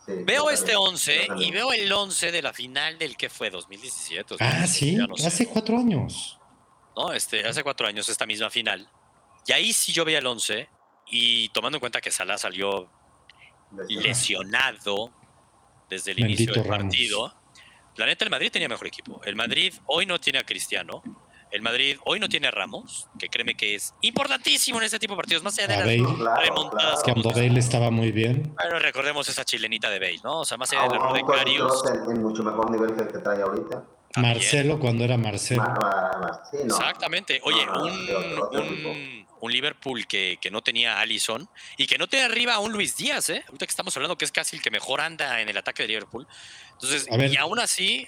Sí, 0.05 0.11
Veo 0.25 0.43
yo 0.45 0.49
este 0.51 0.73
también, 0.73 0.89
11 0.89 1.27
yo 1.27 1.35
y 1.41 1.51
veo 1.51 1.71
el 1.71 1.91
11 1.91 2.31
de 2.31 2.41
la 2.41 2.51
final 2.51 2.97
del 2.97 3.15
que 3.15 3.29
fue 3.29 3.49
2017. 3.49 4.35
Ah, 4.39 4.67
sí, 4.67 4.97
sé. 5.15 5.25
hace 5.27 5.45
cuatro 5.47 5.77
años. 5.77 6.37
¿no? 6.97 7.13
Este, 7.13 7.47
hace 7.47 7.63
cuatro 7.63 7.87
años, 7.87 8.09
esta 8.09 8.25
misma 8.25 8.49
final. 8.49 8.89
Y 9.47 9.53
ahí 9.53 9.71
sí 9.71 9.93
yo 9.93 10.03
veía 10.03 10.19
el 10.19 10.27
11 10.27 10.67
y 11.09 11.47
tomando 11.49 11.77
en 11.77 11.79
cuenta 11.79 12.01
que 12.01 12.11
Salah 12.11 12.37
salió 12.37 12.89
lesionado 13.87 15.11
desde 15.89 16.11
el 16.11 16.17
Bendito 16.17 16.43
inicio 16.43 16.61
del 16.61 16.71
Ramos. 16.71 16.85
partido, 16.85 17.33
la 17.97 18.05
neta 18.05 18.23
el 18.25 18.31
Madrid 18.31 18.51
tenía 18.51 18.69
mejor 18.69 18.87
equipo. 18.87 19.21
El 19.25 19.35
Madrid 19.35 19.73
hoy 19.87 20.05
no 20.05 20.19
tiene 20.19 20.39
a 20.39 20.43
Cristiano. 20.43 21.01
El 21.51 21.63
Madrid 21.63 21.97
hoy 22.05 22.19
no 22.19 22.29
tiene 22.29 22.47
a 22.47 22.51
Ramos, 22.51 23.07
que 23.17 23.27
créeme 23.27 23.55
que 23.55 23.73
es 23.73 23.95
importantísimo 24.01 24.77
en 24.77 24.83
este 24.85 24.99
tipo 24.99 25.13
de 25.13 25.17
partidos, 25.17 25.41
más 25.41 25.57
allá 25.57 25.67
de 25.67 25.73
A 25.73 25.77
las 25.79 25.85
Bale, 25.87 26.15
Claro, 26.17 26.41
remontadas. 26.41 26.83
claro. 26.83 26.97
que 27.03 27.11
cuando 27.11 27.29
hemos 27.31 27.35
Bale 27.49 27.59
estaba 27.59 27.89
muy 27.89 28.11
bien. 28.11 28.53
Bueno, 28.55 28.77
recordemos 28.77 29.27
esa 29.29 29.43
chilenita 29.43 29.89
de 29.89 29.97
Bale, 29.99 30.19
¿no? 30.23 30.41
O 30.41 30.45
sea, 30.45 30.57
más 30.57 30.71
allá 30.73 30.83
de 30.83 31.23
Karius. 31.25 31.57
Kroos 31.81 31.89
en, 32.07 32.11
en 32.17 32.21
mucho 32.21 32.43
mejor 32.43 32.69
nivel 32.69 32.95
que 32.95 33.01
el 33.01 33.07
que 33.07 33.17
trae 33.17 33.41
ahorita. 33.41 33.83
También. 34.11 34.35
Marcelo 34.35 34.79
cuando 34.79 35.03
era 35.03 35.17
Marcelo. 35.17 35.63
Exactamente. 36.63 37.41
Oye, 37.43 37.65
No, 37.65 37.73
no, 37.75 38.49
un, 38.51 39.27
de 39.41 39.53
Liverpool 39.53 40.05
que, 40.07 40.37
que 40.41 40.51
no 40.51 40.61
tenía 40.61 40.99
Allison 40.99 41.49
y 41.77 41.87
que 41.87 41.97
no 41.97 42.07
tenía 42.07 42.25
arriba 42.25 42.55
a 42.55 42.59
un 42.59 42.71
Luis 42.73 42.97
Díaz, 42.97 43.29
¿eh? 43.29 43.43
Ahorita 43.47 43.65
que 43.65 43.69
estamos 43.69 43.95
hablando 43.95 44.17
que 44.17 44.25
es 44.25 44.31
casi 44.31 44.57
el 44.57 44.61
que 44.61 44.69
mejor 44.71 44.99
anda 45.01 45.39
en 45.41 45.49
el 45.49 45.57
ataque 45.57 45.83
de 45.83 45.87
Liverpool. 45.87 46.27
Entonces, 46.73 47.07
A 47.11 47.17
ver. 47.17 47.31
y 47.31 47.37
aún 47.37 47.59
así, 47.59 48.07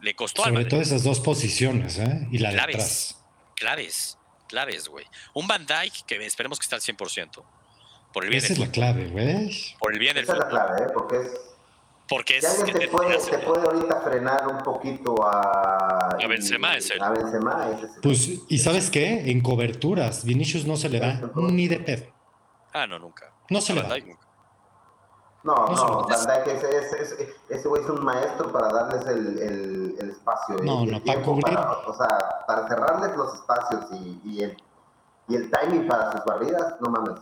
le 0.00 0.14
costó 0.14 0.44
al 0.44 0.52
Sobre 0.52 0.64
todo 0.66 0.80
esas 0.80 1.02
dos 1.02 1.20
posiciones, 1.20 1.98
¿eh? 1.98 2.28
Y 2.30 2.38
la 2.38 2.50
de 2.50 2.56
Claves. 2.56 2.74
atrás. 2.76 3.24
Claves, 3.56 4.18
claves, 4.48 4.88
güey. 4.88 5.06
Un 5.34 5.46
Van 5.46 5.66
Dyke 5.66 6.04
que 6.06 6.24
esperemos 6.24 6.58
que 6.58 6.64
esté 6.64 6.74
al 6.76 6.80
100%. 6.80 7.44
Por 8.12 8.24
el 8.24 8.30
bien 8.30 8.38
Esa 8.44 8.54
del 8.54 8.62
es 8.62 8.68
la 8.68 8.72
clave, 8.72 9.06
güey. 9.08 9.74
Por 9.78 9.92
el 9.92 9.98
bien 9.98 10.14
del 10.14 10.24
Esa 10.24 10.32
es 10.34 10.38
la 10.38 10.48
clave, 10.48 10.82
¿eh? 10.82 10.86
Porque 10.94 11.16
es. 11.16 11.53
Porque 12.08 12.36
es 12.36 12.62
que 12.64 12.72
te 12.72 12.80
te- 12.80 12.88
puede, 12.88 13.16
te- 13.16 13.30
te 13.30 13.38
puede 13.38 13.62
ahorita 13.66 14.00
frenar 14.02 14.46
un 14.46 14.58
poquito 14.58 15.14
a. 15.26 16.10
A 16.22 16.26
Benzema 16.28 16.76
es 16.76 16.90
él. 16.90 17.02
A 17.02 17.10
Benzema 17.10 17.68
ese 17.70 17.86
es 17.86 17.94
el- 17.96 18.00
Pues, 18.02 18.30
¿y 18.48 18.58
sabes 18.58 18.90
qué? 18.90 19.30
En 19.30 19.40
coberturas, 19.40 20.24
Vinicius 20.24 20.66
no 20.66 20.76
se 20.76 20.88
le 20.90 21.00
da 21.00 21.20
ni 21.34 21.66
de 21.66 21.80
pedo. 21.80 22.04
Ah, 22.74 22.86
no, 22.86 22.98
nunca. 22.98 23.32
No 23.48 23.60
se 23.60 23.72
le 23.74 23.82
da. 23.82 23.96
No, 25.42 25.54
No, 25.68 26.06
Van 26.08 26.26
Dijk 26.26 26.56
ese, 26.56 26.78
ese, 26.78 27.02
ese, 27.02 27.34
ese 27.50 27.68
güey 27.68 27.82
es 27.82 27.88
un 27.90 28.02
maestro 28.02 28.50
para 28.50 28.68
darles 28.72 29.06
el, 29.06 29.38
el, 29.38 29.94
el 30.00 30.10
espacio. 30.10 30.56
No, 30.62 30.84
el 30.84 30.92
no, 30.92 31.02
tiempo 31.02 31.38
para 31.40 31.56
cubrir. 31.56 31.58
o 31.86 31.94
sea, 31.94 32.18
para 32.46 32.66
cerrarles 32.68 33.14
los 33.16 33.34
espacios 33.34 33.84
y, 33.92 34.20
y, 34.24 34.42
el, 34.42 34.56
y 35.28 35.36
el 35.36 35.50
timing 35.50 35.86
para 35.86 36.12
sus 36.12 36.24
barridas, 36.24 36.76
no 36.80 36.88
mames. 36.90 37.20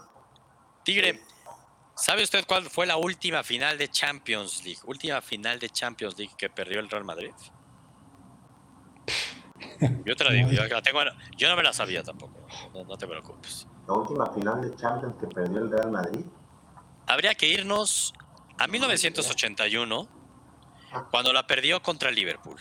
Tigre, 0.84 1.20
¿sabe 1.96 2.22
usted 2.22 2.44
cuál 2.46 2.64
fue 2.70 2.86
la 2.86 2.96
última 2.96 3.42
final 3.42 3.78
de 3.78 3.88
Champions 3.88 4.64
League? 4.64 4.80
Última 4.84 5.20
final 5.20 5.58
de 5.58 5.70
Champions 5.70 6.16
League 6.18 6.34
que 6.36 6.48
perdió 6.50 6.80
el 6.80 6.88
Real 6.88 7.04
Madrid. 7.04 7.32
Yo 10.04 10.14
te 10.16 10.24
la 10.24 10.32
digo, 10.32 10.50
yo, 10.50 10.64
la 10.66 10.82
tengo- 10.82 11.00
yo 11.36 11.48
no 11.48 11.56
me 11.56 11.62
la 11.62 11.72
sabía 11.72 12.02
tampoco, 12.02 12.46
no, 12.72 12.84
no 12.84 12.96
te 12.96 13.06
preocupes. 13.06 13.66
La 13.88 13.94
última 13.94 14.26
final 14.32 14.60
de 14.62 14.76
Champions 14.76 15.14
que 15.18 15.26
perdió 15.26 15.58
el 15.58 15.70
Real 15.70 15.90
Madrid. 15.90 16.24
Habría 17.06 17.34
que 17.34 17.48
irnos 17.48 18.12
a 18.58 18.66
1981, 18.68 20.08
cuando 21.10 21.32
la 21.32 21.46
perdió 21.46 21.82
contra 21.82 22.10
el 22.10 22.14
Liverpool. 22.14 22.60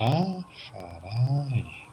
Ah, 0.00 0.38
caray. 0.72 1.85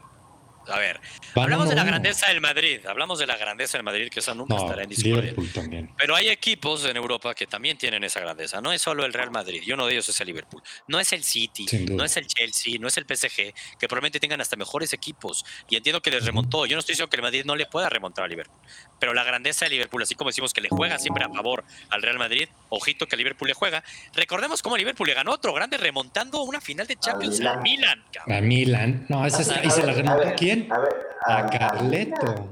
A 0.68 0.78
ver, 0.78 1.00
hablamos 1.34 1.68
de 1.68 1.74
la 1.74 1.84
grandeza 1.84 2.28
del 2.28 2.40
Madrid, 2.40 2.84
hablamos 2.86 3.18
de 3.18 3.26
la 3.26 3.36
grandeza 3.36 3.78
del 3.78 3.84
Madrid, 3.84 4.08
que 4.08 4.20
esa 4.20 4.34
nunca 4.34 4.56
estará 4.56 4.82
en 4.82 4.88
discusión. 4.88 5.94
Pero 5.96 6.16
hay 6.16 6.28
equipos 6.28 6.84
en 6.84 6.96
Europa 6.96 7.34
que 7.34 7.46
también 7.46 7.76
tienen 7.76 8.02
esa 8.04 8.20
grandeza. 8.20 8.60
No 8.60 8.72
es 8.72 8.80
solo 8.80 9.04
el 9.04 9.12
Real 9.12 9.30
Madrid, 9.30 9.62
y 9.64 9.72
uno 9.72 9.86
de 9.86 9.92
ellos 9.92 10.08
es 10.08 10.20
el 10.20 10.26
Liverpool. 10.26 10.62
No 10.88 10.98
es 11.00 11.12
el 11.12 11.24
City, 11.24 11.66
no 11.90 12.04
es 12.04 12.16
el 12.16 12.26
Chelsea, 12.26 12.78
no 12.78 12.88
es 12.88 12.96
el 12.96 13.04
PSG, 13.04 13.54
que 13.78 13.88
probablemente 13.88 14.20
tengan 14.20 14.40
hasta 14.40 14.56
mejores 14.56 14.92
equipos. 14.92 15.44
Y 15.68 15.76
entiendo 15.76 16.00
que 16.00 16.10
les 16.10 16.24
remontó. 16.24 16.66
Yo 16.66 16.76
no 16.76 16.80
estoy 16.80 16.94
diciendo 16.94 17.10
que 17.10 17.16
el 17.16 17.22
Madrid 17.22 17.44
no 17.44 17.56
le 17.56 17.66
pueda 17.66 17.88
remontar 17.88 18.24
a 18.24 18.28
Liverpool. 18.28 18.60
Pero 18.98 19.12
la 19.14 19.24
grandeza 19.24 19.66
de 19.66 19.70
Liverpool, 19.70 20.02
así 20.02 20.14
como 20.14 20.30
decimos 20.30 20.52
que 20.52 20.60
le 20.60 20.68
juega 20.68 20.98
siempre 20.98 21.24
a 21.24 21.28
favor 21.28 21.64
al 21.90 22.02
Real 22.02 22.18
Madrid, 22.18 22.48
ojito 22.68 23.06
que 23.06 23.16
Liverpool 23.16 23.48
le 23.48 23.54
juega. 23.54 23.84
Recordemos 24.14 24.62
cómo 24.62 24.76
Liverpool 24.76 25.08
le 25.08 25.14
ganó 25.14 25.32
otro 25.32 25.52
grande 25.52 25.76
remontando 25.76 26.42
una 26.42 26.60
final 26.60 26.86
de 26.86 26.96
Champions 26.96 27.40
al 27.40 27.60
Milan. 27.60 28.04
A 28.26 28.40
Milan. 28.40 29.06
No, 29.08 29.26
esa 29.26 29.42
es, 29.42 29.64
¿y 29.64 29.70
se 29.70 29.84
la 29.84 29.92
remontó 29.92 30.26
a 30.28 30.34
quién? 30.54 30.72
A 30.72 30.78
ver, 30.78 31.16
a, 31.24 31.46
Carleto. 31.46 32.50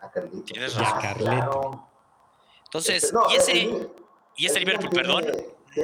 A 0.00 0.10
Carleto. 0.10 0.42
Tienes 0.44 0.74
razón. 0.76 0.98
A 0.98 1.00
Carleto. 1.00 1.88
Entonces, 2.64 3.04
este, 3.04 3.18
y 3.30 3.36
ese, 3.36 3.88
y 4.36 4.46
ese 4.46 4.60
Liverpool, 4.60 4.90
perdón, 4.90 5.26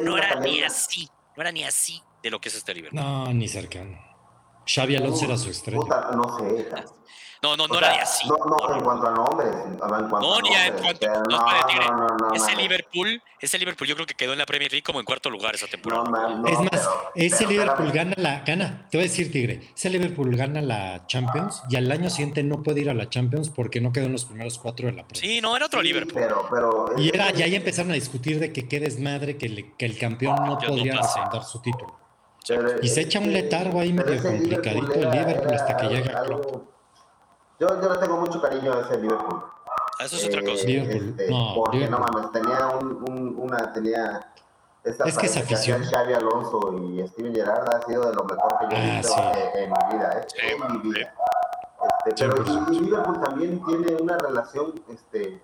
no 0.03 0.17
era 0.17 0.35
ni 0.37 0.63
así, 0.63 1.09
no 1.37 1.43
era 1.43 1.53
ni 1.53 1.65
así 1.65 2.03
de 2.23 2.31
lo 2.31 2.41
que 2.41 2.49
es 2.49 2.55
este 2.57 2.75
Liverpool. 2.75 3.01
No, 3.01 3.33
ni 3.33 3.49
cercano. 3.49 3.99
Xavi 4.67 4.97
Alonso 4.97 5.25
era 5.25 5.37
su 5.37 5.51
estrella. 5.51 6.11
no 6.15 6.39
sé. 6.39 6.69
No, 7.43 7.57
no, 7.57 7.67
no 7.67 7.79
era 7.79 7.93
de 7.93 8.01
así. 8.01 8.29
No, 8.29 8.37
no, 8.37 8.75
en 8.75 8.85
cuanto 8.85 9.07
a 9.07 9.11
nombres. 9.13 9.49
En 9.49 9.79
cuanto 9.79 10.21
no, 10.21 10.41
ni 10.43 10.55
en 10.55 10.75
cuanto 10.75 11.07
a 11.11 11.23
no, 11.23 12.35
Ese 12.35 12.55
Liverpool, 12.55 13.23
ese 13.41 13.59
Liverpool 13.59 13.89
yo 13.89 13.95
creo 13.95 14.07
que 14.07 14.15
quedó 14.15 14.33
en 14.33 14.39
la 14.39 14.45
Premier 14.45 14.71
League 14.71 14.83
como 14.83 15.01
en 15.01 15.07
cuarto 15.07 15.31
lugar 15.31 15.55
esa 15.55 15.67
temporada. 15.67 16.05
es 16.47 16.61
más, 16.61 16.89
ese 17.15 17.47
Liverpool 17.47 17.91
gana 17.93 18.15
la, 18.19 18.41
gana, 18.41 18.87
te 18.91 18.99
voy 18.99 19.07
a 19.07 19.09
decir, 19.09 19.33
Tigre, 19.33 19.73
ese 19.75 19.89
Liverpool 19.89 20.37
gana 20.37 20.61
la 20.61 21.07
Champions 21.07 21.63
y 21.71 21.77
al 21.77 21.91
año 21.91 22.11
siguiente 22.11 22.43
no 22.43 22.63
puede 22.63 22.83
ir 22.83 22.91
a 22.91 22.95
la 22.95 23.09
Champions 23.09 23.49
porque 23.49 23.81
no 23.81 23.91
quedó 23.91 24.07
en 24.07 24.13
los 24.13 24.27
primeros 24.27 24.59
cuatro 24.59 24.89
de 24.89 24.93
la 24.93 25.07
Premier. 25.07 25.35
Sí, 25.37 25.41
no, 25.41 25.57
era 25.57 25.65
otro 25.65 25.81
Liverpool. 25.81 26.13
Pero, 26.15 26.47
pero, 26.51 26.95
y 26.99 27.09
era, 27.09 27.31
ya 27.31 27.47
ahí 27.47 27.55
empezaron 27.55 27.91
a 27.93 27.95
discutir 27.95 28.39
de 28.39 28.53
que 28.53 28.69
qué 28.69 28.81
desmadre, 28.81 29.39
que, 29.39 29.73
que 29.79 29.87
el 29.87 29.97
campeón 29.99 30.45
no 30.45 30.59
podía 30.59 30.95
no 30.95 31.43
su 31.43 31.63
título. 31.63 31.99
y 32.83 32.89
se 32.89 33.01
echa 33.01 33.19
un 33.19 33.33
letargo 33.33 33.81
ahí 33.81 33.95
medio 33.95 34.23
complicadito 34.23 34.93
el 34.93 35.11
Liverpool 35.11 35.55
hasta 35.55 35.77
que 35.79 35.89
llega 35.89 36.23
Klopp. 36.25 36.80
Yo, 37.61 37.69
yo 37.81 37.93
le 37.93 37.99
tengo 37.99 38.17
mucho 38.17 38.41
cariño 38.41 38.73
a 38.73 38.81
ese 38.81 38.99
Liverpool. 38.99 39.45
Ah, 39.99 40.05
eso 40.07 40.17
es 40.17 40.27
otra 40.27 40.41
cosa. 40.41 40.67
Este, 40.67 41.31
no, 41.31 41.53
porque 41.55 41.89
no 41.89 41.99
mames, 41.99 42.33
tenía 42.33 42.67
un, 42.69 43.05
un, 43.07 43.35
una, 43.39 43.73
tenía 43.73 44.33
esta 44.83 45.05
es 45.05 45.19
que 45.19 45.27
esa 45.27 45.41
afición. 45.41 45.85
Xavi 45.85 46.15
Alonso 46.15 46.73
y 46.79 47.07
Steven 47.09 47.35
Gerrard 47.35 47.69
ha 47.69 47.83
sido 47.83 48.09
de 48.09 48.15
lo 48.15 48.25
mejor 48.25 48.59
que 48.61 48.75
yo 48.75 48.81
he 48.81 48.91
ah, 48.91 48.97
visto 48.97 49.21
en, 49.55 49.71
mi 49.71 49.99
vida, 49.99 50.21
¿eh? 50.21 50.27
en 50.43 50.73
mi 50.73 50.79
vida. 50.79 51.15
Este, 52.07 52.27
pero 52.27 52.43
y, 52.73 52.81
Liverpool 52.81 53.21
también 53.21 53.63
tiene 53.65 53.97
una 53.97 54.17
relación 54.17 54.83
este, 54.89 55.43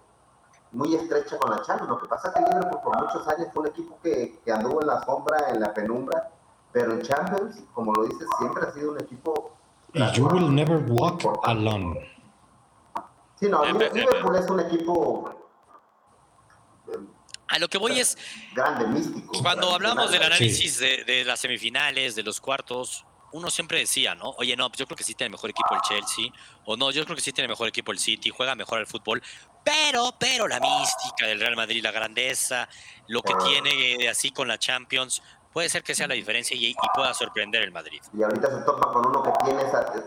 muy 0.72 0.94
estrecha 0.94 1.36
con 1.36 1.50
la 1.50 1.60
Champions. 1.62 1.90
Lo 1.90 2.00
que 2.00 2.08
pasa 2.08 2.28
es 2.28 2.34
que 2.34 2.40
Liverpool 2.40 2.80
por 2.82 2.96
muchos 2.96 3.28
años 3.28 3.48
fue 3.52 3.62
un 3.62 3.68
equipo 3.68 3.98
que, 4.02 4.40
que 4.42 4.52
anduvo 4.52 4.80
en 4.80 4.86
la 4.86 5.04
sombra, 5.04 5.50
en 5.50 5.60
la 5.60 5.74
penumbra, 5.74 6.30
pero 6.72 6.92
en 6.92 7.02
Champions, 7.02 7.62
como 7.74 7.92
lo 7.92 8.04
dices, 8.04 8.26
siempre 8.38 8.66
ha 8.66 8.72
sido 8.72 8.92
un 8.92 9.00
equipo 9.00 9.55
You 9.96 10.26
will 10.26 10.50
never 10.50 10.78
walk 10.78 11.24
alone. 11.44 11.98
Sí, 13.40 13.48
no, 13.48 13.64
Liverpool 13.64 14.36
es 14.36 14.50
un 14.50 14.60
equipo. 14.60 15.32
A 17.48 17.58
lo 17.58 17.68
que 17.68 17.78
voy 17.78 17.98
es. 18.00 18.18
Grande, 18.54 18.86
místico. 18.88 19.40
Cuando 19.40 19.74
hablamos 19.74 20.10
del 20.10 20.22
análisis 20.22 20.78
de, 20.78 21.04
de, 21.04 21.24
las 21.24 21.40
semifinales, 21.40 22.14
de 22.14 22.22
los 22.22 22.40
cuartos, 22.40 23.06
uno 23.32 23.50
siempre 23.50 23.78
decía, 23.78 24.14
¿no? 24.14 24.30
Oye, 24.38 24.56
no, 24.56 24.68
pues 24.68 24.80
yo 24.80 24.86
creo 24.86 24.96
que 24.96 25.04
sí 25.04 25.14
tiene 25.14 25.30
mejor 25.30 25.50
equipo 25.50 25.74
el 25.74 25.80
Chelsea. 25.80 26.30
O 26.64 26.76
no, 26.76 26.90
yo 26.90 27.04
creo 27.04 27.16
que 27.16 27.22
sí 27.22 27.32
tiene 27.32 27.48
mejor 27.48 27.68
equipo 27.68 27.92
el 27.92 27.98
City, 27.98 28.30
juega 28.30 28.54
mejor 28.54 28.78
al 28.78 28.86
fútbol. 28.86 29.22
Pero, 29.64 30.14
pero 30.18 30.46
la 30.46 30.60
mística 30.60 31.26
del 31.26 31.40
Real 31.40 31.56
Madrid, 31.56 31.82
la 31.82 31.90
grandeza, 31.90 32.68
lo 33.08 33.22
que 33.22 33.34
tiene 33.34 33.98
de 33.98 34.08
así 34.08 34.30
con 34.30 34.48
la 34.48 34.58
Champions, 34.58 35.22
puede 35.56 35.70
ser 35.70 35.82
que 35.82 35.94
sea 35.94 36.06
la 36.06 36.12
diferencia 36.12 36.54
y, 36.54 36.74
pueda 36.94 37.14
sorprender 37.14 37.62
el 37.62 37.72
Madrid. 37.72 37.98
Y 38.12 38.22
ahorita 38.22 38.58
se 38.58 38.62
topa 38.66 38.92
con 38.92 39.06
uno 39.06 39.22
que 39.22 39.30
tiene, 39.42 39.62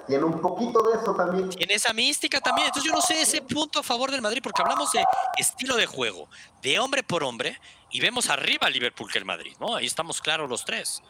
tiene 0.06 0.24
un 0.24 0.40
poquito 0.40 0.80
de 0.84 1.02
eso 1.02 1.16
también. 1.16 1.50
Tiene 1.50 1.74
esa 1.74 1.92
mística 1.92 2.40
también. 2.40 2.68
Entonces 2.68 2.88
yo 2.88 2.96
no 2.96 3.02
sé 3.02 3.20
ese 3.20 3.42
punto 3.42 3.80
a 3.80 3.84
favor 3.84 4.12
del 4.12 4.22
Madrid 4.22 4.42
porque 4.44 4.62
hablamos 4.62 4.92
de 4.92 5.04
estilo 5.40 5.76
de 5.76 5.88
juego, 5.88 6.30
de 6.62 6.78
hombre 6.78 7.02
por 7.02 7.24
hombre, 7.24 7.60
y 7.90 8.00
vemos 8.00 8.30
arriba 8.30 8.68
a 8.68 8.70
Liverpool 8.70 9.12
que 9.12 9.18
el 9.18 9.26
Madrid, 9.26 9.56
¿no? 9.60 9.76
Ahí 9.76 9.88
estamos 9.88 10.22
claros 10.22 10.48
los 10.48 10.66
tres. 10.66 11.02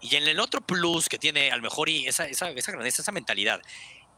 Y 0.00 0.14
en 0.14 0.28
el 0.28 0.38
otro 0.38 0.60
plus 0.60 1.08
que 1.08 1.18
tiene 1.18 1.50
al 1.50 1.60
mejor 1.60 1.88
y 1.88 2.06
esa, 2.06 2.26
esa, 2.26 2.50
esa 2.50 2.70
grandeza, 2.70 3.02
esa 3.02 3.10
mentalidad, 3.10 3.60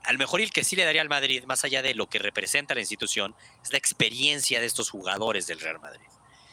al 0.04 0.18
mejor 0.18 0.40
y 0.40 0.42
el 0.42 0.52
que 0.52 0.62
sí 0.62 0.76
le 0.76 0.84
daría 0.84 1.00
al 1.00 1.08
Madrid, 1.08 1.44
más 1.44 1.64
allá 1.64 1.80
de 1.80 1.94
lo 1.94 2.06
que 2.06 2.18
representa 2.18 2.74
la 2.74 2.80
institución, 2.80 3.34
es 3.62 3.72
la 3.72 3.78
experiencia 3.78 4.60
de 4.60 4.66
estos 4.66 4.90
jugadores 4.90 5.46
del 5.46 5.58
Real 5.58 5.80
Madrid. 5.80 6.06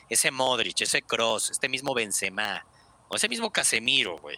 Ese 0.08 0.32
Modric, 0.32 0.80
ese 0.80 1.02
Cross, 1.02 1.50
este 1.50 1.68
mismo 1.68 1.94
Benzema, 1.94 2.66
o 3.10 3.16
ese 3.16 3.30
mismo 3.30 3.52
Casemiro, 3.52 4.18
güey. 4.18 4.38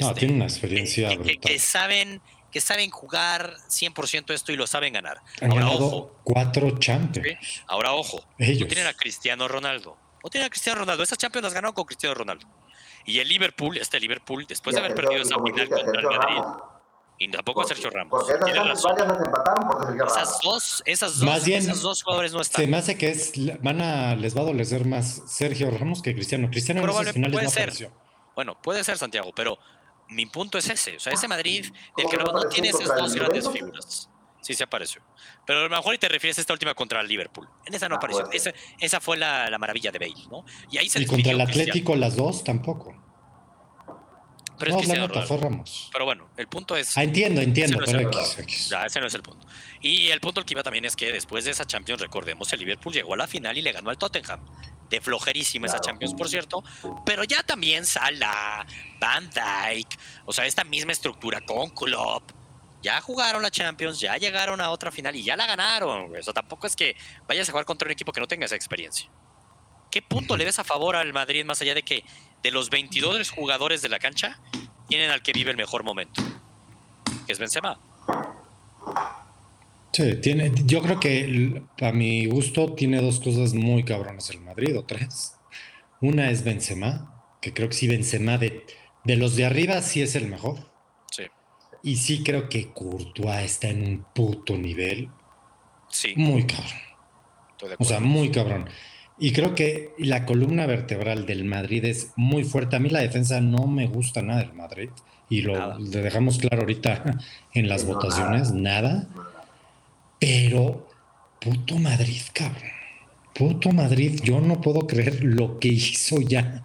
no, 0.00 0.08
este, 0.08 0.20
tiene 0.20 0.34
una 0.34 0.44
experiencia 0.44 1.16
que, 1.16 1.38
que, 1.38 1.58
saben 1.58 2.20
que 2.50 2.60
saben 2.60 2.90
jugar 2.90 3.56
100% 3.68 4.32
esto 4.32 4.52
y 4.52 4.56
lo 4.56 4.66
saben 4.66 4.92
ganar. 4.92 5.20
Han 5.40 5.52
Ahora, 5.52 5.68
ojo. 5.68 6.16
cuatro 6.24 6.78
Champions. 6.78 7.38
Ahora, 7.66 7.92
ojo. 7.92 8.24
Ellos. 8.38 8.62
No 8.62 8.66
tienen 8.68 8.86
a 8.86 8.94
Cristiano 8.94 9.48
Ronaldo. 9.48 9.96
No 10.24 10.30
tienen 10.30 10.46
a 10.46 10.50
Cristiano 10.50 10.80
Ronaldo. 10.80 11.02
Esas 11.02 11.18
Champions 11.18 11.44
las 11.44 11.54
ganaron 11.54 11.74
con 11.74 11.84
Cristiano 11.84 12.14
Ronaldo. 12.14 12.46
Y 13.04 13.20
el 13.20 13.28
Liverpool, 13.28 13.76
este 13.78 14.00
Liverpool, 14.00 14.46
después 14.46 14.74
de 14.74 14.80
haber 14.80 14.94
perdido 14.94 15.22
esa 15.22 15.36
final 15.42 15.68
contra 15.68 16.00
el 16.00 16.06
Madrid. 16.06 16.42
Y 17.18 17.28
tampoco 17.30 17.62
a 17.62 17.64
Sergio 17.64 17.90
Ramos. 17.90 18.10
Porque 18.10 18.32
esas 18.32 18.82
varias 18.82 19.08
las 19.08 19.26
empataron 19.26 19.68
por 19.68 19.84
Sergio 19.84 20.04
Ramos. 20.04 20.16
Esas 20.16 20.40
dos, 20.40 20.82
esas 20.86 21.18
dos, 21.18 21.24
más 21.24 21.44
bien, 21.44 21.58
esas 21.60 21.82
dos 21.82 22.02
jugadores 22.02 22.32
no 22.32 22.40
están. 22.40 22.62
Se 22.62 22.70
me 22.70 22.76
hace 22.76 22.96
que 22.96 23.10
es, 23.10 23.32
van 23.60 23.80
a, 23.80 24.14
les 24.14 24.36
va 24.36 24.42
a 24.42 24.44
doler 24.44 24.86
más 24.86 25.22
Sergio 25.26 25.70
Ramos 25.70 26.00
que 26.00 26.14
Cristiano. 26.14 26.48
Cristiano 26.48 26.82
en 26.82 26.90
esas 26.90 27.12
finales 27.12 27.42
no 27.42 27.50
ser. 27.50 27.62
Apareció. 27.62 27.92
Bueno, 28.36 28.56
puede 28.62 28.84
ser 28.84 28.98
Santiago, 28.98 29.32
pero 29.34 29.58
mi 30.10 30.26
punto 30.26 30.58
es 30.58 30.68
ese. 30.70 30.96
O 30.96 31.00
sea, 31.00 31.12
ese 31.12 31.26
Madrid 31.26 31.66
del 31.96 32.06
que 32.08 32.16
no, 32.16 32.48
tiene 32.48 32.68
esas 32.68 32.86
dos 32.86 33.14
grandes 33.14 33.48
figuras. 33.50 34.08
Sí, 34.40 34.54
se 34.54 34.62
apareció. 34.62 35.02
Pero 35.44 35.58
a 35.58 35.62
lo 35.64 35.68
mejor 35.68 35.98
te 35.98 36.08
refieres 36.08 36.38
a 36.38 36.40
esta 36.40 36.52
última 36.52 36.72
contra 36.74 37.00
el 37.00 37.08
Liverpool. 37.08 37.48
En 37.66 37.74
esa 37.74 37.88
no 37.88 37.96
ah, 37.96 37.98
apareció. 37.98 38.30
Esa, 38.30 38.52
esa, 38.78 39.00
fue 39.00 39.16
la, 39.16 39.50
la, 39.50 39.58
maravilla 39.58 39.90
de 39.90 39.98
Bale, 39.98 40.26
¿no? 40.30 40.44
Y 40.70 40.78
ahí 40.78 40.88
se 40.88 41.02
Y 41.02 41.06
contra 41.06 41.32
el 41.32 41.40
Atlético 41.40 41.96
las 41.96 42.16
dos 42.16 42.44
tampoco. 42.44 42.94
Pero 44.58 44.72
no, 44.72 44.80
es 44.80 44.88
la 44.88 44.96
nota 44.96 45.22
fue 45.22 45.36
Ramos. 45.36 45.88
Pero 45.92 46.04
bueno, 46.04 46.28
el 46.36 46.48
punto 46.48 46.76
es. 46.76 46.96
Ah, 46.96 47.04
entiendo, 47.04 47.40
entiendo, 47.40 47.78
pero 47.84 48.00
X, 48.00 48.38
X. 48.38 48.68
Ya, 48.70 48.86
ese 48.86 49.00
no 49.00 49.06
es 49.06 49.14
el 49.14 49.22
punto. 49.22 49.46
Y 49.80 50.08
el 50.08 50.20
punto 50.20 50.44
que 50.44 50.54
iba 50.54 50.62
también 50.62 50.84
es 50.84 50.96
que 50.96 51.12
después 51.12 51.44
de 51.44 51.52
esa 51.52 51.66
Champions, 51.66 52.00
recordemos, 52.00 52.52
el 52.52 52.60
Liverpool 52.60 52.92
llegó 52.92 53.14
a 53.14 53.16
la 53.16 53.26
final 53.26 53.56
y 53.56 53.62
le 53.62 53.72
ganó 53.72 53.90
al 53.90 53.98
Tottenham 53.98 54.40
de 54.88 55.00
flojerísima 55.00 55.66
esa 55.66 55.80
Champions, 55.80 56.14
por 56.14 56.28
cierto, 56.28 56.64
pero 57.04 57.22
ya 57.24 57.42
también 57.42 57.84
Salah, 57.84 58.66
Van 58.98 59.28
Dyke, 59.28 59.98
o 60.24 60.32
sea, 60.32 60.46
esta 60.46 60.64
misma 60.64 60.92
estructura 60.92 61.42
con 61.42 61.68
Klopp, 61.70 62.32
ya 62.82 63.00
jugaron 63.00 63.42
la 63.42 63.50
Champions, 63.50 64.00
ya 64.00 64.16
llegaron 64.16 64.60
a 64.60 64.70
otra 64.70 64.90
final 64.90 65.14
y 65.16 65.22
ya 65.22 65.36
la 65.36 65.46
ganaron. 65.46 66.14
O 66.16 66.22
sea, 66.22 66.32
tampoco 66.32 66.66
es 66.66 66.76
que 66.76 66.96
vayas 67.26 67.48
a 67.48 67.52
jugar 67.52 67.64
contra 67.64 67.86
un 67.86 67.92
equipo 67.92 68.12
que 68.12 68.20
no 68.20 68.28
tenga 68.28 68.46
esa 68.46 68.54
experiencia. 68.54 69.10
¿Qué 69.90 70.02
punto 70.02 70.36
le 70.36 70.44
ves 70.44 70.58
a 70.58 70.64
favor 70.64 70.96
al 70.96 71.12
Madrid 71.12 71.44
más 71.44 71.60
allá 71.60 71.74
de 71.74 71.82
que 71.82 72.04
de 72.42 72.50
los 72.50 72.70
22 72.70 73.30
jugadores 73.30 73.82
de 73.82 73.88
la 73.88 73.98
cancha 73.98 74.38
tienen 74.88 75.10
al 75.10 75.22
que 75.22 75.32
vive 75.32 75.50
el 75.50 75.56
mejor 75.56 75.84
momento? 75.84 76.22
Que 77.26 77.32
es 77.32 77.38
Benzema. 77.38 77.78
Sí, 79.92 80.14
tiene, 80.20 80.52
yo 80.64 80.82
creo 80.82 81.00
que 81.00 81.62
a 81.80 81.92
mi 81.92 82.26
gusto 82.26 82.74
tiene 82.74 83.00
dos 83.00 83.20
cosas 83.20 83.54
muy 83.54 83.84
cabronas 83.84 84.30
el 84.30 84.40
Madrid, 84.40 84.78
o 84.78 84.84
tres. 84.84 85.34
Una 86.00 86.30
es 86.30 86.44
Benzema, 86.44 87.24
que 87.40 87.52
creo 87.52 87.68
que 87.68 87.74
sí 87.74 87.88
Benzema 87.88 88.38
de, 88.38 88.64
de 89.04 89.16
los 89.16 89.34
de 89.36 89.46
arriba 89.46 89.80
sí 89.82 90.02
es 90.02 90.14
el 90.14 90.28
mejor. 90.28 90.70
Sí. 91.10 91.24
Y 91.82 91.96
sí 91.96 92.22
creo 92.22 92.48
que 92.48 92.72
Courtois 92.72 93.44
está 93.44 93.68
en 93.68 93.84
un 93.84 94.06
puto 94.14 94.56
nivel. 94.56 95.08
Sí. 95.90 96.14
Muy 96.16 96.46
cabrón. 96.46 97.76
O 97.78 97.84
sea, 97.84 98.00
muy 98.00 98.30
cabrón. 98.30 98.68
Y 99.18 99.32
creo 99.32 99.54
que 99.54 99.90
la 99.98 100.24
columna 100.24 100.66
vertebral 100.66 101.26
del 101.26 101.44
Madrid 101.44 101.84
es 101.84 102.12
muy 102.16 102.44
fuerte. 102.44 102.76
A 102.76 102.78
mí 102.78 102.88
la 102.88 103.00
defensa 103.00 103.40
no 103.40 103.66
me 103.66 103.86
gusta 103.86 104.22
nada 104.22 104.40
del 104.40 104.52
Madrid. 104.52 104.90
Y 105.28 105.42
lo 105.42 105.78
dejamos 105.78 106.38
claro 106.38 106.60
ahorita 106.62 107.18
en 107.52 107.68
las 107.68 107.84
votaciones, 107.84 108.52
nada. 108.52 109.08
Pero, 110.18 110.88
puto 111.40 111.78
Madrid, 111.78 112.22
cabrón. 112.32 112.78
Puto 113.34 113.70
Madrid, 113.70 114.20
yo 114.22 114.40
no 114.40 114.60
puedo 114.60 114.86
creer 114.86 115.22
lo 115.22 115.58
que 115.58 115.68
hizo 115.68 116.20
ya. 116.20 116.64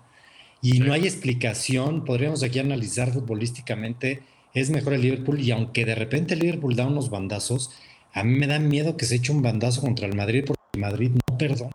Y 0.62 0.80
no 0.80 0.94
hay 0.94 1.04
explicación, 1.04 2.06
podríamos 2.06 2.42
aquí 2.42 2.60
analizar 2.60 3.12
futbolísticamente, 3.12 4.22
es 4.54 4.70
mejor 4.70 4.94
el 4.94 5.02
Liverpool 5.02 5.40
y 5.42 5.52
aunque 5.52 5.84
de 5.84 5.96
repente 5.96 6.36
el 6.36 6.40
Liverpool 6.40 6.76
da 6.76 6.88
unos 6.88 7.10
bandazos, 7.10 7.72
a 8.14 8.24
mí 8.24 8.38
me 8.38 8.48
da 8.48 8.60
miedo 8.60 8.96
que 8.96 9.06
se 9.06 9.16
eche 9.16 9.32
un 9.32 9.42
bandazo 9.42 9.82
contra 9.82 10.08
el 10.08 10.16
Madrid 10.16 10.46
porque 10.48 10.62
el 10.74 10.80
Madrid 10.80 11.12
no 11.12 11.38
perdona. 11.38 11.72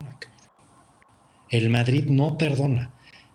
El 1.51 1.70
Madrid 1.70 2.05
no 2.07 2.38
perdona. 2.38 2.92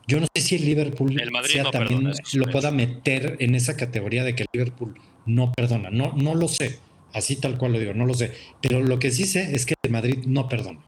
Yo 0.07 0.20
no 0.20 0.28
sé 0.36 0.41
si 0.41 0.55
el 0.55 0.66
Liverpool 0.66 1.16
sea 1.45 1.72
también 1.72 2.11
lo 2.34 2.45
pueda 2.51 2.72
meter 2.72 3.38
en 3.39 3.55
esa 3.55 3.78
categoría 3.78 4.24
de 4.24 4.36
que 4.36 4.43
el 4.43 4.49
Liverpool 4.51 4.99
no 5.26 5.51
perdona. 5.53 5.89
No, 5.89 6.11
no 6.14 6.36
lo 6.36 6.47
sé 6.47 6.80
Así 7.14 7.36
tal 7.36 7.57
cual 7.57 7.74
lo 7.74 7.80
digo, 7.80 7.93
no 7.93 8.05
lo 8.05 8.16
sé. 8.16 8.36
Pero 8.59 8.82
lo 8.82 8.97
que 8.97 9.11
sí 9.11 9.26
sé 9.26 9.55
es 9.55 9.66
que 9.66 9.76
el 9.84 9.91
Madrid 9.91 10.26
no 10.26 10.49
perdona. 10.49 10.84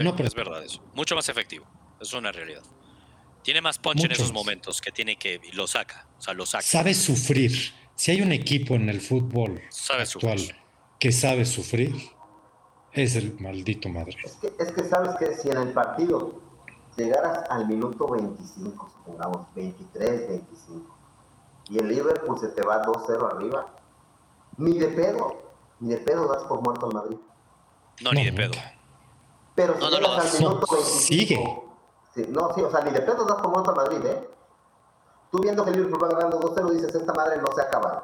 no 0.00 0.16
Es 0.16 0.34
verdad 0.34 0.64
eso. 0.64 0.82
Mucho 0.94 1.16
más 1.16 1.28
efectivo. 1.28 1.66
Es 2.00 2.12
una 2.12 2.30
realidad. 2.30 2.62
Tiene 3.42 3.60
más 3.60 3.78
punch 3.78 4.04
en 4.04 4.12
esos 4.12 4.32
momentos 4.32 4.80
que 4.80 4.92
tiene 4.92 5.16
que. 5.16 5.40
Lo 5.52 5.66
saca. 5.66 6.06
O 6.18 6.22
sea, 6.22 6.34
lo 6.34 6.46
saca. 6.46 6.62
Sabe 6.62 6.94
sufrir. 6.94 7.72
Si 7.96 8.12
hay 8.12 8.22
un 8.22 8.32
equipo 8.32 8.76
en 8.76 8.88
el 8.88 9.00
fútbol 9.00 9.60
actual 9.90 10.56
que 10.98 11.12
sabe 11.12 11.44
sufrir, 11.44 11.94
es 12.92 13.16
el 13.16 13.38
maldito 13.40 13.88
Madrid. 13.88 14.16
Es 14.24 14.36
que, 14.36 14.52
es 14.58 14.72
que 14.72 14.84
sabes 14.84 15.16
que 15.16 15.34
si 15.34 15.48
en 15.50 15.58
el 15.58 15.72
partido 15.72 16.32
llegaras 16.96 17.48
al 17.50 17.66
minuto 17.68 18.08
25, 18.08 18.90
supongamos, 18.98 19.46
23, 19.54 20.28
25, 20.28 20.96
y 21.70 21.78
el 21.78 21.88
Liverpool 21.88 22.38
se 22.38 22.48
te 22.48 22.62
va 22.62 22.82
2-0 22.84 23.36
arriba, 23.36 23.66
ni 24.56 24.78
de 24.78 24.88
pedo, 24.88 25.36
ni 25.78 25.90
de 25.90 25.98
pedo 25.98 26.26
das 26.26 26.42
por 26.44 26.62
muerto 26.62 26.86
al 26.86 26.94
Madrid. 26.94 27.16
No, 28.02 28.12
ni 28.12 28.24
de 28.24 28.32
pedo. 28.32 28.52
Pero 29.54 29.74
si 29.74 29.80
llegas 29.80 30.34
al 30.34 30.40
minuto 30.40 30.66
25, 30.70 30.76
sigue. 30.82 31.62
no, 32.28 32.54
sí, 32.54 32.62
o 32.62 32.70
sea, 32.70 32.80
ni 32.80 32.90
de 32.90 33.02
pedo 33.02 33.24
das 33.24 33.40
por 33.40 33.50
muerto 33.50 33.70
al 33.70 33.76
Madrid, 33.76 34.04
¿eh? 34.04 34.30
Tú 35.30 35.38
viendo 35.38 35.64
que 35.64 35.70
el 35.70 35.76
Liverpool 35.76 36.02
va 36.02 36.08
ganando 36.08 36.40
2-0, 36.40 36.70
dices, 36.72 36.94
esta 36.94 37.14
madre 37.14 37.40
no 37.40 37.46
se 37.54 37.60
ha 37.60 37.64
acabado. 37.64 38.02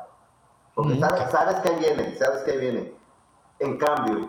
Porque 0.74 0.98
sabes, 1.00 1.30
sabes 1.30 1.56
que 1.60 1.70
viene, 1.76 2.16
sabes 2.16 2.42
que 2.42 2.56
viene. 2.56 2.94
En 3.58 3.78
cambio, 3.78 4.28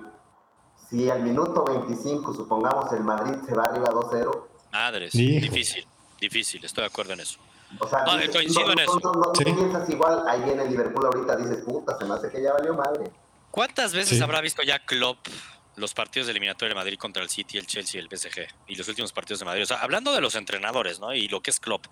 si 0.90 1.10
al 1.10 1.24
minuto 1.24 1.66
25, 1.66 2.34
supongamos, 2.34 2.92
el 2.94 3.04
Madrid 3.04 3.36
se 3.46 3.54
va 3.54 3.64
arriba 3.64 3.88
2-0. 3.88 4.48
Madres, 4.72 5.14
difícil, 5.14 5.86
difícil, 6.20 6.64
estoy 6.64 6.84
de 6.84 6.88
acuerdo 6.88 7.14
en 7.14 7.22
eso. 7.22 7.40
O 7.80 7.88
sea, 7.88 8.04
no, 8.06 8.32
coincido 8.32 8.72
en 8.72 8.80
eso. 8.80 9.00
No, 9.00 9.32
piensas 9.34 9.90
igual, 9.90 10.24
ahí 10.28 10.42
viene 10.44 10.64
el 10.64 10.70
Liverpool 10.70 11.06
ahorita, 11.06 11.36
dices, 11.36 11.64
puta, 11.66 11.98
se 11.98 12.06
me 12.06 12.14
hace 12.14 12.30
que 12.30 12.42
ya 12.42 12.54
valió 12.54 12.74
madre. 12.74 13.12
¿Cuántas 13.52 13.94
veces 13.94 14.22
habrá 14.22 14.40
visto 14.42 14.62
ya 14.64 14.80
Klopp 14.86 15.28
los 15.78 15.94
partidos 15.94 16.26
de 16.26 16.32
eliminatoria 16.32 16.70
de 16.70 16.76
Madrid 16.76 16.98
contra 16.98 17.22
el 17.22 17.30
City, 17.30 17.58
el 17.58 17.68
Chelsea 17.68 18.02
y 18.02 18.04
el 18.04 18.10
PSG 18.10 18.48
y 18.68 18.76
los 18.76 18.88
últimos 18.88 19.14
partidos 19.14 19.40
de 19.40 19.46
Madrid. 19.46 19.64
O 19.64 19.68
sea, 19.68 19.78
hablando 19.78 20.12
de 20.12 20.22
los 20.22 20.36
entrenadores, 20.36 21.00
¿no? 21.00 21.14
Y 21.14 21.28
lo 21.28 21.42
que 21.42 21.52
es 21.52 21.60
Klopp. 21.60 21.86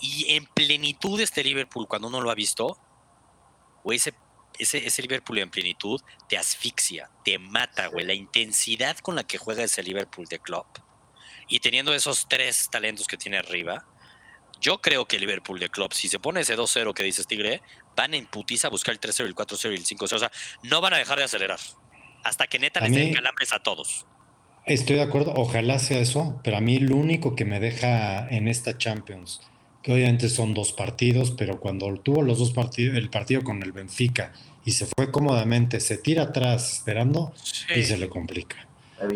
Y 0.00 0.34
en 0.34 0.46
plenitud 0.46 1.20
este 1.20 1.44
Liverpool, 1.44 1.86
cuando 1.86 2.08
uno 2.08 2.22
lo 2.22 2.30
ha 2.30 2.34
visto, 2.34 2.78
güey, 3.84 3.96
ese, 3.96 4.14
ese, 4.58 4.86
ese 4.86 5.02
Liverpool 5.02 5.38
en 5.38 5.50
plenitud 5.50 6.00
te 6.28 6.36
asfixia, 6.36 7.10
te 7.24 7.38
mata, 7.38 7.86
güey. 7.86 8.04
La 8.04 8.14
intensidad 8.14 8.98
con 8.98 9.16
la 9.16 9.24
que 9.24 9.38
juega 9.38 9.64
ese 9.64 9.82
Liverpool 9.82 10.26
de 10.26 10.38
Klopp 10.38 10.78
y 11.48 11.60
teniendo 11.60 11.94
esos 11.94 12.26
tres 12.28 12.68
talentos 12.70 13.06
que 13.06 13.16
tiene 13.16 13.38
arriba, 13.38 13.86
yo 14.60 14.80
creo 14.80 15.06
que 15.06 15.16
el 15.16 15.22
Liverpool 15.22 15.58
de 15.58 15.68
Klopp, 15.68 15.92
si 15.92 16.08
se 16.08 16.18
pone 16.18 16.40
ese 16.40 16.56
2-0 16.56 16.92
que 16.92 17.02
dices 17.02 17.26
Tigre, 17.26 17.62
van 17.96 18.14
en 18.14 18.26
putiza 18.26 18.68
a 18.68 18.70
buscar 18.70 18.92
el 18.92 19.00
3-0, 19.00 19.24
el 19.24 19.34
4-0 19.34 19.72
y 19.72 19.74
el 19.74 19.84
5-0. 19.84 20.12
O 20.12 20.18
sea, 20.18 20.32
no 20.62 20.80
van 20.80 20.94
a 20.94 20.98
dejar 20.98 21.18
de 21.18 21.24
acelerar 21.24 21.58
hasta 22.24 22.46
que 22.46 22.58
neta 22.58 22.80
les 22.80 22.92
den 22.92 23.14
calambres 23.14 23.52
a 23.52 23.60
todos. 23.60 24.06
Estoy 24.66 24.96
de 24.96 25.02
acuerdo, 25.02 25.32
ojalá 25.34 25.78
sea 25.78 25.98
eso, 25.98 26.40
pero 26.44 26.58
a 26.58 26.60
mí 26.60 26.78
lo 26.78 26.96
único 26.96 27.34
que 27.34 27.46
me 27.46 27.58
deja 27.58 28.28
en 28.28 28.48
esta 28.48 28.76
Champions, 28.76 29.40
que 29.88 29.94
obviamente 29.94 30.28
son 30.28 30.52
dos 30.52 30.74
partidos, 30.74 31.30
pero 31.30 31.58
cuando 31.58 31.90
tuvo 31.94 32.20
los 32.20 32.38
dos 32.38 32.52
partidos, 32.52 32.98
el 32.98 33.08
partido 33.08 33.42
con 33.42 33.62
el 33.62 33.72
Benfica 33.72 34.34
y 34.62 34.72
se 34.72 34.84
fue 34.84 35.10
cómodamente, 35.10 35.80
se 35.80 35.96
tira 35.96 36.24
atrás 36.24 36.74
esperando 36.74 37.32
y 37.74 37.82
se 37.84 37.96
le 37.96 38.10
complica. 38.10 38.68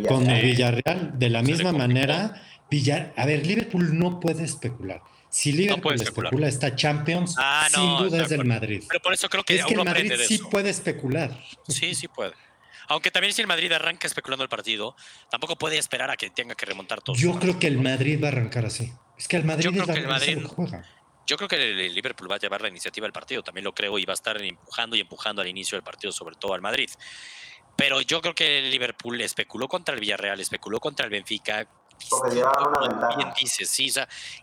Con 0.09 0.31
el 0.31 0.43
Villarreal, 0.47 1.19
de 1.19 1.29
la 1.29 1.43
misma 1.43 1.73
manera, 1.73 2.43
Villar, 2.71 3.13
a 3.19 3.27
ver, 3.27 3.47
Liverpool 3.47 3.99
no 3.99 4.19
puede 4.19 4.45
especular. 4.45 5.03
Si 5.29 5.53
Liverpool 5.53 5.93
especula 5.93 6.49
esta 6.49 6.75
Champions, 6.75 7.35
ah, 7.37 7.69
sin 7.71 7.99
duda 7.99 8.23
es 8.23 8.31
del 8.31 8.47
Madrid. 8.47 8.83
Pero 8.89 9.01
por 9.01 9.13
eso 9.13 9.29
creo 9.29 9.45
que 9.45 9.57
es 9.57 9.67
que 9.67 9.75
el 9.75 9.85
Madrid 9.85 10.11
sí 10.27 10.39
puede 10.51 10.71
especular. 10.71 11.39
Sí, 11.69 11.95
sí 11.95 12.09
puede. 12.09 12.33
Aunque 12.89 13.11
también 13.11 13.33
si 13.33 13.41
el 13.41 13.47
Madrid 13.47 13.73
arranca 13.73 14.07
especulando 14.07 14.43
el 14.43 14.49
partido, 14.49 14.97
tampoco 15.31 15.57
puede 15.57 15.79
esperar 15.79 16.11
a 16.11 16.17
que 16.17 16.31
tenga 16.31 16.55
que 16.55 16.67
remontar 16.67 17.01
todo. 17.01 17.17
Yo 17.17 17.39
creo 17.39 17.59
que 17.59 17.67
el 17.67 17.79
Madrid 17.79 18.23
va 18.23 18.29
a 18.29 18.33
arrancar 18.33 18.67
así. 18.67 18.93
Es 19.17 19.29
que 19.29 19.37
el 19.37 19.45
Madrid, 19.45 19.65
yo 19.65 19.73
creo 19.73 19.87
que 19.87 20.01
el 20.01 20.09
Madrid 20.09 20.39
juega. 20.47 20.85
Yo 21.27 21.37
creo 21.37 21.49
que 21.49 21.57
el 21.57 21.95
Liverpool 21.95 22.31
va 22.31 22.37
a 22.37 22.39
llevar 22.39 22.63
la 22.63 22.69
iniciativa 22.69 23.07
del 23.07 23.13
partido, 23.13 23.43
también 23.43 23.65
lo 23.65 23.73
creo, 23.73 23.99
y 23.99 24.05
va 24.05 24.13
a 24.13 24.15
estar 24.15 24.41
empujando 24.43 24.97
y 24.97 25.01
empujando 25.01 25.41
al 25.41 25.49
inicio 25.49 25.77
del 25.77 25.85
partido, 25.85 26.13
sobre 26.13 26.37
todo 26.37 26.55
al 26.55 26.61
Madrid. 26.61 26.91
Pero 27.77 28.01
yo 28.01 28.21
creo 28.21 28.35
que 28.35 28.59
el 28.59 28.71
Liverpool 28.71 29.21
especuló 29.21 29.69
contra 29.69 29.95
el 29.95 30.01
Villarreal, 30.01 30.41
especuló 30.41 30.81
contra 30.81 31.05
el 31.05 31.11
Benfica. 31.11 31.69
Bien 33.17 33.29
dices, 33.41 33.71
sí, 33.71 33.93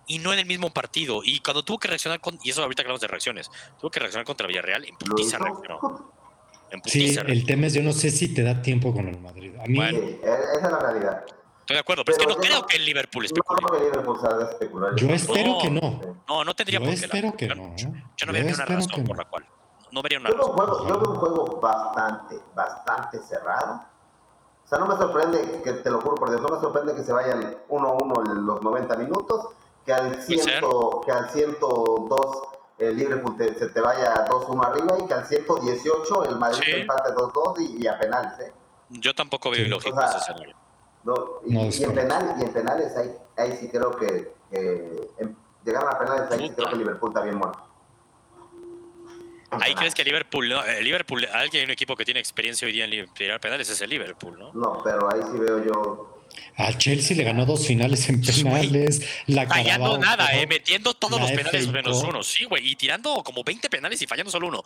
y 0.08 0.20
no 0.20 0.32
en 0.32 0.40
el 0.40 0.46
mismo 0.46 0.72
partido. 0.72 1.22
Y 1.24 1.42
cuando 1.42 1.64
tuvo 1.64 1.78
que 1.80 1.90
reaccionar, 1.90 2.22
con, 2.22 2.40
y 2.44 2.52
eso 2.52 2.64
ahorita 2.64 2.82
hablamos 2.84 3.02
de 3.02 3.08
reacciones, 3.08 3.52
tuvo 3.80 3.92
que 3.92 4.00
reaccionar 4.00 4.26
contra 4.26 4.48
el 4.48 4.54
Villarreal, 4.54 4.86
en 4.86 4.96
putiza 4.96 5.38
reaccionó. 5.38 6.19
Sí, 6.86 7.16
el 7.28 7.46
tema 7.46 7.68
es, 7.68 7.74
yo 7.74 7.84
no 7.84 7.94
sé 7.94 8.12
si 8.12 8.34
te 8.34 8.44
da 8.44 8.62
tiempo 8.62 8.94
con 8.94 9.08
el 9.08 9.20
Madrid. 9.20 9.54
A 9.64 9.66
mí, 9.66 9.80
e-, 9.80 10.20
esa 10.24 10.66
es 10.66 10.72
la 10.72 10.80
realidad. 10.80 11.26
Estoy 11.60 11.76
de 11.76 11.80
acuerdo, 11.82 12.04
pero, 12.04 12.18
es 12.18 12.26
que 12.26 12.34
no 12.34 12.40
creo 12.40 12.66
que 12.66 12.78
el 12.78 12.86
Liverpool 12.86 13.26
especule. 13.26 13.62
No 13.62 13.68
creo 13.68 13.80
que 13.80 13.86
el 13.86 13.92
Liverpool 13.92 14.20
salga 14.20 14.50
especular. 14.50 14.96
Yo 14.96 15.10
espero 15.10 15.58
que 15.62 15.70
no. 15.70 16.18
No, 16.28 16.44
no 16.44 16.54
tendría 16.56 16.80
yo 16.80 16.86
por 16.86 16.96
qué. 16.96 17.06
espero 17.06 17.34
que 17.34 17.48
no. 17.48 17.76
Yo 17.78 18.26
no 18.26 18.34
vería 18.34 18.54
una 18.54 18.66
razón 18.66 19.04
por 19.04 19.18
la 19.18 19.26
cual 19.26 19.46
no 19.92 20.02
vería 20.02 20.20
una 20.20 20.30
yo 20.30 20.38
Juego, 20.38 20.88
yo 20.88 21.00
veo 21.00 21.10
un 21.12 21.16
juego 21.16 21.60
bastante, 21.62 22.40
bastante 22.56 23.20
cerrado. 23.20 23.84
O 24.66 24.68
sea, 24.68 24.80
no 24.80 24.88
me 24.88 24.98
sorprende, 24.98 25.62
que 25.64 25.74
te 25.74 25.90
lo 25.90 26.00
juro 26.02 26.16
por 26.16 26.30
Dios, 26.30 26.42
no 26.42 26.50
me 26.50 26.62
sorprende 26.62 26.94
que 26.94 27.04
se 27.04 27.12
vayan 27.12 27.58
1-1 27.70 28.32
en 28.32 28.46
los 28.46 28.62
90 28.62 28.98
minutos, 28.98 29.48
que 29.86 29.94
al, 29.94 30.22
ciento, 30.22 31.02
que 31.04 31.12
al 31.12 31.30
102 31.30 32.38
el 32.80 32.98
Liverpool 32.98 33.36
se 33.38 33.68
te 33.68 33.82
vaya 33.82 34.26
2-1 34.26 34.66
arriba 34.66 34.98
y 35.04 35.08
que 35.08 35.14
al 35.14 35.26
118 35.26 36.26
el 36.26 36.36
Madrid 36.38 36.62
sí. 36.64 36.72
empate 36.72 37.10
2-2 37.14 37.60
y, 37.60 37.84
y, 37.84 37.88
a 37.88 38.00
penales. 38.00 38.40
¿eh? 38.40 38.54
Yo 38.90 39.14
tampoco 39.14 39.52
veo 39.52 39.66
sí. 39.66 39.70
lógico 39.70 40.02
ese 40.02 40.18
escenario. 40.18 40.56
No, 41.04 41.16
y, 41.46 41.54
no, 41.54 41.66
y, 41.66 41.84
en 41.84 41.94
penales, 41.94 42.36
y 42.40 42.44
en 42.44 42.54
penales 42.54 42.96
ahí, 42.98 43.16
ahí 43.38 43.58
sí 43.58 43.70
creo 43.70 43.92
que, 43.92 44.34
en, 44.52 45.36
llegaron 45.66 45.94
a 45.94 46.00
penales, 46.00 46.32
ahí 46.32 46.48
sí 46.48 46.56
creo 46.56 46.70
que 46.70 46.76
Liverpool 46.78 47.10
está 47.10 47.22
bien 47.22 47.36
muerto. 47.36 47.70
Ahí 49.52 49.74
crees 49.74 49.96
que 49.96 50.04
Liverpool, 50.04 50.48
¿no? 50.48 50.64
El 50.64 50.84
Liverpool, 50.84 51.26
alguien, 51.34 51.66
un 51.66 51.72
equipo 51.72 51.96
que 51.96 52.06
tiene 52.06 52.20
experiencia 52.20 52.68
hoy 52.68 52.72
día 52.72 52.86
en 52.86 53.14
tirar 53.14 53.40
penales 53.40 53.68
es 53.70 53.82
el 53.82 53.90
Liverpool, 53.90 54.38
¿no? 54.38 54.52
No, 54.54 54.82
pero 54.84 55.12
ahí 55.12 55.22
sí 55.24 55.38
veo 55.40 55.64
yo. 55.64 56.19
A 56.56 56.78
Chelsea 56.78 57.16
le 57.16 57.24
ganó 57.24 57.46
dos 57.46 57.66
finales 57.66 58.10
en 58.10 58.22
penales. 58.22 59.02
La 59.28 59.48
fallando 59.48 59.98
nada, 59.98 60.34
eh, 60.34 60.46
metiendo 60.48 60.94
todos 60.94 61.20
los 61.20 61.32
penales 61.32 61.68
menos 61.68 62.04
uno. 62.04 62.24
Sí, 62.24 62.46
güey, 62.46 62.72
y 62.72 62.76
tirando 62.76 63.24
como 63.24 63.44
20 63.44 63.70
penales 63.70 64.02
y 64.02 64.08
fallando 64.08 64.32
solo 64.32 64.48
uno. 64.48 64.64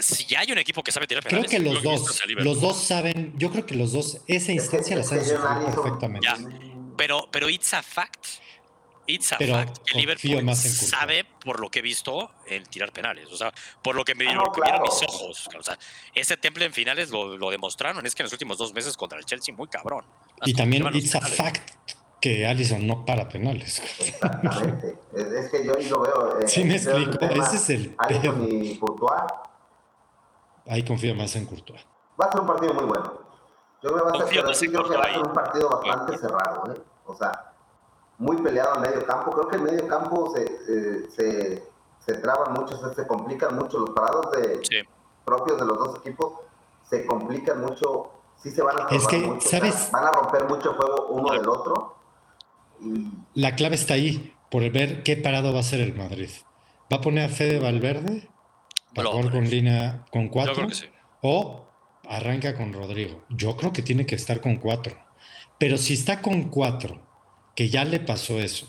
Si, 0.00 0.24
ya 0.26 0.40
hay 0.40 0.52
un 0.52 0.58
equipo 0.58 0.82
que 0.82 0.92
sabe 0.92 1.06
tirar 1.06 1.22
penales. 1.22 1.48
Creo 1.48 1.60
que 1.60 1.64
los 1.64 1.82
dos, 1.82 2.22
los 2.36 2.60
dos 2.60 2.82
saben, 2.82 3.32
yo 3.36 3.50
creo 3.50 3.66
que 3.66 3.74
los 3.74 3.92
dos, 3.92 4.18
esa 4.26 4.52
instancia 4.52 4.96
la 4.96 5.04
saben 5.04 5.24
perfectamente. 5.66 6.26
Ya, 6.26 6.36
pero, 6.96 7.28
pero 7.30 7.48
it's 7.48 7.72
a 7.74 7.82
fact 7.82 8.26
It's 9.06 9.32
a 9.32 9.38
fact 9.38 9.78
que 9.84 9.98
Liverpool 9.98 10.56
sabe, 10.56 11.24
por 11.24 11.58
lo 11.58 11.68
que 11.70 11.80
he 11.80 11.82
visto, 11.82 12.30
el 12.46 12.68
tirar 12.68 12.92
penales. 12.92 13.28
O 13.32 13.36
sea, 13.36 13.52
por 13.82 13.96
lo 13.96 14.04
que 14.04 14.14
me 14.14 14.26
ah, 14.28 14.28
vieron 14.54 14.82
mis 14.82 15.02
ojos. 15.02 15.48
O 15.58 15.62
sea, 15.62 15.76
ese 16.14 16.36
temple 16.36 16.66
en 16.66 16.72
finales 16.72 17.10
lo, 17.10 17.36
lo, 17.36 17.50
demostraron. 17.50 18.06
Es 18.06 18.14
que 18.14 18.22
en 18.22 18.26
los 18.26 18.32
últimos 18.32 18.58
dos 18.58 18.72
meses 18.72 18.96
contra 18.96 19.18
el 19.18 19.24
Chelsea, 19.24 19.54
muy 19.54 19.66
cabrón. 19.66 20.04
Y 20.44 20.54
también 20.54 20.86
it's 20.94 21.14
a 21.14 21.20
fact 21.20 21.70
que 22.20 22.46
Allison 22.46 22.86
no 22.86 23.04
para 23.04 23.28
penales. 23.28 23.82
Exactamente. 23.98 24.96
es 25.14 25.50
que 25.50 25.64
yo 25.66 25.74
lo 25.90 26.00
veo. 26.02 26.40
Eh, 26.40 26.48
sí, 26.48 26.64
me 26.64 26.76
explico. 26.76 27.18
Ese 27.24 27.56
es 27.56 27.70
el. 27.70 27.94
Allison 27.98 28.48
y 28.48 28.78
Courtois. 28.78 29.32
Ahí 30.66 30.84
confío 30.84 31.14
más 31.14 31.34
en 31.36 31.46
Courtois. 31.46 31.84
Va 32.20 32.26
a 32.26 32.32
ser 32.32 32.40
un 32.40 32.46
partido 32.46 32.74
muy 32.74 32.84
bueno. 32.84 33.20
Yo 33.82 33.92
creo, 33.92 34.06
que 34.06 34.12
va 34.12 34.50
a 34.50 34.54
ser, 34.54 34.70
creo 34.70 34.88
que 34.88 34.96
va 34.96 35.04
a 35.04 35.12
ser 35.12 35.22
un 35.26 35.32
partido 35.32 35.68
bastante 35.68 36.16
cerrado. 36.16 36.72
¿eh? 36.72 36.80
O 37.06 37.14
sea 37.16 37.52
muy 38.22 38.36
peleado 38.36 38.76
en 38.76 38.82
medio 38.82 39.04
campo. 39.04 39.32
Creo 39.32 39.48
que 39.48 39.56
en 39.56 39.64
medio 39.64 39.88
campo 39.88 40.32
se, 40.34 41.08
se, 41.10 41.62
se, 41.98 42.14
traban 42.14 42.52
mucho, 42.52 42.76
se, 42.94 43.06
complican 43.06 43.56
mucho 43.56 43.80
los 43.80 43.90
parados 43.90 44.30
de, 44.32 44.86
propios 45.24 45.58
de 45.58 45.66
los 45.66 45.78
dos 45.78 45.98
equipos, 45.98 46.34
se 46.88 47.04
complican 47.04 47.60
mucho, 47.60 48.10
sí 48.42 48.50
se 48.50 48.62
van 48.62 48.76
a 48.78 48.94
es 48.94 49.06
que, 49.06 49.38
¿sabes? 49.40 49.90
van 49.92 50.04
a 50.04 50.12
romper 50.12 50.44
mucho 50.44 50.72
juego 50.74 51.06
uno 51.10 51.32
del 51.32 51.48
otro. 51.48 51.96
Y... 52.80 53.08
La 53.34 53.54
clave 53.54 53.76
está 53.76 53.94
ahí, 53.94 54.34
por 54.50 54.68
ver 54.70 55.02
qué 55.02 55.16
parado 55.16 55.52
va 55.52 55.60
a 55.60 55.64
ser 55.64 55.80
el 55.80 55.94
Madrid. 55.94 56.30
¿Va 56.92 56.98
a 56.98 57.00
poner 57.00 57.24
a 57.24 57.28
Fede 57.28 57.58
Valverde? 57.58 58.28
¿Va 58.98 59.04
a 59.04 59.30
con 59.30 59.48
línea 59.48 60.04
con 60.10 60.28
cuatro? 60.28 60.66
¿O 61.22 61.66
arranca 62.08 62.54
con 62.54 62.72
Rodrigo? 62.72 63.24
Yo 63.30 63.56
creo 63.56 63.72
que 63.72 63.82
tiene 63.82 64.04
que 64.04 64.16
estar 64.16 64.40
con 64.40 64.56
cuatro. 64.56 64.96
Pero 65.58 65.78
si 65.78 65.94
está 65.94 66.20
con 66.20 66.50
cuatro 66.50 67.00
que 67.54 67.68
ya 67.68 67.84
le 67.84 68.00
pasó 68.00 68.40
eso 68.40 68.66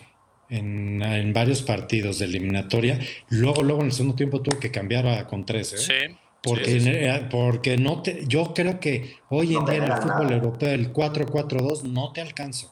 en, 0.50 1.02
en, 1.02 1.34
varios 1.34 1.62
partidos 1.62 2.20
de 2.20 2.26
eliminatoria. 2.26 3.00
Luego, 3.30 3.64
luego 3.64 3.82
en 3.82 3.88
el 3.88 3.94
segundo 3.94 4.16
tiempo 4.16 4.42
tuvo 4.42 4.60
que 4.60 4.72
cambiar 4.72 5.08
a, 5.08 5.28
con 5.28 5.46
13. 5.46 5.76
¿eh? 5.76 5.80
Sí. 5.80 6.18
Porque, 6.44 6.78
eh, 6.78 7.28
porque 7.32 7.78
no 7.78 8.02
te, 8.02 8.26
yo 8.28 8.54
creo 8.54 8.80
que 8.80 9.16
hoy 9.30 9.56
en 9.56 9.66
día 9.66 9.76
en 9.76 9.84
el 9.84 9.94
fútbol 9.94 10.32
europeo 10.34 10.70
el 10.72 10.92
4-4-2 10.92 11.84
no 11.84 12.12
te 12.12 12.20
alcanza. 12.20 12.68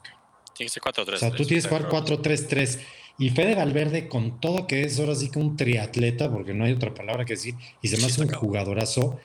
Tiene 0.54 0.68
que 0.68 0.74
ser 0.74 0.82
4-3. 0.82 1.14
O 1.14 1.16
sea, 1.16 1.30
tú 1.30 1.46
tienes 1.46 1.66
que 1.66 1.74
jugar 1.74 1.88
4-3-3. 1.88 2.80
Y 3.18 3.30
Fede 3.30 3.54
Valverde, 3.54 4.08
con 4.08 4.40
todo 4.40 4.66
que 4.66 4.84
es 4.84 5.00
ahora 5.00 5.14
sí 5.14 5.30
que 5.30 5.38
un 5.38 5.56
triatleta, 5.56 6.30
porque 6.30 6.52
no 6.52 6.64
hay 6.64 6.72
otra 6.72 6.92
palabra 6.92 7.24
que 7.24 7.34
decir, 7.34 7.54
y 7.80 7.88
se 7.88 7.96
me 7.96 8.04
hace 8.04 8.20
un 8.20 8.28
jugadorazo, 8.28 9.18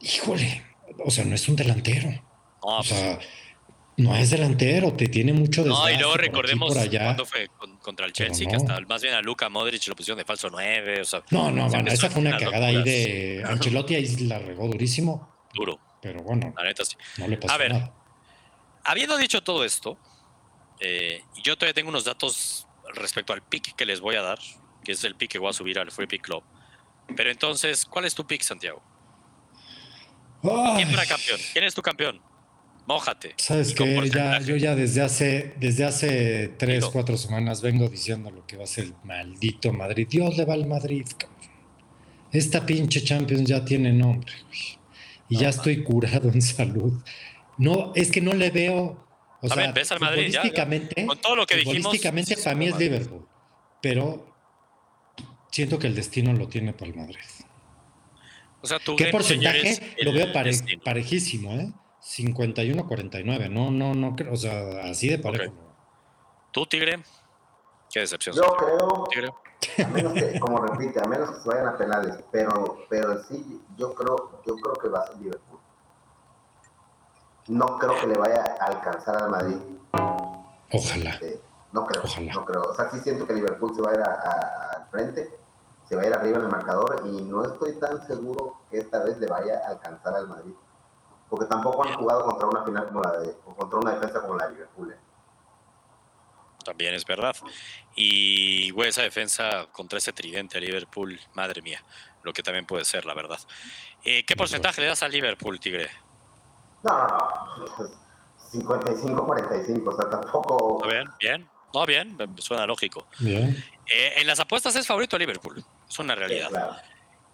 Híjole, 0.00 0.62
o 1.04 1.10
sea, 1.10 1.24
no 1.24 1.34
es 1.34 1.48
un 1.48 1.56
delantero. 1.56 2.10
No, 2.10 2.20
o 2.62 2.76
pues, 2.78 2.88
sea, 2.88 3.18
no 4.02 4.16
es 4.16 4.30
delantero, 4.30 4.92
te 4.94 5.06
tiene 5.08 5.32
mucho 5.32 5.62
no, 5.62 5.66
y 5.66 5.92
desgaste 5.92 5.98
luego 5.98 6.10
por 6.12 6.20
aquí, 6.20 6.26
recordemos 6.28 6.68
por 6.74 6.78
allá. 6.82 7.04
cuando 7.04 7.26
fue 7.26 7.48
con- 7.48 7.76
contra 7.78 8.06
el 8.06 8.12
Chelsea, 8.12 8.48
que 8.48 8.56
hasta 8.56 8.80
más 8.80 9.02
bien 9.02 9.14
a 9.14 9.20
Luca 9.22 9.48
Modric 9.48 9.86
lo 9.88 9.94
pusieron 9.94 10.18
de 10.18 10.24
falso 10.24 10.48
9, 10.50 11.00
o 11.00 11.04
sea, 11.04 11.22
No, 11.30 11.50
no, 11.50 11.68
bueno, 11.68 11.90
esa 11.90 12.08
fue 12.10 12.20
una 12.22 12.36
cagada 12.36 12.66
ahí 12.68 12.82
de 12.82 13.42
Ancelotti, 13.46 13.94
ahí 13.94 14.06
la 14.26 14.38
regó 14.38 14.66
durísimo, 14.68 15.28
duro, 15.54 15.78
pero 16.02 16.22
bueno, 16.22 16.52
la 16.56 16.64
neta 16.64 16.84
sí. 16.84 16.96
no 17.18 17.26
le 17.28 17.36
pasó 17.36 17.54
A 17.54 17.58
ver. 17.58 17.72
nada. 17.72 17.94
Habiendo 18.84 19.16
dicho 19.18 19.42
todo 19.42 19.64
esto, 19.64 19.98
eh, 20.80 21.22
yo 21.42 21.56
todavía 21.56 21.74
tengo 21.74 21.90
unos 21.90 22.04
datos 22.04 22.66
respecto 22.94 23.32
al 23.32 23.42
pick 23.42 23.74
que 23.76 23.84
les 23.84 24.00
voy 24.00 24.16
a 24.16 24.22
dar, 24.22 24.38
que 24.82 24.92
es 24.92 25.04
el 25.04 25.14
pick 25.14 25.32
que 25.32 25.38
voy 25.38 25.50
a 25.50 25.52
subir 25.52 25.78
al 25.78 25.90
Free 25.90 26.06
Pick 26.06 26.22
Club. 26.22 26.42
Pero 27.14 27.30
entonces, 27.30 27.84
¿cuál 27.84 28.06
es 28.06 28.14
tu 28.14 28.26
pick, 28.26 28.40
Santiago? 28.42 28.82
Ay, 30.42 30.76
¿Quién 30.84 30.90
para 30.90 31.04
campeón? 31.06 31.38
¿Quién 31.52 31.64
es 31.66 31.74
tu 31.74 31.82
campeón? 31.82 32.22
Mójate. 32.94 33.34
¿Sabes? 33.36 33.68
Ya, 33.74 33.76
porcentaje. 33.94 34.44
yo 34.46 34.56
ya 34.56 34.74
desde 34.74 35.00
hace, 35.02 35.54
desde 35.60 35.84
hace 35.84 36.48
tres, 36.58 36.80
Digo. 36.80 36.90
cuatro 36.92 37.16
semanas 37.16 37.62
vengo 37.62 37.88
diciendo 37.88 38.30
lo 38.32 38.44
que 38.48 38.56
va 38.56 38.64
a 38.64 38.66
ser 38.66 38.84
el 38.86 38.94
maldito 39.04 39.72
Madrid. 39.72 40.08
Dios 40.10 40.36
le 40.36 40.44
va 40.44 40.54
al 40.54 40.66
Madrid, 40.66 41.06
cabrón. 41.16 41.38
Esta 42.32 42.66
pinche 42.66 43.02
Champions 43.04 43.44
ya 43.48 43.64
tiene 43.64 43.92
nombre, 43.92 44.32
güey. 44.46 44.78
Y 45.28 45.36
ya 45.38 45.50
estoy 45.50 45.84
curado 45.84 46.30
en 46.30 46.42
salud. 46.42 46.92
No, 47.58 47.92
es 47.94 48.10
que 48.10 48.20
no 48.20 48.32
le 48.34 48.50
veo. 48.50 49.06
O 49.40 49.46
A 49.46 49.54
sea, 49.54 49.66
ver, 49.66 49.72
ves 49.72 49.92
al 49.92 50.00
Madrid, 50.00 50.28
ya, 50.32 50.42
Con 51.06 51.18
todo 51.18 51.36
lo 51.36 51.46
que 51.46 51.56
dijimos, 51.56 51.92
sí, 51.92 51.98
para 52.00 52.56
mí 52.56 52.66
es 52.66 52.72
Madrid. 52.72 52.90
Liverpool. 52.90 53.26
Pero 53.80 54.34
siento 55.52 55.78
que 55.78 55.86
el 55.86 55.94
destino 55.94 56.32
lo 56.32 56.48
tiene 56.48 56.72
para 56.72 56.90
el 56.90 56.96
Madrid. 56.96 57.16
O 58.62 58.66
sea, 58.66 58.78
tu 58.80 58.96
¿Qué 58.96 59.06
porcentaje? 59.06 59.78
Lo 60.02 60.12
veo 60.12 60.32
pare- 60.32 60.52
parejísimo, 60.84 61.52
¿eh? 61.54 61.72
51-49. 62.02 63.50
No, 63.50 63.70
no, 63.70 63.94
no 63.94 64.16
creo. 64.16 64.32
O 64.32 64.36
sea, 64.36 64.84
así 64.90 65.08
de 65.08 65.18
parejo. 65.18 65.52
¿Tú, 66.52 66.66
Tigre? 66.66 67.02
Qué 67.90 68.00
decepción. 68.00 68.34
Yo 68.36 68.42
creo, 68.56 69.04
Tigre. 69.10 69.32
a 69.84 69.88
menos 69.88 70.12
que, 70.14 70.38
como 70.40 70.58
repite, 70.64 71.00
a 71.04 71.08
menos 71.08 71.30
que 71.30 71.40
se 71.42 71.48
vayan 71.48 71.68
a 71.68 71.76
penales, 71.76 72.24
pero, 72.30 72.78
pero 72.88 73.22
sí, 73.24 73.62
yo 73.76 73.94
creo, 73.94 74.40
yo 74.46 74.54
creo 74.56 74.74
que 74.74 74.88
va 74.88 75.00
a 75.00 75.06
ser 75.08 75.16
Liverpool. 75.18 75.58
No 77.48 77.78
creo 77.78 77.98
que 78.00 78.06
le 78.06 78.16
vaya 78.18 78.44
a 78.60 78.64
alcanzar 78.66 79.22
al 79.22 79.30
Madrid. 79.30 79.56
Ojalá. 80.72 81.10
Este, 81.10 81.40
no 81.72 81.84
creo, 81.86 82.02
Ojalá. 82.04 82.32
no 82.32 82.44
creo. 82.44 82.62
O 82.62 82.74
sea, 82.74 82.90
sí 82.90 83.00
siento 83.00 83.26
que 83.26 83.34
Liverpool 83.34 83.74
se 83.74 83.82
va 83.82 83.90
a 83.90 83.94
ir 83.94 84.00
a- 84.00 84.04
a- 84.14 84.76
al 84.76 84.86
frente, 84.90 85.36
se 85.88 85.96
va 85.96 86.02
a 86.02 86.06
ir 86.06 86.14
arriba 86.14 86.38
en 86.38 86.44
el 86.44 86.50
marcador 86.50 87.02
y 87.06 87.22
no 87.22 87.44
estoy 87.44 87.78
tan 87.80 88.06
seguro 88.06 88.56
que 88.70 88.78
esta 88.78 89.02
vez 89.02 89.18
le 89.18 89.26
vaya 89.26 89.60
a 89.66 89.70
alcanzar 89.70 90.14
al 90.14 90.28
Madrid. 90.28 90.54
Porque 91.30 91.46
tampoco 91.46 91.84
han 91.84 91.94
jugado 91.94 92.24
contra 92.24 92.48
una 92.48 92.64
final 92.64 92.86
como 92.88 93.02
la 93.02 93.18
de, 93.20 93.36
o 93.46 93.54
contra 93.54 93.78
una 93.78 93.92
defensa 93.92 94.20
como 94.20 94.36
la 94.36 94.48
de 94.48 94.54
Liverpool. 94.54 94.92
¿eh? 94.92 94.96
También 96.64 96.94
es 96.94 97.06
verdad. 97.06 97.36
Y, 97.94 98.70
güey, 98.70 98.90
esa 98.90 99.02
defensa 99.02 99.66
contra 99.72 99.98
ese 99.98 100.12
tridente 100.12 100.58
a 100.58 100.60
Liverpool, 100.60 101.18
madre 101.34 101.62
mía, 101.62 101.82
lo 102.22 102.32
que 102.32 102.42
también 102.42 102.66
puede 102.66 102.84
ser, 102.84 103.06
la 103.06 103.14
verdad. 103.14 103.38
Eh, 104.04 104.24
¿Qué 104.24 104.36
porcentaje 104.36 104.80
le 104.80 104.88
das 104.88 105.02
a 105.02 105.08
Liverpool, 105.08 105.58
Tigre? 105.60 105.88
No, 106.82 106.98
no, 106.98 107.06
no. 107.08 108.00
55-45, 108.52 109.86
o 109.86 109.96
sea, 109.96 110.10
tampoco. 110.10 110.82
¿Está 110.82 110.94
bien? 110.94 111.10
¿Bien? 111.20 111.50
No, 111.72 111.86
bien, 111.86 112.16
suena 112.38 112.66
lógico. 112.66 113.06
Bien. 113.20 113.64
Eh, 113.86 114.14
en 114.16 114.26
las 114.26 114.40
apuestas 114.40 114.74
es 114.74 114.86
favorito 114.86 115.14
a 115.14 115.18
Liverpool, 115.20 115.64
es 115.88 115.98
una 116.00 116.16
realidad. 116.16 116.48
Claro. 116.48 116.76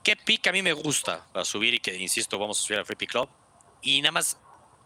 ¿Qué 0.03 0.15
pick 0.15 0.47
a 0.47 0.53
mí 0.53 0.63
me 0.63 0.73
gusta 0.73 1.27
para 1.33 1.45
subir 1.45 1.75
y 1.75 1.81
que, 1.81 1.97
insisto, 1.97 2.39
vamos 2.39 2.61
a 2.61 2.63
subir 2.63 2.79
al 2.79 2.85
Free 2.85 2.97
Pick 2.97 3.11
Club? 3.11 3.29
Y 3.87 4.03
nada 4.03 4.13
más 4.13 4.39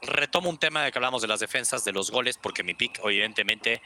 retomo 0.03 0.51
un 0.51 0.59
tema 0.59 0.83
de 0.85 0.93
que 0.93 0.99
hablamos 0.99 1.23
de 1.23 1.29
las 1.29 1.41
defensas, 1.41 1.85
de 1.85 1.93
los 1.93 2.11
goles, 2.11 2.39
porque 2.39 2.63
mi 2.63 2.75
pick, 2.75 3.01
evidentemente, 3.03 3.81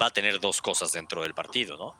va 0.00 0.06
a 0.06 0.10
tener 0.10 0.38
dos 0.40 0.62
cosas 0.62 0.92
dentro 0.92 1.22
del 1.22 1.34
partido, 1.34 1.76
¿no? 1.76 1.96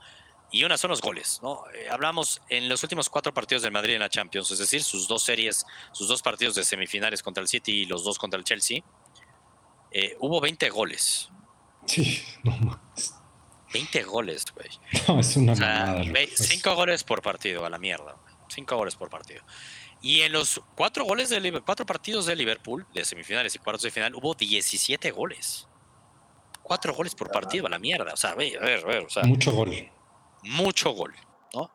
Y 0.52 0.64
una 0.64 0.76
son 0.76 0.90
los 0.90 1.00
goles, 1.00 1.40
¿no? 1.42 1.64
Eh, 1.74 1.88
hablamos 1.90 2.40
en 2.48 2.68
los 2.68 2.82
últimos 2.82 3.08
cuatro 3.08 3.32
partidos 3.34 3.62
del 3.62 3.72
Madrid 3.72 3.94
en 3.94 4.00
la 4.00 4.08
Champions, 4.10 4.50
es 4.50 4.58
decir, 4.58 4.82
sus 4.82 5.08
dos 5.08 5.22
series, 5.22 5.64
sus 5.92 6.06
dos 6.08 6.22
partidos 6.22 6.54
de 6.54 6.62
semifinales 6.62 7.22
contra 7.22 7.40
el 7.42 7.48
City 7.48 7.82
y 7.82 7.86
los 7.86 8.04
dos 8.04 8.18
contra 8.18 8.38
el 8.38 8.44
Chelsea, 8.44 8.80
eh, 9.90 10.16
hubo 10.20 10.40
20 10.40 10.70
goles. 10.70 11.30
Sí, 11.86 12.22
no 12.44 12.56
más. 12.58 13.14
20 13.72 14.02
goles, 14.04 14.44
güey. 14.54 14.68
No, 15.08 15.18
es 15.20 15.36
una 15.36 15.52
O 15.52 15.56
sea, 15.56 15.86
mamada. 15.98 16.74
goles 16.76 17.02
por 17.02 17.22
partido, 17.22 17.64
a 17.64 17.70
la 17.70 17.78
mierda. 17.78 18.12
güey. 18.12 18.34
Cinco 18.48 18.76
goles 18.76 18.94
por 18.96 19.08
partido. 19.08 19.42
Y 20.02 20.22
en 20.22 20.32
los 20.32 20.60
cuatro 20.74 21.04
goles 21.04 21.28
de 21.30 21.62
cuatro 21.64 21.86
partidos 21.86 22.26
de 22.26 22.34
Liverpool, 22.34 22.84
de 22.92 23.04
semifinales 23.04 23.54
y 23.54 23.58
cuartos 23.58 23.82
de 23.82 23.90
final, 23.92 24.14
hubo 24.16 24.34
17 24.34 25.10
goles. 25.12 25.68
Cuatro 26.62 26.92
goles 26.94 27.14
por 27.14 27.30
partido, 27.30 27.66
a 27.66 27.70
la 27.70 27.78
mierda. 27.78 28.12
O 28.12 28.16
sea, 28.16 28.30
a 28.30 28.34
ver, 28.34 28.58
a 28.58 28.66
ver, 28.66 29.04
o 29.04 29.08
sea, 29.10 29.22
Mucho 29.22 29.52
gol. 29.52 29.90
mucho 30.42 30.90
gol, 30.90 31.14
¿no? 31.54 31.72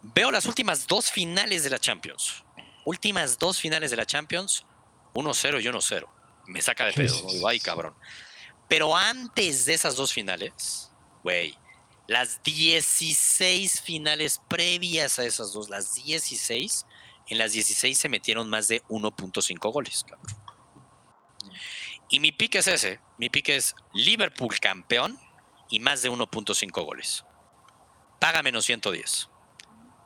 Veo 0.00 0.30
las 0.30 0.46
últimas 0.46 0.86
dos 0.86 1.10
finales 1.10 1.62
de 1.62 1.70
la 1.70 1.78
Champions. 1.78 2.42
Últimas 2.86 3.38
dos 3.38 3.60
finales 3.60 3.90
de 3.90 3.96
la 3.98 4.06
Champions, 4.06 4.64
1-0 5.12 5.60
y 5.62 5.66
1-0. 5.66 6.06
Me 6.46 6.62
saca 6.62 6.86
de 6.86 6.92
pedo, 6.94 7.22
¿no? 7.22 7.46
Ay, 7.48 7.60
cabrón. 7.60 7.94
Pero 8.68 8.96
antes 8.96 9.66
de 9.66 9.74
esas 9.74 9.96
dos 9.96 10.12
finales, 10.12 10.90
güey, 11.22 11.54
las 12.06 12.42
16 12.42 13.80
finales 13.82 14.40
previas 14.48 15.18
a 15.18 15.24
esas 15.24 15.52
dos, 15.52 15.68
las 15.68 15.94
16, 15.94 16.86
en 17.28 17.38
las 17.38 17.52
16 17.52 17.96
se 17.96 18.08
metieron 18.08 18.48
más 18.48 18.68
de 18.68 18.82
1.5 18.84 19.72
goles, 19.72 20.04
cabrón. 20.08 20.26
Y 22.10 22.20
mi 22.20 22.32
pick 22.32 22.54
es 22.56 22.66
ese. 22.66 23.00
Mi 23.18 23.28
pick 23.28 23.50
es 23.50 23.74
Liverpool 23.92 24.58
campeón 24.60 25.18
y 25.68 25.80
más 25.80 26.02
de 26.02 26.10
1.5 26.10 26.84
goles. 26.84 27.24
Paga 28.18 28.42
menos 28.42 28.64
110. 28.64 29.28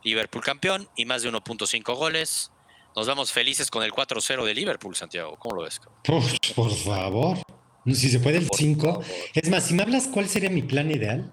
Liverpool 0.04 0.42
campeón 0.42 0.88
y 0.96 1.04
más 1.04 1.22
de 1.22 1.30
1.5 1.30 1.94
goles. 1.96 2.50
Nos 2.96 3.06
vamos 3.06 3.32
felices 3.32 3.70
con 3.70 3.82
el 3.84 3.92
4-0 3.92 4.44
de 4.44 4.54
Liverpool, 4.54 4.96
Santiago. 4.96 5.36
¿Cómo 5.38 5.56
lo 5.56 5.62
ves? 5.62 5.80
cabrón? 5.80 6.24
Por, 6.54 6.70
favor. 6.74 7.38
Si 7.86 8.10
se 8.10 8.20
puede 8.20 8.38
el 8.38 8.46
Por 8.46 8.58
5. 8.58 8.82
favor. 8.82 9.04
Es 9.32 9.48
más, 9.48 9.66
si 9.66 9.74
me 9.74 9.82
hablas 9.82 10.08
cuál 10.08 10.28
sería 10.28 10.50
mi 10.50 10.62
plan 10.62 10.90
ideal, 10.90 11.32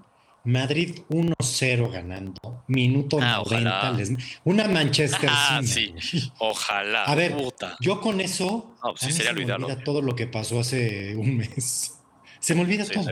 Madrid 0.52 1.02
1-0 1.10 1.92
ganando, 1.92 2.64
minuto 2.68 3.18
Ah, 3.22 3.42
90. 3.46 3.80
ojalá. 3.80 3.92
les- 3.98 4.12
una 4.44 4.68
Manchester 4.68 5.30
Ah, 5.32 5.62
City, 5.64 5.94
sí. 6.02 6.32
Ojalá. 6.40 7.04
A 7.06 7.16
ver, 7.16 7.36
puta. 7.36 7.78
yo 7.80 8.00
con 8.02 8.20
eso 8.22 8.76
No, 8.84 8.92
pues 8.92 9.00
sí 9.02 9.06
a 9.06 9.08
mí 9.10 9.14
sería 9.14 9.30
se 9.32 9.34
me 9.36 9.42
olvida 9.56 9.58
¿no? 9.76 9.84
todo 9.84 10.02
lo 10.02 10.16
que 10.16 10.28
pasó 10.28 10.60
hace 10.60 11.16
un 11.16 11.38
mes. 11.38 11.96
Se 12.42 12.56
me 12.56 12.62
olvida 12.62 12.86
Sí, 12.86 12.94
todo. 12.94 13.06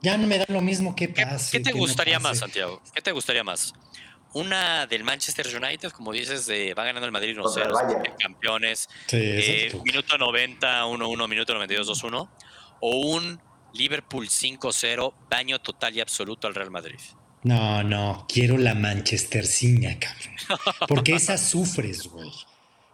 Ya 0.00 0.16
no 0.16 0.26
me 0.26 0.38
da 0.38 0.46
lo 0.48 0.62
mismo 0.62 0.96
que 0.96 1.12
¿Qué, 1.12 1.22
pase. 1.26 1.50
qué 1.58 1.60
te 1.62 1.70
que 1.70 1.74
no 1.78 1.80
gustaría 1.84 2.18
más, 2.18 2.30
pase. 2.30 2.40
Santiago? 2.40 2.80
¿Qué 2.94 3.02
te 3.02 3.12
gustaría 3.12 3.44
más? 3.44 3.74
Una 4.32 4.86
del 4.86 5.04
Manchester 5.04 5.46
United, 5.54 5.90
como 5.90 6.12
dices, 6.12 6.46
de 6.46 6.72
va 6.72 6.84
ganando 6.84 7.04
el 7.04 7.12
Madrid 7.12 7.36
Contra 7.38 7.64
el 7.64 7.70
1-0, 7.72 7.74
Bayern. 7.74 8.16
campeones, 8.18 8.88
Sí, 9.06 9.18
eh, 9.20 9.78
minuto 9.84 10.16
90, 10.16 10.86
1-1, 10.86 11.28
minuto 11.28 11.52
92, 11.52 11.86
2-1, 11.88 12.30
o 12.80 12.96
un 13.14 13.38
Liverpool 13.74 14.28
5-0, 14.28 15.14
baño 15.28 15.58
total 15.60 15.96
y 15.96 16.00
absoluto 16.00 16.46
al 16.46 16.54
Real 16.54 16.70
Madrid. 16.70 16.98
No, 17.42 17.82
no, 17.82 18.26
quiero 18.28 18.58
la 18.58 18.74
Manchesterciña, 18.74 19.98
cabrón. 19.98 20.34
Porque 20.88 21.14
esa 21.14 21.38
sufres, 21.38 22.06
güey. 22.08 22.30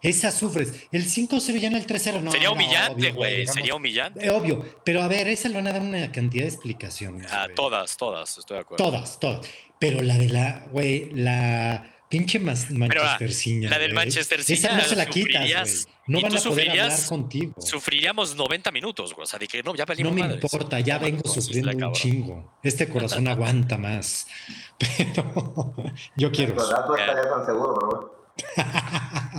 Esa 0.03 0.31
sufres. 0.31 0.86
El 0.93 1.05
5-0 1.05 1.59
ya 1.59 1.69
en 1.69 1.74
el 1.74 1.86
3-0, 1.86 2.20
no. 2.23 2.31
sería 2.31 2.51
humillante, 2.51 3.11
güey, 3.11 3.47
sería 3.47 3.74
humillante. 3.74 4.24
Eh, 4.24 4.31
Obvio, 4.31 4.65
pero 4.85 5.03
a 5.03 5.09
ver, 5.09 5.27
esa 5.27 5.48
le 5.48 5.57
van 5.57 5.66
a 5.66 5.73
dar 5.73 5.82
una 5.82 6.12
cantidad 6.12 6.44
de 6.44 6.51
explicaciones. 6.51 7.32
A 7.32 7.44
güey. 7.44 7.57
todas, 7.57 7.97
todas, 7.97 8.39
estoy 8.39 8.57
de 8.57 8.61
acuerdo. 8.61 8.85
Todas, 8.85 9.19
todas. 9.19 9.47
Pero 9.81 10.03
la 10.03 10.16
de 10.16 10.28
la, 10.28 10.66
güey, 10.70 11.11
la 11.12 11.95
pinche 12.09 12.39
mas- 12.39 12.70
Manchesterciña. 12.70 13.70
la 13.70 13.78
del 13.78 13.93
güey, 13.93 14.05
Manchesterciña 14.07 14.59
Esa 14.59 14.77
no 14.77 14.85
se 14.85 14.97
la 14.97 15.07
quitas. 15.07 15.89
No 16.07 16.20
van 16.20 16.37
a 16.37 16.41
poder 16.41 16.70
hablar 16.70 16.93
contigo. 17.09 17.55
Sufriríamos 17.61 18.37
90 18.37 18.70
minutos, 18.70 19.12
güey. 19.15 19.24
O 19.24 19.27
sea, 19.27 19.39
de 19.39 19.49
que 19.49 19.62
no, 19.62 19.74
ya 19.74 19.85
No 19.99 20.11
me 20.12 20.20
madres. 20.23 20.43
importa, 20.45 20.78
ya 20.81 20.99
No, 20.99 21.05
vengo 21.05 21.23
no, 21.24 21.33
sufriendo 21.33 21.89
un 21.89 21.93
chingo. 21.95 22.59
Este 22.62 22.89
corazón 22.89 23.27
aguanta 23.28 23.77
más. 23.77 24.27
Pero 24.78 25.74
yo 26.16 26.31
quiero. 26.31 26.55
Tan 26.57 27.45
seguro, 27.47 27.74
bueno. 27.91 28.16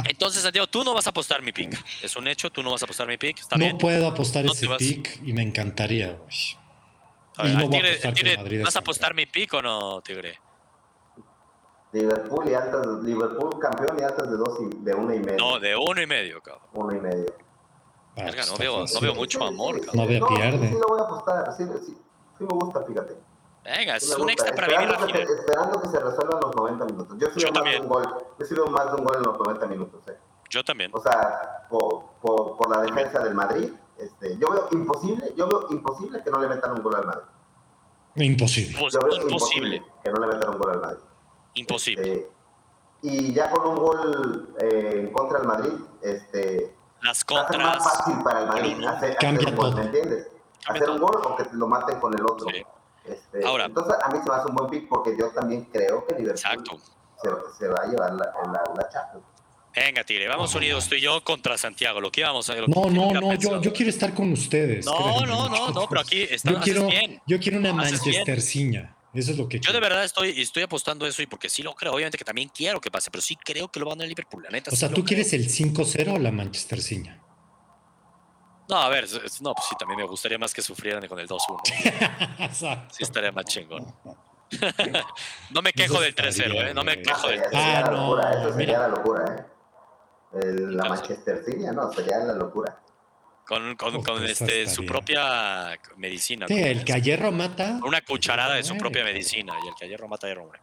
Entonces, 0.10 0.42
Santiago, 0.42 0.68
tú 0.68 0.84
no 0.84 0.94
vas 0.94 1.06
a 1.08 1.12
apostar 1.12 1.42
mi 1.42 1.52
pick. 1.52 1.78
Es 2.04 2.16
un 2.16 2.28
hecho, 2.28 2.50
tú 2.50 2.64
no 2.64 2.72
vas 2.72 2.82
a 2.82 2.86
apostar 2.86 3.08
mi 3.08 3.18
pick. 3.18 3.40
Está 3.40 3.56
No 3.56 3.66
bien. 3.66 3.78
puedo 3.78 4.08
apostar 4.08 4.44
No 4.46 4.54
ese 4.54 4.68
pick 4.78 5.22
y 5.26 5.34
me 5.34 5.44
encantaría, 5.44 6.14
güey. 6.14 6.36
A 7.38 7.44
ver, 7.44 7.54
no 7.54 7.66
a 7.68 8.14
Tigre- 8.14 8.64
¿Vas 8.64 8.76
a 8.76 8.80
apostar 8.80 9.14
mi 9.14 9.26
pick 9.28 9.54
o 9.54 9.62
no, 9.62 10.02
Tigre? 10.02 10.40
Liverpool 11.92 12.50
y 12.50 12.54
altas, 12.54 12.86
Liverpool 13.04 13.60
campeón 13.60 13.98
y 14.00 14.04
altas 14.04 14.30
de 14.30 14.38
dos 14.38 14.58
y 14.62 14.76
de 14.84 14.94
una 14.94 15.16
y 15.16 15.20
medio. 15.20 15.38
No, 15.38 15.60
de 15.60 15.76
uno 15.76 16.02
y 16.02 16.06
medio, 16.08 16.42
cabrón. 16.42 16.64
Uno 16.74 16.94
y 16.96 17.00
medio. 17.00 17.34
Ah, 18.18 18.24
Verga, 18.26 18.36
no 18.36 18.42
está 18.54 18.58
veo- 18.58 18.86
no 18.94 19.00
veo 19.02 19.16
mucho 19.16 19.44
amor, 19.44 19.80
cabrón. 19.80 19.96
No 19.96 20.08
vea 20.08 20.20
pierde. 20.28 20.68
Sí, 20.70 20.74
lo 20.80 20.88
voy 20.88 21.00
a 21.00 21.04
apostar. 21.04 21.54
Sí, 21.56 21.64
sí, 21.86 21.98
sí 22.38 22.44
me 22.44 22.48
gusta, 22.48 22.84
fíjate. 22.84 23.16
Venga, 23.64 24.00
Sí 24.00 24.12
es 24.12 24.18
un 24.18 24.30
extra 24.30 24.56
para 24.56 24.68
vivir 24.68 24.88
la 24.90 24.96
esperando, 24.96 25.08
que 25.08 25.14
final. 25.14 25.28
se, 25.28 25.34
esperando 25.42 25.82
que 25.82 25.88
se 25.90 26.00
resuelvan 26.00 26.40
los 26.42 26.56
90 26.56 26.86
minutos. 26.86 27.18
Yo 27.20 27.28
he 27.28 27.32
sido 27.34 27.40
Yo 27.48 27.48
más 27.48 27.54
también. 27.64 27.76
de 27.82 27.88
un 27.88 27.94
gol. 27.94 28.04
Yo 28.40 28.46
he 28.46 28.48
sido 28.48 28.68
más 28.68 28.86
de 28.86 28.92
un 28.98 29.04
gol 29.06 29.16
en 29.18 29.24
los 29.24 29.40
90 29.40 29.68
minutos. 29.68 30.08
eh. 30.08 30.18
Yo 30.50 30.64
también. 30.64 30.92
O 30.94 31.02
sea, 31.02 31.68
por, 31.70 32.06
por, 32.22 32.70
la 32.70 32.82
defensa 32.82 33.20
del 33.24 33.34
Madrid. 33.36 33.72
Este, 33.98 34.38
yo 34.38 34.52
veo 34.52 34.68
imposible, 34.72 35.34
yo 35.36 35.48
veo 35.48 35.68
imposible 35.72 36.22
que 36.24 36.30
no 36.32 36.40
le 36.40 36.48
metan 36.48 36.72
un 36.72 36.84
gol 36.84 36.96
al 36.96 37.06
Madrid. 37.06 37.24
Imposible. 38.16 38.80
Yo 38.92 39.00
veo 39.02 39.22
imposible 39.24 39.84
que 40.04 40.12
no 40.12 40.20
le 40.20 40.28
metan 40.28 40.50
un 40.52 40.58
gol 40.60 40.72
al 40.72 40.82
Madrid. 40.82 41.00
Imposible. 41.58 42.14
Este, 42.14 42.28
y 43.04 43.34
ya 43.34 43.50
con 43.50 43.68
un 43.68 43.76
gol 43.76 44.56
eh, 44.60 44.94
en 44.96 45.12
contra 45.12 45.40
del 45.40 45.48
Madrid, 45.48 45.74
este, 46.02 46.76
las 47.02 47.24
contras. 47.24 47.58
más 47.58 47.84
fácil 47.84 48.24
para 48.24 48.42
el 48.42 48.48
Madrid 48.48 48.86
hacer, 48.86 49.18
un 49.48 49.56
gol, 49.56 49.76
¿me 49.76 49.82
entiendes? 49.84 50.28
hacer 50.68 50.90
un 50.90 51.00
gol 51.00 51.22
o 51.24 51.36
que 51.36 51.46
lo 51.54 51.68
maten 51.68 52.00
con 52.00 52.14
el 52.14 52.26
otro. 52.26 52.48
Este, 53.06 53.46
Ahora, 53.46 53.66
entonces 53.66 53.96
a 54.04 54.10
mí 54.10 54.20
se 54.22 54.30
me 54.30 54.36
hace 54.36 54.50
un 54.50 54.56
buen 54.56 54.70
pick 54.70 54.90
porque 54.90 55.16
yo 55.18 55.30
también 55.30 55.64
creo 55.72 56.06
que 56.06 56.16
Liverpool 56.16 56.82
se, 57.22 57.30
se, 57.58 57.68
va 57.68 57.84
a 57.84 57.88
llevar 57.88 58.14
la, 58.14 58.26
la, 58.26 58.64
la 58.76 58.90
Champions. 58.90 59.26
Venga, 59.74 60.04
Tigre, 60.04 60.28
vamos 60.28 60.56
unidos 60.56 60.90
tú 60.90 60.96
y 60.96 61.02
yo 61.02 61.24
contra 61.24 61.56
Santiago. 61.58 62.02
Lo 62.02 62.12
que 62.12 62.22
íbamos 62.22 62.50
a 62.50 62.56
ver. 62.56 62.68
No, 62.68 62.90
no, 62.90 63.12
no, 63.12 63.34
yo, 63.36 63.62
yo, 63.62 63.72
quiero 63.72 63.92
estar 63.92 64.14
con 64.14 64.32
ustedes. 64.32 64.86
No, 64.86 65.24
no, 65.26 65.48
no, 65.48 65.70
no, 65.70 65.88
pero 65.88 66.02
aquí 66.02 66.24
está, 66.24 66.52
yo 66.52 66.60
quiero, 66.60 66.88
bien. 66.88 67.22
Yo 67.28 67.40
quiero 67.40 67.60
una 67.60 67.72
Manchesterciña. 67.74 68.97
Eso 69.14 69.32
es 69.32 69.38
lo 69.38 69.48
que 69.48 69.60
Yo 69.60 69.72
de 69.72 69.80
verdad 69.80 70.04
estoy, 70.04 70.40
estoy 70.42 70.64
apostando 70.64 71.08
eso 71.08 71.22
y 71.22 71.28
porque 71.28 71.50
sí 71.50 71.64
lo 71.64 71.74
creo. 71.74 71.94
Obviamente 71.94 72.18
que 72.18 72.26
también 72.26 72.50
quiero 72.50 72.80
que 72.80 72.92
pase, 72.92 73.10
pero 73.10 73.22
sí 73.22 73.36
creo 73.36 73.70
que 73.70 73.80
lo 73.80 73.88
van 73.88 74.02
a 74.02 74.06
Liverpool. 74.06 74.44
La 74.44 74.50
neta, 74.50 74.72
o 74.72 74.76
sea, 74.76 74.90
¿tú 74.90 75.04
quieres 75.04 75.34
el 75.34 75.48
5-0 75.48 76.16
o 76.16 76.20
la 76.20 76.32
Manchesterciña? 76.32 77.24
No, 78.70 78.76
a 78.78 78.90
ver, 78.90 79.08
no, 79.42 79.54
pues 79.54 79.66
sí, 79.70 79.76
también 79.80 80.02
me 80.02 80.06
gustaría 80.06 80.38
más 80.38 80.54
que 80.54 80.62
sufrieran 80.62 81.08
con 81.08 81.20
el 81.20 81.28
2-1. 81.28 82.90
sí, 82.92 83.04
estaría 83.04 83.32
más 83.32 83.46
chingón. 83.46 83.96
no 85.52 85.62
me 85.62 85.72
quejo 85.72 86.02
del 86.02 86.14
3-0, 86.14 86.70
¿eh? 86.70 86.74
No 86.74 86.84
me 86.84 87.02
quejo 87.02 87.28
del 87.30 87.42
3-0. 87.44 87.50
Ah, 87.54 87.90
no. 87.90 88.20
Eso 88.20 88.54
sería 88.54 88.80
la 88.80 88.88
locura, 88.90 89.26
¿eh? 89.26 89.58
la 90.34 90.90
Manchester 90.90 91.44
City, 91.46 91.64
no, 91.74 91.92
sería 91.94 92.20
la 92.20 92.34
locura. 92.34 92.78
Con, 93.48 93.76
con, 93.76 94.04
con 94.04 94.26
este, 94.26 94.68
su 94.68 94.86
propia 94.86 95.80
medicina. 95.96 96.48
Sí, 96.48 96.56
el 96.56 96.84
que 96.84 96.94
a 96.94 96.98
hierro 96.98 97.32
mata. 97.32 97.80
Una 97.84 98.02
cucharada 98.02 98.56
de 98.56 98.64
su 98.64 98.78
propia 98.78 99.04
medicina. 99.04 99.54
Y 99.64 99.68
el 99.70 99.76
que 99.76 99.86
a 99.86 99.88
hierro 99.88 100.08
mata, 100.08 100.28
hierro 100.28 100.44
hombre. 100.44 100.60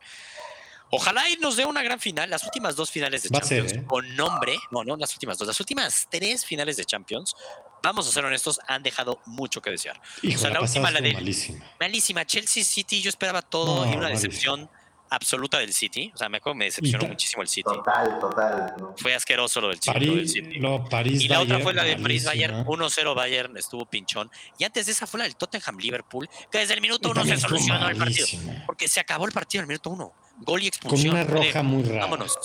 Ojalá 0.91 1.29
y 1.29 1.37
nos 1.37 1.57
dé 1.57 1.65
una 1.65 1.83
gran 1.83 1.99
final. 1.99 2.31
Las 2.31 2.45
últimas 2.45 2.77
dos 2.77 2.91
finales 2.91 3.23
de 3.23 3.31
Champions 3.31 3.73
¿eh? 3.73 3.85
con 3.87 4.15
nombre, 4.15 4.57
no, 4.71 4.85
no 4.85 4.97
las 4.97 5.13
últimas 5.13 5.39
dos, 5.39 5.49
las 5.49 5.59
últimas 5.59 6.07
tres 6.09 6.45
finales 6.45 6.77
de 6.77 6.85
Champions, 6.85 7.35
vamos 7.83 8.07
a 8.07 8.13
ser 8.13 8.25
honestos, 8.25 8.61
han 8.69 8.83
dejado 8.83 9.21
mucho 9.27 9.61
que 9.61 9.71
desear. 9.71 10.01
o 10.01 10.39
sea, 10.39 10.51
la, 10.51 10.61
última, 10.61 10.91
la 10.91 11.01
de. 11.01 11.13
Malísima. 11.13 11.65
malísima. 11.81 12.25
Chelsea 12.25 12.63
City, 12.63 13.03
yo 13.03 13.09
esperaba 13.09 13.43
todo 13.43 13.91
y 13.91 13.97
una 13.97 14.09
decepción 14.09 14.71
absoluta 15.11 15.59
del 15.59 15.73
City. 15.73 16.11
O 16.15 16.19
sea, 16.19 16.29
me 16.29 16.39
acuerdo 16.39 16.57
me 16.57 16.67
decepcionó 16.67 17.07
muchísimo 17.07 17.43
el 17.43 17.49
City. 17.49 17.65
Total, 17.65 18.19
total. 18.19 18.75
Fue 18.97 19.15
asqueroso 19.15 19.61
lo 19.61 19.69
del, 19.69 19.81
City. 20.29 20.59
No, 20.59 20.85
París, 20.85 21.23
y 21.23 21.29
la 21.29 21.41
otra 21.41 21.61
fue 21.61 21.75
la 21.75 21.85
de 21.85 21.97
París 21.97 22.25
Bayern, 22.25 22.65
1-0 22.65 23.15
Bayern, 23.15 23.57
estuvo 23.57 23.87
pinchón. 23.87 24.31
Y 24.59 24.65
antes 24.65 24.87
de 24.87 24.93
esa 24.93 25.07
fue 25.07 25.19
la 25.19 25.25
del 25.25 25.37
Tottenham 25.37 25.79
Liverpool, 25.79 26.29
que 26.51 26.59
desde 26.59 26.75
el 26.75 26.81
minuto 26.81 27.11
uno 27.11 27.25
se 27.25 27.37
solucionó 27.37 27.89
el 27.89 27.97
partido. 27.97 28.27
Porque 28.67 28.89
se 28.89 29.01
acabó 29.01 29.27
el 29.27 29.33
partido 29.33 29.61
en 29.61 29.65
el 29.65 29.69
minuto 29.69 29.91
uno. 29.91 30.13
Gol 30.39 30.63
y 30.63 30.67
expulsión. 30.67 31.15
Con 31.15 31.21
una 31.21 31.31
roja 31.31 31.63
muy 31.63 31.83
rara. 31.85 32.01
Vámonos. 32.01 32.37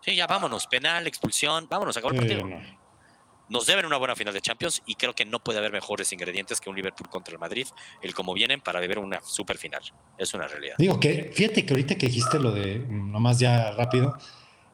Sí, 0.00 0.14
ya 0.14 0.26
vámonos. 0.26 0.66
Penal, 0.66 1.06
expulsión. 1.06 1.66
Vámonos, 1.68 1.96
acabó 1.96 2.12
el 2.12 2.18
partido 2.18 2.48
nos 3.48 3.66
deben 3.66 3.86
una 3.86 3.96
buena 3.96 4.16
final 4.16 4.32
de 4.32 4.40
Champions 4.40 4.82
y 4.86 4.94
creo 4.94 5.14
que 5.14 5.24
no 5.24 5.38
puede 5.38 5.58
haber 5.58 5.72
mejores 5.72 6.12
ingredientes 6.12 6.60
que 6.60 6.70
un 6.70 6.76
Liverpool 6.76 7.08
contra 7.08 7.32
el 7.32 7.38
Madrid, 7.38 7.66
el 8.02 8.14
como 8.14 8.34
vienen 8.34 8.60
para 8.60 8.80
beber 8.80 8.98
una 8.98 9.20
super 9.22 9.58
final. 9.58 9.82
Es 10.18 10.34
una 10.34 10.48
realidad. 10.48 10.76
Digo 10.78 10.98
que, 10.98 11.30
fíjate 11.34 11.64
que 11.64 11.72
ahorita 11.72 11.96
que 11.96 12.06
dijiste 12.06 12.38
lo 12.38 12.52
de, 12.52 12.78
nomás 12.88 13.38
ya 13.38 13.72
rápido, 13.72 14.16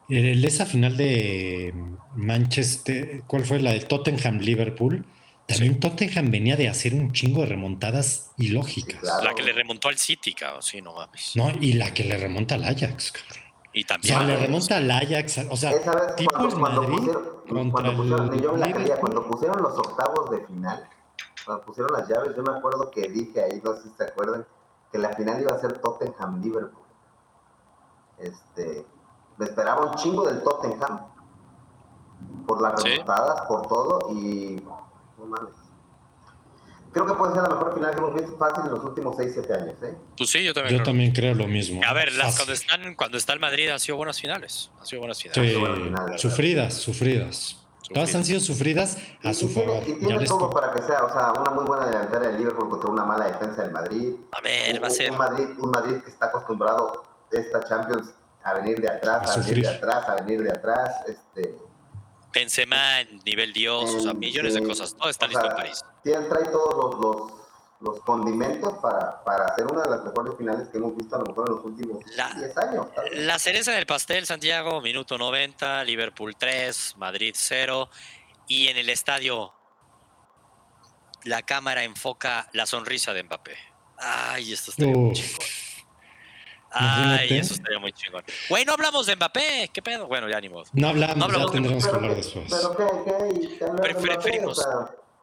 el, 0.09 0.43
esa 0.43 0.65
final 0.65 0.97
de 0.97 1.73
Manchester, 2.15 3.23
¿cuál 3.27 3.45
fue? 3.45 3.59
La 3.59 3.73
de 3.73 3.81
Tottenham-Liverpool. 3.81 5.05
También 5.47 5.79
Tottenham 5.79 6.31
venía 6.31 6.55
de 6.55 6.69
hacer 6.69 6.93
un 6.93 7.11
chingo 7.11 7.41
de 7.41 7.47
remontadas 7.47 8.31
ilógicas. 8.37 9.01
La 9.03 9.33
que 9.35 9.43
le 9.43 9.51
remontó 9.51 9.89
al 9.89 9.97
City, 9.97 10.33
cabrón, 10.33 10.61
sí, 10.61 10.81
no 10.81 10.93
mames. 10.93 11.31
No, 11.35 11.51
y 11.59 11.73
la 11.73 11.93
que 11.93 12.05
le 12.05 12.17
remonta 12.17 12.55
al 12.55 12.63
Ajax, 12.63 13.11
cabrón. 13.11 13.40
Y 13.73 13.85
también. 13.85 14.15
O 14.15 14.19
sea, 14.19 14.27
le 14.27 14.37
remonta 14.37 14.77
al 14.77 14.91
Ajax, 14.91 15.41
o 15.49 15.55
sea, 15.55 15.71
tipo 16.15 16.31
cuando, 16.31 16.57
Madrid 16.57 17.09
cuando 17.47 17.71
contra 17.71 17.95
pusieron, 17.95 18.33
el, 18.33 18.41
yo 18.41 18.57
la 18.57 18.99
cuando 18.99 19.27
pusieron 19.27 19.61
los 19.61 19.77
octavos 19.77 20.29
de 20.29 20.45
final, 20.45 20.89
cuando 21.45 21.63
pusieron 21.63 21.93
las 21.93 22.07
llaves, 22.07 22.35
yo 22.35 22.43
me 22.43 22.57
acuerdo 22.57 22.91
que 22.91 23.07
dije 23.09 23.43
ahí, 23.43 23.61
no 23.63 23.73
sé 23.75 23.83
si 23.83 23.89
se 23.91 24.03
acuerdan, 24.03 24.45
que 24.91 24.97
la 24.97 25.09
final 25.13 25.41
iba 25.41 25.53
a 25.53 25.59
ser 25.59 25.79
Tottenham-Liverpool. 25.79 26.83
Este, 28.17 28.85
me 29.37 29.45
esperaba 29.45 29.85
un 29.85 29.95
chingo 29.95 30.25
del 30.25 30.43
Tottenham 30.43 31.07
por 32.45 32.61
las 32.61 32.83
remontadas, 32.83 33.41
por 33.47 33.67
todo, 33.67 34.11
y 34.11 34.61
no 35.17 35.25
mames 35.25 35.60
creo 36.91 37.05
que 37.05 37.13
puede 37.13 37.33
ser 37.33 37.43
la 37.43 37.49
mejor 37.49 37.73
final 37.73 37.91
que 37.91 37.97
hemos 37.97 38.13
visto 38.13 38.37
fácil 38.37 38.65
en 38.65 38.71
los 38.71 38.83
últimos 38.83 39.15
6, 39.17 39.31
7 39.33 39.53
años. 39.53 39.75
¿eh? 39.83 39.95
Pues 40.17 40.29
sí, 40.29 40.43
yo 40.43 40.53
también, 40.53 40.71
yo 40.71 40.77
creo. 40.77 40.85
también 40.85 41.11
creo 41.11 41.33
lo 41.35 41.47
mismo. 41.47 41.81
A 41.85 41.93
ver, 41.93 42.13
las, 42.13 42.35
cuando, 42.35 42.53
están, 42.53 42.95
cuando 42.95 43.17
está 43.17 43.33
el 43.33 43.39
Madrid 43.39 43.69
han 43.69 43.79
sido 43.79 43.97
buenas 43.97 44.19
finales. 44.19 44.71
Han 44.79 44.85
sido 44.85 45.01
buenas 45.01 45.21
finales. 45.21 45.53
Sí, 45.53 46.21
sufridas, 46.21 46.73
sufridas. 46.73 47.57
Todas 47.93 48.15
han 48.15 48.23
sido 48.23 48.39
sufridas 48.39 48.97
a 49.23 49.33
su 49.33 49.49
favor. 49.49 49.83
Y 49.85 49.93
tiene 49.95 50.25
todo 50.25 50.49
para 50.49 50.71
que 50.73 50.81
sea, 50.81 51.03
o 51.03 51.11
sea, 51.11 51.33
una 51.39 51.51
muy 51.51 51.65
buena 51.65 51.85
delantera 51.85 52.27
del 52.27 52.37
Liverpool 52.37 52.69
contra 52.69 52.89
una 52.89 53.03
mala 53.03 53.27
defensa 53.27 53.63
del 53.63 53.71
Madrid. 53.71 54.13
A 54.31 54.41
ver, 54.41 54.81
va 54.81 54.87
a 54.87 54.91
ser. 54.91 55.11
Un 55.11 55.17
Madrid, 55.17 55.47
un 55.57 55.71
Madrid 55.71 55.97
que 56.01 56.09
está 56.09 56.27
acostumbrado 56.27 57.03
esta 57.31 57.61
Champions 57.63 58.13
a 58.43 58.53
venir 58.53 58.79
de 58.79 58.89
atrás, 58.89 59.37
a, 59.37 59.39
venir 59.41 59.63
de 59.63 59.69
atrás, 59.69 60.07
a 60.07 60.15
venir 60.15 60.41
de 60.41 60.51
atrás. 60.51 61.01
Este, 61.07 61.55
Benzema, 62.33 63.03
nivel 63.25 63.51
Dios, 63.51 63.93
o 63.93 63.99
sea, 63.99 64.13
millones 64.13 64.53
de 64.53 64.63
cosas. 64.63 64.95
Todo 64.95 65.09
está 65.09 65.27
listo 65.27 65.45
en 65.45 65.55
París. 65.55 65.83
Trae 66.03 66.45
todos 66.51 66.99
los, 66.99 67.31
los, 67.79 67.99
condimentos 68.01 68.73
para, 68.79 69.23
para, 69.23 69.45
hacer 69.45 69.65
una 69.67 69.83
de 69.83 69.89
las 69.89 70.03
mejores 70.03 70.33
finales 70.37 70.67
que 70.69 70.77
hemos 70.77 70.95
visto 70.95 71.15
a 71.15 71.19
lo 71.19 71.25
mejor 71.25 71.49
en 71.49 71.55
los 71.55 71.65
últimos 71.65 72.03
10 72.05 72.57
años. 72.57 72.87
La 73.13 73.37
cereza 73.37 73.71
del 73.71 73.85
pastel, 73.85 74.25
Santiago, 74.25 74.81
minuto 74.81 75.17
90, 75.17 75.83
Liverpool 75.83 76.35
3, 76.35 76.95
Madrid 76.97 77.33
0. 77.37 77.89
Y 78.47 78.67
en 78.67 78.77
el 78.77 78.89
estadio, 78.89 79.53
la 81.23 81.43
cámara 81.43 81.83
enfoca 81.83 82.49
la 82.53 82.65
sonrisa 82.65 83.13
de 83.13 83.23
Mbappé. 83.23 83.55
Ay, 83.97 84.53
esto 84.53 84.71
está 84.71 84.85
muy 84.85 85.13
chico. 85.13 85.43
Ay, 86.73 87.37
eso 87.37 87.53
estaría 87.53 87.79
muy 87.79 87.91
chingón. 87.91 88.23
Güey, 88.49 88.63
no 88.63 88.73
hablamos 88.73 89.05
de 89.05 89.15
Mbappé. 89.15 89.69
¿Qué 89.73 89.81
pedo? 89.81 90.07
Bueno, 90.07 90.29
ya 90.29 90.39
ni 90.39 90.49
modo. 90.49 90.63
No 90.73 90.87
hablamos, 90.87 91.17
no 91.17 91.25
hablamos 91.25 91.47
ya 91.47 91.53
tendremos 91.53 91.85
que 91.85 91.95
hablar 91.95 92.15
después. 92.15 92.45
Pero 92.49 92.75
qué, 93.03 93.57
qué, 93.59 93.95
preferimos, 93.95 94.65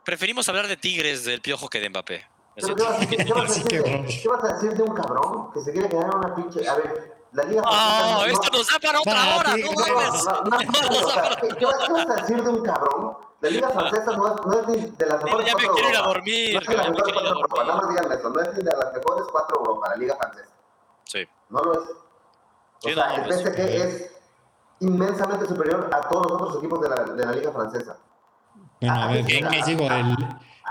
preferimos 0.08 0.48
hablar 0.48 0.66
de 0.68 0.78
Tigres 0.78 1.26
del 1.26 1.42
Piojo 1.42 1.68
que 1.68 1.80
de 1.80 1.90
Mbappé. 1.90 2.24
¿Pero 2.54 2.74
qué, 2.74 2.82
vas, 2.82 3.06
¿qué, 3.06 3.30
vas 3.30 3.54
decir, 3.54 3.84
¿Qué 4.22 4.26
vas 4.26 4.42
a 4.42 4.54
decir 4.54 4.72
de 4.72 4.82
un 4.82 4.94
cabrón 4.94 5.52
que 5.52 5.60
se 5.60 5.70
quiere 5.70 5.86
quedar 5.86 6.04
en 6.04 6.16
una 6.16 6.34
pinche... 6.34 6.66
A 6.66 6.76
ver, 6.76 7.14
la 7.32 7.44
Liga 7.44 7.60
No, 7.60 8.24
esto 8.24 8.48
nos 8.50 8.72
da 8.72 8.78
para 8.80 9.00
otra 9.00 9.36
hora. 9.36 9.54
¿Qué 11.58 11.66
vas 11.66 11.90
a 12.08 12.14
decir 12.22 12.42
de 12.42 12.48
un 12.48 12.62
cabrón? 12.62 13.18
La 13.42 13.50
Liga 13.50 13.68
Francesa 13.68 14.16
no 14.16 14.28
es, 14.28 14.34
no 14.46 14.60
es 14.60 14.68
ni 14.68 14.76
de 14.96 15.06
las 15.06 15.22
mejores 15.22 15.46
ya 15.46 15.54
me 15.56 15.68
quiero 15.68 15.90
ir 15.90 15.96
a 15.96 16.00
dormir. 16.00 16.54
No 16.54 16.60
es 16.60 16.66
de 16.66 16.76
las 16.78 16.90
mejores 16.90 17.22
cuatro 17.50 17.90
eso. 18.10 18.30
No 18.30 18.40
es 18.40 18.54
ni 18.54 18.62
de 18.64 18.76
las 18.76 18.94
mejores 18.94 19.26
cuatro 19.30 19.58
Europa, 19.58 19.90
la 19.90 19.96
Liga 19.96 20.16
Francesa. 20.16 20.48
Sí. 21.04 21.28
No 21.50 21.60
lo 21.60 21.74
es. 21.74 21.80
O 22.82 22.88
sea, 22.88 23.14
el 23.14 23.30
PSG 23.30 23.58
es 23.58 24.10
inmensamente 24.80 25.46
superior 25.46 25.90
a 25.92 26.08
todos 26.08 26.30
los 26.30 26.40
otros 26.40 26.56
equipos 26.56 26.80
de 26.80 26.88
la, 26.88 27.04
de 27.04 27.26
la 27.26 27.32
Liga 27.32 27.52
Francesa. 27.52 27.98
Bueno, 28.80 29.02
a, 29.02 29.08
ver, 29.08 29.24
¿qué, 29.24 29.62
digo? 29.66 29.88
El, 29.90 30.16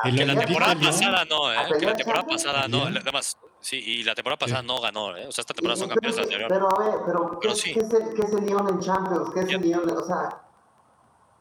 el 0.05 0.15
que 0.15 0.25
la 0.25 0.35
temporada 0.35 0.75
pasada 0.75 1.25
no, 1.25 1.51
¿eh? 1.51 1.57
Que 1.79 1.85
la 1.85 1.93
temporada 1.93 2.27
pasada 2.27 2.67
no. 2.67 2.83
Además, 2.83 3.37
sí, 3.59 3.77
y 3.77 4.03
la 4.03 4.15
temporada 4.15 4.37
pasada 4.37 4.61
no 4.61 4.79
ganó, 4.79 5.15
¿eh? 5.17 5.27
O 5.27 5.31
sea, 5.31 5.41
esta 5.41 5.53
temporada 5.53 5.79
son 5.79 5.89
campeones 5.89 6.19
anteriores. 6.19 6.47
Pero 6.49 6.69
a 6.69 6.83
ver, 6.83 6.99
pero, 7.05 7.39
¿qué, 7.39 7.55
sí. 7.55 7.73
¿qué, 7.73 7.79
es 7.79 7.93
el, 7.93 8.13
¿qué 8.13 8.21
es 8.21 8.33
el 8.33 8.45
Lyon 8.45 8.69
en 8.69 8.79
Champions? 8.79 9.29
¿Qué 9.33 9.39
es 9.41 9.49
el 9.49 9.61
Lyon? 9.61 9.89
O 9.89 10.05
sea. 10.05 10.41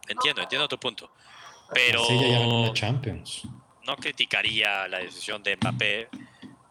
Entiendo, 0.08 0.42
entiendo 0.42 0.68
tu 0.68 0.78
punto. 0.78 1.10
Pero. 1.72 2.04
Sí, 2.04 2.18
ya 2.18 2.38
ganó 2.38 2.72
Champions. 2.72 3.42
No 3.86 3.96
criticaría 3.96 4.88
la 4.88 4.98
decisión 4.98 5.42
de 5.42 5.56
Mbappé 5.56 6.08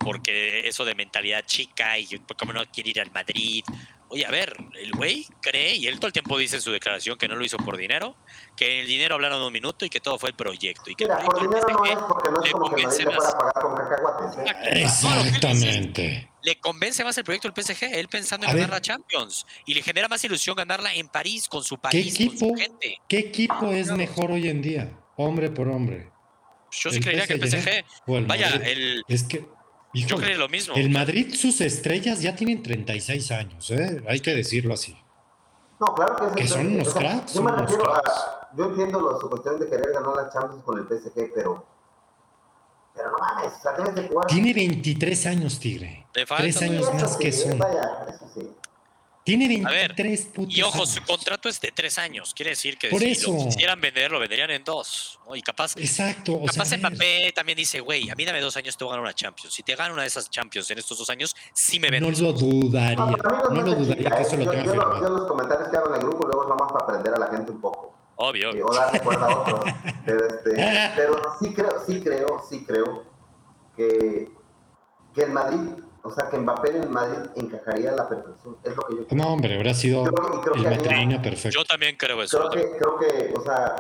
porque 0.06 0.68
eso 0.68 0.86
de 0.86 0.94
mentalidad 0.94 1.44
chica 1.46 1.98
y 1.98 2.08
como 2.38 2.54
no 2.54 2.64
quiere 2.68 2.92
ir 2.92 3.02
al 3.02 3.12
Madrid. 3.12 3.64
Oye, 4.10 4.26
a 4.26 4.32
ver, 4.32 4.56
el 4.80 4.92
güey 4.92 5.26
cree, 5.42 5.76
y 5.76 5.88
él 5.88 5.96
todo 5.96 6.08
el 6.08 6.14
tiempo 6.14 6.38
dice 6.38 6.58
en 6.58 6.62
su 6.62 6.72
declaración 6.72 7.18
que 7.18 7.28
no 7.28 7.36
lo 7.36 7.44
hizo 7.44 7.58
por 7.58 7.76
dinero, 7.76 8.16
que 8.56 8.82
el 8.82 8.88
dinero 8.88 9.16
hablaron 9.16 9.42
un 9.42 9.52
minuto 9.52 9.84
y 9.84 9.90
que 9.90 10.00
todo 10.00 10.20
fue 10.20 10.30
el 10.30 10.36
proyecto. 10.36 10.92
Y 10.92 10.96
que 10.96 11.06
Mira, 11.06 11.20
por 11.20 11.42
dinero 11.42 11.68
no 11.70 11.86
es 11.86 11.98
porque 12.08 12.30
no 12.30 12.44
es 12.44 12.52
como 12.52 12.76
que 12.76 12.84
Madrid 12.84 13.06
le 13.06 13.16
pueda 13.16 13.38
pagar 13.38 13.54
con 13.54 13.76
cacahuates. 13.76 14.38
¿eh? 14.38 14.82
Exactamente. 14.84 16.30
le 16.44 16.60
convence 16.60 17.04
más 17.04 17.18
el 17.18 17.24
proyecto 17.24 17.50
del 17.50 17.64
PSG, 17.64 17.84
él 17.94 18.08
pensando 18.08 18.46
en 18.46 18.54
ganar 18.54 18.70
la 18.70 18.82
Champions. 18.82 19.46
Y 19.66 19.74
le 19.74 19.82
genera 19.82 20.08
más 20.08 20.24
ilusión 20.24 20.56
ganarla 20.56 20.94
en 20.94 21.08
París, 21.08 21.48
con 21.48 21.64
su 21.64 21.80
París, 21.80 22.16
¿Qué 22.16 22.24
equipo, 22.26 22.48
con 22.48 22.50
su 22.50 22.56
gente. 22.64 22.98
¿Qué 23.10 23.18
equipo 23.18 23.72
es 23.72 23.92
mejor 23.92 24.32
hoy 24.32 24.50
en 24.50 24.62
día? 24.62 24.92
Hombre 25.18 25.50
por 25.50 25.68
hombre. 25.68 26.12
Yo 26.72 26.92
sí 26.92 27.00
creería 27.00 27.26
que 27.26 27.34
el 27.34 27.50
PSG. 27.50 27.86
vaya, 28.28 28.50
el. 28.64 29.04
Es 29.08 29.24
que 29.24 29.46
yo 30.04 30.18
creo 30.18 30.38
lo 30.38 30.50
mismo. 30.50 30.76
El 30.76 30.90
Madrid, 30.90 31.34
sus 31.34 31.62
estrellas 31.62 32.22
ya 32.22 32.36
tienen 32.36 32.62
36 32.62 33.32
años, 33.32 33.72
¿eh? 33.72 34.04
hay 34.08 34.20
que 34.20 34.36
decirlo 34.36 34.74
así. 34.74 34.98
No, 35.80 35.94
claro 35.94 36.34
que, 36.34 36.42
que 36.42 36.48
son 36.48 36.68
unos 36.68 36.94
cracks. 36.94 37.34
Yo 37.34 37.44
me, 37.44 37.52
refiero 37.52 37.94
a, 37.94 38.02
yo 38.56 38.66
entiendo 38.66 39.02
lo, 39.02 39.20
su 39.20 39.30
cuestión 39.30 39.60
de 39.60 39.70
querer 39.70 39.92
ganar 39.92 40.16
la 40.16 40.30
Champions 40.30 40.64
con 40.64 40.78
el 40.80 40.86
PSG, 40.86 41.32
pero 41.34 41.66
pero 42.96 43.12
no 43.12 43.18
mames, 43.18 43.54
o 43.54 43.62
sea, 43.62 43.74
debes 43.74 43.96
de 43.96 44.08
jugar. 44.08 44.28
Tiene 44.28 44.54
23 44.54 45.26
años, 45.26 45.60
Tigre. 45.60 46.08
Te 46.14 46.26
falta, 46.26 46.44
Tres 46.44 46.62
años 46.62 46.86
Sí, 46.86 46.94
más 46.94 47.04
eso 47.04 47.20
que 47.20 47.32
sí, 47.32 47.50
son. 47.50 47.58
Vaya, 47.58 48.06
eso 48.08 48.26
sí. 48.34 48.52
Tiene 49.26 49.46
A 49.66 49.72
ver, 49.72 49.96
23 49.96 50.26
putos 50.28 50.56
Y 50.56 50.62
ojo, 50.62 50.86
su 50.86 51.00
años. 51.00 51.10
contrato 51.10 51.50
es 51.50 51.60
de 51.60 51.72
tres 51.72 51.98
años. 51.98 52.32
Quiere 52.36 52.52
decir 52.52 52.78
que 52.78 52.90
Por 52.90 53.02
si 53.02 53.12
eso. 53.12 53.32
lo 53.34 53.46
quisieran 53.46 53.82
vender, 53.82 54.12
lo 54.12 54.20
venderían 54.20 54.52
en 54.52 54.64
dos. 54.64 55.20
¿no? 55.28 55.36
Y 55.36 55.42
capaz, 55.42 55.76
Exacto. 55.78 56.34
O 56.34 56.46
capaz 56.46 56.66
sea, 56.66 56.78
a 56.78 56.82
ver, 56.82 56.92
Mbappé 56.92 57.32
también 57.34 57.58
dice, 57.58 57.80
güey, 57.80 58.08
a 58.12 58.14
mí 58.16 58.24
dame 58.24 58.40
dos 58.40 58.56
años, 58.56 58.78
te 58.78 58.84
voy 58.84 58.92
a 58.92 58.98
ganar 58.98 59.06
una 59.06 59.16
Champions. 59.16 59.52
Si 59.52 59.64
te 59.64 59.76
gano 59.76 59.94
una 59.96 60.04
de 60.04 60.10
esas 60.10 60.30
Champions 60.30 60.70
en 60.70 60.78
estos 60.78 61.00
dos 61.00 61.10
años, 61.10 61.36
sí 61.54 61.80
me 61.80 61.90
no 61.90 62.06
vendes. 62.06 62.20
lo 62.22 62.34
dudaría. 62.34 62.96
No, 62.96 63.04
a 63.04 63.08
mí 63.08 63.16
No 63.50 63.62
lo 63.64 63.74
dudaría 63.76 64.04
chica, 64.06 64.16
que 64.18 64.22
eso 64.22 64.38
lo 64.38 64.44
yo, 64.44 64.52
tenga 64.52 64.64
yo, 64.66 64.76
lo- 64.76 65.02
yo 65.02 65.10
los 65.10 65.28
comentarios 65.28 65.70
que 65.70 65.78
hago 65.78 65.88
en 65.90 65.96
el 65.96 66.02
grupo 66.08 66.28
luego 66.28 66.44
es 66.44 66.50
nomás 66.50 66.72
para 66.72 66.84
aprender 66.86 67.14
a 67.16 67.18
la 67.18 67.28
gente 67.36 67.52
un 67.52 67.62
poco. 67.62 67.98
Obvio. 68.18 68.54
eh, 68.54 68.62
o 68.64 68.74
darle 68.74 69.00
cuerda 69.00 69.26
a 69.26 69.40
otro. 69.40 69.64
Pero, 70.06 70.28
este, 70.28 70.52
pero 70.96 71.22
sí 71.42 71.52
creo, 71.54 71.84
sí 71.88 72.00
creo, 72.02 72.44
sí 72.48 72.64
creo 72.64 73.04
que, 73.76 74.30
que 75.16 75.24
el 75.24 75.32
Madrid, 75.32 75.60
o 76.06 76.12
sea, 76.12 76.30
que 76.30 76.38
Mbappé 76.38 76.70
en 76.70 76.84
el 76.84 76.90
Madrid 76.90 77.32
encajaría 77.36 77.92
a 77.92 77.96
la 77.96 78.08
perfección. 78.08 78.58
Es 78.64 78.76
lo 78.76 78.84
que 78.84 78.96
yo 78.96 79.08
creo. 79.08 79.24
No, 79.24 79.34
hombre, 79.34 79.56
habrá 79.56 79.74
sido 79.74 80.04
Creo 80.04 80.42
creo 80.42 80.54
el 80.54 80.78
matrimonio 80.78 81.20
perfecto. 81.20 81.58
Yo 81.58 81.66
también 81.66 81.98
creo 81.98 82.22
eso. 82.22 82.48
Creo 82.50 82.50
que, 82.52 82.78
creo 82.78 83.00
que, 83.00 83.34
o 83.36 83.42
sea, 83.42 83.76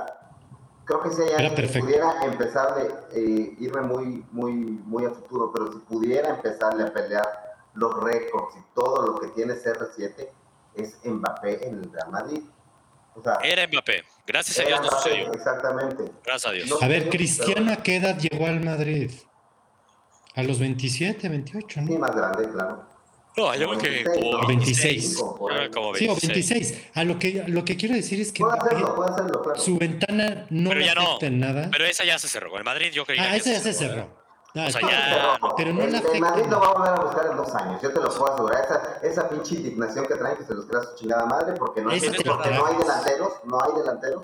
creo 0.85 1.03
que 1.03 1.11
si 1.11 1.21
hay 1.21 1.53
que 1.53 1.79
pudiera 1.79 2.23
empezarle, 2.23 2.89
eh, 3.13 3.55
irme 3.59 3.81
muy, 3.81 4.25
muy, 4.31 4.53
muy 4.53 5.05
a 5.05 5.11
futuro, 5.11 5.51
pero 5.53 5.71
si 5.71 5.77
pudiera 5.79 6.29
empezarle 6.29 6.83
a 6.83 6.91
pelear 6.91 7.27
los 7.75 8.03
récords 8.03 8.55
y 8.57 8.73
todo 8.73 9.05
lo 9.05 9.19
que 9.19 9.27
tiene 9.27 9.53
CR7, 9.53 10.27
es 10.73 10.97
Mbappé 11.05 11.67
en 11.67 11.75
el 11.75 11.91
Real 11.91 12.09
Madrid. 12.09 12.41
O 13.13 13.21
sea, 13.21 13.35
Era 13.43 13.67
Mbappé. 13.67 14.03
Gracias 14.25 14.57
a 14.57 14.63
Dios 14.63 14.81
no 14.81 14.87
Mbappé, 14.87 15.09
sucedió. 15.09 15.31
Exactamente. 15.31 16.11
Gracias 16.25 16.51
a 16.51 16.55
Dios. 16.55 16.69
No. 16.69 16.77
A 16.81 16.87
ver, 16.87 17.07
Cristiano, 17.09 17.71
¿a 17.71 17.77
qué 17.77 17.97
edad 17.97 18.17
llegó 18.17 18.47
al 18.47 18.61
Madrid? 18.61 19.11
A 20.35 20.43
los 20.43 20.59
27, 20.59 21.29
28, 21.29 21.79
Sí, 21.79 21.93
¿no? 21.93 21.99
más 21.99 22.15
grande, 22.15 22.49
claro. 22.49 22.83
No, 23.37 23.53
yo 23.55 23.67
creo 23.67 23.79
que 23.79 23.89
26, 23.89 24.23
como 24.23 24.41
¿no? 24.41 24.47
26. 24.47 25.23
por 25.37 25.53
ahí. 25.53 25.69
Como 25.69 25.95
Sí, 25.95 26.05
o 26.07 26.11
26. 26.15 26.49
26. 26.49 26.91
A 26.93 27.03
lo 27.03 27.19
que, 27.19 27.43
lo 27.47 27.65
que 27.65 27.75
quiero 27.75 27.95
decir 27.95 28.21
es 28.21 28.31
que 28.31 28.43
Puede 28.43 28.57
hacerlo, 28.57 28.95
puede 28.95 29.11
hacerlo, 29.11 29.41
claro. 29.43 29.59
su 29.59 29.77
ventana 29.77 30.45
no 30.49 30.69
Pero 30.69 30.79
le 30.79 30.85
ya 30.85 30.95
no. 30.95 31.01
afecta 31.01 31.25
en 31.27 31.39
nada. 31.39 31.67
Pero 31.71 31.85
esa 31.85 32.05
ya 32.05 32.17
se 32.17 32.27
cerró. 32.29 32.49
Con 32.49 32.59
el 32.59 32.63
Madrid 32.65 32.91
yo 32.93 33.05
creía 33.05 33.23
ah, 33.25 33.31
que 33.31 33.37
esa 33.37 33.51
ya 33.51 33.59
se 33.59 33.69
¿eh? 33.71 33.73
cerró. 33.73 34.07
Ah, 34.57 34.65
O 34.69 34.71
sea, 34.71 34.81
ya- 34.81 35.39
pero 35.57 35.73
no 35.73 35.81
el, 35.83 35.91
le 35.91 35.97
el 35.97 36.05
afecta. 36.05 36.19
Madrid 36.19 36.45
lo 36.49 36.59
va 36.61 36.67
a 36.67 36.73
volver 36.73 36.89
a 36.93 37.03
buscar 37.03 37.25
en 37.29 37.35
dos 37.37 37.55
años, 37.55 37.81
yo 37.81 37.89
te 37.91 37.99
lo 37.99 38.07
puedo 38.09 38.33
asegurar. 38.33 38.63
Esa, 38.63 38.99
esa 39.03 39.29
pinche 39.29 39.55
indignación 39.55 40.05
que 40.05 40.15
traen 40.15 40.37
que 40.37 40.43
se 40.45 40.53
los 40.53 40.65
crea 40.65 40.81
su 40.83 40.95
chingada 40.95 41.25
madre 41.25 41.53
porque 41.59 41.81
no, 41.81 41.89
hay, 41.89 41.99
porque 41.99 42.23
la 42.23 42.57
no 42.57 42.65
hay 42.67 42.75
delanteros, 42.77 43.33
no 43.43 43.61
hay 43.61 43.71
delanteros. 43.77 44.23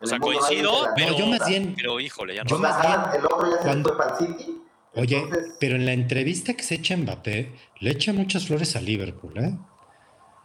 O 0.00 0.06
sea, 0.06 0.14
el 0.16 0.20
no 0.20 0.26
coincido, 0.26 0.72
pero, 0.94 1.16
yo 1.18 1.26
más 1.26 1.48
bien- 1.48 1.74
pero 1.76 1.98
híjole, 1.98 2.36
ya 2.36 2.44
no. 2.44 2.48
yo 2.50 2.58
más 2.60 2.80
bien- 2.80 3.00
el 3.18 3.24
otro 3.26 3.50
ya 3.50 3.56
se 3.56 3.62
cuando- 3.64 3.88
fue 3.88 3.98
para 3.98 4.10
el 4.18 4.26
City. 4.26 4.62
Oye, 4.96 5.18
Entonces, 5.18 5.54
pero 5.60 5.76
en 5.76 5.86
la 5.86 5.92
entrevista 5.92 6.54
que 6.54 6.62
se 6.62 6.76
echa 6.76 6.96
Mbappé, 6.96 7.52
le 7.80 7.90
echa 7.90 8.12
muchas 8.12 8.46
flores 8.46 8.76
a 8.76 8.80
Liverpool, 8.80 9.38
¿eh? 9.38 9.54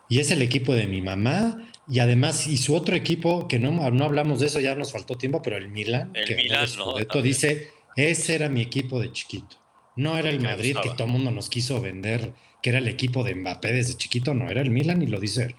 Y 0.10 0.20
es 0.20 0.30
el 0.32 0.42
equipo 0.42 0.74
de 0.74 0.88
mi 0.88 1.02
mamá, 1.02 1.70
y 1.88 2.00
además, 2.00 2.48
y 2.48 2.58
su 2.58 2.76
otro 2.76 2.96
equipo, 2.96 3.48
que 3.48 3.60
no, 3.60 3.90
no 3.92 4.06
hablamos 4.06 4.40
de 4.42 4.48
eso, 4.48 4.60
ya 4.60 4.76
nos 4.76 4.92
faltó 4.92 5.16
tiempo, 5.16 5.42
pero 5.42 5.58
el 5.58 5.70
Milan, 5.70 6.12
El 6.14 6.26
que 6.26 6.36
Milan, 6.36 6.62
¿no? 6.62 6.68
Scudetto, 6.68 7.14
También. 7.14 7.34
dice, 7.34 7.70
ese 7.96 8.36
era 8.36 8.50
mi 8.50 8.62
equipo 8.62 9.00
de 9.00 9.12
chiquito. 9.12 9.58
No 9.96 10.18
era 10.18 10.30
el 10.30 10.40
Madrid 10.40 10.76
que 10.82 10.90
todo 10.90 11.06
el 11.06 11.12
mundo 11.12 11.32
nos 11.32 11.50
quiso 11.50 11.82
vender, 11.82 12.34
que 12.62 12.70
era 12.70 12.80
el 12.80 12.88
equipo 12.88 13.24
de 13.24 13.36
Mbappé 13.36 13.74
desde 13.74 13.96
chiquito, 13.96 14.34
no, 14.34 14.50
era 14.50 14.62
el 14.62 14.70
Milan 14.70 15.02
y 15.02 15.08
lo 15.08 15.20
dice 15.20 15.44
él. 15.44 15.56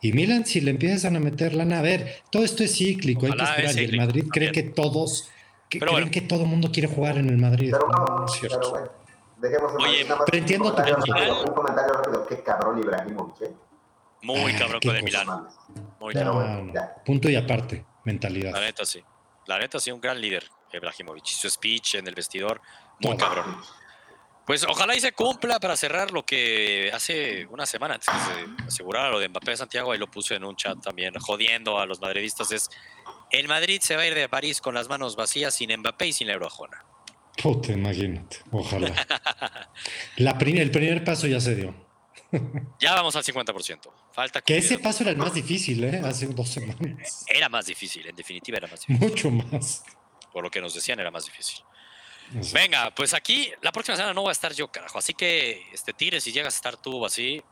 Y 0.00 0.12
Milan, 0.12 0.44
si 0.46 0.60
le 0.60 0.72
empiezan 0.72 1.16
a 1.16 1.20
meter 1.20 1.54
lana, 1.54 1.78
a 1.78 1.82
ver, 1.82 2.22
todo 2.30 2.44
esto 2.44 2.64
es 2.64 2.74
cíclico, 2.76 3.26
hay 3.26 3.32
que 3.32 3.42
es 3.42 3.48
esperar. 3.50 3.76
Y 3.76 3.84
el 3.84 3.96
Madrid 3.96 4.24
cree 4.30 4.48
también. 4.48 4.66
que 4.66 4.74
todos, 4.74 5.30
que 5.72 5.78
Pero 5.78 5.92
creen 5.92 6.04
bueno. 6.04 6.12
que 6.12 6.20
todo 6.20 6.42
el 6.42 6.48
mundo 6.48 6.70
quiere 6.70 6.88
jugar 6.88 7.16
en 7.16 7.28
el 7.30 7.38
Madrid. 7.38 7.70
pero 7.72 7.88
No, 7.88 7.98
bueno, 8.04 8.18
no 8.20 8.26
es 8.26 8.32
cierto. 8.32 8.58
pero 8.60 8.70
bueno. 8.70 8.90
Dejemos 9.38 9.72
el 9.72 9.76
Oye, 9.78 9.86
Madrid, 9.86 10.02
nada 10.04 10.16
más 10.16 10.24
pero 10.26 10.36
un 10.36 10.42
entiendo 10.42 10.64
comentario 10.70 10.96
rápido, 10.96 11.42
Un 11.44 11.54
comentario 11.54 11.92
rápido, 11.94 12.26
qué 12.26 12.42
cabrón 12.42 12.78
Ibrahimovic, 12.78 13.40
¿eh? 13.42 13.52
Muy 14.22 14.52
Ah, 14.52 14.58
cabrón 14.58 14.80
con 14.80 14.96
el. 14.96 15.02
Milán. 15.02 15.48
Muy 15.98 16.14
Pero 16.14 16.34
bueno, 16.34 16.72
ya. 16.72 16.94
Punto 17.04 17.28
y 17.30 17.34
aparte, 17.36 17.84
mentalidad. 18.04 18.52
La 18.52 18.60
neta 18.60 18.84
sí. 18.84 19.02
La 19.46 19.58
neta 19.58 19.80
sí, 19.80 19.90
un 19.90 20.00
gran 20.00 20.20
líder, 20.20 20.44
Ibrahimovic. 20.72 21.24
Su 21.24 21.50
speech 21.50 21.96
en 21.96 22.06
el 22.06 22.14
vestidor, 22.14 22.60
muy 23.00 23.16
Todo. 23.16 23.26
cabrón. 23.28 23.56
Pues 24.46 24.64
ojalá 24.68 24.96
y 24.96 25.00
se 25.00 25.12
cumpla 25.12 25.60
para 25.60 25.76
cerrar 25.76 26.10
lo 26.10 26.24
que 26.24 26.90
hace 26.92 27.46
una 27.46 27.64
semana 27.64 27.94
antes 27.94 28.08
que 28.08 28.18
se 28.60 28.64
asegurara 28.66 29.10
lo 29.10 29.20
de 29.20 29.28
Mbappé 29.28 29.52
de 29.52 29.56
Santiago, 29.56 29.92
ahí 29.92 29.98
lo 29.98 30.10
puse 30.10 30.34
en 30.34 30.44
un 30.44 30.56
chat 30.56 30.80
también, 30.82 31.14
jodiendo 31.20 31.78
a 31.78 31.86
los 31.86 32.00
madridistas, 32.00 32.50
es 32.52 32.68
el 33.30 33.46
Madrid 33.48 33.80
se 33.82 33.96
va 33.96 34.02
a 34.02 34.06
ir 34.06 34.14
de 34.14 34.28
París 34.28 34.60
con 34.60 34.74
las 34.74 34.88
manos 34.88 35.14
vacías 35.16 35.54
sin 35.54 35.70
Mbappé 35.78 36.08
y 36.08 36.12
sin 36.12 36.26
la 36.26 36.34
Eurojona. 36.34 36.84
Puta, 37.42 37.72
imagínate. 37.72 38.38
Ojalá. 38.50 38.92
La 40.16 40.36
prim- 40.36 40.58
el 40.58 40.70
primer 40.70 41.02
paso 41.02 41.26
ya 41.26 41.40
se 41.40 41.54
dio. 41.54 41.74
Ya 42.78 42.94
vamos 42.94 43.14
al 43.16 43.22
50%. 43.24 43.90
Falta 44.12 44.40
Que 44.42 44.58
ese 44.58 44.78
paso 44.78 45.02
era 45.02 45.12
el 45.12 45.16
más 45.18 45.32
difícil, 45.34 45.82
¿eh? 45.84 46.00
Hace 46.04 46.26
dos 46.26 46.48
semanas. 46.48 47.24
Era 47.26 47.48
más 47.48 47.66
difícil, 47.66 48.06
en 48.06 48.16
definitiva 48.16 48.58
era 48.58 48.66
más 48.68 48.80
difícil. 48.86 49.08
Mucho 49.08 49.30
más. 49.30 49.82
Por 50.32 50.42
lo 50.44 50.50
que 50.50 50.60
nos 50.60 50.74
decían 50.74 50.98
era 51.00 51.10
más 51.10 51.24
difícil. 51.26 51.62
Venga, 52.52 52.94
pues 52.94 53.14
aquí 53.14 53.52
la 53.60 53.72
próxima 53.72 53.96
semana 53.96 54.14
no 54.14 54.22
voy 54.22 54.30
a 54.30 54.32
estar 54.32 54.52
yo, 54.52 54.68
carajo. 54.68 54.98
Así 54.98 55.14
que, 55.14 55.66
este 55.72 55.92
Tigre, 55.92 56.20
si 56.20 56.32
llegas 56.32 56.54
a 56.54 56.56
estar 56.56 56.76
tú 56.76 57.04
así, 57.04 57.42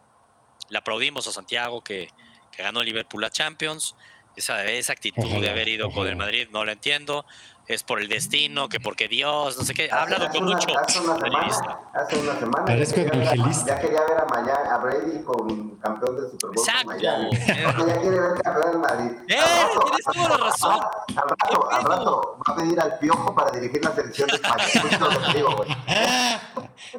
le 0.68 0.78
aplaudimos 0.78 1.26
a 1.26 1.32
Santiago 1.32 1.82
que, 1.82 2.08
que 2.50 2.62
ganó 2.62 2.82
Liverpool 2.82 3.20
la 3.20 3.30
Champions. 3.30 3.94
Esa, 4.40 4.64
esa 4.64 4.94
actitud 4.94 5.22
Ojalá, 5.22 5.40
de 5.40 5.50
haber 5.50 5.68
ido 5.68 5.90
con 5.90 6.06
el 6.08 6.16
Madrid 6.16 6.48
no 6.50 6.64
la 6.64 6.72
entiendo. 6.72 7.26
Es 7.68 7.82
por 7.84 8.00
el 8.00 8.08
destino, 8.08 8.68
que 8.70 8.80
porque 8.80 9.06
Dios, 9.06 9.56
no 9.58 9.64
sé 9.64 9.74
qué. 9.74 9.88
Ha 9.92 10.02
hablado 10.02 10.24
Hace 10.26 10.38
con 10.38 10.46
una- 10.48 10.56
mucho 10.56 10.76
Hace 10.78 10.98
una 10.98 11.14
semana, 11.18 11.78
hace 11.94 12.18
una 12.18 12.38
semana. 12.40 12.64
Parezco 12.64 12.96
ya 12.96 13.04
quería 13.04 13.18
ver 13.20 13.28
a- 13.28 13.32
evangelista. 13.34 13.66
Ya 13.66 13.78
quería 13.80 14.00
ver 14.00 14.18
a, 14.18 14.24
Maya- 14.24 14.74
a 14.74 14.78
Brady 14.78 15.22
con 15.22 15.76
campeón 15.76 16.16
del 16.16 16.30
Super 16.30 16.50
Bowl 16.50 16.58
Exacto. 16.58 16.86
con 16.86 16.96
Miami. 16.96 17.30
Ahora 17.64 17.86
ya 17.94 18.00
quiere 18.00 18.18
ver 18.20 18.42
campeón 18.42 18.70
del 18.72 18.78
Madrid. 18.80 19.10
¡Eh! 19.28 19.36
Rato- 19.38 19.80
Tienes 19.84 20.04
toda 20.06 20.28
la 20.30 20.36
razón. 20.38 20.80
Al 21.16 21.28
rato, 21.28 21.70
al 21.70 21.84
rato 21.84 22.38
va 22.48 22.52
a 22.52 22.56
pedir 22.56 22.80
al 22.80 22.98
piojo 22.98 23.34
para 23.36 23.50
dirigir 23.52 23.84
la 23.84 23.94
selección 23.94 24.28
de 24.30 24.34
España. 24.36 24.64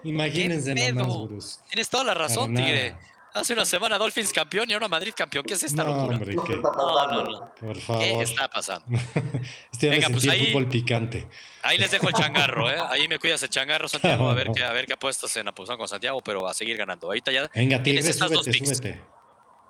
Imagínense 0.04 0.74
¿Qué 0.76 0.94
nomás? 0.94 1.28
Bruce. 1.30 1.60
Tienes 1.70 1.90
toda 1.90 2.04
la 2.06 2.14
razón, 2.14 2.56
Tigre. 2.56 2.96
Hace 3.34 3.53
una 3.53 3.64
semana 3.66 3.98
Dolphins 3.98 4.34
campeón 4.34 4.70
y 4.70 4.74
ahora 4.74 4.88
Madrid 4.90 5.14
campeón. 5.16 5.45
¿Qué 5.45 5.53
es 5.53 5.64
esta 5.64 5.84
No, 5.84 5.95
locura? 5.95 6.18
hombre, 6.18 6.36
¿Qué 6.36 6.41
¿qué? 6.48 6.53
está 6.56 6.72
No, 6.72 6.94
pasando? 6.94 7.24
no, 7.24 7.30
no. 7.40 7.56
Por 7.56 7.74
¿Qué 7.76 7.82
favor. 7.82 8.24
está 8.24 8.48
pasando? 8.49 8.86
Ya 9.80 9.90
Venga, 9.90 10.10
pues 10.10 10.28
ahí- 10.28 10.48
fútbol 10.48 10.68
picante. 10.68 11.28
Ahí 11.64 11.78
les 11.78 11.90
dejo 11.91 12.08
el 12.10 12.14
changarro, 12.14 12.70
¿eh? 12.70 12.78
Ahí 12.90 13.08
me 13.08 13.18
cuidas 13.20 13.41
el 13.44 13.49
changarro, 13.49 13.88
Santiago, 13.88 14.30
a 14.30 14.34
ver 14.34 14.52
qué, 14.56 14.64
a 14.64 14.72
ver 14.74 14.86
qué 14.86 14.94
apuestas 14.94 15.36
en 15.38 15.45
la 15.45 15.53
posición 15.53 15.78
con 15.78 15.88
Santiago, 15.88 16.22
pero 16.22 16.48
a 16.48 16.53
seguir 16.53 16.76
ganando. 16.78 17.08
Ahorita 17.08 17.32
ya 17.32 17.49
Venga, 17.56 17.82
tienes 17.82 18.03
Tigre, 18.06 18.10
estas 18.12 18.30
dos 18.32 18.44
súbete, 18.45 18.52
picks. 18.60 18.78
súbete. 18.78 19.02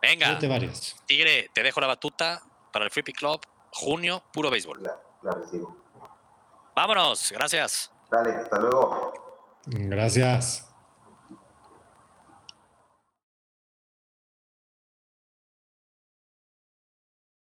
Venga, 0.01 0.27
Súbete 0.27 0.47
varias. 0.47 0.95
Tigre, 1.05 1.49
te 1.53 1.61
dejo 1.63 1.79
la 1.79 1.87
batuta 1.87 2.41
para 2.73 2.85
el 2.85 2.91
Free 2.91 3.03
Pick 3.03 3.17
Club, 3.17 3.39
junio, 3.71 4.23
puro 4.33 4.49
béisbol. 4.49 4.81
La, 4.81 4.97
la 5.21 5.31
recibo. 5.35 5.77
Vámonos, 6.75 7.31
gracias. 7.31 7.91
Dale, 8.09 8.31
hasta 8.35 8.59
luego. 8.59 9.13
Gracias. 9.67 10.67